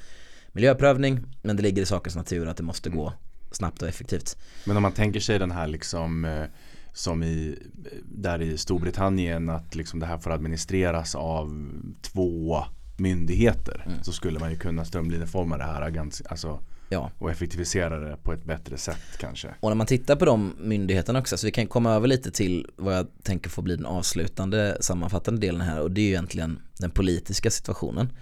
miljöprövning 0.52 1.20
men 1.42 1.56
det 1.56 1.62
ligger 1.62 1.82
i 1.82 1.86
sakens 1.86 2.16
natur 2.16 2.48
att 2.48 2.56
det 2.56 2.62
måste 2.62 2.90
gå 2.90 3.12
snabbt 3.50 3.82
och 3.82 3.88
effektivt. 3.88 4.36
Men 4.64 4.76
om 4.76 4.82
man 4.82 4.92
tänker 4.92 5.20
sig 5.20 5.38
den 5.38 5.50
här 5.50 5.66
liksom 5.66 6.24
eh, 6.24 6.44
som 6.92 7.22
i, 7.22 7.58
där 8.04 8.42
i 8.42 8.58
Storbritannien 8.58 9.50
att 9.50 9.74
liksom 9.74 10.00
det 10.00 10.06
här 10.06 10.18
får 10.18 10.30
administreras 10.30 11.14
av 11.14 11.70
två 12.02 12.64
myndigheter 13.02 13.84
mm. 13.86 14.02
så 14.02 14.12
skulle 14.12 14.38
man 14.38 14.50
ju 14.50 14.56
kunna 14.56 14.84
strömlinjeforma 14.84 15.56
det 15.56 15.64
här 15.64 15.90
ganska, 15.90 16.28
alltså, 16.28 16.60
ja. 16.88 17.10
och 17.18 17.30
effektivisera 17.30 17.98
det 17.98 18.16
på 18.16 18.32
ett 18.32 18.44
bättre 18.44 18.78
sätt 18.78 19.18
kanske. 19.18 19.48
Och 19.60 19.70
när 19.70 19.76
man 19.76 19.86
tittar 19.86 20.16
på 20.16 20.24
de 20.24 20.54
myndigheterna 20.58 21.18
också, 21.18 21.36
så 21.36 21.46
vi 21.46 21.52
kan 21.52 21.66
komma 21.66 21.92
över 21.92 22.08
lite 22.08 22.30
till 22.30 22.66
vad 22.76 22.94
jag 22.94 23.06
tänker 23.22 23.50
få 23.50 23.62
bli 23.62 23.76
den 23.76 23.86
avslutande 23.86 24.76
sammanfattande 24.80 25.40
delen 25.40 25.60
här 25.60 25.80
och 25.80 25.90
det 25.90 26.00
är 26.00 26.04
ju 26.04 26.08
egentligen 26.08 26.58
den 26.78 26.90
politiska 26.90 27.50
situationen. 27.50 28.12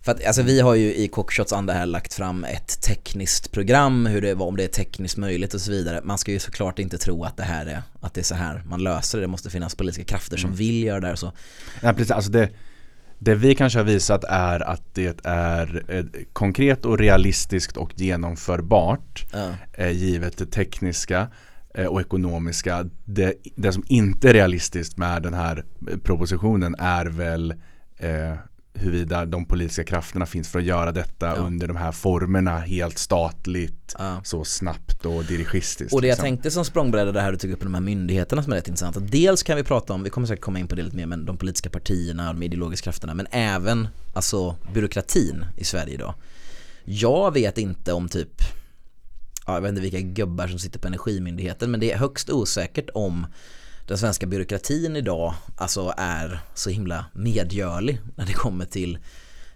För 0.00 0.12
att 0.12 0.26
alltså, 0.26 0.42
vi 0.42 0.60
har 0.60 0.74
ju 0.74 0.94
i 0.94 1.08
Cockshots 1.08 1.52
anda 1.52 1.72
här 1.72 1.86
lagt 1.86 2.14
fram 2.14 2.44
ett 2.44 2.82
tekniskt 2.82 3.52
program, 3.52 4.06
hur 4.06 4.22
det 4.22 4.34
var, 4.34 4.46
om 4.46 4.56
det 4.56 4.64
är 4.64 4.68
tekniskt 4.68 5.16
möjligt 5.16 5.54
och 5.54 5.60
så 5.60 5.70
vidare. 5.70 6.00
Man 6.04 6.18
ska 6.18 6.32
ju 6.32 6.38
såklart 6.38 6.78
inte 6.78 6.98
tro 6.98 7.24
att 7.24 7.36
det 7.36 7.42
här 7.42 7.66
är, 7.66 7.82
att 8.00 8.14
det 8.14 8.20
är 8.20 8.24
så 8.24 8.34
här 8.34 8.62
man 8.68 8.82
löser 8.82 9.18
det. 9.18 9.24
Det 9.24 9.28
måste 9.28 9.50
finnas 9.50 9.74
politiska 9.74 10.04
krafter 10.04 10.36
som 10.36 10.48
mm. 10.48 10.56
vill 10.56 10.84
göra 10.84 11.00
det 11.00 11.06
här 11.06 11.12
och 11.12 11.18
så. 11.18 11.32
Ja, 11.82 11.92
precis. 11.92 12.10
Alltså 12.10 12.30
det, 12.30 12.50
det 13.18 13.34
vi 13.34 13.54
kanske 13.54 13.78
har 13.78 13.84
visat 13.84 14.24
är 14.24 14.60
att 14.60 14.82
det 14.92 15.20
är 15.24 15.84
konkret 16.32 16.84
och 16.84 16.98
realistiskt 16.98 17.76
och 17.76 17.92
genomförbart 17.94 19.26
ja. 19.32 19.50
eh, 19.72 19.90
givet 19.90 20.38
det 20.38 20.46
tekniska 20.46 21.28
eh, 21.74 21.86
och 21.86 22.00
ekonomiska. 22.00 22.86
Det, 23.04 23.34
det, 23.56 23.72
som 23.72 23.84
inte 23.88 24.28
är 24.28 24.32
realistiskt 24.32 24.96
med 24.96 25.22
den 25.22 25.34
här 25.34 25.64
propositionen 26.02 26.74
är 26.78 27.06
väl 27.06 27.54
eh, 27.98 28.34
huruvida 28.78 29.26
de 29.26 29.44
politiska 29.44 29.84
krafterna 29.84 30.26
finns 30.26 30.48
för 30.48 30.58
att 30.58 30.64
göra 30.64 30.92
detta 30.92 31.26
ja. 31.26 31.34
under 31.34 31.68
de 31.68 31.76
här 31.76 31.92
formerna 31.92 32.58
helt 32.58 32.98
statligt 32.98 33.94
ja. 33.98 34.20
så 34.24 34.44
snabbt 34.44 35.04
och 35.06 35.24
dirigistiskt. 35.24 35.94
Och 35.94 36.02
det 36.02 36.08
liksom. 36.08 36.24
jag 36.24 36.30
tänkte 36.30 36.50
som 36.50 36.64
språngbräda 36.64 37.12
det 37.12 37.20
här 37.20 37.32
du 37.32 37.38
tog 37.38 37.50
upp 37.50 37.58
med 37.58 37.66
de 37.66 37.74
här 37.74 37.80
myndigheterna 37.80 38.42
som 38.42 38.52
är 38.52 38.56
rätt 38.56 38.68
intressanta. 38.68 39.00
Dels 39.00 39.42
kan 39.42 39.56
vi 39.56 39.64
prata 39.64 39.92
om, 39.92 40.02
vi 40.02 40.10
kommer 40.10 40.26
säkert 40.26 40.44
komma 40.44 40.58
in 40.58 40.68
på 40.68 40.74
det 40.74 40.82
lite 40.82 40.96
mer, 40.96 41.06
men 41.06 41.24
de 41.24 41.36
politiska 41.36 41.70
partierna, 41.70 42.32
de 42.32 42.42
ideologiska 42.42 42.84
krafterna, 42.84 43.14
men 43.14 43.26
även 43.30 43.88
alltså 44.14 44.56
byråkratin 44.74 45.44
i 45.56 45.64
Sverige 45.64 45.94
idag. 45.94 46.14
Jag 46.84 47.34
vet 47.34 47.58
inte 47.58 47.92
om 47.92 48.08
typ, 48.08 48.42
ja, 49.46 49.54
jag 49.54 49.60
vet 49.60 49.68
inte 49.68 49.80
vilka 49.80 50.00
gubbar 50.00 50.48
som 50.48 50.58
sitter 50.58 50.78
på 50.78 50.86
Energimyndigheten, 50.86 51.70
men 51.70 51.80
det 51.80 51.92
är 51.92 51.98
högst 51.98 52.30
osäkert 52.30 52.90
om 52.94 53.26
den 53.88 53.98
svenska 53.98 54.26
byråkratin 54.26 54.96
idag 54.96 55.34
alltså 55.56 55.94
är 55.96 56.40
så 56.54 56.70
himla 56.70 57.04
medgörlig 57.12 58.00
när 58.16 58.26
det 58.26 58.32
kommer 58.32 58.64
till 58.64 58.98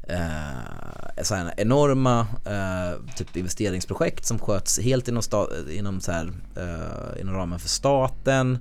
eh, 0.03 1.22
så 1.22 1.35
här 1.35 1.55
enorma 1.57 2.26
eh, 2.47 3.14
typ 3.16 3.37
investeringsprojekt 3.37 4.26
som 4.26 4.39
sköts 4.39 4.80
helt 4.80 5.09
inom, 5.09 5.22
inom, 5.70 6.01
så 6.01 6.12
här, 6.12 6.33
eh, 6.57 7.20
inom 7.20 7.35
ramen 7.35 7.59
för 7.59 7.68
staten. 7.68 8.59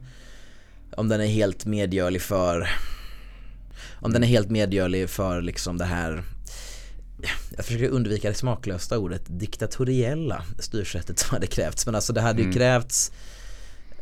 Om 0.95 1.09
den 1.09 1.21
är 1.21 1.27
helt 1.27 1.65
medgörlig 1.65 2.21
för 2.21 2.69
om 3.93 4.13
den 4.13 4.23
är 4.23 4.27
helt 4.27 4.49
medgörlig 4.49 5.09
för 5.09 5.41
liksom 5.41 5.77
det 5.77 5.85
här 5.85 6.23
jag 7.55 7.65
försöker 7.65 7.89
undvika 7.89 8.29
det 8.29 8.35
smaklösa 8.35 8.97
ordet 8.97 9.21
diktatoriella 9.27 10.43
styrsättet 10.59 11.19
som 11.19 11.33
hade 11.33 11.47
krävts 11.47 11.85
men 11.85 11.95
alltså 11.95 12.13
det 12.13 12.21
hade 12.21 12.39
ju 12.39 12.45
mm. 12.45 12.55
krävts 12.55 13.11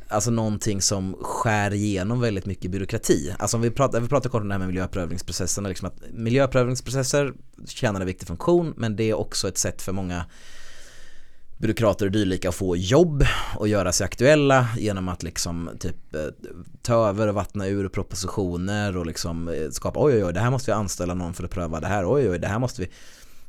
alltså 0.09 0.31
någonting 0.31 0.81
som 0.81 1.15
skär 1.21 1.73
igenom 1.73 2.19
väldigt 2.19 2.45
mycket 2.45 2.71
byråkrati. 2.71 3.33
Alltså 3.39 3.57
om 3.57 3.61
vi 3.61 3.71
pratar, 3.71 3.99
vi 3.99 4.07
pratar 4.07 4.29
kort 4.29 4.41
om 4.41 4.47
det 4.47 4.53
här 4.53 4.59
med 4.59 4.67
miljöprövningsprocesserna, 4.67 5.69
liksom 5.69 5.87
att 5.87 6.01
miljöprövningsprocesser 6.13 7.33
tjänar 7.67 8.01
en 8.01 8.07
viktig 8.07 8.27
funktion 8.27 8.73
men 8.77 8.95
det 8.95 9.09
är 9.09 9.13
också 9.13 9.47
ett 9.47 9.57
sätt 9.57 9.81
för 9.81 9.91
många 9.91 10.25
byråkrater 11.57 12.05
och 12.05 12.11
dylika 12.11 12.49
att 12.49 12.55
få 12.55 12.75
jobb 12.75 13.25
och 13.55 13.67
göra 13.67 13.91
sig 13.91 14.05
aktuella 14.05 14.67
genom 14.77 15.09
att 15.09 15.23
liksom 15.23 15.69
typ 15.79 16.15
eh, 16.15 16.21
ta 16.81 17.09
över 17.09 17.27
och 17.27 17.35
vattna 17.35 17.67
ur 17.67 17.89
propositioner 17.89 18.97
och 18.97 19.05
liksom 19.05 19.47
eh, 19.47 19.69
skapa 19.69 19.99
oj 20.03 20.13
oj 20.13 20.25
oj 20.25 20.33
det 20.33 20.39
här 20.39 20.51
måste 20.51 20.71
vi 20.71 20.75
anställa 20.75 21.13
någon 21.13 21.33
för 21.33 21.43
att 21.43 21.51
pröva 21.51 21.79
det 21.79 21.87
här 21.87 22.13
oj 22.13 22.29
oj 22.29 22.39
det 22.39 22.47
här 22.47 22.59
måste 22.59 22.81
vi 22.81 22.89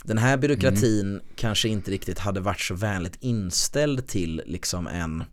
den 0.05 0.19
här 0.19 0.37
byråkratin 0.37 1.11
mm. 1.11 1.23
kanske 1.37 1.69
inte 1.69 1.91
riktigt 1.91 2.19
hade 2.19 2.41
varit 2.41 2.61
så 2.61 2.75
vänligt 2.75 3.17
inställd 3.21 4.07
till 4.07 4.43
liksom 4.47 4.87
en 4.87 5.25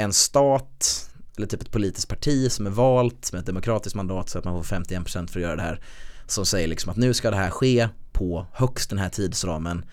en 0.00 0.12
stat 0.12 1.10
eller 1.36 1.46
typ 1.46 1.62
ett 1.62 1.70
politiskt 1.70 2.08
parti 2.08 2.52
som 2.52 2.66
är 2.66 2.70
valt 2.70 3.32
med 3.32 3.40
ett 3.40 3.46
demokratiskt 3.46 3.96
mandat 3.96 4.28
så 4.28 4.38
att 4.38 4.44
man 4.44 4.64
får 4.64 4.76
51% 4.76 5.26
för 5.26 5.40
att 5.40 5.44
göra 5.44 5.56
det 5.56 5.62
här 5.62 5.80
som 6.26 6.46
säger 6.46 6.68
liksom 6.68 6.90
att 6.90 6.96
nu 6.96 7.14
ska 7.14 7.30
det 7.30 7.36
här 7.36 7.50
ske 7.50 7.88
på 8.12 8.46
högst 8.52 8.90
den 8.90 8.98
här 8.98 9.08
tidsramen 9.08 9.84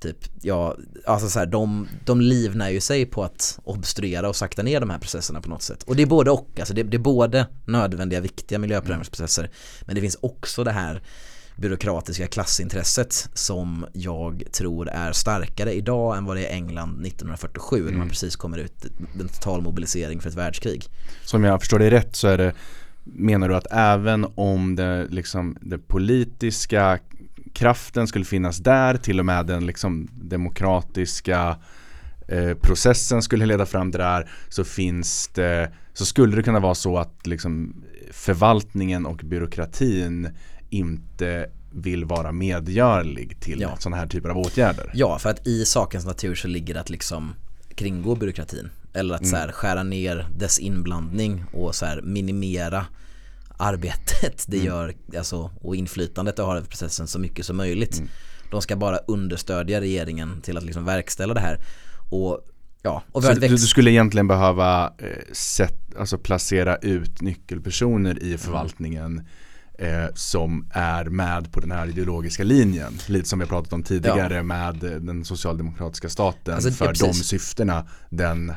typ, 0.00 0.16
ja, 0.42 0.76
alltså 1.06 1.28
så 1.28 1.38
här, 1.38 1.46
de, 1.46 1.88
de 2.04 2.20
livnär 2.20 2.70
ju 2.70 2.80
sig 2.80 3.06
på 3.06 3.24
att 3.24 3.58
obstruera 3.64 4.28
och 4.28 4.36
sakta 4.36 4.62
ner 4.62 4.80
de 4.80 4.90
här 4.90 4.98
processerna 4.98 5.40
på 5.40 5.48
något 5.48 5.62
sätt. 5.62 5.82
Och 5.82 5.96
det 5.96 6.02
är 6.02 6.06
både 6.06 6.30
och, 6.30 6.50
alltså 6.58 6.74
det, 6.74 6.82
det 6.82 6.96
är 6.96 6.98
både 6.98 7.46
nödvändiga, 7.64 8.20
viktiga 8.20 8.58
miljöprövningsprocesser 8.58 9.50
men 9.86 9.94
det 9.94 10.00
finns 10.00 10.18
också 10.20 10.64
det 10.64 10.72
här 10.72 11.02
byråkratiska 11.56 12.26
klassintresset 12.26 13.28
som 13.34 13.86
jag 13.92 14.44
tror 14.52 14.88
är 14.88 15.12
starkare 15.12 15.72
idag 15.72 16.16
än 16.16 16.24
vad 16.24 16.36
det 16.36 16.46
är 16.46 16.54
England 16.54 17.06
1947 17.06 17.76
mm. 17.76 17.86
när 17.86 17.92
man 17.92 18.00
mm. 18.00 18.08
precis 18.08 18.36
kommer 18.36 18.58
ut 18.58 18.84
en 19.20 19.28
total 19.28 19.62
mobilisering 19.62 20.20
för 20.20 20.28
ett 20.28 20.34
världskrig. 20.34 20.84
Som 21.24 21.44
jag 21.44 21.60
förstår 21.60 21.78
det 21.78 21.90
rätt 21.90 22.16
så 22.16 22.28
är 22.28 22.38
det 22.38 22.52
menar 23.04 23.48
du 23.48 23.56
att 23.56 23.66
även 23.70 24.26
om 24.34 24.76
det, 24.76 25.06
liksom, 25.10 25.56
det 25.60 25.78
politiska 25.78 26.98
kraften 27.52 28.06
skulle 28.06 28.24
finnas 28.24 28.58
där, 28.58 28.96
till 28.96 29.18
och 29.18 29.26
med 29.26 29.46
den 29.46 29.66
liksom, 29.66 30.08
demokratiska 30.12 31.56
eh, 32.28 32.54
processen 32.54 33.22
skulle 33.22 33.46
leda 33.46 33.66
fram 33.66 33.90
till 33.90 33.98
det 33.98 34.04
här 34.04 34.30
så 34.48 34.64
finns 34.64 35.28
det, 35.28 35.70
så 35.92 36.04
skulle 36.04 36.36
det 36.36 36.42
kunna 36.42 36.60
vara 36.60 36.74
så 36.74 36.98
att 36.98 37.26
liksom, 37.26 37.84
förvaltningen 38.10 39.06
och 39.06 39.16
byråkratin 39.16 40.28
inte 40.74 41.50
vill 41.74 42.04
vara 42.04 42.32
medgörlig 42.32 43.40
till 43.40 43.60
ja. 43.60 43.76
sådana 43.78 43.96
här 43.96 44.06
typer 44.06 44.28
av 44.28 44.38
åtgärder. 44.38 44.90
Ja, 44.94 45.18
för 45.18 45.30
att 45.30 45.46
i 45.46 45.64
sakens 45.64 46.04
natur 46.04 46.34
så 46.34 46.48
ligger 46.48 46.74
det 46.74 46.80
att 46.80 46.90
liksom 46.90 47.34
kringgå 47.74 48.14
byråkratin. 48.14 48.70
Eller 48.92 49.14
att 49.14 49.20
mm. 49.20 49.30
så 49.30 49.36
här, 49.36 49.52
skära 49.52 49.82
ner 49.82 50.26
dess 50.36 50.58
inblandning 50.58 51.44
och 51.52 51.74
så 51.74 51.86
här, 51.86 52.02
minimera 52.02 52.86
arbetet 53.56 54.44
det 54.46 54.56
mm. 54.56 54.66
gör, 54.66 54.94
alltså, 55.18 55.50
och 55.60 55.76
inflytandet 55.76 56.36
det 56.36 56.42
har 56.42 56.56
över 56.56 56.66
processen 56.66 57.06
så 57.06 57.18
mycket 57.18 57.46
som 57.46 57.56
möjligt. 57.56 57.98
Mm. 57.98 58.10
De 58.50 58.62
ska 58.62 58.76
bara 58.76 58.96
understödja 58.96 59.80
regeringen 59.80 60.40
till 60.40 60.56
att 60.56 60.64
liksom 60.64 60.84
verkställa 60.84 61.34
det 61.34 61.40
här. 61.40 61.58
Och 62.10 62.50
Ja, 62.86 63.02
och 63.12 63.24
så 63.24 63.32
du, 63.32 63.48
du, 63.48 63.58
skulle 63.58 63.90
egentligen 63.90 64.28
behöva 64.28 64.92
eh, 64.98 65.08
set, 65.32 65.96
alltså 65.98 66.18
placera 66.18 66.76
ut 66.76 67.20
nyckelpersoner 67.20 68.22
i 68.22 68.38
förvaltningen 68.38 69.04
mm 69.04 69.24
eh, 69.78 70.06
som 70.14 70.68
är 70.70 71.04
med 71.04 71.52
på 71.52 71.60
den 71.60 71.70
här 71.70 71.86
ideologiska 71.86 72.44
linjen. 72.44 72.98
Lite 73.06 73.28
som 73.28 73.38
vi 73.38 73.46
pratat 73.46 73.72
om 73.72 73.82
tidigare 73.82 74.34
ja. 74.34 74.42
med 74.42 74.74
den 75.00 75.24
socialdemokratiska 75.24 76.08
staten 76.08 76.54
alltså, 76.54 76.70
för 76.70 76.86
ja, 76.86 76.92
de 76.92 77.14
syftena 77.14 77.86
den 78.10 78.52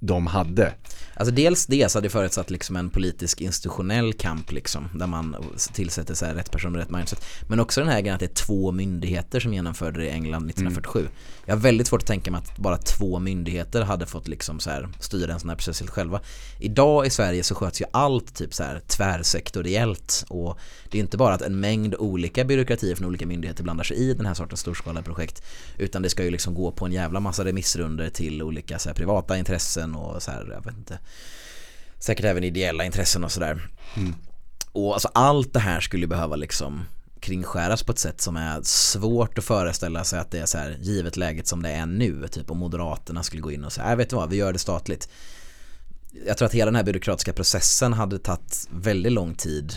de 0.00 0.26
hade. 0.26 0.72
Alltså 1.16 1.34
dels 1.34 1.66
det 1.66 1.90
så 1.90 1.98
hade 1.98 2.06
det 2.06 2.12
förutsatt 2.12 2.50
liksom 2.50 2.76
en 2.76 2.90
politisk 2.90 3.40
institutionell 3.40 4.12
kamp 4.12 4.52
liksom 4.52 4.88
där 4.94 5.06
man 5.06 5.36
tillsätter 5.72 6.14
så 6.14 6.26
här 6.26 6.34
rätt 6.34 6.50
person 6.50 6.72
med 6.72 6.80
rätt 6.80 6.90
mindset. 6.90 7.24
Men 7.48 7.60
också 7.60 7.80
den 7.80 7.90
här 7.90 8.00
grejen 8.00 8.14
att 8.14 8.20
det 8.20 8.26
är 8.26 8.46
två 8.46 8.72
myndigheter 8.72 9.40
som 9.40 9.54
genomförde 9.54 10.00
det 10.00 10.06
i 10.06 10.10
England 10.10 10.50
1947. 10.50 11.00
Mm. 11.00 11.12
Jag 11.46 11.54
har 11.54 11.60
väldigt 11.60 11.86
svårt 11.86 12.02
att 12.02 12.06
tänka 12.06 12.30
mig 12.30 12.38
att 12.38 12.58
bara 12.58 12.76
två 12.76 13.18
myndigheter 13.18 13.82
hade 13.82 14.06
fått 14.06 14.28
liksom 14.28 14.60
så 14.60 14.70
här 14.70 14.88
styra 15.00 15.32
en 15.32 15.40
sån 15.40 15.48
här 15.48 15.56
process 15.56 15.80
helt 15.80 15.90
själva. 15.90 16.20
Idag 16.60 17.06
i 17.06 17.10
Sverige 17.10 17.42
så 17.42 17.54
sköts 17.54 17.80
ju 17.80 17.84
allt 17.90 18.34
typ 18.34 18.54
så 18.54 18.62
här 18.62 18.80
tvärsektoriellt 18.86 20.24
och 20.28 20.58
det 20.90 20.98
är 20.98 21.02
inte 21.02 21.16
bara 21.16 21.34
att 21.34 21.42
en 21.42 21.60
mängd 21.60 21.94
olika 21.94 22.44
byråkratier 22.44 22.94
från 22.94 23.08
olika 23.08 23.26
myndigheter 23.26 23.62
blandar 23.62 23.84
sig 23.84 23.96
i 23.96 24.14
den 24.14 24.26
här 24.26 24.34
sortens 24.34 24.60
storskaliga 24.60 25.02
projekt 25.02 25.42
utan 25.78 26.02
det 26.02 26.10
ska 26.10 26.24
ju 26.24 26.30
liksom 26.30 26.54
gå 26.54 26.72
på 26.72 26.86
en 26.86 26.92
jävla 26.92 27.20
massa 27.20 27.44
remissrunder 27.44 28.10
till 28.10 28.42
olika 28.42 28.78
så 28.78 28.88
här, 28.88 28.96
privata 28.96 29.38
intressen 29.38 29.94
och 29.94 30.22
så 30.22 30.30
här, 30.30 30.50
jag 30.52 30.64
vet 30.64 30.78
inte 30.78 30.98
säkert 31.98 32.24
även 32.24 32.44
ideella 32.44 32.84
intressen 32.84 33.24
och 33.24 33.32
sådär. 33.32 33.68
Mm. 33.96 34.14
Och 34.72 34.92
alltså 34.92 35.08
allt 35.14 35.52
det 35.52 35.60
här 35.60 35.80
skulle 35.80 36.06
behöva 36.06 36.36
liksom 36.36 36.84
kringskäras 37.20 37.82
på 37.82 37.92
ett 37.92 37.98
sätt 37.98 38.20
som 38.20 38.36
är 38.36 38.62
svårt 38.62 39.38
att 39.38 39.44
föreställa 39.44 40.04
sig 40.04 40.18
att 40.18 40.30
det 40.30 40.38
är 40.38 40.46
så 40.46 40.58
här 40.58 40.76
givet 40.80 41.16
läget 41.16 41.46
som 41.46 41.62
det 41.62 41.70
är 41.70 41.86
nu. 41.86 42.28
Typ 42.28 42.50
om 42.50 42.58
Moderaterna 42.58 43.22
skulle 43.22 43.42
gå 43.42 43.52
in 43.52 43.64
och 43.64 43.72
säga, 43.72 43.86
nej 43.86 43.96
vet 43.96 44.10
du 44.10 44.16
vad, 44.16 44.30
vi 44.30 44.36
gör 44.36 44.52
det 44.52 44.58
statligt. 44.58 45.08
Jag 46.26 46.38
tror 46.38 46.46
att 46.46 46.54
hela 46.54 46.64
den 46.64 46.76
här 46.76 46.84
byråkratiska 46.84 47.32
processen 47.32 47.92
hade 47.92 48.18
tagit 48.18 48.68
väldigt 48.70 49.12
lång 49.12 49.34
tid 49.34 49.72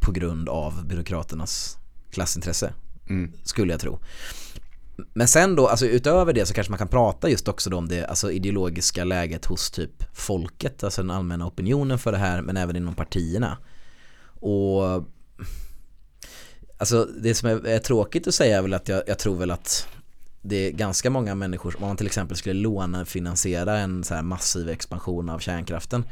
på 0.00 0.12
grund 0.12 0.48
av 0.48 0.86
byråkraternas 0.86 1.76
klassintresse. 2.10 2.72
Mm. 3.08 3.32
Skulle 3.44 3.72
jag 3.72 3.80
tro. 3.80 3.98
Men 4.96 5.28
sen 5.28 5.56
då, 5.56 5.68
alltså 5.68 5.86
utöver 5.86 6.32
det 6.32 6.46
så 6.46 6.54
kanske 6.54 6.70
man 6.70 6.78
kan 6.78 6.88
prata 6.88 7.28
just 7.30 7.48
också 7.48 7.70
då 7.70 7.76
om 7.76 7.88
det 7.88 8.04
alltså 8.04 8.32
ideologiska 8.32 9.04
läget 9.04 9.44
hos 9.44 9.70
typ 9.70 10.16
folket, 10.16 10.84
alltså 10.84 11.02
den 11.02 11.10
allmänna 11.10 11.46
opinionen 11.46 11.98
för 11.98 12.12
det 12.12 12.18
här, 12.18 12.42
men 12.42 12.56
även 12.56 12.76
inom 12.76 12.94
partierna. 12.94 13.58
Och 14.40 15.04
alltså 16.78 17.04
det 17.04 17.34
som 17.34 17.48
är, 17.48 17.66
är 17.66 17.78
tråkigt 17.78 18.26
att 18.26 18.34
säga 18.34 18.58
är 18.58 18.62
väl 18.62 18.74
att 18.74 18.88
jag, 18.88 19.02
jag, 19.06 19.18
tror 19.18 19.36
väl 19.36 19.50
att 19.50 19.88
det 20.42 20.56
är 20.56 20.70
ganska 20.70 21.10
många 21.10 21.34
människor, 21.34 21.76
om 21.76 21.86
man 21.86 21.96
till 21.96 22.06
exempel 22.06 22.36
skulle 22.36 22.60
lånefinansiera 22.60 23.78
en 23.78 24.04
så 24.04 24.14
här 24.14 24.22
massiv 24.22 24.68
expansion 24.68 25.28
av 25.28 25.38
kärnkraften 25.38 26.04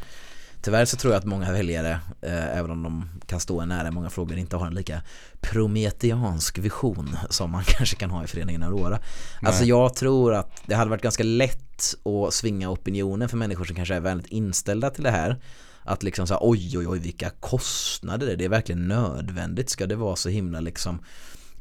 Tyvärr 0.65 0.85
så 0.85 0.97
tror 0.97 1.13
jag 1.13 1.19
att 1.19 1.27
många 1.27 1.53
väljare, 1.53 2.01
eh, 2.23 2.59
även 2.59 2.71
om 2.71 2.83
de 2.83 3.09
kan 3.27 3.41
stå 3.41 3.61
en 3.61 3.69
nära 3.69 3.89
i 3.89 3.91
många 3.91 4.11
frågor, 4.11 4.39
inte 4.39 4.57
har 4.57 4.67
en 4.67 4.75
lika 4.75 5.03
prometeansk 5.41 6.59
vision 6.59 7.17
som 7.31 7.51
man 7.51 7.65
kanske 7.67 7.97
kan 7.97 8.11
ha 8.11 8.25
i 8.25 8.27
föreningen 8.27 8.63
Aurora. 8.63 8.99
Nej. 8.99 9.49
Alltså 9.49 9.65
jag 9.65 9.95
tror 9.95 10.35
att 10.35 10.63
det 10.67 10.75
hade 10.75 10.91
varit 10.91 11.03
ganska 11.03 11.23
lätt 11.23 11.95
att 12.05 12.35
svinga 12.35 12.71
opinionen 12.71 13.29
för 13.29 13.37
människor 13.37 13.65
som 13.65 13.77
kanske 13.77 13.95
är 13.95 14.01
väldigt 14.01 14.27
inställda 14.27 14.91
till 14.91 15.05
det 15.05 15.11
här. 15.11 15.41
Att 15.83 16.03
liksom 16.03 16.27
säga 16.27 16.39
oj 16.41 16.79
oj 16.79 16.89
oj 16.89 16.99
vilka 16.99 17.31
kostnader 17.31 18.37
det 18.37 18.45
är 18.45 18.49
verkligen 18.49 18.89
nödvändigt 18.89 19.71
ska 19.71 19.87
det 19.87 19.97
vara 19.97 20.17
så 20.17 20.29
himla 20.29 20.61
liksom. 20.61 20.99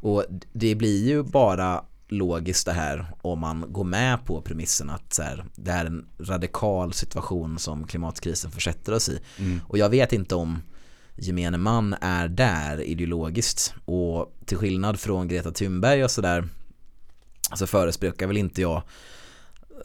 Och 0.01 0.25
det 0.53 0.75
blir 0.75 1.07
ju 1.07 1.23
bara 1.23 1.83
logiskt 2.14 2.66
det 2.66 2.74
här 2.74 3.05
om 3.22 3.39
man 3.39 3.66
går 3.68 3.84
med 3.84 4.26
på 4.26 4.41
premissen 4.41 4.89
att 4.89 5.14
så 5.14 5.22
här, 5.22 5.45
det 5.55 5.72
är 5.72 5.86
en 5.86 6.05
radikal 6.20 6.93
situation 6.93 7.59
som 7.59 7.88
klimatkrisen 7.88 8.51
försätter 8.51 8.93
oss 8.93 9.09
i. 9.09 9.20
Mm. 9.38 9.61
Och 9.68 9.78
jag 9.78 9.89
vet 9.89 10.14
inte 10.14 10.36
om 10.36 10.61
gemene 11.16 11.57
man 11.57 11.95
är 12.01 12.28
där 12.28 12.82
ideologiskt 12.82 13.74
och 13.86 14.38
till 14.45 14.57
skillnad 14.57 14.99
från 14.99 15.28
Greta 15.28 15.51
Thunberg 15.51 16.03
och 16.03 16.11
sådär 16.11 16.47
så 17.55 17.68
förespråkar 17.68 18.28
väl 18.28 18.38
inte 18.38 18.61
jag 18.61 18.84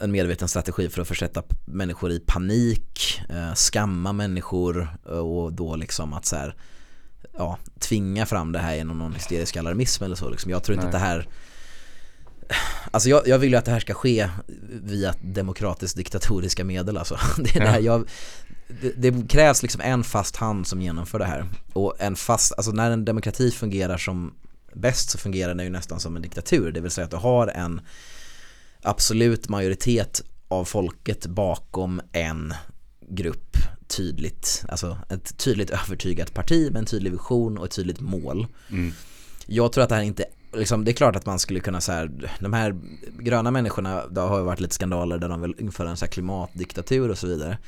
en 0.01 0.11
medveten 0.11 0.49
strategi 0.49 0.89
för 0.89 1.03
att 1.03 1.09
försätta 1.09 1.43
människor 1.65 2.11
i 2.11 2.21
panik, 2.21 3.21
eh, 3.29 3.55
skamma 3.55 4.13
människor 4.13 4.89
och 5.05 5.53
då 5.53 5.77
liksom 5.77 6.13
att 6.13 6.27
så 6.27 6.37
här, 6.37 6.55
ja, 7.33 7.59
tvinga 7.79 8.27
fram 8.27 8.53
det 8.53 8.59
här 8.59 8.75
genom 8.75 8.99
någon 8.99 9.15
hysterisk 9.15 9.57
alarmism 9.57 10.05
eller 10.05 10.17
så. 10.17 10.31
Liksom. 10.31 10.51
Jag 10.51 10.63
tror 10.63 10.75
inte 10.75 10.87
Nej. 10.87 10.95
att 10.95 11.01
det 11.01 11.07
här 11.07 11.29
Alltså 12.91 13.09
jag, 13.09 13.29
jag 13.29 13.39
vill 13.39 13.51
ju 13.51 13.57
att 13.57 13.65
det 13.65 13.71
här 13.71 13.81
ska 13.81 13.95
ske 13.95 14.29
via 14.83 15.15
demokratiskt 15.21 15.97
diktatoriska 15.97 16.65
medel 16.65 16.97
alltså. 16.97 17.19
Det, 17.39 17.55
ja. 17.55 17.73
det, 17.73 17.81
jag, 17.81 18.09
det, 18.83 19.11
det, 19.11 19.29
krävs 19.29 19.63
liksom 19.63 19.81
en 19.81 20.05
fast 20.05 20.37
hand 20.37 20.67
som 20.67 20.83
genomför 20.83 21.19
det 21.19 21.25
här. 21.25 21.47
Och 21.73 21.95
en 21.99 22.17
fast, 22.17 22.53
alltså 22.57 22.73
när 22.73 22.91
en 22.91 23.05
demokrati 23.05 23.51
fungerar 23.51 23.99
som 23.99 24.35
bäst 24.75 25.11
så 25.11 25.19
fungerar 25.19 25.55
den 25.55 25.65
ju 25.65 25.73
nästan 25.73 26.01
som 26.01 26.17
en 26.17 26.23
diktatur. 26.23 26.73
Det 26.73 26.81
vill 26.81 26.91
säga 26.91 27.05
att 27.05 27.11
du 27.11 27.17
har 27.17 27.49
en 27.49 27.81
absolut 28.83 29.49
majoritet 29.49 30.23
av 30.49 30.65
folket 30.65 31.27
bakom 31.27 32.01
en 32.13 32.55
grupp 33.09 33.57
tydligt, 33.89 34.65
alltså 34.69 34.99
ett 35.11 35.39
tydligt 35.39 35.71
övertygat 35.71 36.35
parti 36.35 36.73
med 36.73 36.79
en 36.79 36.87
tydlig 36.87 37.13
vision 37.13 37.59
och 37.59 37.65
ett 37.65 37.71
tydligt 37.73 38.01
mål. 38.01 38.47
Mm. 38.71 38.93
Jag 39.47 39.73
tror 39.73 39.85
att 39.85 39.89
det 39.89 39.95
här 39.95 40.03
inte 40.03 40.25
liksom, 40.53 40.85
det 40.85 40.91
är 40.91 40.93
klart 40.93 41.17
att 41.17 41.27
man 41.27 41.39
skulle 41.39 41.61
kunna 41.61 41.81
så 41.81 41.93
här, 41.93 42.31
de 42.41 42.53
här 42.53 42.77
gröna 43.19 43.51
människorna, 43.51 44.07
det 44.07 44.21
har 44.21 44.39
ju 44.39 44.45
varit 44.45 44.61
lite 44.61 44.75
skandaler 44.75 45.19
där 45.19 45.29
de 45.29 45.41
vill 45.41 45.55
införa 45.59 45.91
en 45.91 45.97
så 45.97 46.05
här 46.05 46.13
klimatdiktatur 46.13 47.11
och 47.11 47.19
så 47.19 47.27
vidare. 47.27 47.59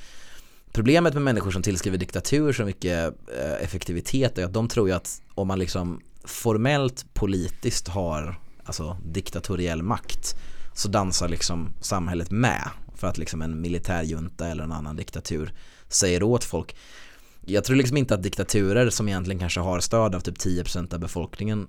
Problemet 0.72 1.14
med 1.14 1.22
människor 1.22 1.50
som 1.50 1.62
tillskriver 1.62 1.98
diktatur 1.98 2.52
så 2.52 2.64
mycket 2.64 3.14
eh, 3.38 3.62
effektivitet 3.62 4.38
är 4.38 4.44
att 4.44 4.52
de 4.52 4.68
tror 4.68 4.88
ju 4.88 4.94
att 4.94 5.22
om 5.34 5.48
man 5.48 5.58
liksom 5.58 6.00
formellt 6.24 7.14
politiskt 7.14 7.88
har 7.88 8.40
alltså 8.64 8.96
diktatoriell 9.04 9.82
makt 9.82 10.34
så 10.74 10.88
dansar 10.88 11.28
liksom 11.28 11.68
samhället 11.80 12.30
med 12.30 12.70
för 12.96 13.06
att 13.06 13.18
liksom 13.18 13.42
en 13.42 13.60
militärjunta 13.60 14.48
eller 14.48 14.64
en 14.64 14.72
annan 14.72 14.96
diktatur 14.96 15.52
säger 15.88 16.22
åt 16.22 16.44
folk. 16.44 16.76
Jag 17.40 17.64
tror 17.64 17.76
liksom 17.76 17.96
inte 17.96 18.14
att 18.14 18.22
diktaturer 18.22 18.90
som 18.90 19.08
egentligen 19.08 19.38
kanske 19.38 19.60
har 19.60 19.80
stöd 19.80 20.14
av 20.14 20.20
typ 20.20 20.38
10% 20.38 20.94
av 20.94 21.00
befolkningen 21.00 21.68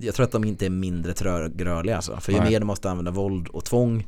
jag 0.00 0.14
tror 0.14 0.24
att 0.24 0.32
de 0.32 0.44
inte 0.44 0.66
är 0.66 0.70
mindre 0.70 1.12
trögrörliga 1.12 1.96
alltså. 1.96 2.20
För 2.20 2.32
ju 2.32 2.38
Nej. 2.38 2.50
mer 2.50 2.60
de 2.60 2.66
måste 2.66 2.90
använda 2.90 3.10
våld 3.10 3.48
och 3.48 3.64
tvång 3.64 4.04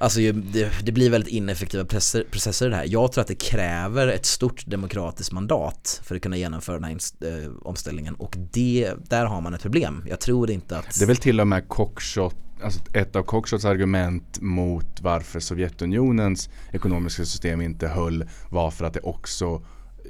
Alltså 0.00 0.20
det, 0.20 0.68
det, 0.82 0.92
blir 0.92 1.10
väldigt 1.10 1.32
ineffektiva 1.32 1.84
processer, 1.84 2.24
processer 2.30 2.70
det 2.70 2.76
här. 2.76 2.84
Jag 2.88 3.12
tror 3.12 3.22
att 3.22 3.28
det 3.28 3.34
kräver 3.34 4.08
ett 4.08 4.26
stort 4.26 4.66
demokratiskt 4.66 5.32
mandat 5.32 6.00
för 6.04 6.16
att 6.16 6.22
kunna 6.22 6.36
genomföra 6.36 6.78
den 6.78 6.84
här 6.84 6.92
äh, 6.92 7.50
omställningen 7.62 8.14
och 8.14 8.36
det, 8.52 8.92
där 9.08 9.24
har 9.24 9.40
man 9.40 9.54
ett 9.54 9.62
problem. 9.62 10.04
Jag 10.08 10.20
tror 10.20 10.50
inte 10.50 10.78
att... 10.78 10.98
Det 10.98 11.04
är 11.04 11.06
väl 11.06 11.16
till 11.16 11.40
och 11.40 11.48
med 11.48 11.68
Cockshot, 11.68 12.36
alltså 12.62 12.80
ett 12.94 13.16
av 13.16 13.22
Cockshots 13.22 13.64
argument 13.64 14.40
mot 14.40 15.00
varför 15.00 15.40
Sovjetunionens 15.40 16.50
ekonomiska 16.72 17.24
system 17.24 17.60
inte 17.60 17.88
höll 17.88 18.24
var 18.50 18.70
för 18.70 18.84
att 18.84 18.94
det 18.94 19.00
också 19.00 19.62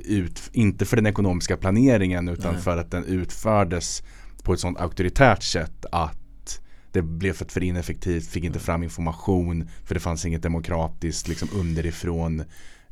ut, 0.05 0.51
inte 0.53 0.85
för 0.85 0.97
den 0.97 1.07
ekonomiska 1.07 1.57
planeringen 1.57 2.29
utan 2.29 2.53
Nej. 2.53 2.63
för 2.63 2.77
att 2.77 2.91
den 2.91 3.05
utfördes 3.05 4.03
på 4.43 4.53
ett 4.53 4.61
sånt 4.61 4.79
auktoritärt 4.79 5.43
sätt 5.43 5.87
att 5.93 6.61
det 6.93 7.03
blev 7.03 7.33
för, 7.33 7.45
för 7.45 7.63
ineffektivt, 7.63 8.27
fick 8.27 8.45
inte 8.45 8.59
fram 8.59 8.83
information 8.83 9.69
för 9.85 9.95
det 9.95 10.01
fanns 10.01 10.27
inget 10.27 10.43
demokratiskt 10.43 11.29
liksom 11.29 11.49
underifrån 11.55 12.45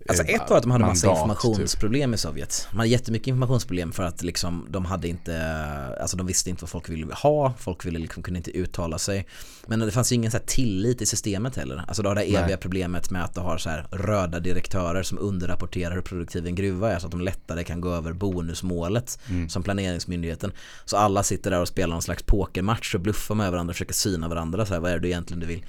Alltså 0.09 0.25
ett 0.25 0.51
var 0.51 0.57
att 0.57 0.63
de 0.63 0.71
hade 0.71 0.85
mandat, 0.85 0.89
massa 0.89 1.11
informationsproblem 1.11 2.11
typ. 2.11 2.15
i 2.15 2.19
Sovjet. 2.19 2.69
Man 2.71 2.79
hade 2.79 2.89
jättemycket 2.89 3.29
informationsproblem 3.29 3.93
för 3.93 4.03
att 4.03 4.23
liksom 4.23 4.67
de 4.71 4.85
hade 4.85 5.09
inte, 5.09 5.57
alltså 6.01 6.17
de 6.17 6.27
visste 6.27 6.51
inte 6.51 6.63
vad 6.63 6.71
folk 6.71 6.89
ville 6.89 7.15
ha, 7.15 7.55
folk 7.59 7.85
ville 7.87 7.99
liksom, 7.99 8.23
kunde 8.23 8.39
inte 8.39 8.51
uttala 8.51 8.99
sig. 8.99 9.27
Men 9.67 9.79
det 9.79 9.91
fanns 9.91 10.13
ju 10.13 10.17
ingen 10.17 10.31
så 10.31 10.39
tillit 10.47 11.03
i 11.03 11.07
systemet 11.07 11.57
heller. 11.57 11.85
Alltså 11.89 12.03
du 12.03 12.09
har 12.09 12.15
det 12.15 12.23
eviga 12.23 12.47
Nej. 12.47 12.57
problemet 12.57 13.11
med 13.11 13.25
att 13.25 13.35
du 13.35 13.41
har 13.41 13.59
så 13.59 13.71
här 13.71 13.87
röda 13.91 14.41
direktörer 14.41 15.03
som 15.03 15.19
underrapporterar 15.19 15.95
hur 15.95 16.03
produktiv 16.03 16.47
en 16.47 16.55
gruva 16.55 16.93
är 16.93 16.99
så 16.99 17.07
att 17.07 17.13
de 17.13 17.21
lättare 17.21 17.65
kan 17.65 17.81
gå 17.81 17.95
över 17.95 18.13
bonusmålet 18.13 19.19
mm. 19.29 19.49
som 19.49 19.63
planeringsmyndigheten. 19.63 20.53
Så 20.85 20.97
alla 20.97 21.23
sitter 21.23 21.51
där 21.51 21.61
och 21.61 21.69
spelar 21.69 21.95
någon 21.95 22.03
slags 22.03 22.23
pokermatch 22.23 22.95
och 22.95 23.01
bluffar 23.01 23.35
med 23.35 23.51
varandra 23.51 23.71
och 23.71 23.75
försöker 23.77 23.95
syna 23.95 24.29
varandra 24.29 24.67
så 24.67 24.75
här, 24.75 24.81
vad 24.81 24.91
är 24.91 24.99
det 24.99 25.09
egentligen 25.09 25.41
du 25.41 25.47
vill? 25.47 25.65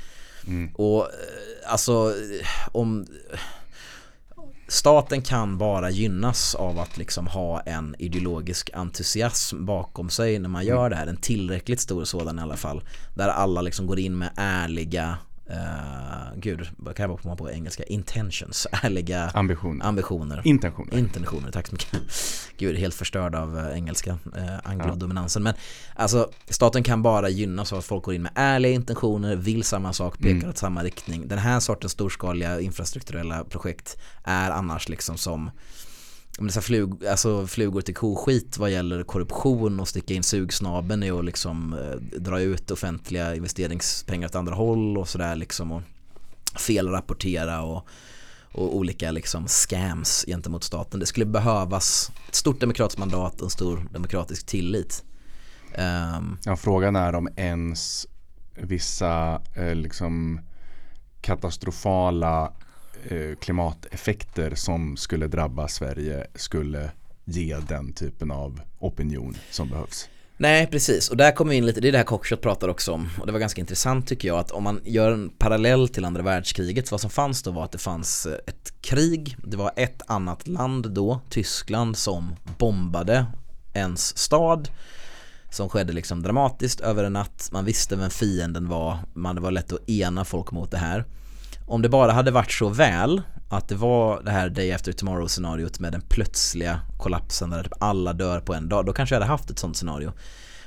Mm. 0.48 0.76
Och 0.76 1.02
eh, 1.02 1.72
alltså 1.72 2.14
om 2.72 3.06
staten 4.70 5.22
kan 5.22 5.58
bara 5.58 5.90
gynnas 5.90 6.56
av 6.56 6.80
att 6.80 6.98
liksom 6.98 7.28
ha 7.28 7.62
en 7.62 7.96
ideologisk 8.00 8.70
entusiasm 8.74 9.66
bakom 9.66 10.10
sig 10.10 10.40
när 10.40 10.50
man 10.50 10.66
gör 10.66 10.86
mm. 10.86 10.90
det 10.90 10.96
här. 10.96 11.08
En 11.08 11.18
tillräckligt 11.18 11.80
stor 11.80 12.06
sådan 12.06 12.40
i 12.40 12.42
alla 12.42 12.58
fall. 12.58 12.84
Där 13.16 13.28
alla 13.28 13.62
liksom 13.62 13.88
går 13.88 14.00
in 14.00 14.18
med 14.18 14.30
ärliga 14.36 15.18
Uh, 15.52 16.36
gud, 16.36 16.68
vad 16.78 16.96
kan 16.96 17.10
jag 17.10 17.20
komma 17.20 17.36
på 17.36 17.52
engelska? 17.52 17.84
Intentions, 17.84 18.68
ärliga 18.84 19.32
ambitioner. 19.34 19.86
ambitioner. 19.86 20.42
Intentioner. 20.44 20.98
Intentioner, 20.98 21.52
tack 21.52 21.68
så 21.68 21.74
mycket. 21.74 22.00
Gud, 22.58 22.76
helt 22.76 22.96
förstörd 22.96 23.36
av 23.36 23.58
uh, 23.58 23.78
engelska, 23.78 24.12
uh, 24.12 24.60
anglodominansen. 24.64 25.44
Men 25.44 25.54
alltså, 25.96 26.30
staten 26.50 26.84
kan 26.84 27.02
bara 27.02 27.30
gynnas 27.30 27.74
av 27.74 27.80
att 27.80 27.86
folk 27.86 28.04
går 28.04 28.14
in 28.14 28.22
med 28.22 28.32
ärliga 28.36 28.72
intentioner, 28.72 29.36
vill 29.36 29.64
samma 29.64 29.94
sak, 29.94 30.18
pekar 30.18 30.32
mm. 30.32 30.50
åt 30.50 30.58
samma 30.58 30.84
riktning. 30.84 31.28
Den 31.28 31.40
här 31.40 31.60
sortens 31.60 31.92
storskaliga 31.92 32.60
infrastrukturella 32.60 33.44
projekt 33.44 33.98
är 34.24 34.52
annars 34.52 34.90
liksom 34.90 35.18
som 35.18 35.52
dessa 36.48 36.62
flug, 36.62 37.06
alltså 37.06 37.48
flugor 37.48 37.82
till 37.82 37.96
koskit 37.96 38.58
vad 38.58 38.72
gäller 38.72 39.04
korruption 39.04 39.80
och 39.80 39.88
sticka 39.88 40.14
in 40.14 40.24
sugsnaben 40.24 41.04
i 41.04 41.12
och 41.12 41.24
liksom 41.24 41.74
eh, 41.74 42.20
dra 42.20 42.42
ut 42.42 42.72
offentliga 42.72 43.36
investeringspengar 43.36 44.28
åt 44.28 44.36
andra 44.36 44.56
håll 44.56 44.98
och 44.98 45.08
sådär 45.10 45.36
liksom. 45.36 45.72
Och 45.72 45.82
felrapportera 46.56 47.62
och, 47.62 47.88
och 48.52 48.76
olika 48.76 49.12
liksom 49.12 49.48
scams 49.48 50.26
gentemot 50.28 50.64
staten. 50.64 51.00
Det 51.00 51.06
skulle 51.06 51.26
behövas 51.26 52.12
ett 52.28 52.36
stort 52.36 52.60
demokratiskt 52.60 53.00
mandat 53.00 53.42
och 53.42 53.46
en 53.46 53.50
stor 53.50 53.88
demokratisk 53.94 54.46
tillit. 54.46 55.04
Um, 56.18 56.38
ja, 56.46 56.56
frågan 56.56 56.96
är 56.96 57.16
om 57.16 57.30
ens 57.36 58.08
vissa 58.56 59.42
eh, 59.56 59.76
liksom 59.76 60.42
katastrofala 61.22 62.54
Eh, 63.08 63.36
klimateffekter 63.36 64.56
som 64.56 64.98
skulle 64.98 65.28
drabba 65.28 65.68
Sverige 65.68 66.28
skulle 66.36 66.92
ge 67.26 67.58
den 67.68 67.94
typen 67.94 68.32
av 68.32 68.62
opinion 68.80 69.36
som 69.52 69.70
behövs. 69.70 70.10
Nej 70.38 70.68
precis. 70.68 71.10
Och 71.10 71.18
där 71.18 71.32
kommer 71.32 71.52
vi 71.52 71.58
in 71.58 71.66
lite, 71.66 71.82
det 71.82 71.88
är 71.88 71.92
det 71.92 71.98
här 71.98 72.06
Cockshot 72.06 72.42
pratar 72.42 72.68
också 72.68 72.92
om. 72.92 73.10
Och 73.20 73.26
det 73.26 73.32
var 73.32 73.40
ganska 73.40 73.62
intressant 73.62 74.08
tycker 74.08 74.28
jag 74.28 74.38
att 74.38 74.52
om 74.52 74.64
man 74.64 74.82
gör 74.86 75.12
en 75.12 75.30
parallell 75.30 75.90
till 75.90 76.06
andra 76.06 76.22
världskriget 76.22 76.92
vad 76.92 77.02
som 77.02 77.10
fanns 77.10 77.44
då 77.44 77.52
var 77.52 77.64
att 77.64 77.72
det 77.72 77.78
fanns 77.78 78.26
eh, 78.26 78.38
ett 78.48 78.82
krig, 78.82 79.38
det 79.44 79.58
var 79.58 79.72
ett 79.76 80.02
annat 80.08 80.48
land 80.48 80.92
då, 80.92 81.22
Tyskland 81.30 81.98
som 81.98 82.36
bombade 82.58 83.26
ens 83.74 84.18
stad 84.18 84.70
som 85.52 85.70
skedde 85.70 85.94
liksom 85.94 86.24
dramatiskt 86.24 86.80
över 86.80 87.04
en 87.04 87.14
natt, 87.14 87.50
man 87.52 87.66
visste 87.66 87.96
vem 87.96 88.10
fienden 88.10 88.68
var, 88.68 88.98
man, 89.14 89.36
det 89.36 89.42
var 89.42 89.52
lätt 89.52 89.74
att 89.74 89.90
ena 89.90 90.26
folk 90.26 90.52
mot 90.52 90.72
det 90.72 90.78
här 90.78 91.06
om 91.70 91.82
det 91.82 91.90
bara 91.90 92.12
hade 92.12 92.32
varit 92.32 92.52
så 92.52 92.70
väl 92.70 93.22
att 93.50 93.68
det 93.68 93.76
var 93.76 94.22
det 94.24 94.32
här 94.32 94.50
Day 94.50 94.72
After 94.72 94.92
Tomorrow 94.92 95.28
scenariot 95.28 95.80
med 95.80 95.92
den 95.92 96.02
plötsliga 96.02 96.82
kollapsen 96.98 97.50
där 97.50 97.64
typ 97.64 97.74
alla 97.80 98.14
dör 98.14 98.40
på 98.40 98.54
en 98.54 98.70
dag, 98.70 98.86
då 98.86 98.94
kanske 98.94 99.16
jag 99.16 99.22
hade 99.22 99.32
haft 99.32 99.50
ett 99.50 99.60
sånt 99.60 99.78
scenario. 99.78 100.14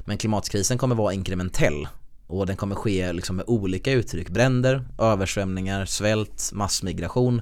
Men 0.00 0.18
klimatkrisen 0.18 0.78
kommer 0.78 0.94
vara 0.94 1.12
inkrementell 1.12 1.88
och 2.26 2.46
den 2.46 2.56
kommer 2.56 2.74
ske 2.74 3.12
liksom 3.12 3.36
med 3.36 3.44
olika 3.48 3.92
uttryck, 3.92 4.28
bränder, 4.28 4.84
översvämningar, 4.98 5.84
svält, 5.84 6.50
massmigration. 6.52 7.40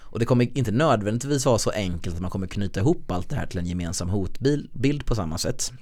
Och 0.00 0.18
det 0.18 0.24
kommer 0.24 0.58
inte 0.58 0.70
nödvändigtvis 0.70 1.46
vara 1.46 1.58
så 1.58 1.70
enkelt 1.70 2.14
att 2.14 2.22
man 2.22 2.30
kommer 2.30 2.46
knyta 2.46 2.80
ihop 2.80 3.10
allt 3.10 3.28
det 3.28 3.36
här 3.36 3.46
till 3.46 3.58
en 3.58 3.66
gemensam 3.66 4.08
hotbild 4.08 5.06
på 5.06 5.14
samma 5.14 5.38
sätt. 5.38 5.72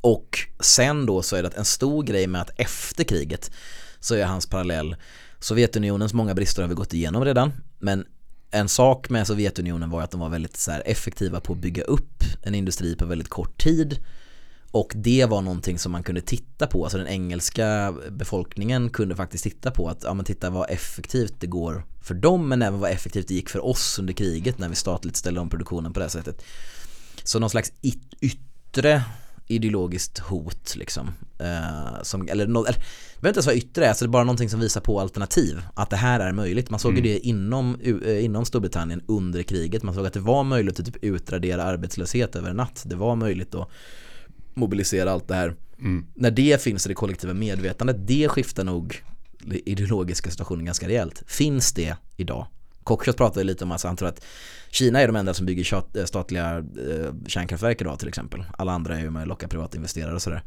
Och 0.00 0.38
sen 0.60 1.06
då 1.06 1.22
så 1.22 1.36
är 1.36 1.42
det 1.42 1.56
en 1.56 1.64
stor 1.64 2.02
grej 2.02 2.26
med 2.26 2.40
att 2.40 2.50
efter 2.56 3.04
kriget 3.04 3.50
så 4.00 4.14
är 4.14 4.24
hans 4.24 4.46
parallell 4.46 4.96
Sovjetunionens 5.44 6.14
många 6.14 6.34
brister 6.34 6.62
har 6.62 6.68
vi 6.68 6.74
gått 6.74 6.94
igenom 6.94 7.24
redan 7.24 7.52
men 7.78 8.06
en 8.50 8.68
sak 8.68 9.10
med 9.10 9.26
Sovjetunionen 9.26 9.90
var 9.90 10.02
att 10.02 10.10
de 10.10 10.20
var 10.20 10.28
väldigt 10.28 10.56
så 10.56 10.70
effektiva 10.70 11.40
på 11.40 11.52
att 11.52 11.58
bygga 11.58 11.82
upp 11.82 12.24
en 12.42 12.54
industri 12.54 12.96
på 12.96 13.06
väldigt 13.06 13.28
kort 13.28 13.62
tid 13.62 13.98
och 14.70 14.92
det 14.94 15.24
var 15.24 15.40
någonting 15.40 15.78
som 15.78 15.92
man 15.92 16.02
kunde 16.02 16.20
titta 16.20 16.66
på, 16.66 16.84
alltså 16.84 16.98
den 16.98 17.06
engelska 17.06 17.94
befolkningen 18.10 18.90
kunde 18.90 19.16
faktiskt 19.16 19.44
titta 19.44 19.70
på 19.70 19.88
att, 19.88 20.02
ja 20.02 20.14
men 20.14 20.24
titta 20.24 20.50
vad 20.50 20.70
effektivt 20.70 21.34
det 21.38 21.46
går 21.46 21.84
för 22.02 22.14
dem 22.14 22.48
men 22.48 22.62
även 22.62 22.80
vad 22.80 22.90
effektivt 22.90 23.28
det 23.28 23.34
gick 23.34 23.48
för 23.48 23.64
oss 23.64 23.98
under 23.98 24.12
kriget 24.12 24.58
när 24.58 24.68
vi 24.68 24.74
statligt 24.74 25.16
ställde 25.16 25.40
om 25.40 25.50
produktionen 25.50 25.92
på 25.92 26.00
det 26.00 26.04
här 26.04 26.10
sättet. 26.10 26.42
Så 27.24 27.38
någon 27.38 27.50
slags 27.50 27.72
yttre 28.20 29.02
ideologiskt 29.46 30.18
hot 30.18 30.76
liksom. 30.76 31.10
Eh, 31.38 32.02
som, 32.02 32.28
eller, 32.28 32.46
no, 32.46 32.58
eller 32.58 32.78
det 32.78 33.20
behöver 33.20 33.28
inte 33.28 33.38
ens 33.38 33.46
vara 33.46 33.56
yttre, 33.56 33.88
alltså 33.88 34.04
det 34.04 34.08
är 34.08 34.10
bara 34.10 34.24
någonting 34.24 34.50
som 34.50 34.60
visar 34.60 34.80
på 34.80 35.00
alternativ. 35.00 35.62
Att 35.74 35.90
det 35.90 35.96
här 35.96 36.20
är 36.20 36.32
möjligt. 36.32 36.70
Man 36.70 36.80
såg 36.80 36.92
mm. 36.92 37.02
det 37.02 37.18
inom, 37.18 37.80
uh, 37.86 38.24
inom 38.24 38.44
Storbritannien 38.44 39.02
under 39.06 39.42
kriget. 39.42 39.82
Man 39.82 39.94
såg 39.94 40.06
att 40.06 40.12
det 40.12 40.20
var 40.20 40.44
möjligt 40.44 40.80
att 40.80 40.86
typ 40.86 41.04
utradera 41.04 41.62
arbetslöshet 41.62 42.36
över 42.36 42.50
en 42.50 42.56
natt. 42.56 42.82
Det 42.86 42.96
var 42.96 43.16
möjligt 43.16 43.54
att 43.54 43.68
mobilisera 44.54 45.12
allt 45.12 45.28
det 45.28 45.34
här. 45.34 45.54
Mm. 45.78 46.06
När 46.14 46.30
det 46.30 46.62
finns 46.62 46.86
i 46.86 46.88
det 46.88 46.94
kollektiva 46.94 47.34
medvetandet, 47.34 47.96
det 48.06 48.28
skiftar 48.28 48.64
nog 48.64 49.02
ideologiska 49.50 50.30
situationen 50.30 50.64
ganska 50.64 50.88
rejält. 50.88 51.22
Finns 51.26 51.72
det 51.72 51.96
idag? 52.16 52.46
Cockshot 52.84 53.16
pratade 53.16 53.44
lite 53.44 53.64
om 53.64 53.72
att 53.72 53.82
han 53.82 53.96
tror 53.96 54.08
att 54.08 54.24
Kina 54.70 55.00
är 55.00 55.06
de 55.06 55.16
enda 55.16 55.34
som 55.34 55.46
bygger 55.46 55.82
eh, 55.94 56.04
statliga 56.04 56.56
eh, 56.58 57.14
kärnkraftverk 57.26 57.80
idag 57.80 57.98
till 57.98 58.08
exempel. 58.08 58.44
Alla 58.58 58.72
andra 58.72 58.96
är 58.96 59.00
ju 59.00 59.10
med 59.10 59.22
att 59.22 59.28
locka 59.28 59.48
privata 59.48 59.76
investerare 59.76 60.14
och 60.14 60.22
sådär. 60.22 60.42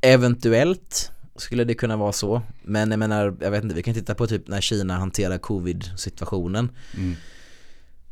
Eventuellt 0.00 1.12
skulle 1.36 1.64
det 1.64 1.74
kunna 1.74 1.96
vara 1.96 2.12
så. 2.12 2.42
Men 2.62 2.90
jag 2.90 2.98
menar, 2.98 3.36
jag 3.40 3.50
vet 3.50 3.62
inte, 3.62 3.74
vi 3.74 3.82
kan 3.82 3.94
titta 3.94 4.14
på 4.14 4.26
typ 4.26 4.48
när 4.48 4.60
Kina 4.60 4.96
hanterar 4.96 5.38
covid-situationen. 5.38 6.70
Mm. 6.96 7.16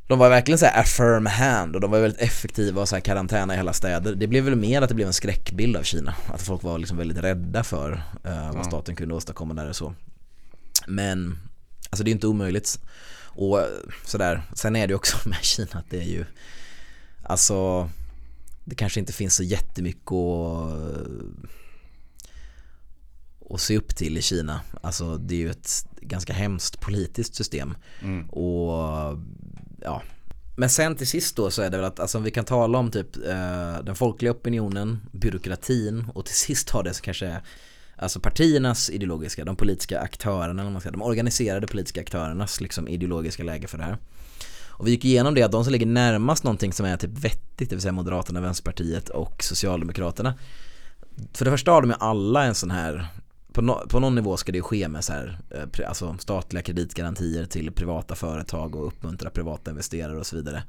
De 0.06 0.18
var 0.18 0.28
verkligen 0.28 0.59
så 0.59 0.66
här 0.66 0.80
a 0.80 0.84
firm 0.84 1.26
hand 1.26 1.74
och 1.74 1.80
de 1.80 1.90
var 1.90 2.01
väldigt 2.01 2.20
effektiva 2.20 2.80
och 2.80 2.88
så 2.88 2.96
här 2.96 3.01
karantäna 3.01 3.55
i 3.55 3.56
hela 3.56 3.72
städer. 3.72 4.14
Det 4.14 4.26
blev 4.26 4.44
väl 4.44 4.56
mer 4.56 4.82
att 4.82 4.88
det 4.88 4.94
blev 4.94 5.06
en 5.06 5.12
skräckbild 5.12 5.76
av 5.76 5.82
Kina. 5.82 6.14
Att 6.26 6.42
folk 6.42 6.62
var 6.62 6.78
liksom 6.78 6.96
väldigt 6.96 7.18
rädda 7.18 7.64
för 7.64 7.92
uh, 8.26 8.52
vad 8.52 8.66
staten 8.66 8.96
kunde 8.96 9.14
åstadkomma 9.14 9.55
där 9.55 9.68
och 9.68 9.76
så. 9.76 9.94
Men, 10.86 11.38
alltså 11.95 12.05
det 12.05 12.11
är 12.11 12.12
inte 12.12 12.27
omöjligt. 12.27 12.81
Och 13.37 13.61
sådär, 14.05 14.43
sen 14.55 14.77
är 14.77 14.87
det 14.87 14.95
också 14.95 15.16
med 15.29 15.39
Kina 15.43 15.69
att 15.73 15.91
det 15.91 15.99
är 15.99 16.09
ju 16.09 16.25
Alltså 17.23 17.91
Det 18.65 18.75
kanske 18.75 19.01
inte 19.01 19.12
finns 19.12 19.35
så 19.35 19.43
jättemycket 19.43 20.12
att 20.12 20.79
att 23.51 23.61
se 23.61 23.77
upp 23.77 23.97
till 23.97 24.19
i 24.19 24.23
Kina. 24.23 24.61
Alltså 24.83 25.16
det 25.16 25.35
är 25.35 25.39
ju 25.39 25.51
ett 25.51 25.87
ganska 26.01 26.33
hemskt 26.33 26.81
politiskt 26.81 27.35
system. 27.35 27.75
Mm. 28.03 28.31
Och 28.31 29.19
ja 29.81 30.03
men 30.57 30.71
sen 30.71 30.97
till 30.97 31.07
sist 31.07 31.37
då 31.37 31.51
så 31.51 31.62
är 31.62 31.71
det 31.71 31.77
väl 31.77 31.87
att 31.87 32.01
alltså, 32.01 32.19
vi 32.19 32.31
kan 32.31 32.45
tala 32.45 32.79
om 32.79 32.91
typ 32.91 33.16
eh, 33.16 33.85
den 33.85 33.95
folkliga 33.95 34.33
opinionen, 34.33 35.01
byråkratin 35.12 36.07
och 36.15 36.27
till 36.27 36.35
sist 36.35 36.71
har 36.71 36.83
det 36.83 36.95
så 36.95 37.03
kanske 37.03 37.41
Alltså 37.97 38.21
partiernas 38.21 38.91
ideologiska, 38.91 39.45
de 39.45 39.57
politiska 39.57 40.01
aktörerna, 40.01 40.62
eller 40.62 40.73
man 40.73 40.81
ska, 40.81 40.91
de 40.91 41.03
organiserade 41.03 41.66
politiska 41.66 42.01
aktörernas 42.01 42.61
liksom 42.61 42.89
ideologiska 42.89 43.45
läge 43.45 43.66
för 43.66 43.79
det 43.79 43.85
här. 43.85 43.99
Och 44.77 44.87
vi 44.87 44.91
gick 44.91 45.05
igenom 45.05 45.35
det 45.35 45.43
att 45.43 45.53
de 45.53 45.65
som 45.65 45.73
ligger 45.73 45.87
närmast 45.87 46.45
någonting 46.45 46.73
som 46.73 46.87
är 46.87 46.97
typ 46.97 47.19
vettigt, 47.19 47.71
det 47.71 47.77
vill 47.77 47.83
säga 47.83 47.93
Moderaterna, 47.93 48.41
Vänsterpartiet 48.41 49.09
och 49.09 49.43
Socialdemokraterna. 49.43 50.35
För 51.33 51.45
det 51.45 51.51
första 51.51 51.71
har 51.71 51.83
de 51.83 51.91
ju 51.91 51.97
alla 52.01 52.45
en 52.45 52.55
sån 52.55 52.71
här 52.71 53.09
på, 53.55 53.62
no, 53.62 53.89
på 53.89 54.01
någon 54.01 54.15
nivå 54.15 54.37
ska 54.37 54.53
det 54.53 54.62
ske 54.62 54.89
med 54.89 55.05
så 55.05 55.12
här, 55.12 55.39
eh, 55.51 55.89
alltså 55.89 56.16
statliga 56.19 56.62
kreditgarantier 56.62 57.47
till 57.47 57.73
privata 57.73 58.15
företag 58.15 58.77
och 58.77 58.87
uppmuntra 58.87 59.31
privata 59.31 59.71
investerare 59.71 60.19
och 60.19 60.27
så 60.27 60.37
vidare. 60.37 60.62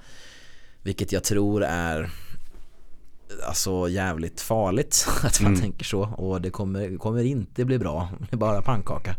Vilket 0.84 1.12
jag 1.12 1.24
tror 1.24 1.64
är 1.64 2.10
alltså 3.48 3.90
jävligt 3.90 4.42
farligt 4.42 5.08
att 5.24 5.42
man 5.42 5.52
mm. 5.52 5.62
tänker 5.62 5.86
så 5.86 6.02
och 6.02 6.42
det 6.42 6.50
kommer, 6.50 6.98
kommer 6.98 7.24
inte 7.24 7.66
bli 7.66 7.80
bra, 7.80 8.10
det 8.20 8.36
är 8.36 8.38
bara 8.38 8.62
pannkaka. 8.62 9.16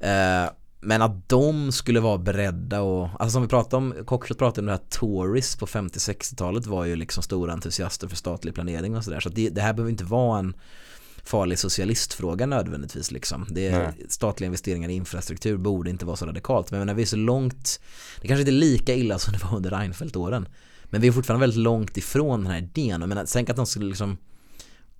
Eh, 0.00 0.50
men 0.80 1.02
att 1.02 1.28
de 1.28 1.72
skulle 1.72 2.00
vara 2.00 2.18
beredda 2.18 2.80
och, 2.80 3.08
alltså 3.18 3.30
som 3.30 3.42
vi 3.42 3.48
pratade 3.48 3.76
om, 3.76 3.94
Cockshot 4.04 4.38
pratade 4.38 4.60
om 4.60 4.66
det 4.66 4.72
här 4.72 4.80
Tories 4.90 5.56
på 5.56 5.66
50-60-talet 5.66 6.66
var 6.66 6.84
ju 6.84 6.96
liksom 6.96 7.22
stora 7.22 7.52
entusiaster 7.52 8.08
för 8.08 8.16
statlig 8.16 8.54
planering 8.54 8.96
och 8.96 9.04
sådär 9.04 9.20
så, 9.20 9.28
så 9.28 9.34
det, 9.34 9.48
det, 9.48 9.60
här 9.60 9.72
behöver 9.72 9.90
inte 9.90 10.04
vara 10.04 10.38
en 10.38 10.54
farlig 11.24 11.58
socialistfråga 11.58 12.46
nödvändigtvis 12.46 13.10
liksom. 13.10 13.46
Det 13.50 13.66
är, 13.66 13.94
statliga 14.08 14.46
investeringar 14.46 14.88
i 14.88 14.92
infrastruktur 14.92 15.56
borde 15.56 15.90
inte 15.90 16.06
vara 16.06 16.16
så 16.16 16.26
radikalt 16.26 16.70
men 16.70 16.86
när 16.86 16.94
vi 16.94 17.02
är 17.02 17.06
så 17.06 17.16
långt, 17.16 17.80
det 18.20 18.28
kanske 18.28 18.40
inte 18.40 18.50
är 18.50 18.60
lika 18.60 18.94
illa 18.94 19.18
som 19.18 19.32
det 19.32 19.44
var 19.44 19.56
under 19.56 19.70
Reinfeldt-åren 19.70 20.48
men 20.90 21.00
vi 21.00 21.08
är 21.08 21.12
fortfarande 21.12 21.40
väldigt 21.40 21.62
långt 21.62 21.96
ifrån 21.96 22.42
den 22.42 22.52
här 22.52 22.58
idén. 22.58 23.00
Jag 23.00 23.08
menar, 23.08 23.26
tänk 23.32 23.50
att 23.50 23.56
de 23.56 23.66
skulle 23.66 23.86
liksom 23.86 24.18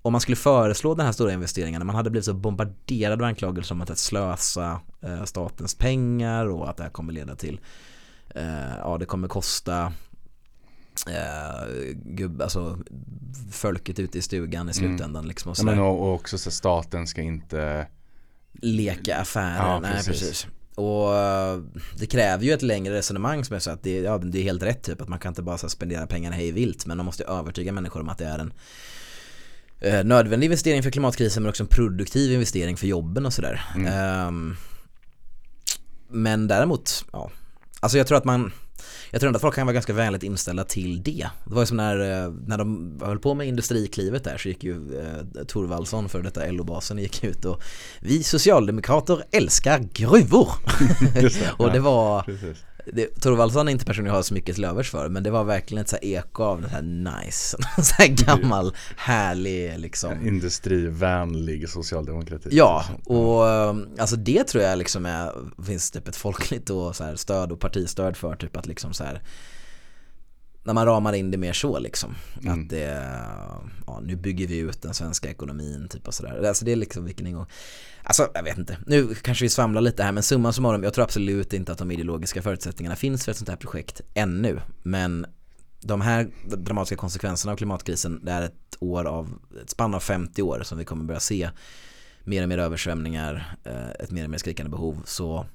om 0.07 0.13
man 0.13 0.21
skulle 0.21 0.37
föreslå 0.37 0.95
den 0.95 1.07
här 1.07 1.13
stora 1.13 1.33
investeringen, 1.33 1.87
man 1.87 1.97
hade 1.97 2.11
blivit 2.11 2.25
så 2.25 2.35
bombarderad 2.35 3.23
av 3.23 3.29
anklagelser 3.29 3.75
om 3.75 3.81
att 3.81 3.99
slösa 3.99 4.81
eh, 5.03 5.25
statens 5.25 5.75
pengar 5.75 6.47
och 6.47 6.71
att 6.71 6.77
det 6.77 6.83
här 6.83 6.91
kommer 6.91 7.13
leda 7.13 7.37
till, 7.37 7.61
eh, 8.35 8.77
ja 8.79 8.97
det 8.99 9.07
kommer 9.07 9.29
kosta 9.29 9.93
eh, 11.09 11.69
gubb, 11.95 12.43
alltså 12.43 12.79
folket 13.51 13.99
ute 13.99 14.19
i 14.19 14.23
stugan 14.23 14.53
i 14.53 14.61
mm. 14.61 14.75
slutändan 14.75 15.17
mm. 15.17 15.29
liksom 15.29 15.51
och, 15.51 15.59
ja, 15.59 15.65
men 15.65 15.79
och, 15.79 16.01
och 16.01 16.15
också 16.15 16.39
så 16.39 16.51
staten 16.51 17.07
ska 17.07 17.23
inte 17.23 17.87
leka 18.53 19.17
affärer, 19.17 19.57
ja, 19.57 19.81
nej 19.81 19.93
precis. 19.93 20.07
precis. 20.07 20.47
Och 20.77 21.17
eh, 21.17 21.61
det 21.95 22.07
kräver 22.07 22.45
ju 22.45 22.53
ett 22.53 22.63
längre 22.63 22.95
resonemang 22.95 23.45
som 23.45 23.57
är 23.57 23.61
så 23.61 23.71
att 23.71 23.83
det, 23.83 24.01
ja, 24.01 24.19
det 24.19 24.39
är 24.39 24.43
helt 24.43 24.63
rätt 24.63 24.83
typ 24.83 25.01
att 25.01 25.09
man 25.09 25.19
kan 25.19 25.31
inte 25.31 25.43
bara 25.43 25.59
så 25.59 25.69
spendera 25.69 26.07
pengarna 26.07 26.37
hej 26.37 26.53
vilt 26.53 26.87
men 26.87 26.97
man 26.97 27.07
måste 27.07 27.25
övertyga 27.25 27.73
människor 27.73 28.01
om 28.01 28.09
att 28.09 28.19
det 28.19 28.25
är 28.25 28.39
en 28.39 28.53
eh, 29.81 30.05
nödvändig 30.05 30.45
investering 30.45 30.83
för 30.83 30.91
klimatkrisen 30.91 31.43
men 31.43 31.51
också 31.51 31.63
en 31.63 31.69
produktiv 31.69 32.33
investering 32.33 32.77
för 32.77 32.87
jobben 32.87 33.27
och 33.27 33.33
sådär. 33.33 33.65
Mm. 33.75 34.27
Um, 34.29 34.57
men 36.09 36.49
däremot, 36.49 37.05
ja, 37.13 37.31
alltså 37.81 37.99
jag 37.99 38.07
tror 38.07 38.19
att 38.19 38.25
man 38.25 38.53
jag 39.17 39.21
tror 39.21 39.29
ändå 39.29 39.37
att 39.37 39.43
folk 39.43 39.55
kan 39.55 39.67
vara 39.67 39.75
ganska 39.75 39.93
vänligt 39.93 40.23
inställda 40.23 40.65
till 40.65 41.03
det. 41.03 41.29
Det 41.45 41.55
var 41.55 41.63
ju 41.63 41.67
som 41.67 41.77
när, 41.77 42.25
eh, 42.25 42.33
när 42.47 42.59
de 42.59 42.99
höll 43.03 43.19
på 43.19 43.35
med 43.35 43.49
industriklivet 43.49 44.25
där 44.25 44.39
så 44.39 44.49
gick 44.49 44.65
ju 44.65 45.01
eh, 45.01 45.45
Torvaldsson 45.45 46.09
för 46.09 46.23
detta 46.23 46.47
LO-basen 46.47 46.99
gick 46.99 47.25
ut 47.25 47.45
och 47.45 47.63
vi 48.01 48.23
socialdemokrater 48.23 49.25
älskar 49.31 49.79
gruvor. 49.93 50.49
det, 51.15 51.53
och 51.59 51.73
det 51.73 51.81
var, 51.81 52.25
det, 52.93 53.25
är 53.25 53.69
inte 53.69 53.85
personen 53.85 54.07
jag 54.07 54.15
har 54.15 54.23
så 54.23 54.35
mycket 54.35 54.55
till 54.55 54.65
övers 54.65 54.91
för 54.91 55.09
men 55.09 55.23
det 55.23 55.31
var 55.31 55.45
verkligen 55.45 55.83
ett 55.83 55.89
så 55.89 55.97
eko 56.03 56.43
av 56.43 56.61
den 56.61 56.71
här 56.71 56.83
nice, 56.83 57.57
så 57.83 57.95
här 57.99 58.09
gammal 58.09 58.75
härlig 58.97 59.79
liksom. 59.79 60.27
Industrivänlig 60.27 61.69
socialdemokrati. 61.69 62.49
Ja, 62.53 62.85
och 63.05 63.45
alltså 63.99 64.17
det 64.17 64.45
tror 64.45 64.65
jag 64.65 64.79
liksom 64.79 65.07
är, 65.07 65.33
finns 65.67 65.91
typ 65.91 66.09
ett 66.09 66.17
folkligt 66.17 66.71
och 66.71 66.97
så 66.97 67.05
här 67.05 67.17
stöd 67.17 67.53
och 67.53 67.61
partistöd 67.61 68.17
för 68.17 68.37
typ 68.37 68.57
att 68.57 68.67
liksom 68.67 68.93
så 68.93 69.05
här 69.05 69.23
när 70.67 70.75
man 70.75 70.87
ramar 70.87 71.13
in 71.13 71.31
det 71.31 71.37
mer 71.37 71.53
så 71.53 71.79
liksom. 71.79 72.15
Mm. 72.43 72.61
Att 72.63 72.69
det, 72.69 73.03
ja, 73.87 74.01
nu 74.03 74.17
bygger 74.17 74.47
vi 74.47 74.59
ut 74.59 74.83
den 74.83 74.95
svenska 74.95 75.31
ekonomin 75.31 75.89
typ 75.89 76.09
och 76.09 76.15
sådär. 76.15 76.49
Alltså 76.49 76.65
det 76.65 76.73
är 76.73 76.77
liksom 76.77 77.05
vilken 77.05 77.27
ingång. 77.27 77.47
Alltså 78.03 78.29
jag 78.35 78.43
vet 78.43 78.59
inte, 78.59 78.79
nu 78.87 79.15
kanske 79.15 79.45
vi 79.45 79.49
svamlar 79.49 79.81
lite 79.81 80.03
här 80.03 80.13
men 80.13 80.23
summan 80.23 80.53
summarum, 80.53 80.83
jag 80.83 80.95
tror 80.95 81.05
absolut 81.05 81.53
inte 81.53 81.73
att 81.73 81.79
de 81.79 81.91
ideologiska 81.91 82.43
förutsättningarna 82.43 82.97
finns 82.97 83.25
för 83.25 83.33
ett 83.33 83.39
sånt 83.39 83.49
här 83.49 83.57
projekt 83.57 84.01
ännu. 84.15 84.61
Men 84.83 85.27
de 85.81 86.01
här 86.01 86.31
dramatiska 86.45 86.97
konsekvenserna 86.97 87.53
av 87.53 87.57
klimatkrisen, 87.57 88.25
det 88.25 88.33
är 88.33 88.43
ett 88.43 88.77
år 88.81 89.05
av, 89.05 89.39
ett 89.63 89.71
spann 89.71 89.95
av 89.95 90.01
50 90.01 90.43
år 90.43 90.61
som 90.65 90.79
vi 90.79 90.85
kommer 90.85 91.05
börja 91.05 91.21
se 91.21 91.51
mer 92.25 92.43
och 92.43 92.49
mer 92.49 92.59
översvämningar, 92.59 93.57
eh, 93.65 93.91
ett 93.91 94.11
mer 94.11 94.25
och 94.25 94.31
mer 94.31 94.39
skrikande 94.39 94.71
behov. 94.71 95.03
Så 95.05 95.47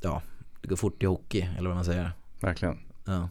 ja, 0.00 0.22
det 0.60 0.68
går 0.68 0.76
fort 0.76 1.02
i 1.02 1.06
hockey, 1.06 1.48
eller 1.58 1.68
vad 1.68 1.76
man 1.76 1.84
säger. 1.84 2.12
Verkligen. 2.40 2.78
Ja. 3.04 3.28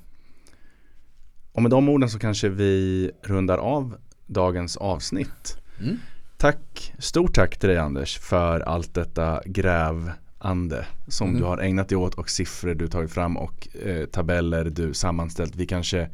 Och 1.52 1.62
med 1.62 1.72
de 1.72 1.90
orden 1.90 2.10
så 2.10 2.20
kanske 2.20 2.50
vi 2.50 3.12
rundar 3.22 3.58
av 3.58 3.96
dagens 4.28 4.78
avsnitt. 4.78 5.58
Mm. 5.82 5.98
Tack, 6.38 6.94
stort 7.00 7.34
tack 7.34 7.60
till 7.60 7.70
dig 7.70 7.78
Anders 7.78 8.18
för 8.18 8.60
allt 8.60 8.94
detta 8.94 9.42
grävande 9.46 10.86
som 11.08 11.30
mm. 11.30 11.42
du 11.42 11.48
har 11.48 11.58
ägnat 11.58 11.90
dig 11.90 11.98
åt 11.98 12.14
och 12.14 12.30
siffror 12.30 12.74
du 12.74 12.88
tagit 12.88 13.12
fram 13.12 13.38
och 13.38 13.68
eh, 13.86 14.06
tabeller 14.06 14.66
du 14.66 14.94
sammanställt. 14.94 15.56
Vi 15.56 15.66
kanske 15.66 16.10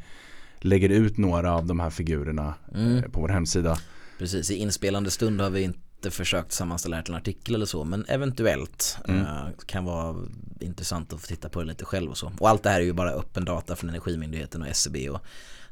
lägger 0.60 0.88
ut 0.88 1.18
några 1.18 1.54
av 1.54 1.66
de 1.66 1.80
här 1.80 1.90
figurerna 1.90 2.54
mm. 2.74 2.96
eh, 2.96 3.02
på 3.02 3.20
vår 3.20 3.28
hemsida. 3.28 3.78
Precis, 4.18 4.50
i 4.50 4.54
inspelande 4.54 5.10
stund 5.10 5.40
har 5.40 5.50
vi 5.50 5.62
inte 5.62 5.87
försökt 6.06 6.52
sammanställa 6.52 6.96
det 6.96 7.02
till 7.02 7.14
en 7.14 7.20
artikel 7.20 7.54
eller 7.54 7.66
så 7.66 7.84
men 7.84 8.04
eventuellt 8.08 8.98
mm. 9.08 9.20
eh, 9.20 9.46
kan 9.66 9.84
vara 9.84 10.16
intressant 10.60 11.12
att 11.12 11.20
få 11.20 11.26
titta 11.26 11.48
på 11.48 11.60
det 11.60 11.66
lite 11.66 11.84
själv 11.84 12.10
och 12.10 12.18
så. 12.18 12.32
Och 12.38 12.48
allt 12.48 12.62
det 12.62 12.70
här 12.70 12.80
är 12.80 12.84
ju 12.84 12.92
bara 12.92 13.10
öppen 13.10 13.44
data 13.44 13.76
från 13.76 13.90
Energimyndigheten 13.90 14.62
och 14.62 14.68
SCB 14.68 15.10
och 15.10 15.20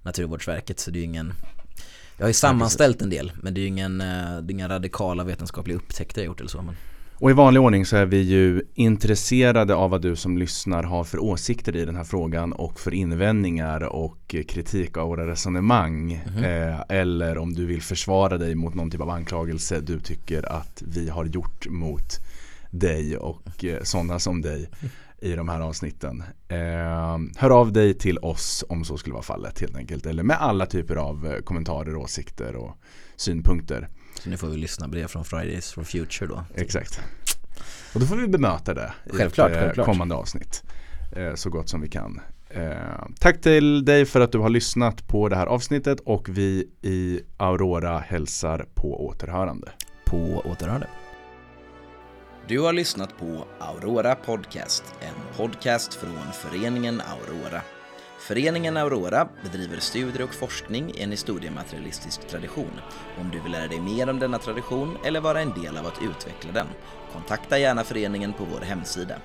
Naturvårdsverket 0.03 0.81
så 0.81 0.91
det 0.91 0.99
är 0.99 1.01
ju 1.01 1.05
ingen 1.05 1.33
jag 2.17 2.25
har 2.25 2.29
ju 2.29 2.35
sammanställt 2.35 3.03
en 3.03 3.11
del 3.11 3.33
men 3.43 3.55
det 3.55 3.61
är 3.61 3.63
ju 3.63 3.69
ingen, 3.69 4.01
eh, 4.01 4.07
det 4.43 4.51
är 4.51 4.55
inga 4.55 4.69
radikala 4.69 5.25
vetenskapliga 5.25 5.77
upptäckter 5.77 6.21
jag 6.21 6.27
gjort 6.27 6.41
eller 6.41 6.51
så. 6.51 6.63
Men... 6.63 6.77
Och 7.19 7.31
i 7.31 7.33
vanlig 7.33 7.63
ordning 7.63 7.87
så 7.87 7.97
är 7.97 8.07
vi 8.07 8.21
ju 8.21 8.63
intresserade 8.75 9.75
av 9.75 9.91
vad 9.91 10.03
du 10.03 10.17
som 10.17 10.39
lyssnar 10.39 10.83
har 10.83 11.05
för 11.05 11.19
åsikter 11.19 11.77
i 11.77 11.85
den 11.85 11.97
här 11.97 12.05
frågan 12.05 12.53
och 12.53 12.81
för 12.81 12.95
invändningar 12.95 13.83
och 13.83 14.37
kritik 14.49 14.97
av 14.97 15.09
våra 15.09 15.27
resonemang. 15.27 16.13
Mm 16.13 16.45
eh, 16.45 16.81
eller 16.89 17.39
om 17.39 17.53
du 17.53 17.67
vill 17.67 17.83
försvara 17.83 18.39
dig 18.39 18.55
mot 18.55 18.75
någon 18.75 18.91
typ 18.91 19.01
av 19.01 19.11
anklagelse 19.11 19.81
du 19.81 20.01
tycker 20.01 20.53
att 20.53 20.83
vi 20.87 21.09
har 21.09 21.25
gjort 21.25 21.69
mot 21.69 22.19
dig 22.71 23.17
och 23.17 23.65
eh, 23.65 23.83
sådana 23.83 24.19
som 24.19 24.43
dig 24.43 24.69
i 25.21 25.33
de 25.33 25.49
här 25.49 25.61
avsnitten. 25.61 26.23
Eh, 26.49 27.19
hör 27.37 27.51
av 27.51 27.73
dig 27.73 27.95
till 27.95 28.19
oss 28.19 28.65
om 28.69 28.85
så 28.85 28.97
skulle 28.97 29.13
vara 29.13 29.23
fallet 29.23 29.61
helt 29.61 29.77
enkelt. 29.77 30.07
Eller 30.07 30.23
med 30.23 30.37
alla 30.41 30.67
typer 30.67 30.97
av 30.97 31.27
eh, 31.27 31.43
kommentarer, 31.43 31.97
åsikter 31.97 32.57
och 32.57 32.79
synpunkter. 33.17 33.89
Så 34.21 34.31
nu 34.31 34.37
får 34.37 34.49
vi 34.49 34.57
lyssna 34.57 34.89
brev 34.89 35.07
från 35.07 35.25
Fridays 35.25 35.73
for 35.73 35.85
Future 35.85 36.27
då. 36.27 36.45
Exakt. 36.55 37.01
Och 37.95 38.01
då 38.01 38.07
får 38.07 38.17
vi 38.17 38.29
bemöta 38.29 38.75
det 38.75 38.93
självklart, 39.11 39.51
i 39.51 39.53
ett 39.55 39.61
självklart. 39.61 39.87
kommande 39.87 40.15
avsnitt. 40.15 40.63
Eh, 41.17 41.35
så 41.35 41.51
gott 41.51 41.69
som 41.69 41.81
vi 41.81 41.89
kan. 41.89 42.21
Eh, 42.51 42.73
tack 43.21 43.41
till 43.41 43.85
dig 43.85 44.05
för 44.05 44.21
att 44.21 44.33
du 44.33 44.39
har 44.39 44.49
lyssnat 44.49 45.07
på 45.09 45.29
det 45.29 45.37
här 45.37 45.47
avsnittet 45.47 46.01
och 46.01 46.29
vi 46.29 46.69
i 46.83 47.21
Aurora 47.37 47.99
hälsar 47.99 48.67
på 48.75 49.07
återhörande. 49.07 49.69
På 50.07 50.43
återhörande. 50.45 50.87
Du 52.49 52.61
har 52.61 52.73
lyssnat 52.73 53.19
på 53.19 53.45
Aurora 53.61 54.15
Podcast, 54.15 54.85
en 55.01 55.37
podcast 55.37 55.95
från 55.95 56.33
föreningen 56.33 57.01
Aurora. 57.01 57.63
Föreningen 58.27 58.77
Aurora 58.77 59.29
bedriver 59.43 59.81
studier 59.81 60.23
och 60.23 60.35
forskning 60.35 60.93
i 60.95 61.03
en 61.03 61.11
historiematerialistisk 61.11 62.29
tradition. 62.29 62.81
Om 63.21 63.31
du 63.31 63.41
vill 63.41 63.53
lära 63.53 63.67
dig 63.67 63.81
mer 63.81 64.11
om 64.11 64.19
denna 64.19 64.39
tradition 64.39 64.97
eller 65.05 65.21
vara 65.21 65.41
en 65.41 65.63
del 65.63 65.77
av 65.77 65.87
att 65.87 66.03
utveckla 66.03 66.53
den, 66.53 66.67
kontakta 67.13 67.59
gärna 67.59 67.85
föreningen 67.85 68.33
på 68.33 68.45
vår 68.45 68.61
hemsida, 68.61 69.17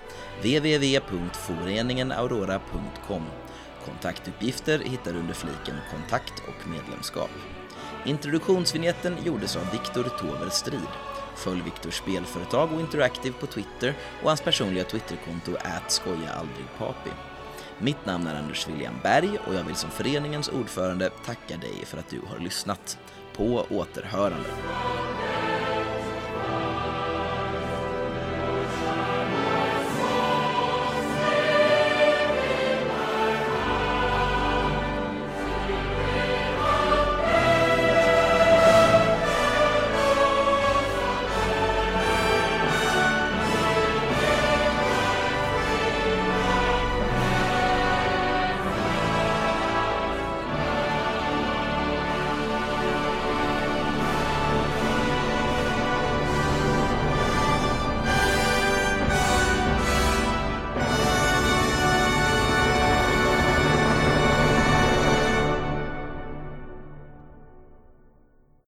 www.foreningenaurora.com. 0.41 3.23
Kontaktuppgifter 3.85 4.79
hittar 4.79 5.13
du 5.13 5.19
under 5.19 5.33
fliken 5.33 5.75
Kontakt 5.91 6.43
och 6.47 6.67
medlemskap. 6.69 7.31
Introduktionsvinjetten 8.05 9.17
gjordes 9.23 9.55
av 9.55 9.71
Viktor 9.71 10.03
Tover 10.03 10.49
Strid. 10.49 10.87
Följ 11.35 11.61
Viktors 11.61 11.97
spelföretag 11.97 12.73
och 12.73 12.79
Interactive 12.79 13.35
på 13.39 13.47
Twitter 13.47 13.93
och 14.21 14.27
hans 14.27 14.41
personliga 14.41 14.83
Twitterkonto 14.83 15.51
@skojaaldrigpapi. 15.87 17.11
Mitt 17.83 18.05
namn 18.05 18.27
är 18.27 18.35
Anders 18.35 18.67
William 18.67 18.93
Berg 19.03 19.37
och 19.47 19.53
jag 19.53 19.63
vill 19.63 19.75
som 19.75 19.89
föreningens 19.89 20.49
ordförande 20.49 21.09
tacka 21.25 21.57
dig 21.57 21.85
för 21.85 21.97
att 21.97 22.09
du 22.09 22.21
har 22.27 22.39
lyssnat. 22.39 22.97
På 23.35 23.65
återhörande. 23.69 24.49